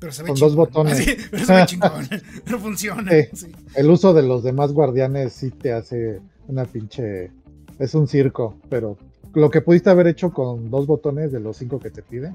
Pero 0.00 0.12
se 0.12 0.22
ve 0.22 0.28
Con 0.28 0.36
chingón. 0.36 0.48
dos 0.50 0.56
botones. 0.56 0.92
Así, 1.00 1.16
pero 1.30 1.44
se 1.44 1.52
ve 1.54 1.66
chingón. 1.66 2.08
no 2.46 2.58
funciona. 2.60 3.10
Sí. 3.10 3.28
sí. 3.34 3.52
El 3.74 3.90
uso 3.90 4.14
de 4.14 4.22
los 4.22 4.44
demás 4.44 4.72
guardianes 4.72 5.32
sí 5.32 5.50
te 5.50 5.72
hace 5.72 6.20
una 6.46 6.64
pinche... 6.64 7.32
Es 7.80 7.94
un 7.94 8.06
circo, 8.08 8.58
pero 8.68 8.96
lo 9.34 9.50
que 9.50 9.60
pudiste 9.60 9.90
haber 9.90 10.06
hecho 10.06 10.32
con 10.32 10.70
dos 10.70 10.86
botones 10.86 11.32
de 11.32 11.40
los 11.40 11.56
cinco 11.56 11.78
que 11.78 11.90
te 11.90 12.02
pide, 12.02 12.34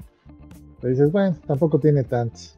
te 0.80 0.88
dices, 0.88 1.10
bueno, 1.10 1.36
tampoco 1.46 1.78
tiene 1.78 2.04
tantos. 2.04 2.54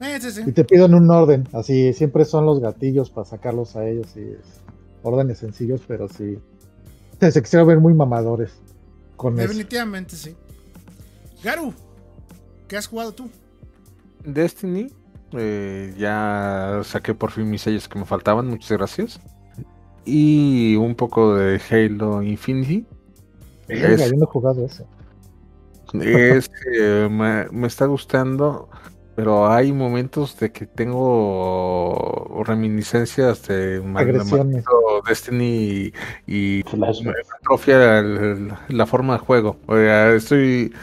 Eh, 0.00 0.18
sí, 0.20 0.30
sí. 0.30 0.42
Y 0.46 0.52
te 0.52 0.64
piden 0.64 0.94
un 0.94 1.10
orden, 1.10 1.48
así 1.52 1.92
siempre 1.92 2.24
son 2.24 2.44
los 2.46 2.60
gatillos 2.60 3.10
para 3.10 3.24
sacarlos 3.24 3.76
a 3.76 3.86
ellos 3.86 4.08
y 4.16 4.20
es 4.20 4.60
órdenes 5.02 5.38
sencillos, 5.38 5.82
pero 5.86 6.08
sí 6.08 6.38
se, 7.20 7.30
se 7.32 7.42
quisiera 7.42 7.64
ver 7.64 7.78
muy 7.80 7.94
mamadores 7.94 8.52
con 9.16 9.34
eso. 9.34 9.42
Definitivamente 9.48 10.16
sí. 10.16 10.34
Garu, 11.42 11.72
¿qué 12.68 12.76
has 12.76 12.86
jugado 12.86 13.12
tú? 13.12 13.30
Destiny. 14.24 14.88
eh, 15.32 15.94
ya 15.98 16.80
saqué 16.84 17.14
por 17.14 17.30
fin 17.30 17.50
mis 17.50 17.62
sellos 17.62 17.88
que 17.88 17.98
me 17.98 18.04
faltaban, 18.04 18.46
muchas 18.48 18.72
gracias. 18.76 19.20
Y 20.04 20.76
un 20.76 20.94
poco 20.94 21.34
de 21.34 21.60
Halo 21.70 22.22
Infinity. 22.22 22.86
Verga, 23.68 23.88
Es- 23.94 24.10
yo 24.10 24.16
no 24.16 24.24
he 24.24 24.26
jugado 24.26 24.64
eso. 24.66 24.86
Es 26.00 26.48
que 26.48 27.08
me, 27.10 27.46
me 27.50 27.66
está 27.68 27.86
gustando, 27.86 28.68
pero 29.14 29.50
hay 29.50 29.72
momentos 29.72 30.38
de 30.38 30.50
que 30.52 30.66
tengo 30.66 32.42
reminiscencias 32.44 33.46
de 33.46 33.82
Agresiones. 33.94 34.64
Destiny 35.06 35.92
y, 36.26 36.60
y 36.60 36.62
atrofia 37.40 37.98
el- 37.98 38.52
la 38.68 38.86
forma 38.86 39.14
de 39.14 39.18
juego. 39.20 39.58
O 39.66 39.76
sea, 39.76 40.14
estoy 40.14 40.74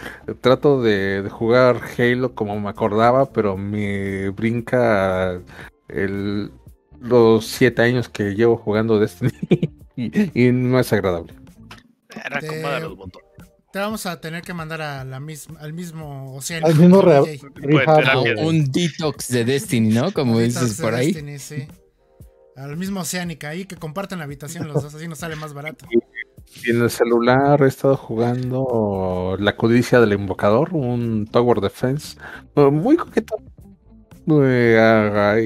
trato 0.41 0.81
de, 0.81 1.23
de 1.23 1.29
jugar 1.29 1.81
Halo 1.97 2.33
como 2.35 2.59
me 2.59 2.69
acordaba, 2.69 3.31
pero 3.31 3.57
me 3.57 4.29
brinca 4.29 5.39
el, 5.87 6.51
los 6.99 7.45
siete 7.47 7.81
años 7.81 8.09
que 8.09 8.35
llevo 8.35 8.57
jugando 8.57 8.99
Destiny 8.99 9.31
y, 9.95 10.47
y 10.47 10.51
no 10.51 10.79
es 10.79 10.91
agradable. 10.93 11.33
Era 12.25 12.39
acomoda 12.39 12.79
los 12.81 12.97
botones. 12.97 13.29
Te 13.72 13.80
vamos 13.80 14.06
a 14.06 14.19
tener 14.19 14.41
que 14.41 14.53
mandar 14.53 14.81
a 14.81 15.03
la 15.06 15.19
misma, 15.19 15.60
al 15.61 15.72
mismo 15.73 16.35
océano. 16.35 16.68
Al 16.68 16.76
mismo 16.76 17.02
re- 17.02 17.22
de- 17.22 18.35
Un 18.43 18.69
detox 18.72 19.30
de 19.30 19.45
Destiny, 19.45 19.93
¿no? 19.93 20.11
Como 20.11 20.39
dices 20.39 20.77
de 20.77 20.84
por 20.84 20.93
ahí. 20.93 21.14
Destiny, 21.14 21.39
sí. 21.39 21.68
Al 22.57 22.76
mismo 22.76 22.99
Oceánica, 22.99 23.49
ahí 23.49 23.64
que 23.65 23.77
comparten 23.77 24.19
la 24.19 24.26
habitación 24.26 24.68
los 24.68 24.84
dos, 24.84 24.93
así 24.93 25.07
nos 25.07 25.19
sale 25.19 25.35
más 25.38 25.53
barato. 25.53 25.85
Y 26.64 26.69
en 26.72 26.81
el 26.81 26.89
celular 26.89 27.61
he 27.64 27.68
estado 27.68 27.95
jugando 27.95 29.38
La 29.39 29.56
codicia 29.56 30.02
del 30.02 30.11
invocador, 30.14 30.73
un 30.73 31.26
Tower 31.31 31.61
Defense 31.61 32.18
eh, 32.57 32.69
muy 32.69 32.98
coqueto. 32.98 33.38
Eh, 34.27 34.77
ah, 34.80 35.38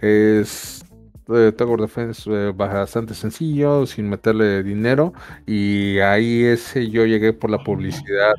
es 0.00 0.83
eh, 1.28 1.52
Tower 1.56 1.80
Defense 1.80 2.30
eh, 2.30 2.52
bastante 2.54 3.14
sencillo, 3.14 3.86
sin 3.86 4.08
meterle 4.08 4.62
dinero. 4.62 5.12
Y 5.46 5.98
ahí 6.00 6.44
ese 6.44 6.88
yo 6.90 7.04
llegué 7.06 7.32
por 7.32 7.50
la 7.50 7.58
publicidad 7.62 8.34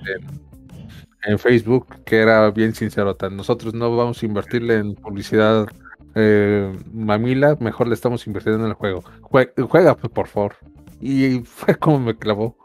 en, 1.27 1.39
Facebook, 1.39 1.87
que 2.05 2.17
era 2.17 2.51
bien 2.51 2.73
sincero. 2.75 3.17
Nosotros 3.31 3.73
no 3.73 3.95
vamos 3.95 4.21
a 4.21 4.25
invertirle 4.25 4.77
en 4.77 4.95
publicidad 4.95 5.67
eh, 6.15 6.71
mamila, 6.93 7.57
mejor 7.59 7.87
le 7.87 7.95
estamos 7.95 8.25
invirtiendo 8.27 8.63
en 8.63 8.69
el 8.69 8.75
juego. 8.75 9.03
Jue- 9.21 9.51
juega, 9.67 9.95
pues, 9.97 10.11
por 10.13 10.27
favor. 10.27 10.55
Y 11.01 11.39
fue 11.41 11.75
como 11.75 11.99
me 11.99 12.15
clavó. 12.17 12.55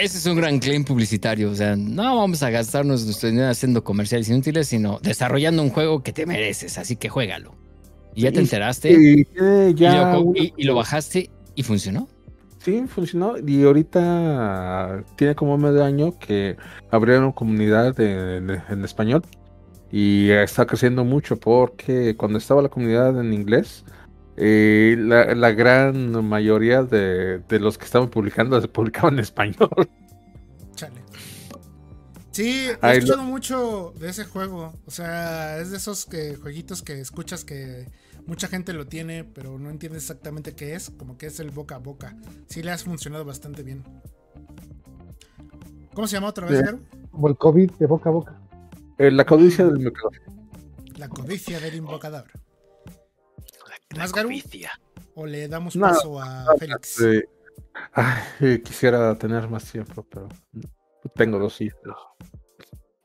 Ese 0.00 0.18
es 0.18 0.26
un 0.26 0.36
gran 0.36 0.58
claim 0.58 0.84
publicitario. 0.84 1.50
O 1.50 1.54
sea, 1.54 1.76
no 1.76 2.16
vamos 2.16 2.42
a 2.42 2.50
gastarnos 2.50 3.04
nuestro 3.04 3.28
dinero 3.28 3.48
haciendo 3.48 3.84
comerciales 3.84 4.28
inútiles, 4.28 4.68
sino 4.68 4.98
desarrollando 5.02 5.62
un 5.62 5.70
juego 5.70 6.02
que 6.02 6.12
te 6.12 6.26
mereces. 6.26 6.78
Así 6.78 6.96
que 6.96 7.08
juégalo. 7.08 7.54
Y 8.14 8.22
ya 8.22 8.32
te 8.32 8.40
enteraste. 8.40 8.90
Y 8.92 9.24
tiene 9.24 9.70
y, 9.70 9.74
ya 9.74 10.12
lo, 10.14 10.32
y- 10.34 10.52
y 10.56 10.64
lo 10.64 10.74
bajaste 10.74 11.30
y 11.54 11.62
funcionó. 11.62 12.08
Sí, 12.58 12.84
funcionó. 12.88 13.34
Y 13.46 13.62
ahorita 13.62 15.04
tiene 15.16 15.34
como 15.34 15.56
medio 15.58 15.84
año 15.84 16.18
que 16.18 16.56
abrieron 16.90 17.32
comunidad 17.32 17.98
en, 18.00 18.50
en- 18.50 18.62
en 18.68 18.84
español. 18.84 19.22
Y 19.92 20.30
está 20.30 20.66
creciendo 20.66 21.04
mucho 21.04 21.36
porque 21.38 22.14
cuando 22.16 22.38
estaba 22.38 22.62
la 22.62 22.68
comunidad 22.68 23.20
en 23.20 23.32
inglés, 23.32 23.84
eh, 24.42 24.96
la, 24.98 25.34
la 25.34 25.50
gran 25.52 26.26
mayoría 26.26 26.82
de, 26.82 27.38
de 27.40 27.60
los 27.60 27.76
que 27.76 27.84
estaban 27.84 28.08
publicando 28.08 28.58
se 28.60 28.68
publicaban 28.68 29.14
en 29.14 29.20
español. 29.20 29.68
Chale. 30.74 31.02
Sí, 32.32 32.68
he 32.68 32.78
lo- 32.82 32.88
escuchado 32.92 33.22
mucho 33.24 33.92
de 34.00 34.08
ese 34.08 34.24
juego. 34.24 34.72
O 34.86 34.90
sea, 34.90 35.58
es 35.58 35.70
de 35.70 35.76
esos 35.76 36.06
que, 36.06 36.36
jueguitos 36.36 36.82
que 36.82 37.00
escuchas 37.00 37.44
que 37.44 37.86
mucha 38.26 38.48
gente 38.48 38.72
lo 38.72 38.86
tiene, 38.86 39.24
pero 39.24 39.58
no 39.58 39.68
entiendes 39.68 40.04
exactamente 40.04 40.54
qué 40.54 40.74
es. 40.74 40.90
Como 40.90 41.18
que 41.18 41.26
es 41.26 41.38
el 41.40 41.50
boca 41.50 41.74
a 41.74 41.78
boca. 41.78 42.16
Sí 42.48 42.62
le 42.62 42.70
has 42.70 42.84
funcionado 42.84 43.24
bastante 43.24 43.62
bien. 43.62 43.84
¿Cómo 45.92 46.06
se 46.06 46.16
llama 46.16 46.28
otra 46.28 46.46
vez. 46.46 46.62
Garu? 46.62 46.80
Como 47.10 47.28
el 47.28 47.36
COVID 47.36 47.72
de 47.72 47.86
boca 47.86 48.08
a 48.08 48.12
boca. 48.12 48.40
Eh, 48.96 49.10
la 49.10 49.24
codicia 49.26 49.64
del 49.66 49.80
mercado. 49.80 50.10
La 50.96 51.08
codicia 51.08 51.58
del 51.60 51.74
invocador. 51.74 52.24
¿Más, 53.96 54.12
Garu? 54.12 54.30
¿O 55.14 55.26
le 55.26 55.48
damos 55.48 55.74
No, 55.76 55.88
paso 55.88 56.20
a 56.20 56.46
Félix? 56.58 57.00
Eh, 57.00 57.24
ay, 57.92 58.22
eh, 58.40 58.62
quisiera 58.64 59.14
tener 59.16 59.48
más 59.48 59.64
tiempo, 59.70 60.06
pero 60.08 60.28
tengo 61.14 61.38
dos 61.38 61.60
hijos. 61.60 61.80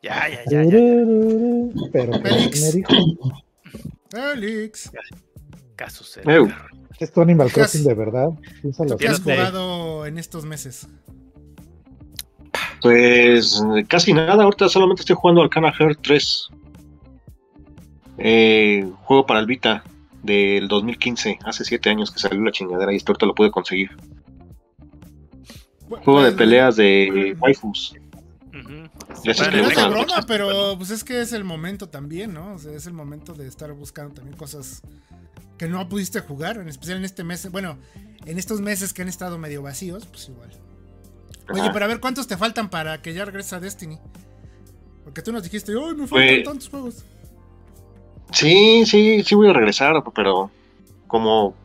Ya, 0.02 0.30
ya, 0.30 0.44
ya, 0.50 0.64
ya. 0.64 0.72
Pero 1.92 2.14
Félix. 2.22 2.62
me 2.62 2.72
dijo, 2.72 2.94
Félix, 4.12 4.92
Casos. 5.76 6.18
Eu. 6.26 6.48
es 7.00 7.12
tu 7.12 7.22
Animal 7.22 7.52
¿Qué 7.52 7.62
has- 7.62 7.72
Crossing 7.72 7.88
de 7.88 7.94
verdad. 7.96 8.30
Piénsalo 8.62 8.98
¿qué 8.98 9.08
has 9.08 9.20
jugado 9.22 10.06
en 10.06 10.18
estos 10.18 10.46
meses? 10.46 10.88
Pues 12.82 13.62
casi 13.90 14.14
nada, 14.14 14.44
ahorita 14.44 14.70
solamente 14.70 15.02
estoy 15.02 15.16
jugando 15.20 15.42
Arcana 15.42 15.74
Heart 15.74 16.00
3. 16.04 16.50
Eh, 18.20 18.88
juego 19.04 19.26
para 19.26 19.40
el 19.40 19.48
Vita 19.48 19.84
del 20.26 20.68
2015, 20.68 21.40
hace 21.46 21.64
7 21.64 21.90
años 21.90 22.12
que 22.12 22.20
salió 22.20 22.42
la 22.42 22.52
chingadera 22.52 22.92
y 22.94 22.98
hasta 22.98 23.12
ahorita 23.12 23.26
lo 23.26 23.36
pude 23.36 23.52
conseguir. 23.52 23.92
Juego 25.88 26.24
de 26.24 26.32
peleas 26.32 26.76
de 26.76 27.36
waifus. 27.40 27.96
Bueno, 28.52 28.90
que 29.24 29.30
las 29.30 29.90
broma, 29.90 30.06
cosas, 30.06 30.26
pero 30.26 30.76
pues 30.78 30.90
es 30.90 31.04
que 31.04 31.22
es 31.22 31.32
el 31.34 31.44
momento 31.44 31.90
también, 31.90 32.34
¿no? 32.34 32.54
O 32.54 32.58
sea, 32.60 32.72
es 32.74 32.86
el 32.88 32.94
momento 32.94 33.34
de 33.34 33.48
estar 33.48 33.72
buscando 33.74 34.14
también 34.14 34.36
cosas 34.38 34.82
que 35.58 35.68
no 35.68 35.88
pudiste 35.88 36.20
jugar, 36.22 36.58
en 36.58 36.68
especial 36.68 36.98
en 36.98 37.06
este 37.06 37.24
mes. 37.24 37.50
Bueno, 37.52 37.78
en 38.26 38.38
estos 38.40 38.62
meses 38.62 38.94
que 38.94 39.04
han 39.04 39.08
estado 39.08 39.38
medio 39.38 39.62
vacíos, 39.62 40.06
pues 40.08 40.30
igual. 40.30 40.50
Oye, 41.52 41.62
Ajá. 41.62 41.72
pero 41.74 41.86
a 41.86 41.88
ver 41.88 42.00
cuántos 42.00 42.28
te 42.28 42.38
faltan 42.38 42.70
para 42.70 43.02
que 43.02 43.14
ya 43.14 43.24
regrese 43.26 43.56
a 43.56 43.60
Destiny. 43.60 44.00
Porque 45.04 45.22
tú 45.22 45.32
nos 45.32 45.44
dijiste, 45.44 45.72
¡ay, 45.74 45.96
me 45.96 46.08
faltan 46.08 46.28
Pues- 46.28 46.44
tantos 46.44 46.70
juegos! 46.70 47.06
Sí, 48.32 48.86
sí, 48.86 49.24
sí 49.24 49.36
voy 49.36 49.50
a 49.50 49.54
regresar, 49.54 50.04
pero 50.14 50.50
como, 51.08 51.56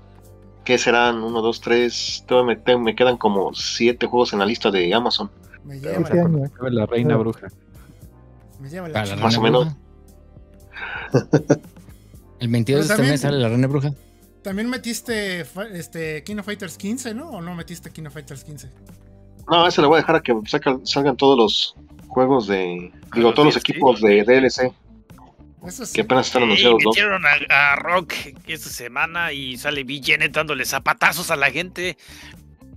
¿qué 0.65 0.78
serán? 0.78 1.23
Uno, 1.23 1.41
dos, 1.43 1.61
tres, 1.61 2.24
todavía 2.28 2.55
me, 2.55 2.61
te- 2.61 2.77
me 2.78 2.95
quedan 2.95 3.16
como 3.16 3.53
siete 3.55 4.07
juegos 4.07 4.32
en 4.32 4.39
la 4.41 4.47
lista 4.47 4.70
de 4.70 4.93
Amazon. 4.95 5.31
Me 5.65 5.78
cuando 5.81 6.39
años. 6.39 6.51
acabe 6.55 6.70
la 6.70 6.87
reina 6.87 7.16
bruja. 7.16 7.49
me 8.61 8.69
lleva 8.70 8.89
la 8.89 9.05
la. 9.05 9.16
Más 9.16 9.37
o 9.37 9.43
Reina 9.43 9.59
menos. 9.61 9.74
Bruja. 9.74 9.77
El 12.41 12.49
22 12.49 12.81
de 12.81 12.82
este 12.85 12.95
también- 12.95 13.12
mes 13.12 13.20
sale 13.20 13.39
la 13.39 13.49
Reina 13.49 13.66
Bruja. 13.66 13.93
También 14.43 14.70
metiste 14.70 15.45
este 15.74 16.24
King 16.24 16.37
of 16.39 16.47
Fighters 16.47 16.78
15, 16.78 17.12
¿no? 17.15 17.28
¿O 17.28 17.43
no 17.43 17.55
metiste 17.55 17.91
King 17.91 18.05
of 18.07 18.15
Fighters 18.15 18.43
15? 18.45 18.70
No, 19.51 19.66
ese 19.66 19.82
lo 19.82 19.89
voy 19.89 19.97
a 19.97 20.01
dejar 20.01 20.16
a 20.16 20.20
que 20.23 20.32
saca- 20.47 20.81
salgan 20.85 21.16
todos 21.19 21.37
los 21.37 21.77
juegos 22.09 22.47
de, 22.47 22.91
digo, 23.15 23.35
todos 23.35 23.47
los 23.47 23.57
equipos 23.59 24.01
de 24.01 24.24
DLC 24.24 24.73
Eso 25.66 25.85
sí. 25.85 25.95
que 25.95 26.01
apenas 26.03 26.27
están 26.28 26.45
anunciados 26.45 26.78
dos. 26.82 26.95
metieron 26.97 27.23
a, 27.27 27.73
a 27.73 27.77
Rock 27.77 28.15
esta 28.47 28.70
semana 28.70 29.32
y 29.32 29.57
sale 29.59 29.85
Janet 30.03 30.32
dándole 30.32 30.65
zapatazos 30.65 31.31
a 31.31 31.37
la 31.37 31.51
gente. 31.51 31.97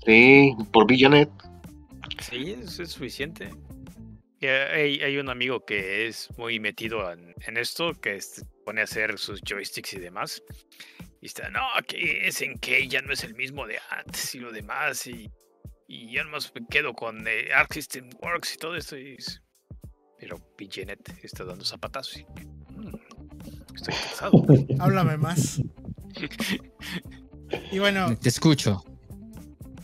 Sí, 0.05 0.53
por 0.71 0.85
Villanet. 0.87 1.29
Sí, 2.21 2.57
eso 2.61 2.83
es 2.83 2.91
suficiente. 2.91 3.49
Y 4.41 4.47
hay, 4.47 5.01
hay 5.01 5.17
un 5.17 5.29
amigo 5.29 5.63
que 5.65 6.07
es 6.07 6.27
muy 6.37 6.59
metido 6.59 7.09
en, 7.11 7.33
en 7.47 7.55
esto, 7.57 7.93
que 7.93 8.19
se 8.19 8.43
pone 8.65 8.81
a 8.81 8.83
hacer 8.83 9.17
sus 9.17 9.39
joysticks 9.41 9.93
y 9.93 9.99
demás. 9.99 10.43
Y 11.21 11.27
está, 11.27 11.49
no, 11.49 11.61
que 11.87 12.27
es 12.27 12.41
en 12.41 12.59
que 12.59 12.85
ya 12.89 13.01
no 13.01 13.13
es 13.13 13.23
el 13.23 13.33
mismo 13.35 13.65
de 13.65 13.79
antes 13.89 14.35
y 14.35 14.39
lo 14.39 14.51
demás. 14.51 15.07
Y, 15.07 15.31
y 15.87 16.11
yo 16.11 16.25
nomás 16.25 16.51
me 16.53 16.67
quedo 16.67 16.93
con 16.93 17.25
eh, 17.25 17.53
Arc 17.53 17.71
System 17.73 18.09
Works 18.21 18.55
y 18.55 18.57
todo 18.57 18.75
esto. 18.75 18.97
y 18.97 19.15
es- 19.17 19.39
pero 20.19 20.37
Janet 20.69 20.99
está 21.23 21.45
dando 21.45 21.63
zapatazos. 21.65 22.17
y- 22.17 22.25
estoy 23.75 23.93
cansado. 23.93 24.45
Háblame 24.79 25.17
más. 25.17 25.61
Y 27.71 27.79
bueno, 27.79 28.15
Te 28.21 28.29
escucho. 28.29 28.83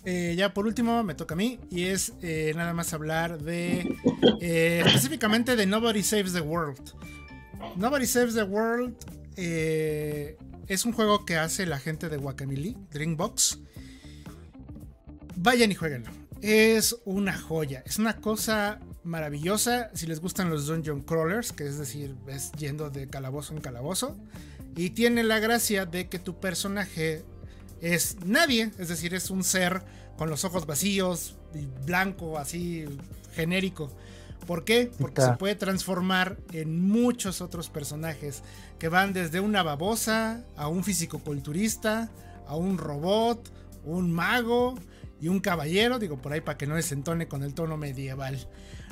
Eh, 0.06 0.34
ya 0.38 0.54
por 0.54 0.66
último 0.66 1.04
me 1.04 1.14
toca 1.14 1.36
a 1.36 1.38
mí 1.38 1.60
y 1.70 1.86
es 1.86 2.14
eh, 2.22 2.54
nada 2.56 2.74
más 2.74 2.94
hablar 2.94 3.44
de 3.44 3.96
eh, 4.42 4.82
específicamente 4.86 5.56
de 5.56 5.66
Nobody 5.66 6.04
Saves 6.04 6.34
the 6.34 6.42
World. 6.42 6.94
Nobody 7.76 8.08
Saves 8.08 8.34
the 8.34 8.44
World 8.44 8.96
eh, 9.36 10.38
es 10.68 10.86
un 10.86 10.94
juego 10.94 11.26
que 11.26 11.38
hace 11.38 11.66
la 11.66 11.80
gente 11.80 12.10
de 12.10 12.18
Wakamili, 12.18 12.78
Drinkbox. 12.92 13.60
Vayan 15.36 15.72
y 15.72 15.76
jueguenlo. 15.76 16.12
Es 16.42 16.96
una 17.06 17.38
joya, 17.38 17.84
es 17.86 18.00
una 18.00 18.18
cosa 18.18 18.80
maravillosa 19.10 19.90
si 19.94 20.08
les 20.08 20.22
gustan 20.22 20.50
los 20.50 20.68
dungeon 20.68 21.02
crawlers, 21.02 21.52
que 21.52 21.68
es 21.68 21.78
decir, 21.78 22.16
es 22.28 22.52
yendo 22.54 22.90
de 22.90 23.08
calabozo 23.08 23.54
en 23.54 23.62
calabozo. 23.62 24.16
Y 24.76 24.92
tiene 24.92 25.24
la 25.24 25.40
gracia 25.40 25.86
de 25.86 26.08
que 26.08 26.20
tu 26.20 26.40
personaje 26.40 27.24
es 27.82 28.18
nadie, 28.26 28.72
es 28.78 28.88
decir, 28.88 29.14
es 29.14 29.30
un 29.30 29.44
ser 29.44 29.82
con 30.18 30.30
los 30.30 30.46
ojos 30.46 30.66
vacíos 30.66 31.36
y 31.54 31.66
blanco, 31.86 32.38
así 32.38 32.86
genérico. 33.34 33.92
¿Por 34.46 34.64
qué? 34.64 34.92
Porque 35.00 35.22
se 35.22 35.34
puede 35.34 35.56
transformar 35.56 36.38
en 36.54 36.82
muchos 36.82 37.42
otros 37.42 37.70
personajes 37.70 38.42
que 38.80 38.90
van 38.90 39.14
desde 39.14 39.40
una 39.40 39.64
babosa 39.64 40.44
a 40.56 40.68
un 40.68 40.84
fisicoculturista, 40.84 42.10
a 42.48 42.56
un 42.56 42.78
robot, 42.78 43.52
un 43.86 44.12
mago 44.12 44.76
y 45.22 45.28
un 45.28 45.40
caballero, 45.40 46.00
digo 46.00 46.18
por 46.18 46.34
ahí 46.34 46.42
para 46.42 46.58
que 46.58 46.68
no 46.68 46.76
desentone 46.76 47.28
con 47.28 47.44
el 47.44 47.54
tono 47.54 47.78
medieval. 47.78 48.48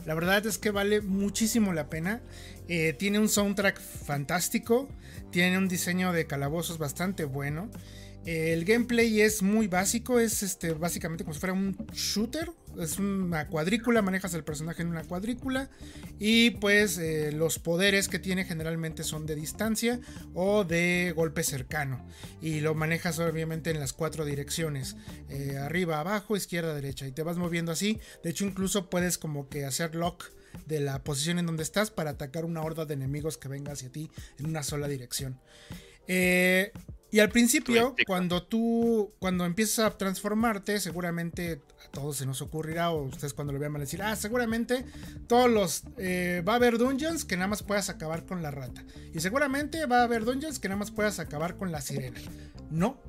La 0.07 0.15
verdad 0.15 0.45
es 0.45 0.57
que 0.57 0.71
vale 0.71 1.01
muchísimo 1.01 1.73
la 1.73 1.89
pena. 1.89 2.21
Eh, 2.69 2.93
tiene 2.93 3.19
un 3.19 3.27
soundtrack 3.27 3.77
fantástico, 3.77 4.87
tiene 5.31 5.57
un 5.57 5.67
diseño 5.67 6.13
de 6.13 6.25
calabozos 6.25 6.77
bastante 6.77 7.25
bueno. 7.25 7.69
El 8.27 8.65
gameplay 8.65 9.21
es 9.21 9.41
muy 9.41 9.67
básico, 9.67 10.19
es 10.19 10.43
este 10.43 10.73
básicamente 10.73 11.23
como 11.23 11.33
si 11.33 11.39
fuera 11.39 11.53
un 11.53 11.77
shooter, 11.93 12.51
es 12.77 12.99
una 12.99 13.47
cuadrícula, 13.47 14.01
manejas 14.01 14.33
al 14.33 14.43
personaje 14.43 14.81
en 14.81 14.89
una 14.89 15.05
cuadrícula 15.05 15.69
y 16.19 16.49
pues 16.49 16.97
eh, 16.97 17.31
los 17.31 17.57
poderes 17.57 18.09
que 18.09 18.19
tiene 18.19 18.43
generalmente 18.43 19.05
son 19.05 19.25
de 19.25 19.35
distancia 19.35 20.01
o 20.33 20.65
de 20.65 21.13
golpe 21.15 21.41
cercano 21.41 22.05
y 22.41 22.59
lo 22.59 22.75
manejas 22.75 23.17
obviamente 23.19 23.69
en 23.69 23.79
las 23.79 23.93
cuatro 23.93 24.25
direcciones, 24.25 24.97
eh, 25.29 25.55
arriba, 25.57 26.01
abajo, 26.01 26.35
izquierda, 26.35 26.75
derecha 26.75 27.07
y 27.07 27.13
te 27.13 27.23
vas 27.23 27.37
moviendo 27.37 27.71
así, 27.71 27.97
de 28.25 28.31
hecho 28.31 28.43
incluso 28.43 28.89
puedes 28.89 29.17
como 29.17 29.47
que 29.47 29.63
hacer 29.63 29.95
lock 29.95 30.25
de 30.65 30.81
la 30.81 31.01
posición 31.01 31.39
en 31.39 31.45
donde 31.45 31.63
estás 31.63 31.91
para 31.91 32.09
atacar 32.09 32.43
una 32.43 32.61
horda 32.61 32.83
de 32.83 32.95
enemigos 32.95 33.37
que 33.37 33.47
venga 33.47 33.71
hacia 33.71 33.89
ti 33.89 34.11
en 34.37 34.47
una 34.47 34.63
sola 34.63 34.89
dirección. 34.89 35.39
Eh, 36.09 36.73
y 37.09 37.19
al 37.19 37.29
principio, 37.29 37.95
cuando 38.05 38.43
tú, 38.43 39.13
cuando 39.19 39.45
empiezas 39.45 39.85
a 39.85 39.97
transformarte, 39.97 40.79
seguramente 40.79 41.61
a 41.85 41.91
todos 41.91 42.17
se 42.17 42.25
nos 42.25 42.41
ocurrirá, 42.41 42.91
o 42.91 43.03
ustedes 43.03 43.33
cuando 43.33 43.53
lo 43.53 43.59
vean 43.59 43.71
van 43.73 43.81
a 43.81 43.85
decir, 43.85 44.01
ah, 44.01 44.15
seguramente 44.15 44.85
todos 45.27 45.49
los, 45.49 45.83
eh, 45.97 46.43
va 46.47 46.53
a 46.53 46.55
haber 46.57 46.77
dungeons 46.77 47.23
que 47.23 47.37
nada 47.37 47.47
más 47.47 47.63
puedas 47.63 47.89
acabar 47.89 48.25
con 48.25 48.41
la 48.41 48.51
rata. 48.51 48.83
Y 49.13 49.21
seguramente 49.21 49.85
va 49.85 50.01
a 50.01 50.03
haber 50.03 50.25
dungeons 50.25 50.59
que 50.59 50.67
nada 50.67 50.79
más 50.79 50.91
puedas 50.91 51.19
acabar 51.19 51.55
con 51.55 51.71
la 51.71 51.79
sirena. 51.79 52.19
No, 52.69 53.01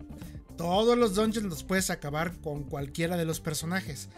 todos 0.57 0.97
los 0.97 1.15
dungeons 1.15 1.49
los 1.49 1.65
puedes 1.65 1.91
acabar 1.91 2.33
con 2.41 2.65
cualquiera 2.65 3.17
de 3.17 3.25
los 3.25 3.41
personajes. 3.41 4.09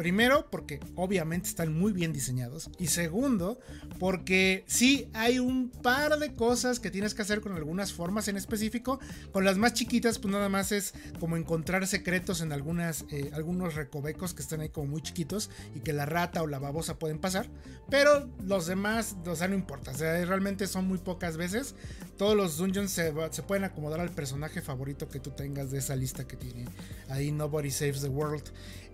Primero, 0.00 0.48
porque 0.50 0.80
obviamente 0.96 1.50
están 1.50 1.78
muy 1.78 1.92
bien 1.92 2.10
diseñados. 2.10 2.70
Y 2.78 2.86
segundo, 2.86 3.60
porque 3.98 4.64
sí 4.66 5.10
hay 5.12 5.38
un 5.40 5.68
par 5.68 6.18
de 6.18 6.34
cosas 6.34 6.80
que 6.80 6.90
tienes 6.90 7.12
que 7.12 7.20
hacer 7.20 7.42
con 7.42 7.52
algunas 7.52 7.92
formas 7.92 8.26
en 8.28 8.38
específico. 8.38 8.98
Con 9.30 9.44
las 9.44 9.58
más 9.58 9.74
chiquitas, 9.74 10.18
pues 10.18 10.32
nada 10.32 10.48
más 10.48 10.72
es 10.72 10.94
como 11.18 11.36
encontrar 11.36 11.86
secretos 11.86 12.40
en 12.40 12.50
eh, 12.50 13.30
algunos 13.34 13.74
recovecos 13.74 14.32
que 14.32 14.40
están 14.40 14.62
ahí 14.62 14.70
como 14.70 14.86
muy 14.86 15.02
chiquitos 15.02 15.50
y 15.74 15.80
que 15.80 15.92
la 15.92 16.06
rata 16.06 16.42
o 16.42 16.46
la 16.46 16.58
babosa 16.58 16.98
pueden 16.98 17.18
pasar. 17.18 17.50
Pero 17.90 18.26
los 18.46 18.64
demás, 18.64 19.16
o 19.26 19.36
sea, 19.36 19.48
no 19.48 19.54
importa. 19.54 19.90
O 19.90 19.94
sea, 19.94 20.24
realmente 20.24 20.66
son 20.66 20.88
muy 20.88 20.96
pocas 20.96 21.36
veces. 21.36 21.74
Todos 22.16 22.34
los 22.34 22.56
dungeons 22.56 22.90
se 22.90 23.12
pueden 23.46 23.64
acomodar 23.64 24.00
al 24.00 24.10
personaje 24.10 24.62
favorito 24.62 25.10
que 25.10 25.20
tú 25.20 25.32
tengas 25.32 25.70
de 25.70 25.78
esa 25.78 25.94
lista 25.94 26.26
que 26.26 26.38
tiene 26.38 26.64
ahí 27.10 27.32
Nobody 27.32 27.70
Saves 27.70 28.00
the 28.00 28.08
World. 28.08 28.44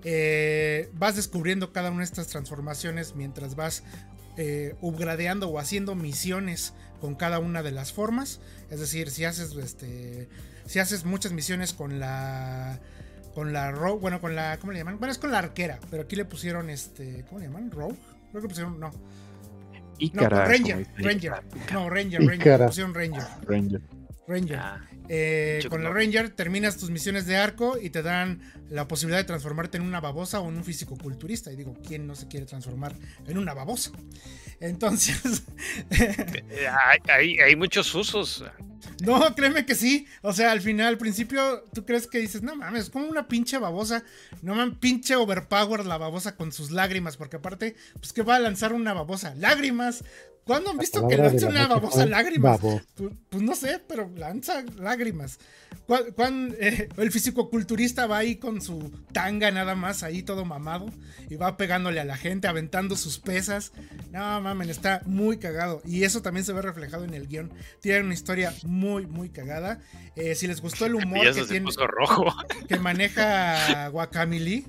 Eh, 0.05 0.91
vas 0.95 1.17
descubriendo 1.17 1.73
cada 1.73 1.91
una 1.91 2.01
de 2.01 2.05
estas 2.05 2.29
transformaciones 2.29 3.15
mientras 3.17 3.57
vas 3.57 3.83
eh, 4.37 4.77
upgradeando 4.81 5.49
o 5.49 5.59
haciendo 5.59 5.95
misiones 5.95 6.75
con 7.01 7.15
cada 7.15 7.39
una 7.39 7.63
de 7.63 7.73
las 7.73 7.93
formas. 7.93 8.41
Es 8.71 8.81
decir, 8.81 9.11
si 9.11 9.25
haces 9.25 9.55
este. 9.57 10.29
Si 10.67 10.79
haces 10.79 11.05
muchas 11.05 11.33
misiones 11.33 11.73
con 11.73 11.99
la. 11.99 12.81
Con 13.35 13.53
la 13.53 13.71
Rogue. 13.71 14.01
Bueno, 14.01 14.21
con 14.21 14.35
la. 14.35 14.59
¿Cómo 14.59 14.73
le 14.73 14.79
llaman? 14.79 14.99
Bueno, 14.99 15.13
es 15.13 15.19
con 15.19 15.33
la 15.33 15.39
arquera. 15.39 15.79
Pero 15.91 16.03
aquí 16.05 16.17
le 16.17 16.25
pusieron 16.25 16.71
este. 16.71 17.25
¿Cómo 17.29 17.41
le 17.41 17.47
llaman? 17.47 17.71
Rogue. 17.71 17.97
Creo 18.31 18.43
que 18.43 18.49
pusieron. 18.49 18.79
No. 18.79 18.91
No, 20.13 20.29
Ranger. 20.29 20.87
Ranger. 20.99 21.33
No, 21.73 21.89
Ranger, 21.89 22.21
Ranger. 22.21 22.61
Le 22.61 22.67
pusieron 22.67 22.95
Ranger. 22.95 23.25
Ranger. 23.47 23.81
Ranger. 24.29 24.61
Eh, 25.09 25.65
con 25.69 25.83
la. 25.83 25.91
Ranger 25.91 26.31
terminas 26.31 26.77
tus 26.77 26.91
misiones 26.91 27.27
de 27.27 27.37
arco 27.37 27.79
y 27.81 27.91
te 27.91 28.03
dan 28.03 28.41
la 28.69 28.89
posibilidad 28.89 29.19
de 29.19 29.25
transformarte 29.25 29.79
en 29.79 29.85
una 29.85 30.01
babosa 30.01 30.41
o 30.41 30.49
en 30.49 30.57
un 30.57 30.65
físico 30.65 30.97
culturista. 30.97 31.53
Y 31.53 31.57
digo, 31.57 31.75
¿quién 31.87 32.07
no 32.07 32.15
se 32.15 32.29
quiere 32.29 32.47
transformar 32.47 32.95
en 33.27 33.39
una 33.39 33.55
babosa? 33.55 33.93
Entonces, 34.61 35.45
eh, 35.91 36.69
hay, 36.69 36.99
hay, 37.09 37.39
hay 37.39 37.57
muchos 37.57 37.95
usos. 37.95 38.45
no, 39.01 39.35
créeme 39.35 39.67
que 39.67 39.75
sí. 39.75 40.07
O 40.23 40.33
sea, 40.33 40.53
al 40.53 40.61
final, 40.61 40.89
al 40.89 40.99
principio, 40.99 41.65
tú 41.73 41.85
crees 41.85 42.07
que 42.07 42.19
dices, 42.19 42.43
no 42.43 42.57
mames, 42.57 42.91
como 42.91 43.07
una 43.07 43.29
pinche 43.29 43.59
babosa. 43.59 44.05
No 44.43 44.55
mames, 44.55 44.79
pinche 44.79 45.17
overpower 45.17 45.87
la 45.87 45.99
babosa 45.99 46.37
con 46.37 46.53
sus 46.53 46.71
lágrimas. 46.71 47.17
Porque 47.17 47.37
aparte, 47.37 47.77
pues 47.95 48.13
que 48.13 48.23
va 48.23 48.37
a 48.37 48.41
lanzar 48.41 48.73
una 48.73 48.93
babosa. 48.93 49.35
Lágrimas. 49.37 50.05
¿Cuándo 50.47 50.71
han 50.71 50.79
visto 50.79 51.09
que 51.09 51.17
lanza 51.17 51.47
la 51.47 51.51
una 51.51 51.67
babosa 51.67 52.07
lágrimas? 52.07 52.63
babo. 52.63 52.81
Pues, 52.95 53.11
pues 53.29 53.43
no 53.43 53.55
sé, 53.57 53.81
pero 53.89 54.09
lanza 54.17 54.63
lágrimas. 54.79 55.39
¿Cuán- 55.87 56.05
cuán, 56.15 56.55
eh, 56.61 56.89
el 56.97 57.11
fisicoculturista 57.13 58.07
va 58.07 58.19
ahí 58.19 58.37
con 58.37 58.61
su 58.61 58.93
tanga 59.13 59.51
nada 59.51 59.75
más, 59.75 60.03
ahí 60.05 60.23
todo 60.23 60.45
mamado, 60.45 60.87
y 61.29 61.35
va 61.37 61.57
pegándole 61.57 62.01
a 62.01 62.05
la 62.05 62.17
gente, 62.17 62.47
aventando 62.49 62.97
sus 62.97 63.19
pesas. 63.19 63.73
No 64.13 64.41
mamen, 64.41 64.71
está 64.71 65.03
muy 65.05 65.39
cagado. 65.39 65.83
Y 65.85 66.05
eso 66.05 66.23
también 66.23 66.45
se 66.45 66.53
ve 66.53 66.63
reflejado 66.63 67.05
en 67.05 67.15
el 67.15 67.27
guion. 67.27 67.53
Tiene 67.81 68.03
una 68.05 68.15
historia 68.15 68.55
muy, 68.65 69.07
muy 69.07 69.31
cagada. 69.31 69.81
Eh, 70.15 70.35
si 70.37 70.47
les 70.47 70.61
gustó 70.61 70.87
el 70.87 70.95
humor 71.05 71.27
Y 71.27 71.35
que, 71.35 71.43
tiene, 71.45 71.67
puso 71.67 71.87
rojo. 71.87 72.25
que 72.69 72.79
maneja 72.79 73.89
Guacamili. 73.91 74.65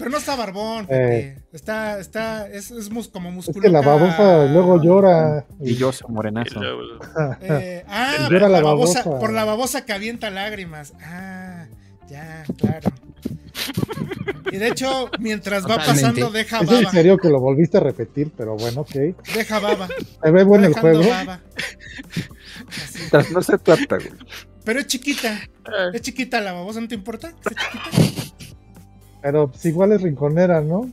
Pero 0.00 0.10
no 0.10 0.16
está 0.18 0.34
barbón, 0.34 0.86
Eh. 0.88 1.36
Está, 1.52 2.00
está, 2.00 2.48
es, 2.48 2.70
es 2.70 2.90
mus- 2.90 3.08
como 3.08 3.28
Es 3.28 3.34
musculosa. 3.36 3.60
que 3.60 3.68
la 3.68 3.80
babosa 3.82 4.46
luego 4.46 4.82
llora. 4.82 5.46
Y 5.60 5.76
yo 5.76 5.92
soy 5.92 6.10
morenazo. 6.10 6.58
Eh, 7.42 7.84
ah, 7.86 8.26
Llora 8.30 8.48
la, 8.48 8.58
la 8.60 8.62
babosa, 8.64 9.02
babosa. 9.04 9.20
por 9.20 9.32
la 9.32 9.44
babosa 9.44 9.84
que 9.84 9.92
avienta 9.92 10.30
lágrimas. 10.30 10.94
Ah, 11.02 11.66
ya, 12.08 12.44
claro. 12.56 12.90
Y 14.50 14.56
de 14.56 14.68
hecho, 14.68 15.10
mientras 15.20 15.64
va 15.64 15.76
Totalmente. 15.78 16.02
pasando, 16.02 16.30
deja 16.30 16.56
Es 16.60 16.70
en 16.70 16.76
baba. 16.82 16.90
serio 16.90 17.18
que 17.18 17.28
lo 17.28 17.38
volviste 17.38 17.76
a 17.76 17.80
repetir, 17.80 18.32
pero 18.36 18.56
bueno, 18.56 18.80
ok. 18.80 18.94
Deja 19.34 19.58
baba. 19.60 19.86
Se 20.24 20.30
ve 20.30 20.42
bueno 20.44 20.66
el 20.66 20.72
juego. 20.74 21.08
baba. 21.08 21.40
No 23.32 23.42
se 23.42 23.58
trata, 23.58 23.96
güey. 23.96 24.10
Pero 24.64 24.80
es 24.80 24.86
chiquita. 24.86 25.38
Es 25.92 26.00
chiquita 26.02 26.40
la 26.40 26.52
babosa, 26.52 26.80
¿no 26.80 26.88
te 26.88 26.94
importa? 26.94 27.28
¿Es 27.28 27.34
chiquita? 27.34 28.56
Pero 29.22 29.48
pues 29.50 29.64
igual 29.66 29.92
es 29.92 30.00
rinconera, 30.02 30.60
¿no? 30.62 30.90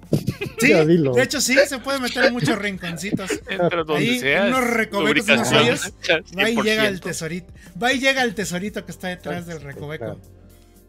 Sí, 0.60 0.70
Ya 0.70 0.84
dilo. 0.86 1.14
de 1.14 1.24
hecho 1.24 1.40
sí, 1.40 1.56
se 1.68 1.78
puede 1.80 2.00
meter 2.00 2.26
en 2.26 2.34
muchos 2.34 2.58
rinconcitos. 2.60 3.32
Entra 3.50 3.84
donde 3.84 3.96
Ahí, 3.98 4.20
sea. 4.20 4.48
en 4.48 4.54
unos 4.54 4.70
recovecos, 4.70 5.30
unos 5.30 5.52
hoyos, 5.54 5.94
Va 6.38 6.50
y 6.50 6.56
llega 6.62 6.88
el 6.88 7.00
100%. 7.00 7.04
tesorito. 7.04 7.54
Va 7.82 7.94
y 7.94 8.00
llega 8.00 8.24
el 8.24 8.36
tesorito 8.36 8.84
que 8.86 8.92
está 8.92 9.08
detrás 9.10 9.46
del 9.46 9.62
recoveco. 9.62 10.20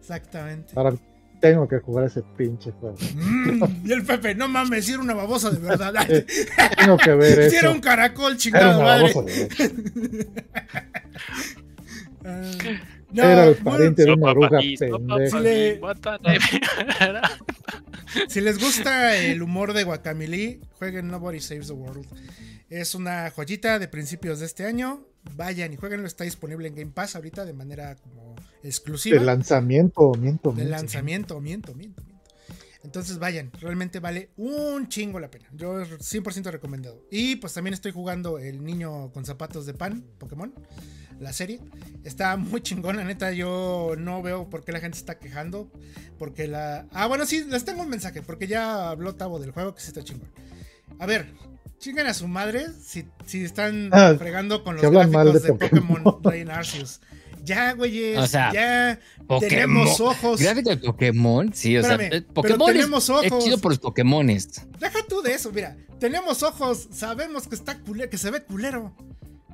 Exactamente. 0.01 0.73
Ahora 0.75 0.95
tengo 1.41 1.69
que 1.69 1.79
jugar 1.79 2.07
ese 2.07 2.23
pinche 2.37 2.73
juego. 2.73 2.97
Mm, 3.15 3.87
y 3.87 3.93
el 3.93 4.05
Pepe, 4.05 4.35
no 4.35 4.49
mames, 4.49 4.87
si 4.87 4.93
era 4.95 5.03
una 5.03 5.15
babosa 5.15 5.51
de 5.51 5.61
verdad. 5.61 5.93
Tengo 6.77 6.97
que 6.97 7.15
ver 7.15 7.35
si 7.51 7.57
era 7.57 7.69
eso. 7.69 7.73
un 7.77 7.81
caracol, 7.81 8.33
Era 8.33 8.39
chingada 8.39 8.77
una 8.79 8.85
madre. 8.85 9.15
de 13.11 13.23
no, 13.23 13.29
Era 13.29 13.45
el 13.47 13.57
pariente 13.57 14.05
de 14.05 14.13
una 14.13 14.31
oruga 14.31 14.59
pendeja. 14.59 15.41
Le-. 15.41 15.81
Si 18.29 18.41
les 18.41 18.59
gusta 18.59 19.17
el 19.17 19.43
humor 19.43 19.75
de 19.75 19.85
Guacamili, 19.85 20.61
jueguen 20.79 21.09
Nobody 21.09 21.41
Saves 21.41 21.67
the 21.67 21.75
World. 21.75 22.07
Es 22.71 22.95
una 22.95 23.31
joyita 23.31 23.79
de 23.79 23.89
principios 23.89 24.41
de 24.41 24.47
este 24.47 24.65
año. 24.65 25.07
Vayan 25.37 25.73
y 25.73 25.77
jueguenlo. 25.77 26.07
Está 26.07 26.25
disponible 26.25 26.69
en 26.69 26.75
Game 26.75 26.93
Pass 26.93 27.17
ahorita 27.17 27.45
de 27.45 27.53
manera 27.53 27.97
como 27.97 28.35
exclusiva. 28.63 29.19
De 29.19 29.25
lanzamiento, 29.25 30.13
miento, 30.19 30.51
de 30.51 30.57
miento. 30.57 30.71
lanzamiento, 30.71 31.41
miento, 31.41 31.75
miento, 31.75 32.03
miento. 32.05 32.19
Entonces 32.85 33.19
vayan, 33.19 33.51
realmente 33.61 34.01
vale 34.01 34.31
un 34.37 34.89
chingo 34.89 35.19
la 35.19 35.31
pena. 35.31 35.49
Yo 35.53 35.83
100% 35.83 36.51
recomendado. 36.51 37.05
Y 37.11 37.37
pues 37.37 37.53
también 37.53 37.75
estoy 37.75 37.93
jugando 37.93 38.39
El 38.39 38.65
niño 38.65 39.11
con 39.13 39.25
zapatos 39.25 39.67
de 39.67 39.75
pan, 39.75 40.05
Pokémon, 40.19 40.55
la 41.21 41.33
serie. 41.33 41.61
Está 42.05 42.37
muy 42.37 42.61
chingona, 42.61 43.05
neta. 43.05 43.33
Yo 43.33 43.95
no 43.99 44.23
veo 44.23 44.49
por 44.51 44.65
qué 44.65 44.73
la 44.73 44.81
gente 44.81 44.97
se 44.97 45.03
está 45.03 45.19
quejando. 45.19 45.71
Porque 46.19 46.47
la. 46.49 46.87
Ah, 46.93 47.07
bueno, 47.07 47.27
sí, 47.27 47.45
les 47.49 47.65
tengo 47.65 47.83
un 47.83 47.89
mensaje. 47.89 48.23
Porque 48.23 48.47
ya 48.47 48.91
habló 48.91 49.15
Tavo 49.15 49.39
del 49.39 49.51
juego, 49.53 49.75
que 49.75 49.81
sí 49.83 49.89
está 49.89 50.03
chingón. 50.03 50.29
A 50.99 51.07
ver, 51.07 51.33
chingan 51.79 52.07
a 52.07 52.15
su 52.15 52.27
madre 52.29 52.67
si, 52.83 53.05
si 53.27 53.45
están 53.45 53.91
Ah, 53.93 54.15
fregando 54.19 54.65
con 54.65 54.77
los 54.77 54.91
gráficos 54.91 55.35
de, 55.35 55.41
de 55.41 55.49
Pokémon 55.55 56.03
Pokémon. 56.03 56.33
Rey 56.33 56.43
Arceus. 56.49 57.01
Ya, 57.45 57.73
güeyes, 57.73 58.19
O 58.19 58.27
sea, 58.27 58.53
ya 58.53 58.99
Pokémon. 59.27 59.49
tenemos 59.49 60.01
ojos. 60.01 60.39
Gráfico 60.41 60.69
de 60.71 60.77
Pokémon, 60.77 61.51
sí, 61.55 61.77
o 61.79 61.81
Espérame, 61.81 62.09
sea, 62.11 62.19
eh, 62.19 62.21
pero 62.23 62.35
Pokémon 62.35 62.69
es- 62.69 62.75
tenemos 62.75 63.05
es, 63.05 63.11
ojos. 63.11 63.45
chido 63.45 63.59
por 63.59 63.71
los 63.73 63.79
Pokémones. 63.79 64.67
Deja 64.79 64.99
tú 65.09 65.23
de 65.23 65.33
eso, 65.33 65.51
mira. 65.53 65.75
Tenemos 65.99 66.43
ojos, 66.43 66.89
sabemos 66.93 67.49
que 67.49 67.55
está 67.55 67.79
culero, 67.79 68.11
que 68.11 68.19
se 68.19 68.31
ve 68.31 68.43
culero. 68.43 68.95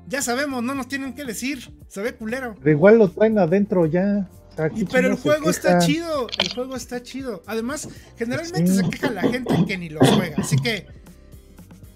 Ya 0.07 0.21
sabemos, 0.23 0.63
no 0.63 0.75
nos 0.75 0.89
tienen 0.89 1.15
que 1.15 1.25
decir. 1.25 1.73
Se 1.89 2.03
ve 2.03 2.15
culero. 2.15 2.55
Pero 2.59 2.71
igual 2.71 2.99
lo 2.99 3.09
traen 3.11 3.39
adentro 3.39 3.87
ya. 3.87 4.29
O 4.53 4.55
sea, 4.57 4.71
Y, 4.75 4.85
¿qué 4.85 4.87
pero 4.93 5.09
el 5.09 5.15
juego 5.17 5.51
está 5.51 5.79
chido. 5.79 6.27
El 6.39 6.53
juego 6.53 6.77
está 6.77 7.03
chido. 7.03 7.43
Además, 7.47 7.89
generalmente 8.17 8.71
Sí. 8.71 8.79
se 8.79 8.89
queja 8.91 9.11
la 9.11 9.23
gente 9.23 9.55
que 9.67 9.79
ni 9.79 9.89
lo 9.89 10.01
juega. 10.01 10.37
Así 10.39 10.57
que 10.57 10.87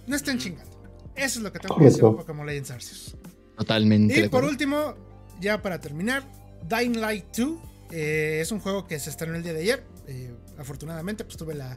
no 0.06 0.16
estén 0.16 0.38
chingando. 0.38 0.68
Eso 1.14 1.38
es 1.38 1.42
lo 1.42 1.52
que 1.52 1.58
tengo 1.58 1.76
que 1.76 1.84
decir 1.84 2.02
de. 2.02 2.10
Pokémon 2.10 2.46
Legends 2.46 2.70
Arceus. 2.70 3.16
Totalmente. 3.56 4.20
Y 4.20 4.28
por 4.28 4.44
último, 4.44 4.94
ya 5.40 5.60
para 5.62 5.80
terminar, 5.80 6.22
Dying 6.68 7.00
Light 7.00 7.24
2 7.36 7.58
eh, 7.90 8.38
es 8.42 8.52
un 8.52 8.60
juego 8.60 8.86
que 8.86 8.98
se 8.98 9.10
estrenó 9.10 9.34
el 9.36 9.42
día 9.42 9.52
de 9.52 9.60
ayer. 9.60 9.84
Eh, 10.06 10.32
afortunadamente, 10.56 11.24
pues 11.24 11.36
tuve 11.36 11.54
la. 11.54 11.76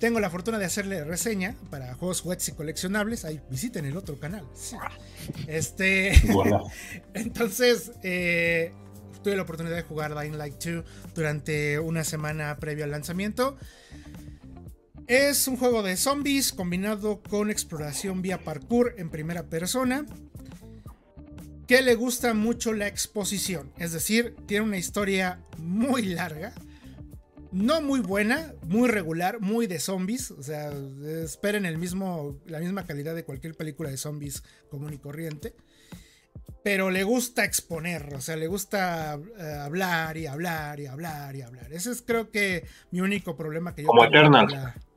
Tengo 0.00 0.18
la 0.18 0.30
fortuna 0.30 0.58
de 0.58 0.64
hacerle 0.64 1.04
reseña 1.04 1.54
para 1.68 1.92
juegos 1.92 2.24
webs 2.24 2.48
y 2.48 2.52
coleccionables. 2.52 3.26
Ahí 3.26 3.38
visiten 3.50 3.84
el 3.84 3.98
otro 3.98 4.18
canal. 4.18 4.46
Sí. 4.54 4.76
Este. 5.46 6.12
Voilà. 6.32 6.62
Entonces, 7.14 7.92
eh, 8.02 8.72
tuve 9.22 9.36
la 9.36 9.42
oportunidad 9.42 9.76
de 9.76 9.82
jugar 9.82 10.18
Dying 10.18 10.38
Light 10.38 10.64
2 10.64 10.84
durante 11.14 11.78
una 11.78 12.02
semana 12.02 12.56
previo 12.56 12.84
al 12.84 12.92
lanzamiento. 12.92 13.58
Es 15.06 15.46
un 15.46 15.58
juego 15.58 15.82
de 15.82 15.98
zombies 15.98 16.54
combinado 16.54 17.20
con 17.20 17.50
exploración 17.50 18.22
vía 18.22 18.38
parkour 18.38 18.94
en 18.96 19.10
primera 19.10 19.50
persona. 19.50 20.06
Que 21.66 21.82
le 21.82 21.94
gusta 21.94 22.32
mucho 22.32 22.72
la 22.72 22.86
exposición. 22.86 23.70
Es 23.76 23.92
decir, 23.92 24.34
tiene 24.46 24.64
una 24.64 24.78
historia 24.78 25.40
muy 25.58 26.06
larga. 26.06 26.54
No 27.52 27.80
muy 27.82 28.00
buena, 28.00 28.54
muy 28.62 28.88
regular, 28.88 29.40
muy 29.40 29.66
de 29.66 29.80
zombies. 29.80 30.30
O 30.30 30.42
sea, 30.42 30.72
esperen 31.24 31.64
el 31.66 31.78
mismo, 31.78 32.38
la 32.46 32.60
misma 32.60 32.84
calidad 32.86 33.14
de 33.14 33.24
cualquier 33.24 33.54
película 33.56 33.90
de 33.90 33.96
zombies 33.96 34.42
común 34.70 34.92
y 34.94 34.98
corriente 34.98 35.54
pero 36.62 36.90
le 36.90 37.04
gusta 37.04 37.42
exponer, 37.46 38.12
o 38.14 38.20
sea, 38.20 38.36
le 38.36 38.46
gusta 38.46 39.18
eh, 39.38 39.42
hablar 39.62 40.18
y 40.18 40.26
hablar 40.26 40.78
y 40.78 40.84
hablar 40.86 41.34
y 41.34 41.40
hablar. 41.40 41.72
Ese 41.72 41.90
es 41.90 42.02
creo 42.02 42.30
que 42.30 42.66
mi 42.90 43.00
único 43.00 43.34
problema 43.34 43.74
que 43.74 43.80
yo 43.82 43.88
Como 43.88 44.02
tengo 44.02 44.12
con 44.30 44.34
Eternal. 44.36 44.46
la- 44.52 44.74
O 44.76 44.89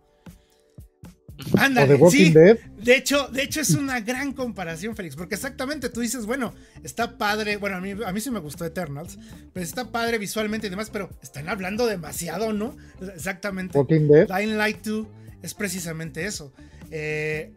Ándale, 1.57 1.93
de 1.93 1.95
Walking 1.95 2.25
sí. 2.25 2.31
Dead. 2.31 2.57
De 2.77 2.95
hecho, 2.95 3.27
de 3.29 3.43
hecho 3.43 3.61
es 3.61 3.71
una 3.71 3.99
gran 4.01 4.33
comparación, 4.33 4.95
Félix, 4.95 5.15
porque 5.15 5.35
exactamente 5.35 5.89
tú 5.89 6.01
dices, 6.01 6.25
bueno, 6.25 6.53
está 6.83 7.17
padre, 7.17 7.57
bueno, 7.57 7.77
a 7.77 7.81
mí, 7.81 7.91
a 8.05 8.11
mí 8.11 8.19
sí 8.21 8.29
me 8.31 8.39
gustó 8.39 8.65
Eternals, 8.65 9.17
pero 9.51 9.63
está 9.63 9.91
padre 9.91 10.17
visualmente 10.17 10.67
y 10.67 10.69
demás, 10.69 10.89
pero 10.91 11.09
están 11.21 11.49
hablando 11.49 11.87
demasiado, 11.87 12.53
¿no? 12.53 12.75
Exactamente. 13.15 13.77
Walking 13.77 14.07
Dead. 14.07 14.27
Dying 14.27 14.57
Light 14.57 14.85
2 14.85 15.07
es 15.41 15.53
precisamente 15.53 16.25
eso. 16.25 16.53
Eh, 16.91 17.53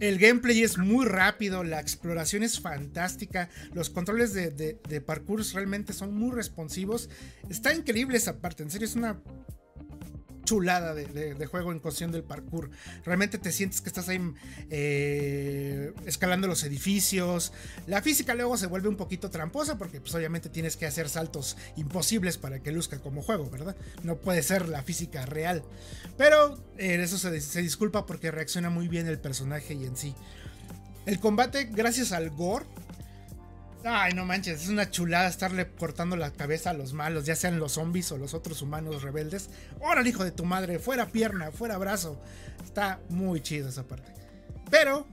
el 0.00 0.18
gameplay 0.18 0.62
es 0.62 0.76
muy 0.76 1.06
rápido, 1.06 1.64
la 1.64 1.80
exploración 1.80 2.42
es 2.42 2.60
fantástica, 2.60 3.48
los 3.72 3.88
controles 3.88 4.34
de, 4.34 4.50
de, 4.50 4.78
de 4.88 5.00
parkour 5.00 5.42
realmente 5.54 5.92
son 5.92 6.14
muy 6.14 6.34
responsivos. 6.34 7.08
Está 7.48 7.74
increíble 7.74 8.18
esa 8.18 8.38
parte, 8.38 8.62
en 8.62 8.70
serio 8.70 8.86
es 8.86 8.94
una 8.94 9.18
chulada 10.46 10.94
de, 10.94 11.46
juego 11.46 11.72
en 11.72 11.80
cuestión 11.80 12.10
del 12.10 12.24
parkour. 12.24 12.70
Realmente 13.04 13.36
te 13.36 13.52
sientes 13.52 13.82
que 13.82 13.90
estás 13.90 14.08
ahí 14.08 14.18
eh, 14.70 15.92
escalando 16.06 16.48
los 16.48 16.64
edificios. 16.64 17.52
La 17.86 18.00
física 18.00 18.34
luego 18.34 18.56
se 18.56 18.66
vuelve 18.66 18.88
un 18.88 18.96
poquito 18.96 19.28
tramposa 19.28 19.76
porque 19.76 20.00
pues 20.00 20.14
obviamente 20.14 20.48
tienes 20.48 20.78
que 20.78 20.86
hacer 20.86 21.10
saltos 21.10 21.58
imposibles 21.76 22.38
para 22.38 22.62
que 22.62 22.72
luzca 22.72 22.98
como 23.00 23.20
juego, 23.20 23.50
¿verdad? 23.50 23.76
No 24.02 24.16
puede 24.16 24.42
ser 24.42 24.70
la 24.70 24.82
física 24.82 25.26
real. 25.26 25.62
Pero 26.16 26.56
eh, 26.78 26.98
eso 27.02 27.18
se 27.18 27.60
disculpa 27.60 28.06
porque 28.06 28.30
reacciona 28.30 28.70
muy 28.70 28.88
bien 28.88 29.06
el 29.06 29.18
personaje 29.18 29.74
y 29.74 29.84
en 29.84 29.96
sí. 29.98 30.14
El 31.04 31.20
combate, 31.20 31.68
gracias 31.70 32.12
al 32.12 32.30
gore. 32.30 32.64
Ay, 33.88 34.14
no 34.14 34.24
manches, 34.24 34.64
es 34.64 34.68
una 34.68 34.90
chulada 34.90 35.28
estarle 35.28 35.68
cortando 35.68 36.16
la 36.16 36.32
cabeza 36.32 36.70
a 36.70 36.74
los 36.74 36.92
malos, 36.92 37.24
ya 37.24 37.36
sean 37.36 37.60
los 37.60 37.72
zombies 37.72 38.10
o 38.10 38.18
los 38.18 38.34
otros 38.34 38.60
humanos 38.60 39.02
rebeldes. 39.02 39.48
¡Órale, 39.80 40.08
hijo 40.08 40.24
de 40.24 40.32
tu 40.32 40.44
madre! 40.44 40.80
Fuera 40.80 41.06
pierna, 41.12 41.52
fuera 41.52 41.78
brazo. 41.78 42.20
Está 42.64 42.98
muy 43.10 43.40
chido 43.40 43.68
esa 43.68 43.86
parte. 43.86 44.12
Pero 44.72 45.06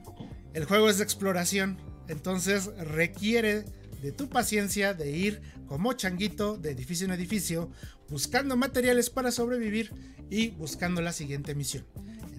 el 0.55 0.65
juego 0.65 0.89
es 0.89 0.97
de 0.97 1.03
exploración, 1.03 1.77
entonces 2.07 2.65
requiere 2.77 3.63
de 4.01 4.11
tu 4.11 4.27
paciencia 4.27 4.95
de 4.95 5.11
ir 5.11 5.43
como 5.67 5.93
changuito 5.93 6.57
de 6.57 6.71
edificio 6.71 7.05
en 7.05 7.13
edificio, 7.13 7.69
buscando 8.09 8.57
materiales 8.57 9.11
para 9.11 9.31
sobrevivir 9.31 9.91
y 10.31 10.49
buscando 10.49 10.99
la 11.03 11.13
siguiente 11.13 11.53
misión. 11.53 11.85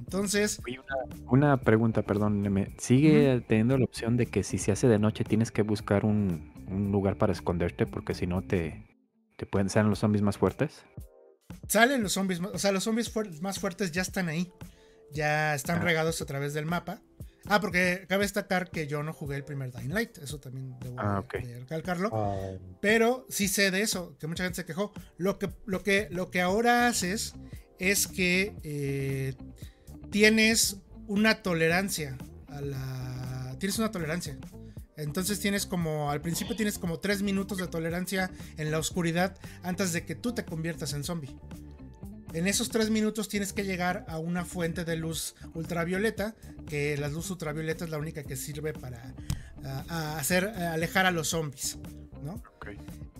Entonces, 0.04 0.60
Oye, 0.66 0.78
una, 0.80 1.30
una 1.30 1.56
pregunta, 1.60 2.02
perdón, 2.02 2.42
Neme. 2.42 2.74
¿Sigue 2.78 3.42
teniendo 3.48 3.76
la 3.78 3.84
opción 3.84 4.16
de 4.16 4.26
que 4.26 4.42
si 4.42 4.58
se 4.58 4.72
hace 4.72 4.86
de 4.88 4.98
noche 4.98 5.24
tienes 5.24 5.50
que 5.50 5.62
buscar 5.62 6.04
un, 6.04 6.52
un 6.68 6.92
lugar 6.92 7.16
para 7.16 7.32
esconderte? 7.32 7.86
Porque 7.86 8.14
si 8.14 8.26
no 8.26 8.42
te, 8.42 8.86
te 9.36 9.46
pueden 9.46 9.68
ser 9.70 9.84
los 9.86 9.98
zombies 10.00 10.22
más 10.22 10.38
fuertes. 10.38 10.84
salen 11.68 12.02
los 12.02 12.12
zombies, 12.12 12.40
o 12.40 12.58
sea, 12.58 12.72
los 12.72 12.84
zombies 12.84 13.12
más 13.40 13.58
fuertes 13.58 13.92
ya 13.92 14.02
están 14.02 14.28
ahí. 14.28 14.52
Ya 15.12 15.54
están 15.54 15.78
Ah. 15.78 15.82
regados 15.82 16.20
a 16.22 16.26
través 16.26 16.54
del 16.54 16.66
mapa. 16.66 17.00
Ah, 17.46 17.60
porque 17.60 18.06
cabe 18.08 18.22
destacar 18.22 18.70
que 18.70 18.86
yo 18.86 19.02
no 19.02 19.12
jugué 19.12 19.36
el 19.36 19.44
primer 19.44 19.70
Dying 19.70 19.92
Light. 19.92 20.16
Eso 20.18 20.40
también 20.40 20.74
debo 20.80 20.96
Ah, 20.98 21.12
de- 21.30 21.38
ok. 21.38 21.44
de 21.46 21.60
recalcarlo. 21.60 22.10
Pero 22.80 23.26
sí 23.28 23.48
sé 23.48 23.70
de 23.70 23.82
eso, 23.82 24.16
que 24.18 24.26
mucha 24.26 24.44
gente 24.44 24.56
se 24.56 24.64
quejó. 24.64 24.92
Lo 25.18 25.38
que, 25.38 25.48
lo 25.66 25.82
que, 25.82 26.08
lo 26.10 26.30
que 26.30 26.40
ahora 26.40 26.88
haces 26.88 27.34
es 27.78 28.06
que 28.08 28.54
eh, 28.62 29.34
tienes 30.14 30.76
una 31.08 31.42
tolerancia 31.42 32.16
a 32.46 32.60
la. 32.60 33.56
Tienes 33.58 33.80
una 33.80 33.90
tolerancia. 33.90 34.38
Entonces 34.96 35.40
tienes 35.40 35.66
como. 35.66 36.08
Al 36.12 36.20
principio 36.20 36.54
tienes 36.54 36.78
como 36.78 37.00
3 37.00 37.22
minutos 37.22 37.58
de 37.58 37.66
tolerancia 37.66 38.30
en 38.56 38.70
la 38.70 38.78
oscuridad 38.78 39.36
antes 39.64 39.92
de 39.92 40.04
que 40.04 40.14
tú 40.14 40.32
te 40.32 40.44
conviertas 40.44 40.92
en 40.92 41.02
zombie. 41.02 41.36
En 42.32 42.46
esos 42.46 42.68
3 42.68 42.90
minutos 42.90 43.28
tienes 43.28 43.52
que 43.52 43.64
llegar 43.64 44.04
a 44.06 44.18
una 44.20 44.44
fuente 44.44 44.84
de 44.84 44.94
luz 44.94 45.34
ultravioleta, 45.52 46.36
que 46.68 46.96
la 46.96 47.08
luz 47.08 47.28
ultravioleta 47.30 47.84
es 47.84 47.90
la 47.90 47.98
única 47.98 48.22
que 48.22 48.36
sirve 48.36 48.72
para 48.72 49.14
a- 49.64 49.84
a 49.88 50.18
hacer 50.20 50.44
alejar 50.46 51.06
a 51.06 51.10
los 51.10 51.26
zombies, 51.28 51.76
¿no? 52.22 52.40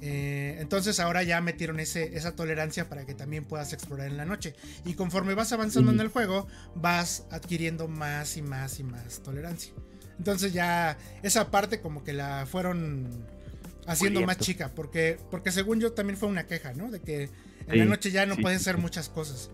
Eh, 0.07 0.59
entonces 0.61 1.01
ahora 1.01 1.23
ya 1.23 1.41
metieron 1.41 1.81
ese, 1.81 2.15
esa 2.15 2.37
tolerancia 2.37 2.91
para 2.91 3.07
que 3.07 3.15
también 3.15 3.47
puedas 3.47 3.73
explorar 3.73 4.09
en 4.09 4.19
la 4.19 4.27
noche. 4.27 4.55
Y 4.85 4.93
conforme 4.93 5.33
vas 5.33 5.51
avanzando 5.55 5.91
en 5.93 5.99
el 5.99 6.09
juego, 6.09 6.47
vas 6.75 7.25
adquiriendo 7.31 7.89
más 7.89 8.37
y 8.37 8.43
más 8.43 8.79
y 8.81 8.85
más 8.85 9.23
tolerancia. 9.23 9.73
Entonces 10.19 10.53
ya 10.53 10.99
esa 11.23 11.51
parte 11.51 11.81
como 11.81 12.05
que 12.05 12.13
la 12.13 12.45
fueron 12.45 13.27
haciendo 13.87 14.21
más 14.21 14.37
chica, 14.37 14.71
porque, 14.75 15.19
porque 15.31 15.51
según 15.51 15.81
yo 15.81 15.93
también 15.93 16.19
fue 16.19 16.29
una 16.29 16.47
queja, 16.47 16.75
¿no? 16.75 16.91
De 16.91 17.01
que 17.01 17.31
en 17.67 17.79
la 17.79 17.87
noche 17.87 18.11
ya 18.11 18.27
no 18.27 18.35
sí, 18.35 18.43
puedes 18.43 18.61
hacer 18.61 18.77
muchas 18.77 19.09
cosas. 19.09 19.49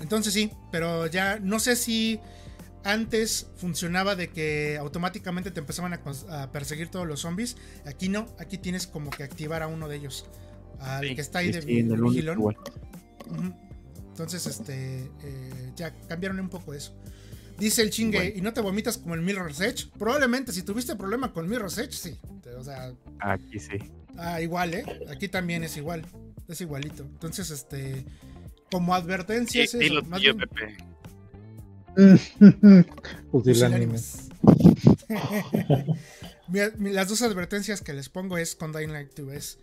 Entonces 0.00 0.32
sí, 0.32 0.50
pero 0.72 1.06
ya 1.06 1.38
no 1.38 1.60
sé 1.60 1.76
si 1.76 2.18
antes 2.84 3.48
funcionaba 3.56 4.14
de 4.14 4.28
que 4.28 4.76
automáticamente 4.78 5.50
te 5.50 5.60
empezaban 5.60 5.92
a, 5.94 6.52
perseguir 6.52 6.88
todos 6.88 7.06
los 7.06 7.20
zombies. 7.20 7.56
Aquí 7.86 8.08
no, 8.08 8.26
aquí 8.38 8.58
tienes 8.58 8.86
como 8.86 9.10
que 9.10 9.24
activar 9.24 9.62
a 9.62 9.66
uno 9.66 9.88
de 9.88 9.96
ellos. 9.96 10.26
Al 10.80 11.08
Sí, 11.08 11.14
que 11.14 11.20
está 11.20 11.38
ahí 11.40 11.50
de, 11.50 11.62
Sí, 11.62 11.82
de 11.82 11.96
vigilón. 11.96 12.54
Entonces, 14.08 14.46
este, 14.46 15.10
eh, 15.22 15.72
ya 15.76 15.92
cambiaron 16.08 16.38
un 16.38 16.48
poco 16.48 16.74
eso. 16.74 16.94
Dice 17.58 17.82
el 17.82 17.90
chingue, 17.90 18.18
Bueno. 18.18 18.32
¿y 18.36 18.40
no 18.42 18.52
te 18.52 18.60
vomitas 18.60 18.98
como 18.98 19.14
el 19.14 19.22
Mirror's 19.22 19.60
Edge? 19.60 19.88
Probablemente, 19.98 20.52
si 20.52 20.62
tuviste 20.62 20.94
problema 20.96 21.32
con 21.32 21.48
Mirror's 21.48 21.78
Edge, 21.78 21.92
sí. 21.92 22.20
O 22.56 22.62
sea, 22.62 22.92
Aquí 23.20 23.58
sí. 23.58 23.78
ah, 24.18 24.40
igual, 24.40 24.74
¿eh? 24.74 24.84
Aquí 25.08 25.28
también 25.28 25.64
es 25.64 25.76
igual. 25.76 26.04
Es 26.48 26.60
igualito. 26.60 27.04
Entonces, 27.04 27.50
este, 27.50 28.04
como 28.70 28.94
advertencia, 28.94 29.62
es 29.64 29.70
eso, 29.74 29.78
Dilo 29.78 30.02
más 30.02 30.20
tuyo, 30.20 30.34
bien- 30.34 30.48
Pepe. 30.48 30.76
Mira, 36.48 36.72
las 36.78 37.08
dos 37.08 37.22
advertencias 37.22 37.80
que 37.80 37.92
les 37.92 38.08
pongo 38.08 38.36
es 38.38 38.54
con 38.54 38.72
Dying 38.72 38.92
Light 38.92 39.14
2 39.18 39.32
es 39.34 39.58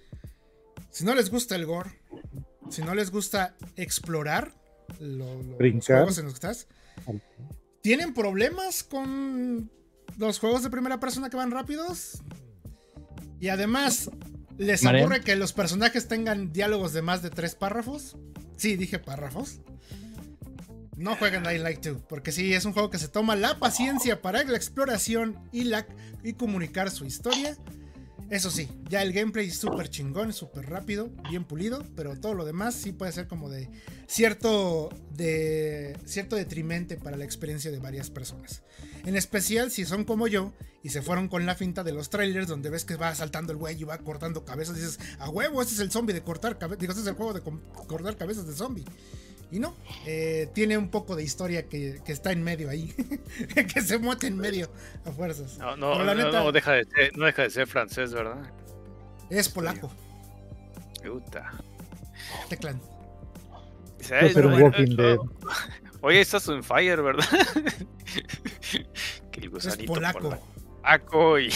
si 0.89 1.05
no 1.05 1.15
les 1.15 1.29
gusta 1.29 1.55
el 1.55 1.65
gore, 1.65 1.89
si 2.69 2.81
no 2.81 2.93
les 2.95 3.11
gusta 3.11 3.55
explorar 3.75 4.53
lo- 4.99 5.41
lo- 5.41 5.57
los 5.77 5.85
juegos 5.99 6.17
en 6.17 6.25
los 6.25 6.33
que 6.33 6.47
estás, 6.47 6.67
¿tienen 7.81 8.13
problemas 8.13 8.83
con 8.83 9.71
los 10.17 10.39
juegos 10.39 10.63
de 10.63 10.69
primera 10.69 10.99
persona 10.99 11.29
que 11.29 11.37
van 11.37 11.51
rápidos? 11.51 12.21
Y 13.39 13.47
además, 13.49 14.09
¿les 14.57 14.81
aburre 15.01 15.21
que 15.21 15.35
los 15.35 15.53
personajes 15.53 16.07
tengan 16.07 16.51
diálogos 16.51 16.91
de 16.93 17.01
más 17.01 17.21
de 17.21 17.29
tres 17.29 17.55
párrafos? 17.55 18.17
Sí, 18.57 18.75
dije 18.75 18.99
párrafos. 18.99 19.61
No 20.97 21.15
jueguen 21.15 21.43
Dying 21.43 21.63
Light 21.63 21.85
2, 21.85 22.03
porque 22.07 22.31
sí, 22.31 22.53
es 22.53 22.65
un 22.65 22.73
juego 22.73 22.89
que 22.89 22.99
se 22.99 23.07
toma 23.07 23.35
la 23.35 23.59
paciencia 23.59 24.21
para 24.21 24.43
la 24.43 24.57
exploración 24.57 25.39
y, 25.51 25.63
la, 25.63 25.87
y 26.23 26.33
comunicar 26.33 26.91
su 26.91 27.05
historia. 27.05 27.57
Eso 28.31 28.49
sí, 28.49 28.69
ya 28.89 29.01
el 29.01 29.11
gameplay 29.11 29.47
es 29.47 29.57
súper 29.57 29.89
chingón, 29.89 30.31
súper 30.31 30.69
rápido, 30.69 31.09
bien 31.29 31.43
pulido, 31.43 31.83
pero 31.97 32.17
todo 32.17 32.33
lo 32.33 32.45
demás 32.45 32.75
sí 32.75 32.93
puede 32.93 33.11
ser 33.11 33.27
como 33.27 33.49
de 33.49 33.69
cierto, 34.07 34.87
de 35.11 35.97
cierto 36.05 36.37
detrimente 36.37 36.95
para 36.95 37.17
la 37.17 37.25
experiencia 37.25 37.71
de 37.71 37.79
varias 37.79 38.09
personas. 38.09 38.63
En 39.05 39.17
especial 39.17 39.69
si 39.69 39.83
son 39.83 40.05
como 40.05 40.27
yo 40.27 40.53
y 40.81 40.89
se 40.89 41.01
fueron 41.01 41.27
con 41.27 41.45
la 41.45 41.55
finta 41.55 41.83
de 41.83 41.91
los 41.91 42.09
trailers 42.09 42.47
donde 42.47 42.69
ves 42.69 42.85
que 42.85 42.95
va 42.95 43.13
saltando 43.15 43.51
el 43.51 43.57
güey 43.57 43.77
y 43.77 43.83
va 43.83 43.97
cortando 43.97 44.45
cabezas 44.45 44.77
y 44.77 44.79
dices, 44.79 44.99
a 45.19 45.29
huevo, 45.29 45.61
este 45.61 45.73
es 45.73 45.81
el 45.81 45.91
zombie 45.91 46.13
de 46.13 46.23
cortar 46.23 46.57
cabezas, 46.57 46.79
digo, 46.79 46.91
este 46.91 47.01
es 47.01 47.07
el 47.09 47.15
juego 47.15 47.33
de 47.33 47.41
cortar 47.85 48.15
cabezas 48.15 48.47
de 48.47 48.53
zombie. 48.53 48.85
Y 49.51 49.59
no, 49.59 49.75
eh, 50.05 50.49
tiene 50.53 50.77
un 50.77 50.89
poco 50.89 51.15
de 51.15 51.23
historia 51.23 51.67
que, 51.67 52.01
que 52.05 52.13
está 52.13 52.31
en 52.31 52.41
medio 52.41 52.69
ahí, 52.69 52.93
que 53.73 53.81
se 53.81 53.97
muete 53.97 54.27
en 54.27 54.37
medio 54.37 54.71
a 55.05 55.11
fuerzas. 55.11 55.57
No, 55.57 55.75
no, 55.75 55.91
Pero 55.91 56.05
la 56.05 56.15
no, 56.15 56.23
neta- 56.25 56.43
no 56.43 56.51
deja 56.53 56.71
de 56.71 56.85
ser, 56.85 57.17
no 57.17 57.25
deja 57.25 57.41
de 57.43 57.49
ser 57.49 57.67
francés, 57.67 58.13
¿verdad? 58.13 58.41
Es 59.29 59.49
polaco, 59.49 59.91
Puta. 61.03 61.51
Teclan. 62.49 62.79
¿Sabes? 63.99 64.33
pero 64.33 64.49
Bueno, 64.49 64.65
Walking 64.65 64.93
eh, 64.93 64.95
Dead. 64.95 65.17
Oye, 66.01 66.21
estás 66.21 66.47
en 66.47 66.63
fire, 66.63 67.01
¿verdad? 67.01 67.25
que 69.31 69.39
el 69.41 69.51
Es 69.57 69.77
polaco. 69.85 70.37
polaco 70.81 71.39
y 71.39 71.47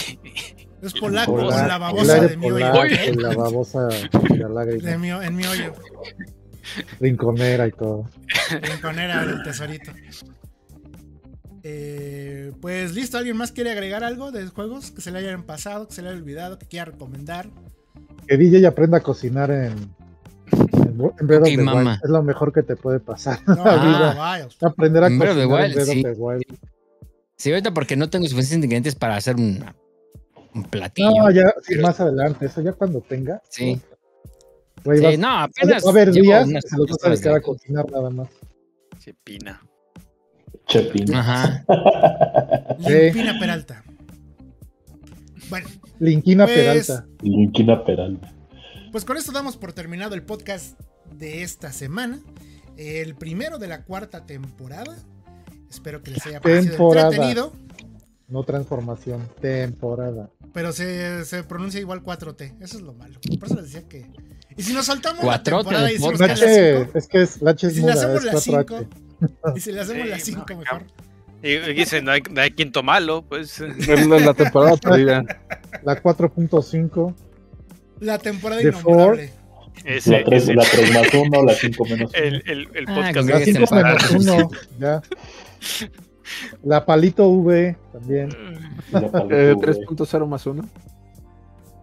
Es 0.82 0.92
polaco 0.94 1.32
Pola- 1.36 1.58
con 1.60 1.68
la 1.68 1.78
babosa 1.78 2.20
de 2.20 2.36
mi 2.36 2.50
hoyo. 2.50 2.72
polaco, 2.72 3.20
la 3.20 3.34
babosa 3.34 3.86
de 3.88 4.36
la 4.38 4.48
lágrima, 4.48 4.90
De 4.90 4.98
mi, 4.98 5.10
en 5.10 5.36
mi 5.36 5.44
hoyo. 5.46 5.72
rinconera 7.00 7.66
y 7.66 7.72
todo. 7.72 8.08
Rinconera 8.62 9.24
del 9.26 9.42
tesorito. 9.42 9.92
Eh, 11.62 12.52
pues 12.60 12.94
listo, 12.94 13.18
¿alguien 13.18 13.36
más 13.36 13.50
quiere 13.52 13.72
agregar 13.72 14.04
algo 14.04 14.30
de 14.30 14.46
juegos 14.46 14.92
que 14.92 15.00
se 15.00 15.10
le 15.10 15.18
hayan 15.18 15.42
pasado, 15.42 15.88
que 15.88 15.94
se 15.94 16.02
le 16.02 16.08
haya 16.10 16.18
olvidado, 16.18 16.58
que 16.58 16.66
quiera 16.66 16.84
recomendar? 16.86 17.48
Que 18.28 18.36
DJ 18.36 18.66
aprenda 18.66 18.98
a 18.98 19.00
cocinar 19.02 19.50
en, 19.50 19.72
en, 20.52 21.00
en 21.00 21.26
Breath 21.26 21.42
of 21.42 21.48
Ok, 21.48 21.56
the 21.56 21.62
mamá. 21.62 21.80
Wild. 21.92 22.00
Es 22.04 22.10
lo 22.10 22.22
mejor 22.22 22.52
que 22.52 22.62
te 22.62 22.76
puede 22.76 23.00
pasar. 23.00 23.40
No, 23.48 23.56
Ah. 23.66 24.46
Aprender 24.62 25.02
a 25.04 25.08
cocinar 25.08 25.38
en 25.38 25.48
Breath 25.48 25.76
of 25.76 25.84
sí. 25.88 26.02
the 26.02 26.12
Wild. 26.12 26.42
Sí, 27.36 27.50
ahorita 27.50 27.74
porque 27.74 27.96
no 27.96 28.08
tengo 28.10 28.26
suficientes 28.26 28.64
ingredientes 28.64 28.94
para 28.94 29.16
hacer 29.16 29.34
una- 29.36 29.74
un 30.54 30.64
platillo. 30.64 31.10
No, 31.10 31.30
ya, 31.30 31.52
sí, 31.62 31.76
más 31.78 32.00
adelante, 32.00 32.46
eso 32.46 32.62
ya 32.62 32.72
cuando 32.72 33.00
tenga. 33.00 33.42
Sí. 33.50 33.80
Güey, 34.86 34.98
Sí, 34.98 35.04
vas- 35.04 35.18
no, 35.18 35.26
va 35.28 35.42
apenas. 35.44 35.84
a 35.86 35.90
haber 35.90 36.12
días 36.12 36.46
que 36.46 36.76
los 36.76 36.86
vas 36.88 37.04
a 37.04 37.10
dedicar 37.10 37.34
a 37.34 37.40
cocinar 37.42 37.84
nada 37.90 38.08
más. 38.10 38.28
se 38.98 39.12
pina. 39.14 39.60
Chepín. 40.66 41.14
Ajá. 41.14 41.64
Peralta. 43.40 43.84
Bueno, 45.48 45.68
Linquina 46.00 46.44
Pues- 46.46 46.56
Peralta. 46.56 47.06
Linquina 47.22 47.84
Peralta. 47.84 48.32
pues 48.92 49.04
con 49.04 49.16
esto 49.16 49.32
damos 49.32 49.56
por 49.56 49.72
terminado 49.72 50.14
el 50.14 50.22
podcast 50.22 50.78
de 51.12 51.42
esta 51.42 51.72
semana. 51.72 52.20
El 52.76 53.14
primero 53.14 53.58
de 53.58 53.68
la 53.68 53.84
cuarta 53.84 54.26
temporada. 54.26 54.96
Espero 55.70 56.02
que 56.02 56.10
les 56.12 56.26
haya 56.26 56.40
parecido 56.40 56.72
Temporada. 56.76 57.06
entretenido. 57.08 57.52
No 58.28 58.42
transformación, 58.42 59.28
temporada. 59.40 60.30
Pero 60.52 60.72
se, 60.72 61.24
se 61.24 61.44
pronuncia 61.44 61.78
igual 61.80 62.02
4T. 62.02 62.56
Eso 62.60 62.78
es 62.78 62.82
lo 62.82 62.92
malo. 62.94 63.20
Por 63.38 63.46
eso 63.48 63.56
les 63.56 63.72
decía 63.72 63.88
que. 63.88 64.06
Y 64.56 64.62
si 64.62 64.72
nos 64.72 64.86
saltamos 64.86 65.24
la 65.24 65.42
4T 65.42 65.44
temporada 65.44 65.92
y 65.92 65.94
es 65.96 66.00
la 66.00 66.88
es 66.94 67.06
que 67.08 67.22
es, 67.22 67.42
Lache 67.42 67.66
y 67.66 67.70
es 67.70 67.74
si 67.76 67.80
le 67.82 67.86
muda, 67.86 67.94
hacemos 67.94 68.24
la 68.24 68.32
4H. 68.32 68.42
5, 68.42 68.86
y 69.56 69.60
si 69.60 69.72
le 69.72 69.80
hacemos 69.80 70.02
Sí, 70.02 70.08
la 70.10 70.16
no, 70.16 70.24
5 70.24 70.56
mejor. 70.56 70.82
Y 71.42 71.58
dicen, 71.74 72.04
no 72.06 72.10
hay, 72.12 72.22
no 72.30 72.40
hay 72.40 72.50
quinto 72.50 72.82
malo, 72.82 73.22
pues. 73.28 73.60
Es 73.60 74.06
la, 74.08 74.18
la 74.18 74.34
temporada 74.34 74.76
perdida. 74.82 75.22
La 75.84 76.02
4.5. 76.02 77.14
La 78.00 78.18
temporada 78.18 78.60
innombrable. 78.62 79.30
Ese, 79.84 80.10
La 80.10 80.24
3, 80.24 80.42
ese- 80.42 80.54
la 80.54 80.64
3 80.64 80.94
más 80.94 81.14
1, 81.14 81.42
la 81.44 81.54
5 81.54 81.84
menos 81.84 82.10
1. 82.12 82.24
el, 82.24 82.42
el, 82.46 82.68
el 82.74 82.84
Ah, 82.88 82.94
podcast 83.12 83.28
La 83.28 83.32
que 83.34 83.38
de 83.38 83.44
se 83.44 83.52
5 83.66 83.74
menos 83.74 84.02
separaron. 84.02 84.28
1. 84.40 84.50
Ya. 84.80 85.02
La 86.64 86.84
Palito 86.84 87.28
V 87.28 87.76
también. 87.92 88.30
Eh, 88.30 89.54
3.0 89.56 90.26
más 90.26 90.46
1. 90.46 90.68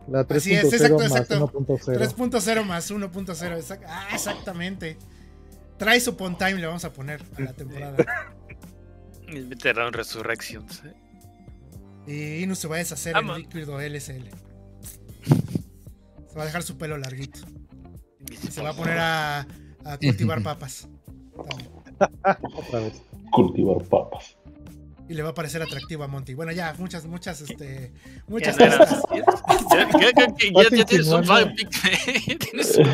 La 0.10 0.22
Así 0.22 0.54
es, 0.54 0.66
exacto, 0.66 0.98
3.0 0.98 1.10
más 1.10 1.22
exacto. 1.22 1.52
1.0. 1.60 1.98
3.0 1.98 2.64
más 2.66 2.92
1.0. 2.92 3.58
exact- 3.58 3.86
Ah, 3.88 4.08
exactamente. 4.14 4.98
Try 5.78 6.02
Upon 6.08 6.38
Time 6.38 6.56
le 6.56 6.68
vamos 6.68 6.84
a 6.86 6.92
poner 6.94 7.22
a 7.38 7.42
la 7.42 7.54
temporada. 7.54 7.96
El 9.28 9.48
Veteran 9.48 9.94
Resurrections. 9.94 10.84
¿eh? 10.86 10.94
Y 12.06 12.44
Inu 12.44 12.56
se 12.56 12.68
va 12.68 12.76
a 12.76 12.80
deshacer 12.80 13.16
en 13.18 13.34
líquido 13.34 13.80
LSL. 13.80 14.30
Se 16.28 16.36
va 16.38 16.44
a 16.44 16.46
dejar 16.46 16.64
su 16.64 16.78
pelo 16.78 16.98
larguito. 16.98 17.40
Y 18.30 18.36
se 18.36 18.62
va 18.62 18.72
a 18.72 18.74
poner 18.74 18.98
a, 19.00 19.40
a 19.86 19.98
cultivar 19.98 20.44
papas. 20.44 20.88
También. 21.48 21.70
Otra 22.56 22.80
vez. 22.82 23.02
Cultivar 23.34 23.84
papas. 23.90 24.38
Y 25.10 25.16
le 25.16 25.24
va 25.24 25.30
a 25.30 25.34
parecer 25.34 25.62
atractivo 25.62 26.04
a 26.04 26.08
Monty. 26.08 26.34
Bueno, 26.34 26.52
ya, 26.54 26.74
muchas, 26.80 27.06
muchas, 27.06 27.42
este. 27.42 27.92
Muchas 28.28 28.58
Ya, 28.58 28.78
cosas. 28.78 29.04
ya- 29.12 29.18
ya- 29.18 30.00
ya- 30.00 30.12
ya- 30.16 30.70
ya- 30.70 30.78
ya 30.78 30.86
tienes 30.86 31.08
un 31.08 31.24
fanfic. 31.26 31.70
tienes 32.40 32.78
un 32.78 32.86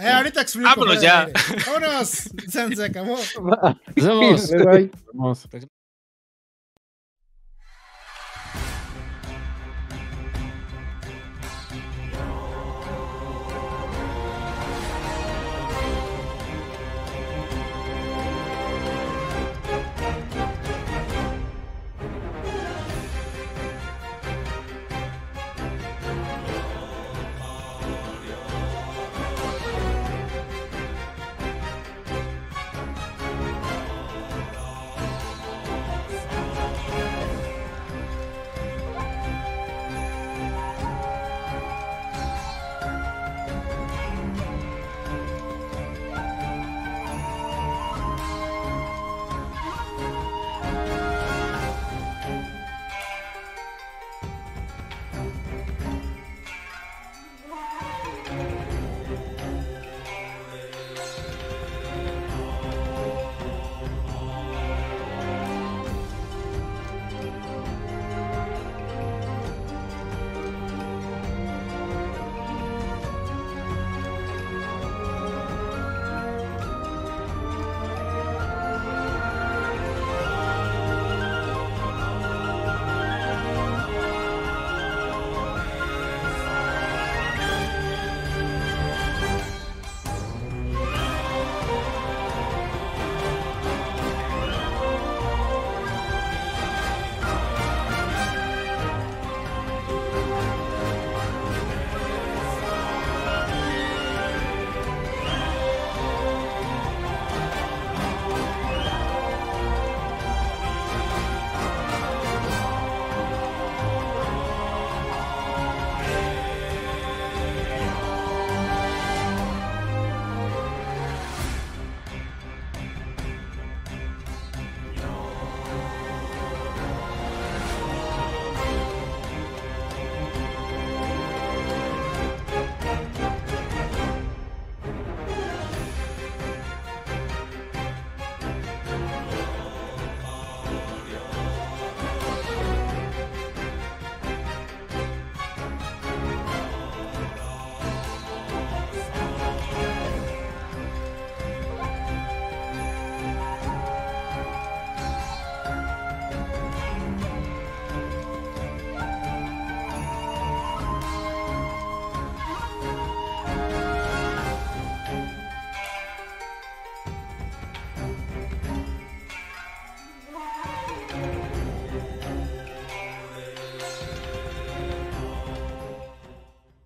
Eh, 0.00 0.08
ahorita 0.08 0.40
explico. 0.42 0.68
Vámonos 0.68 1.00
ya. 1.00 1.28
Vámonos. 1.66 2.08
Se, 2.48 2.74
se 2.76 2.84
acabó. 2.84 3.16
Nos 3.96 4.06
vemos. 4.06 4.50
Bye, 4.50 4.64
bye. 4.64 4.90
Vamos. 5.14 5.48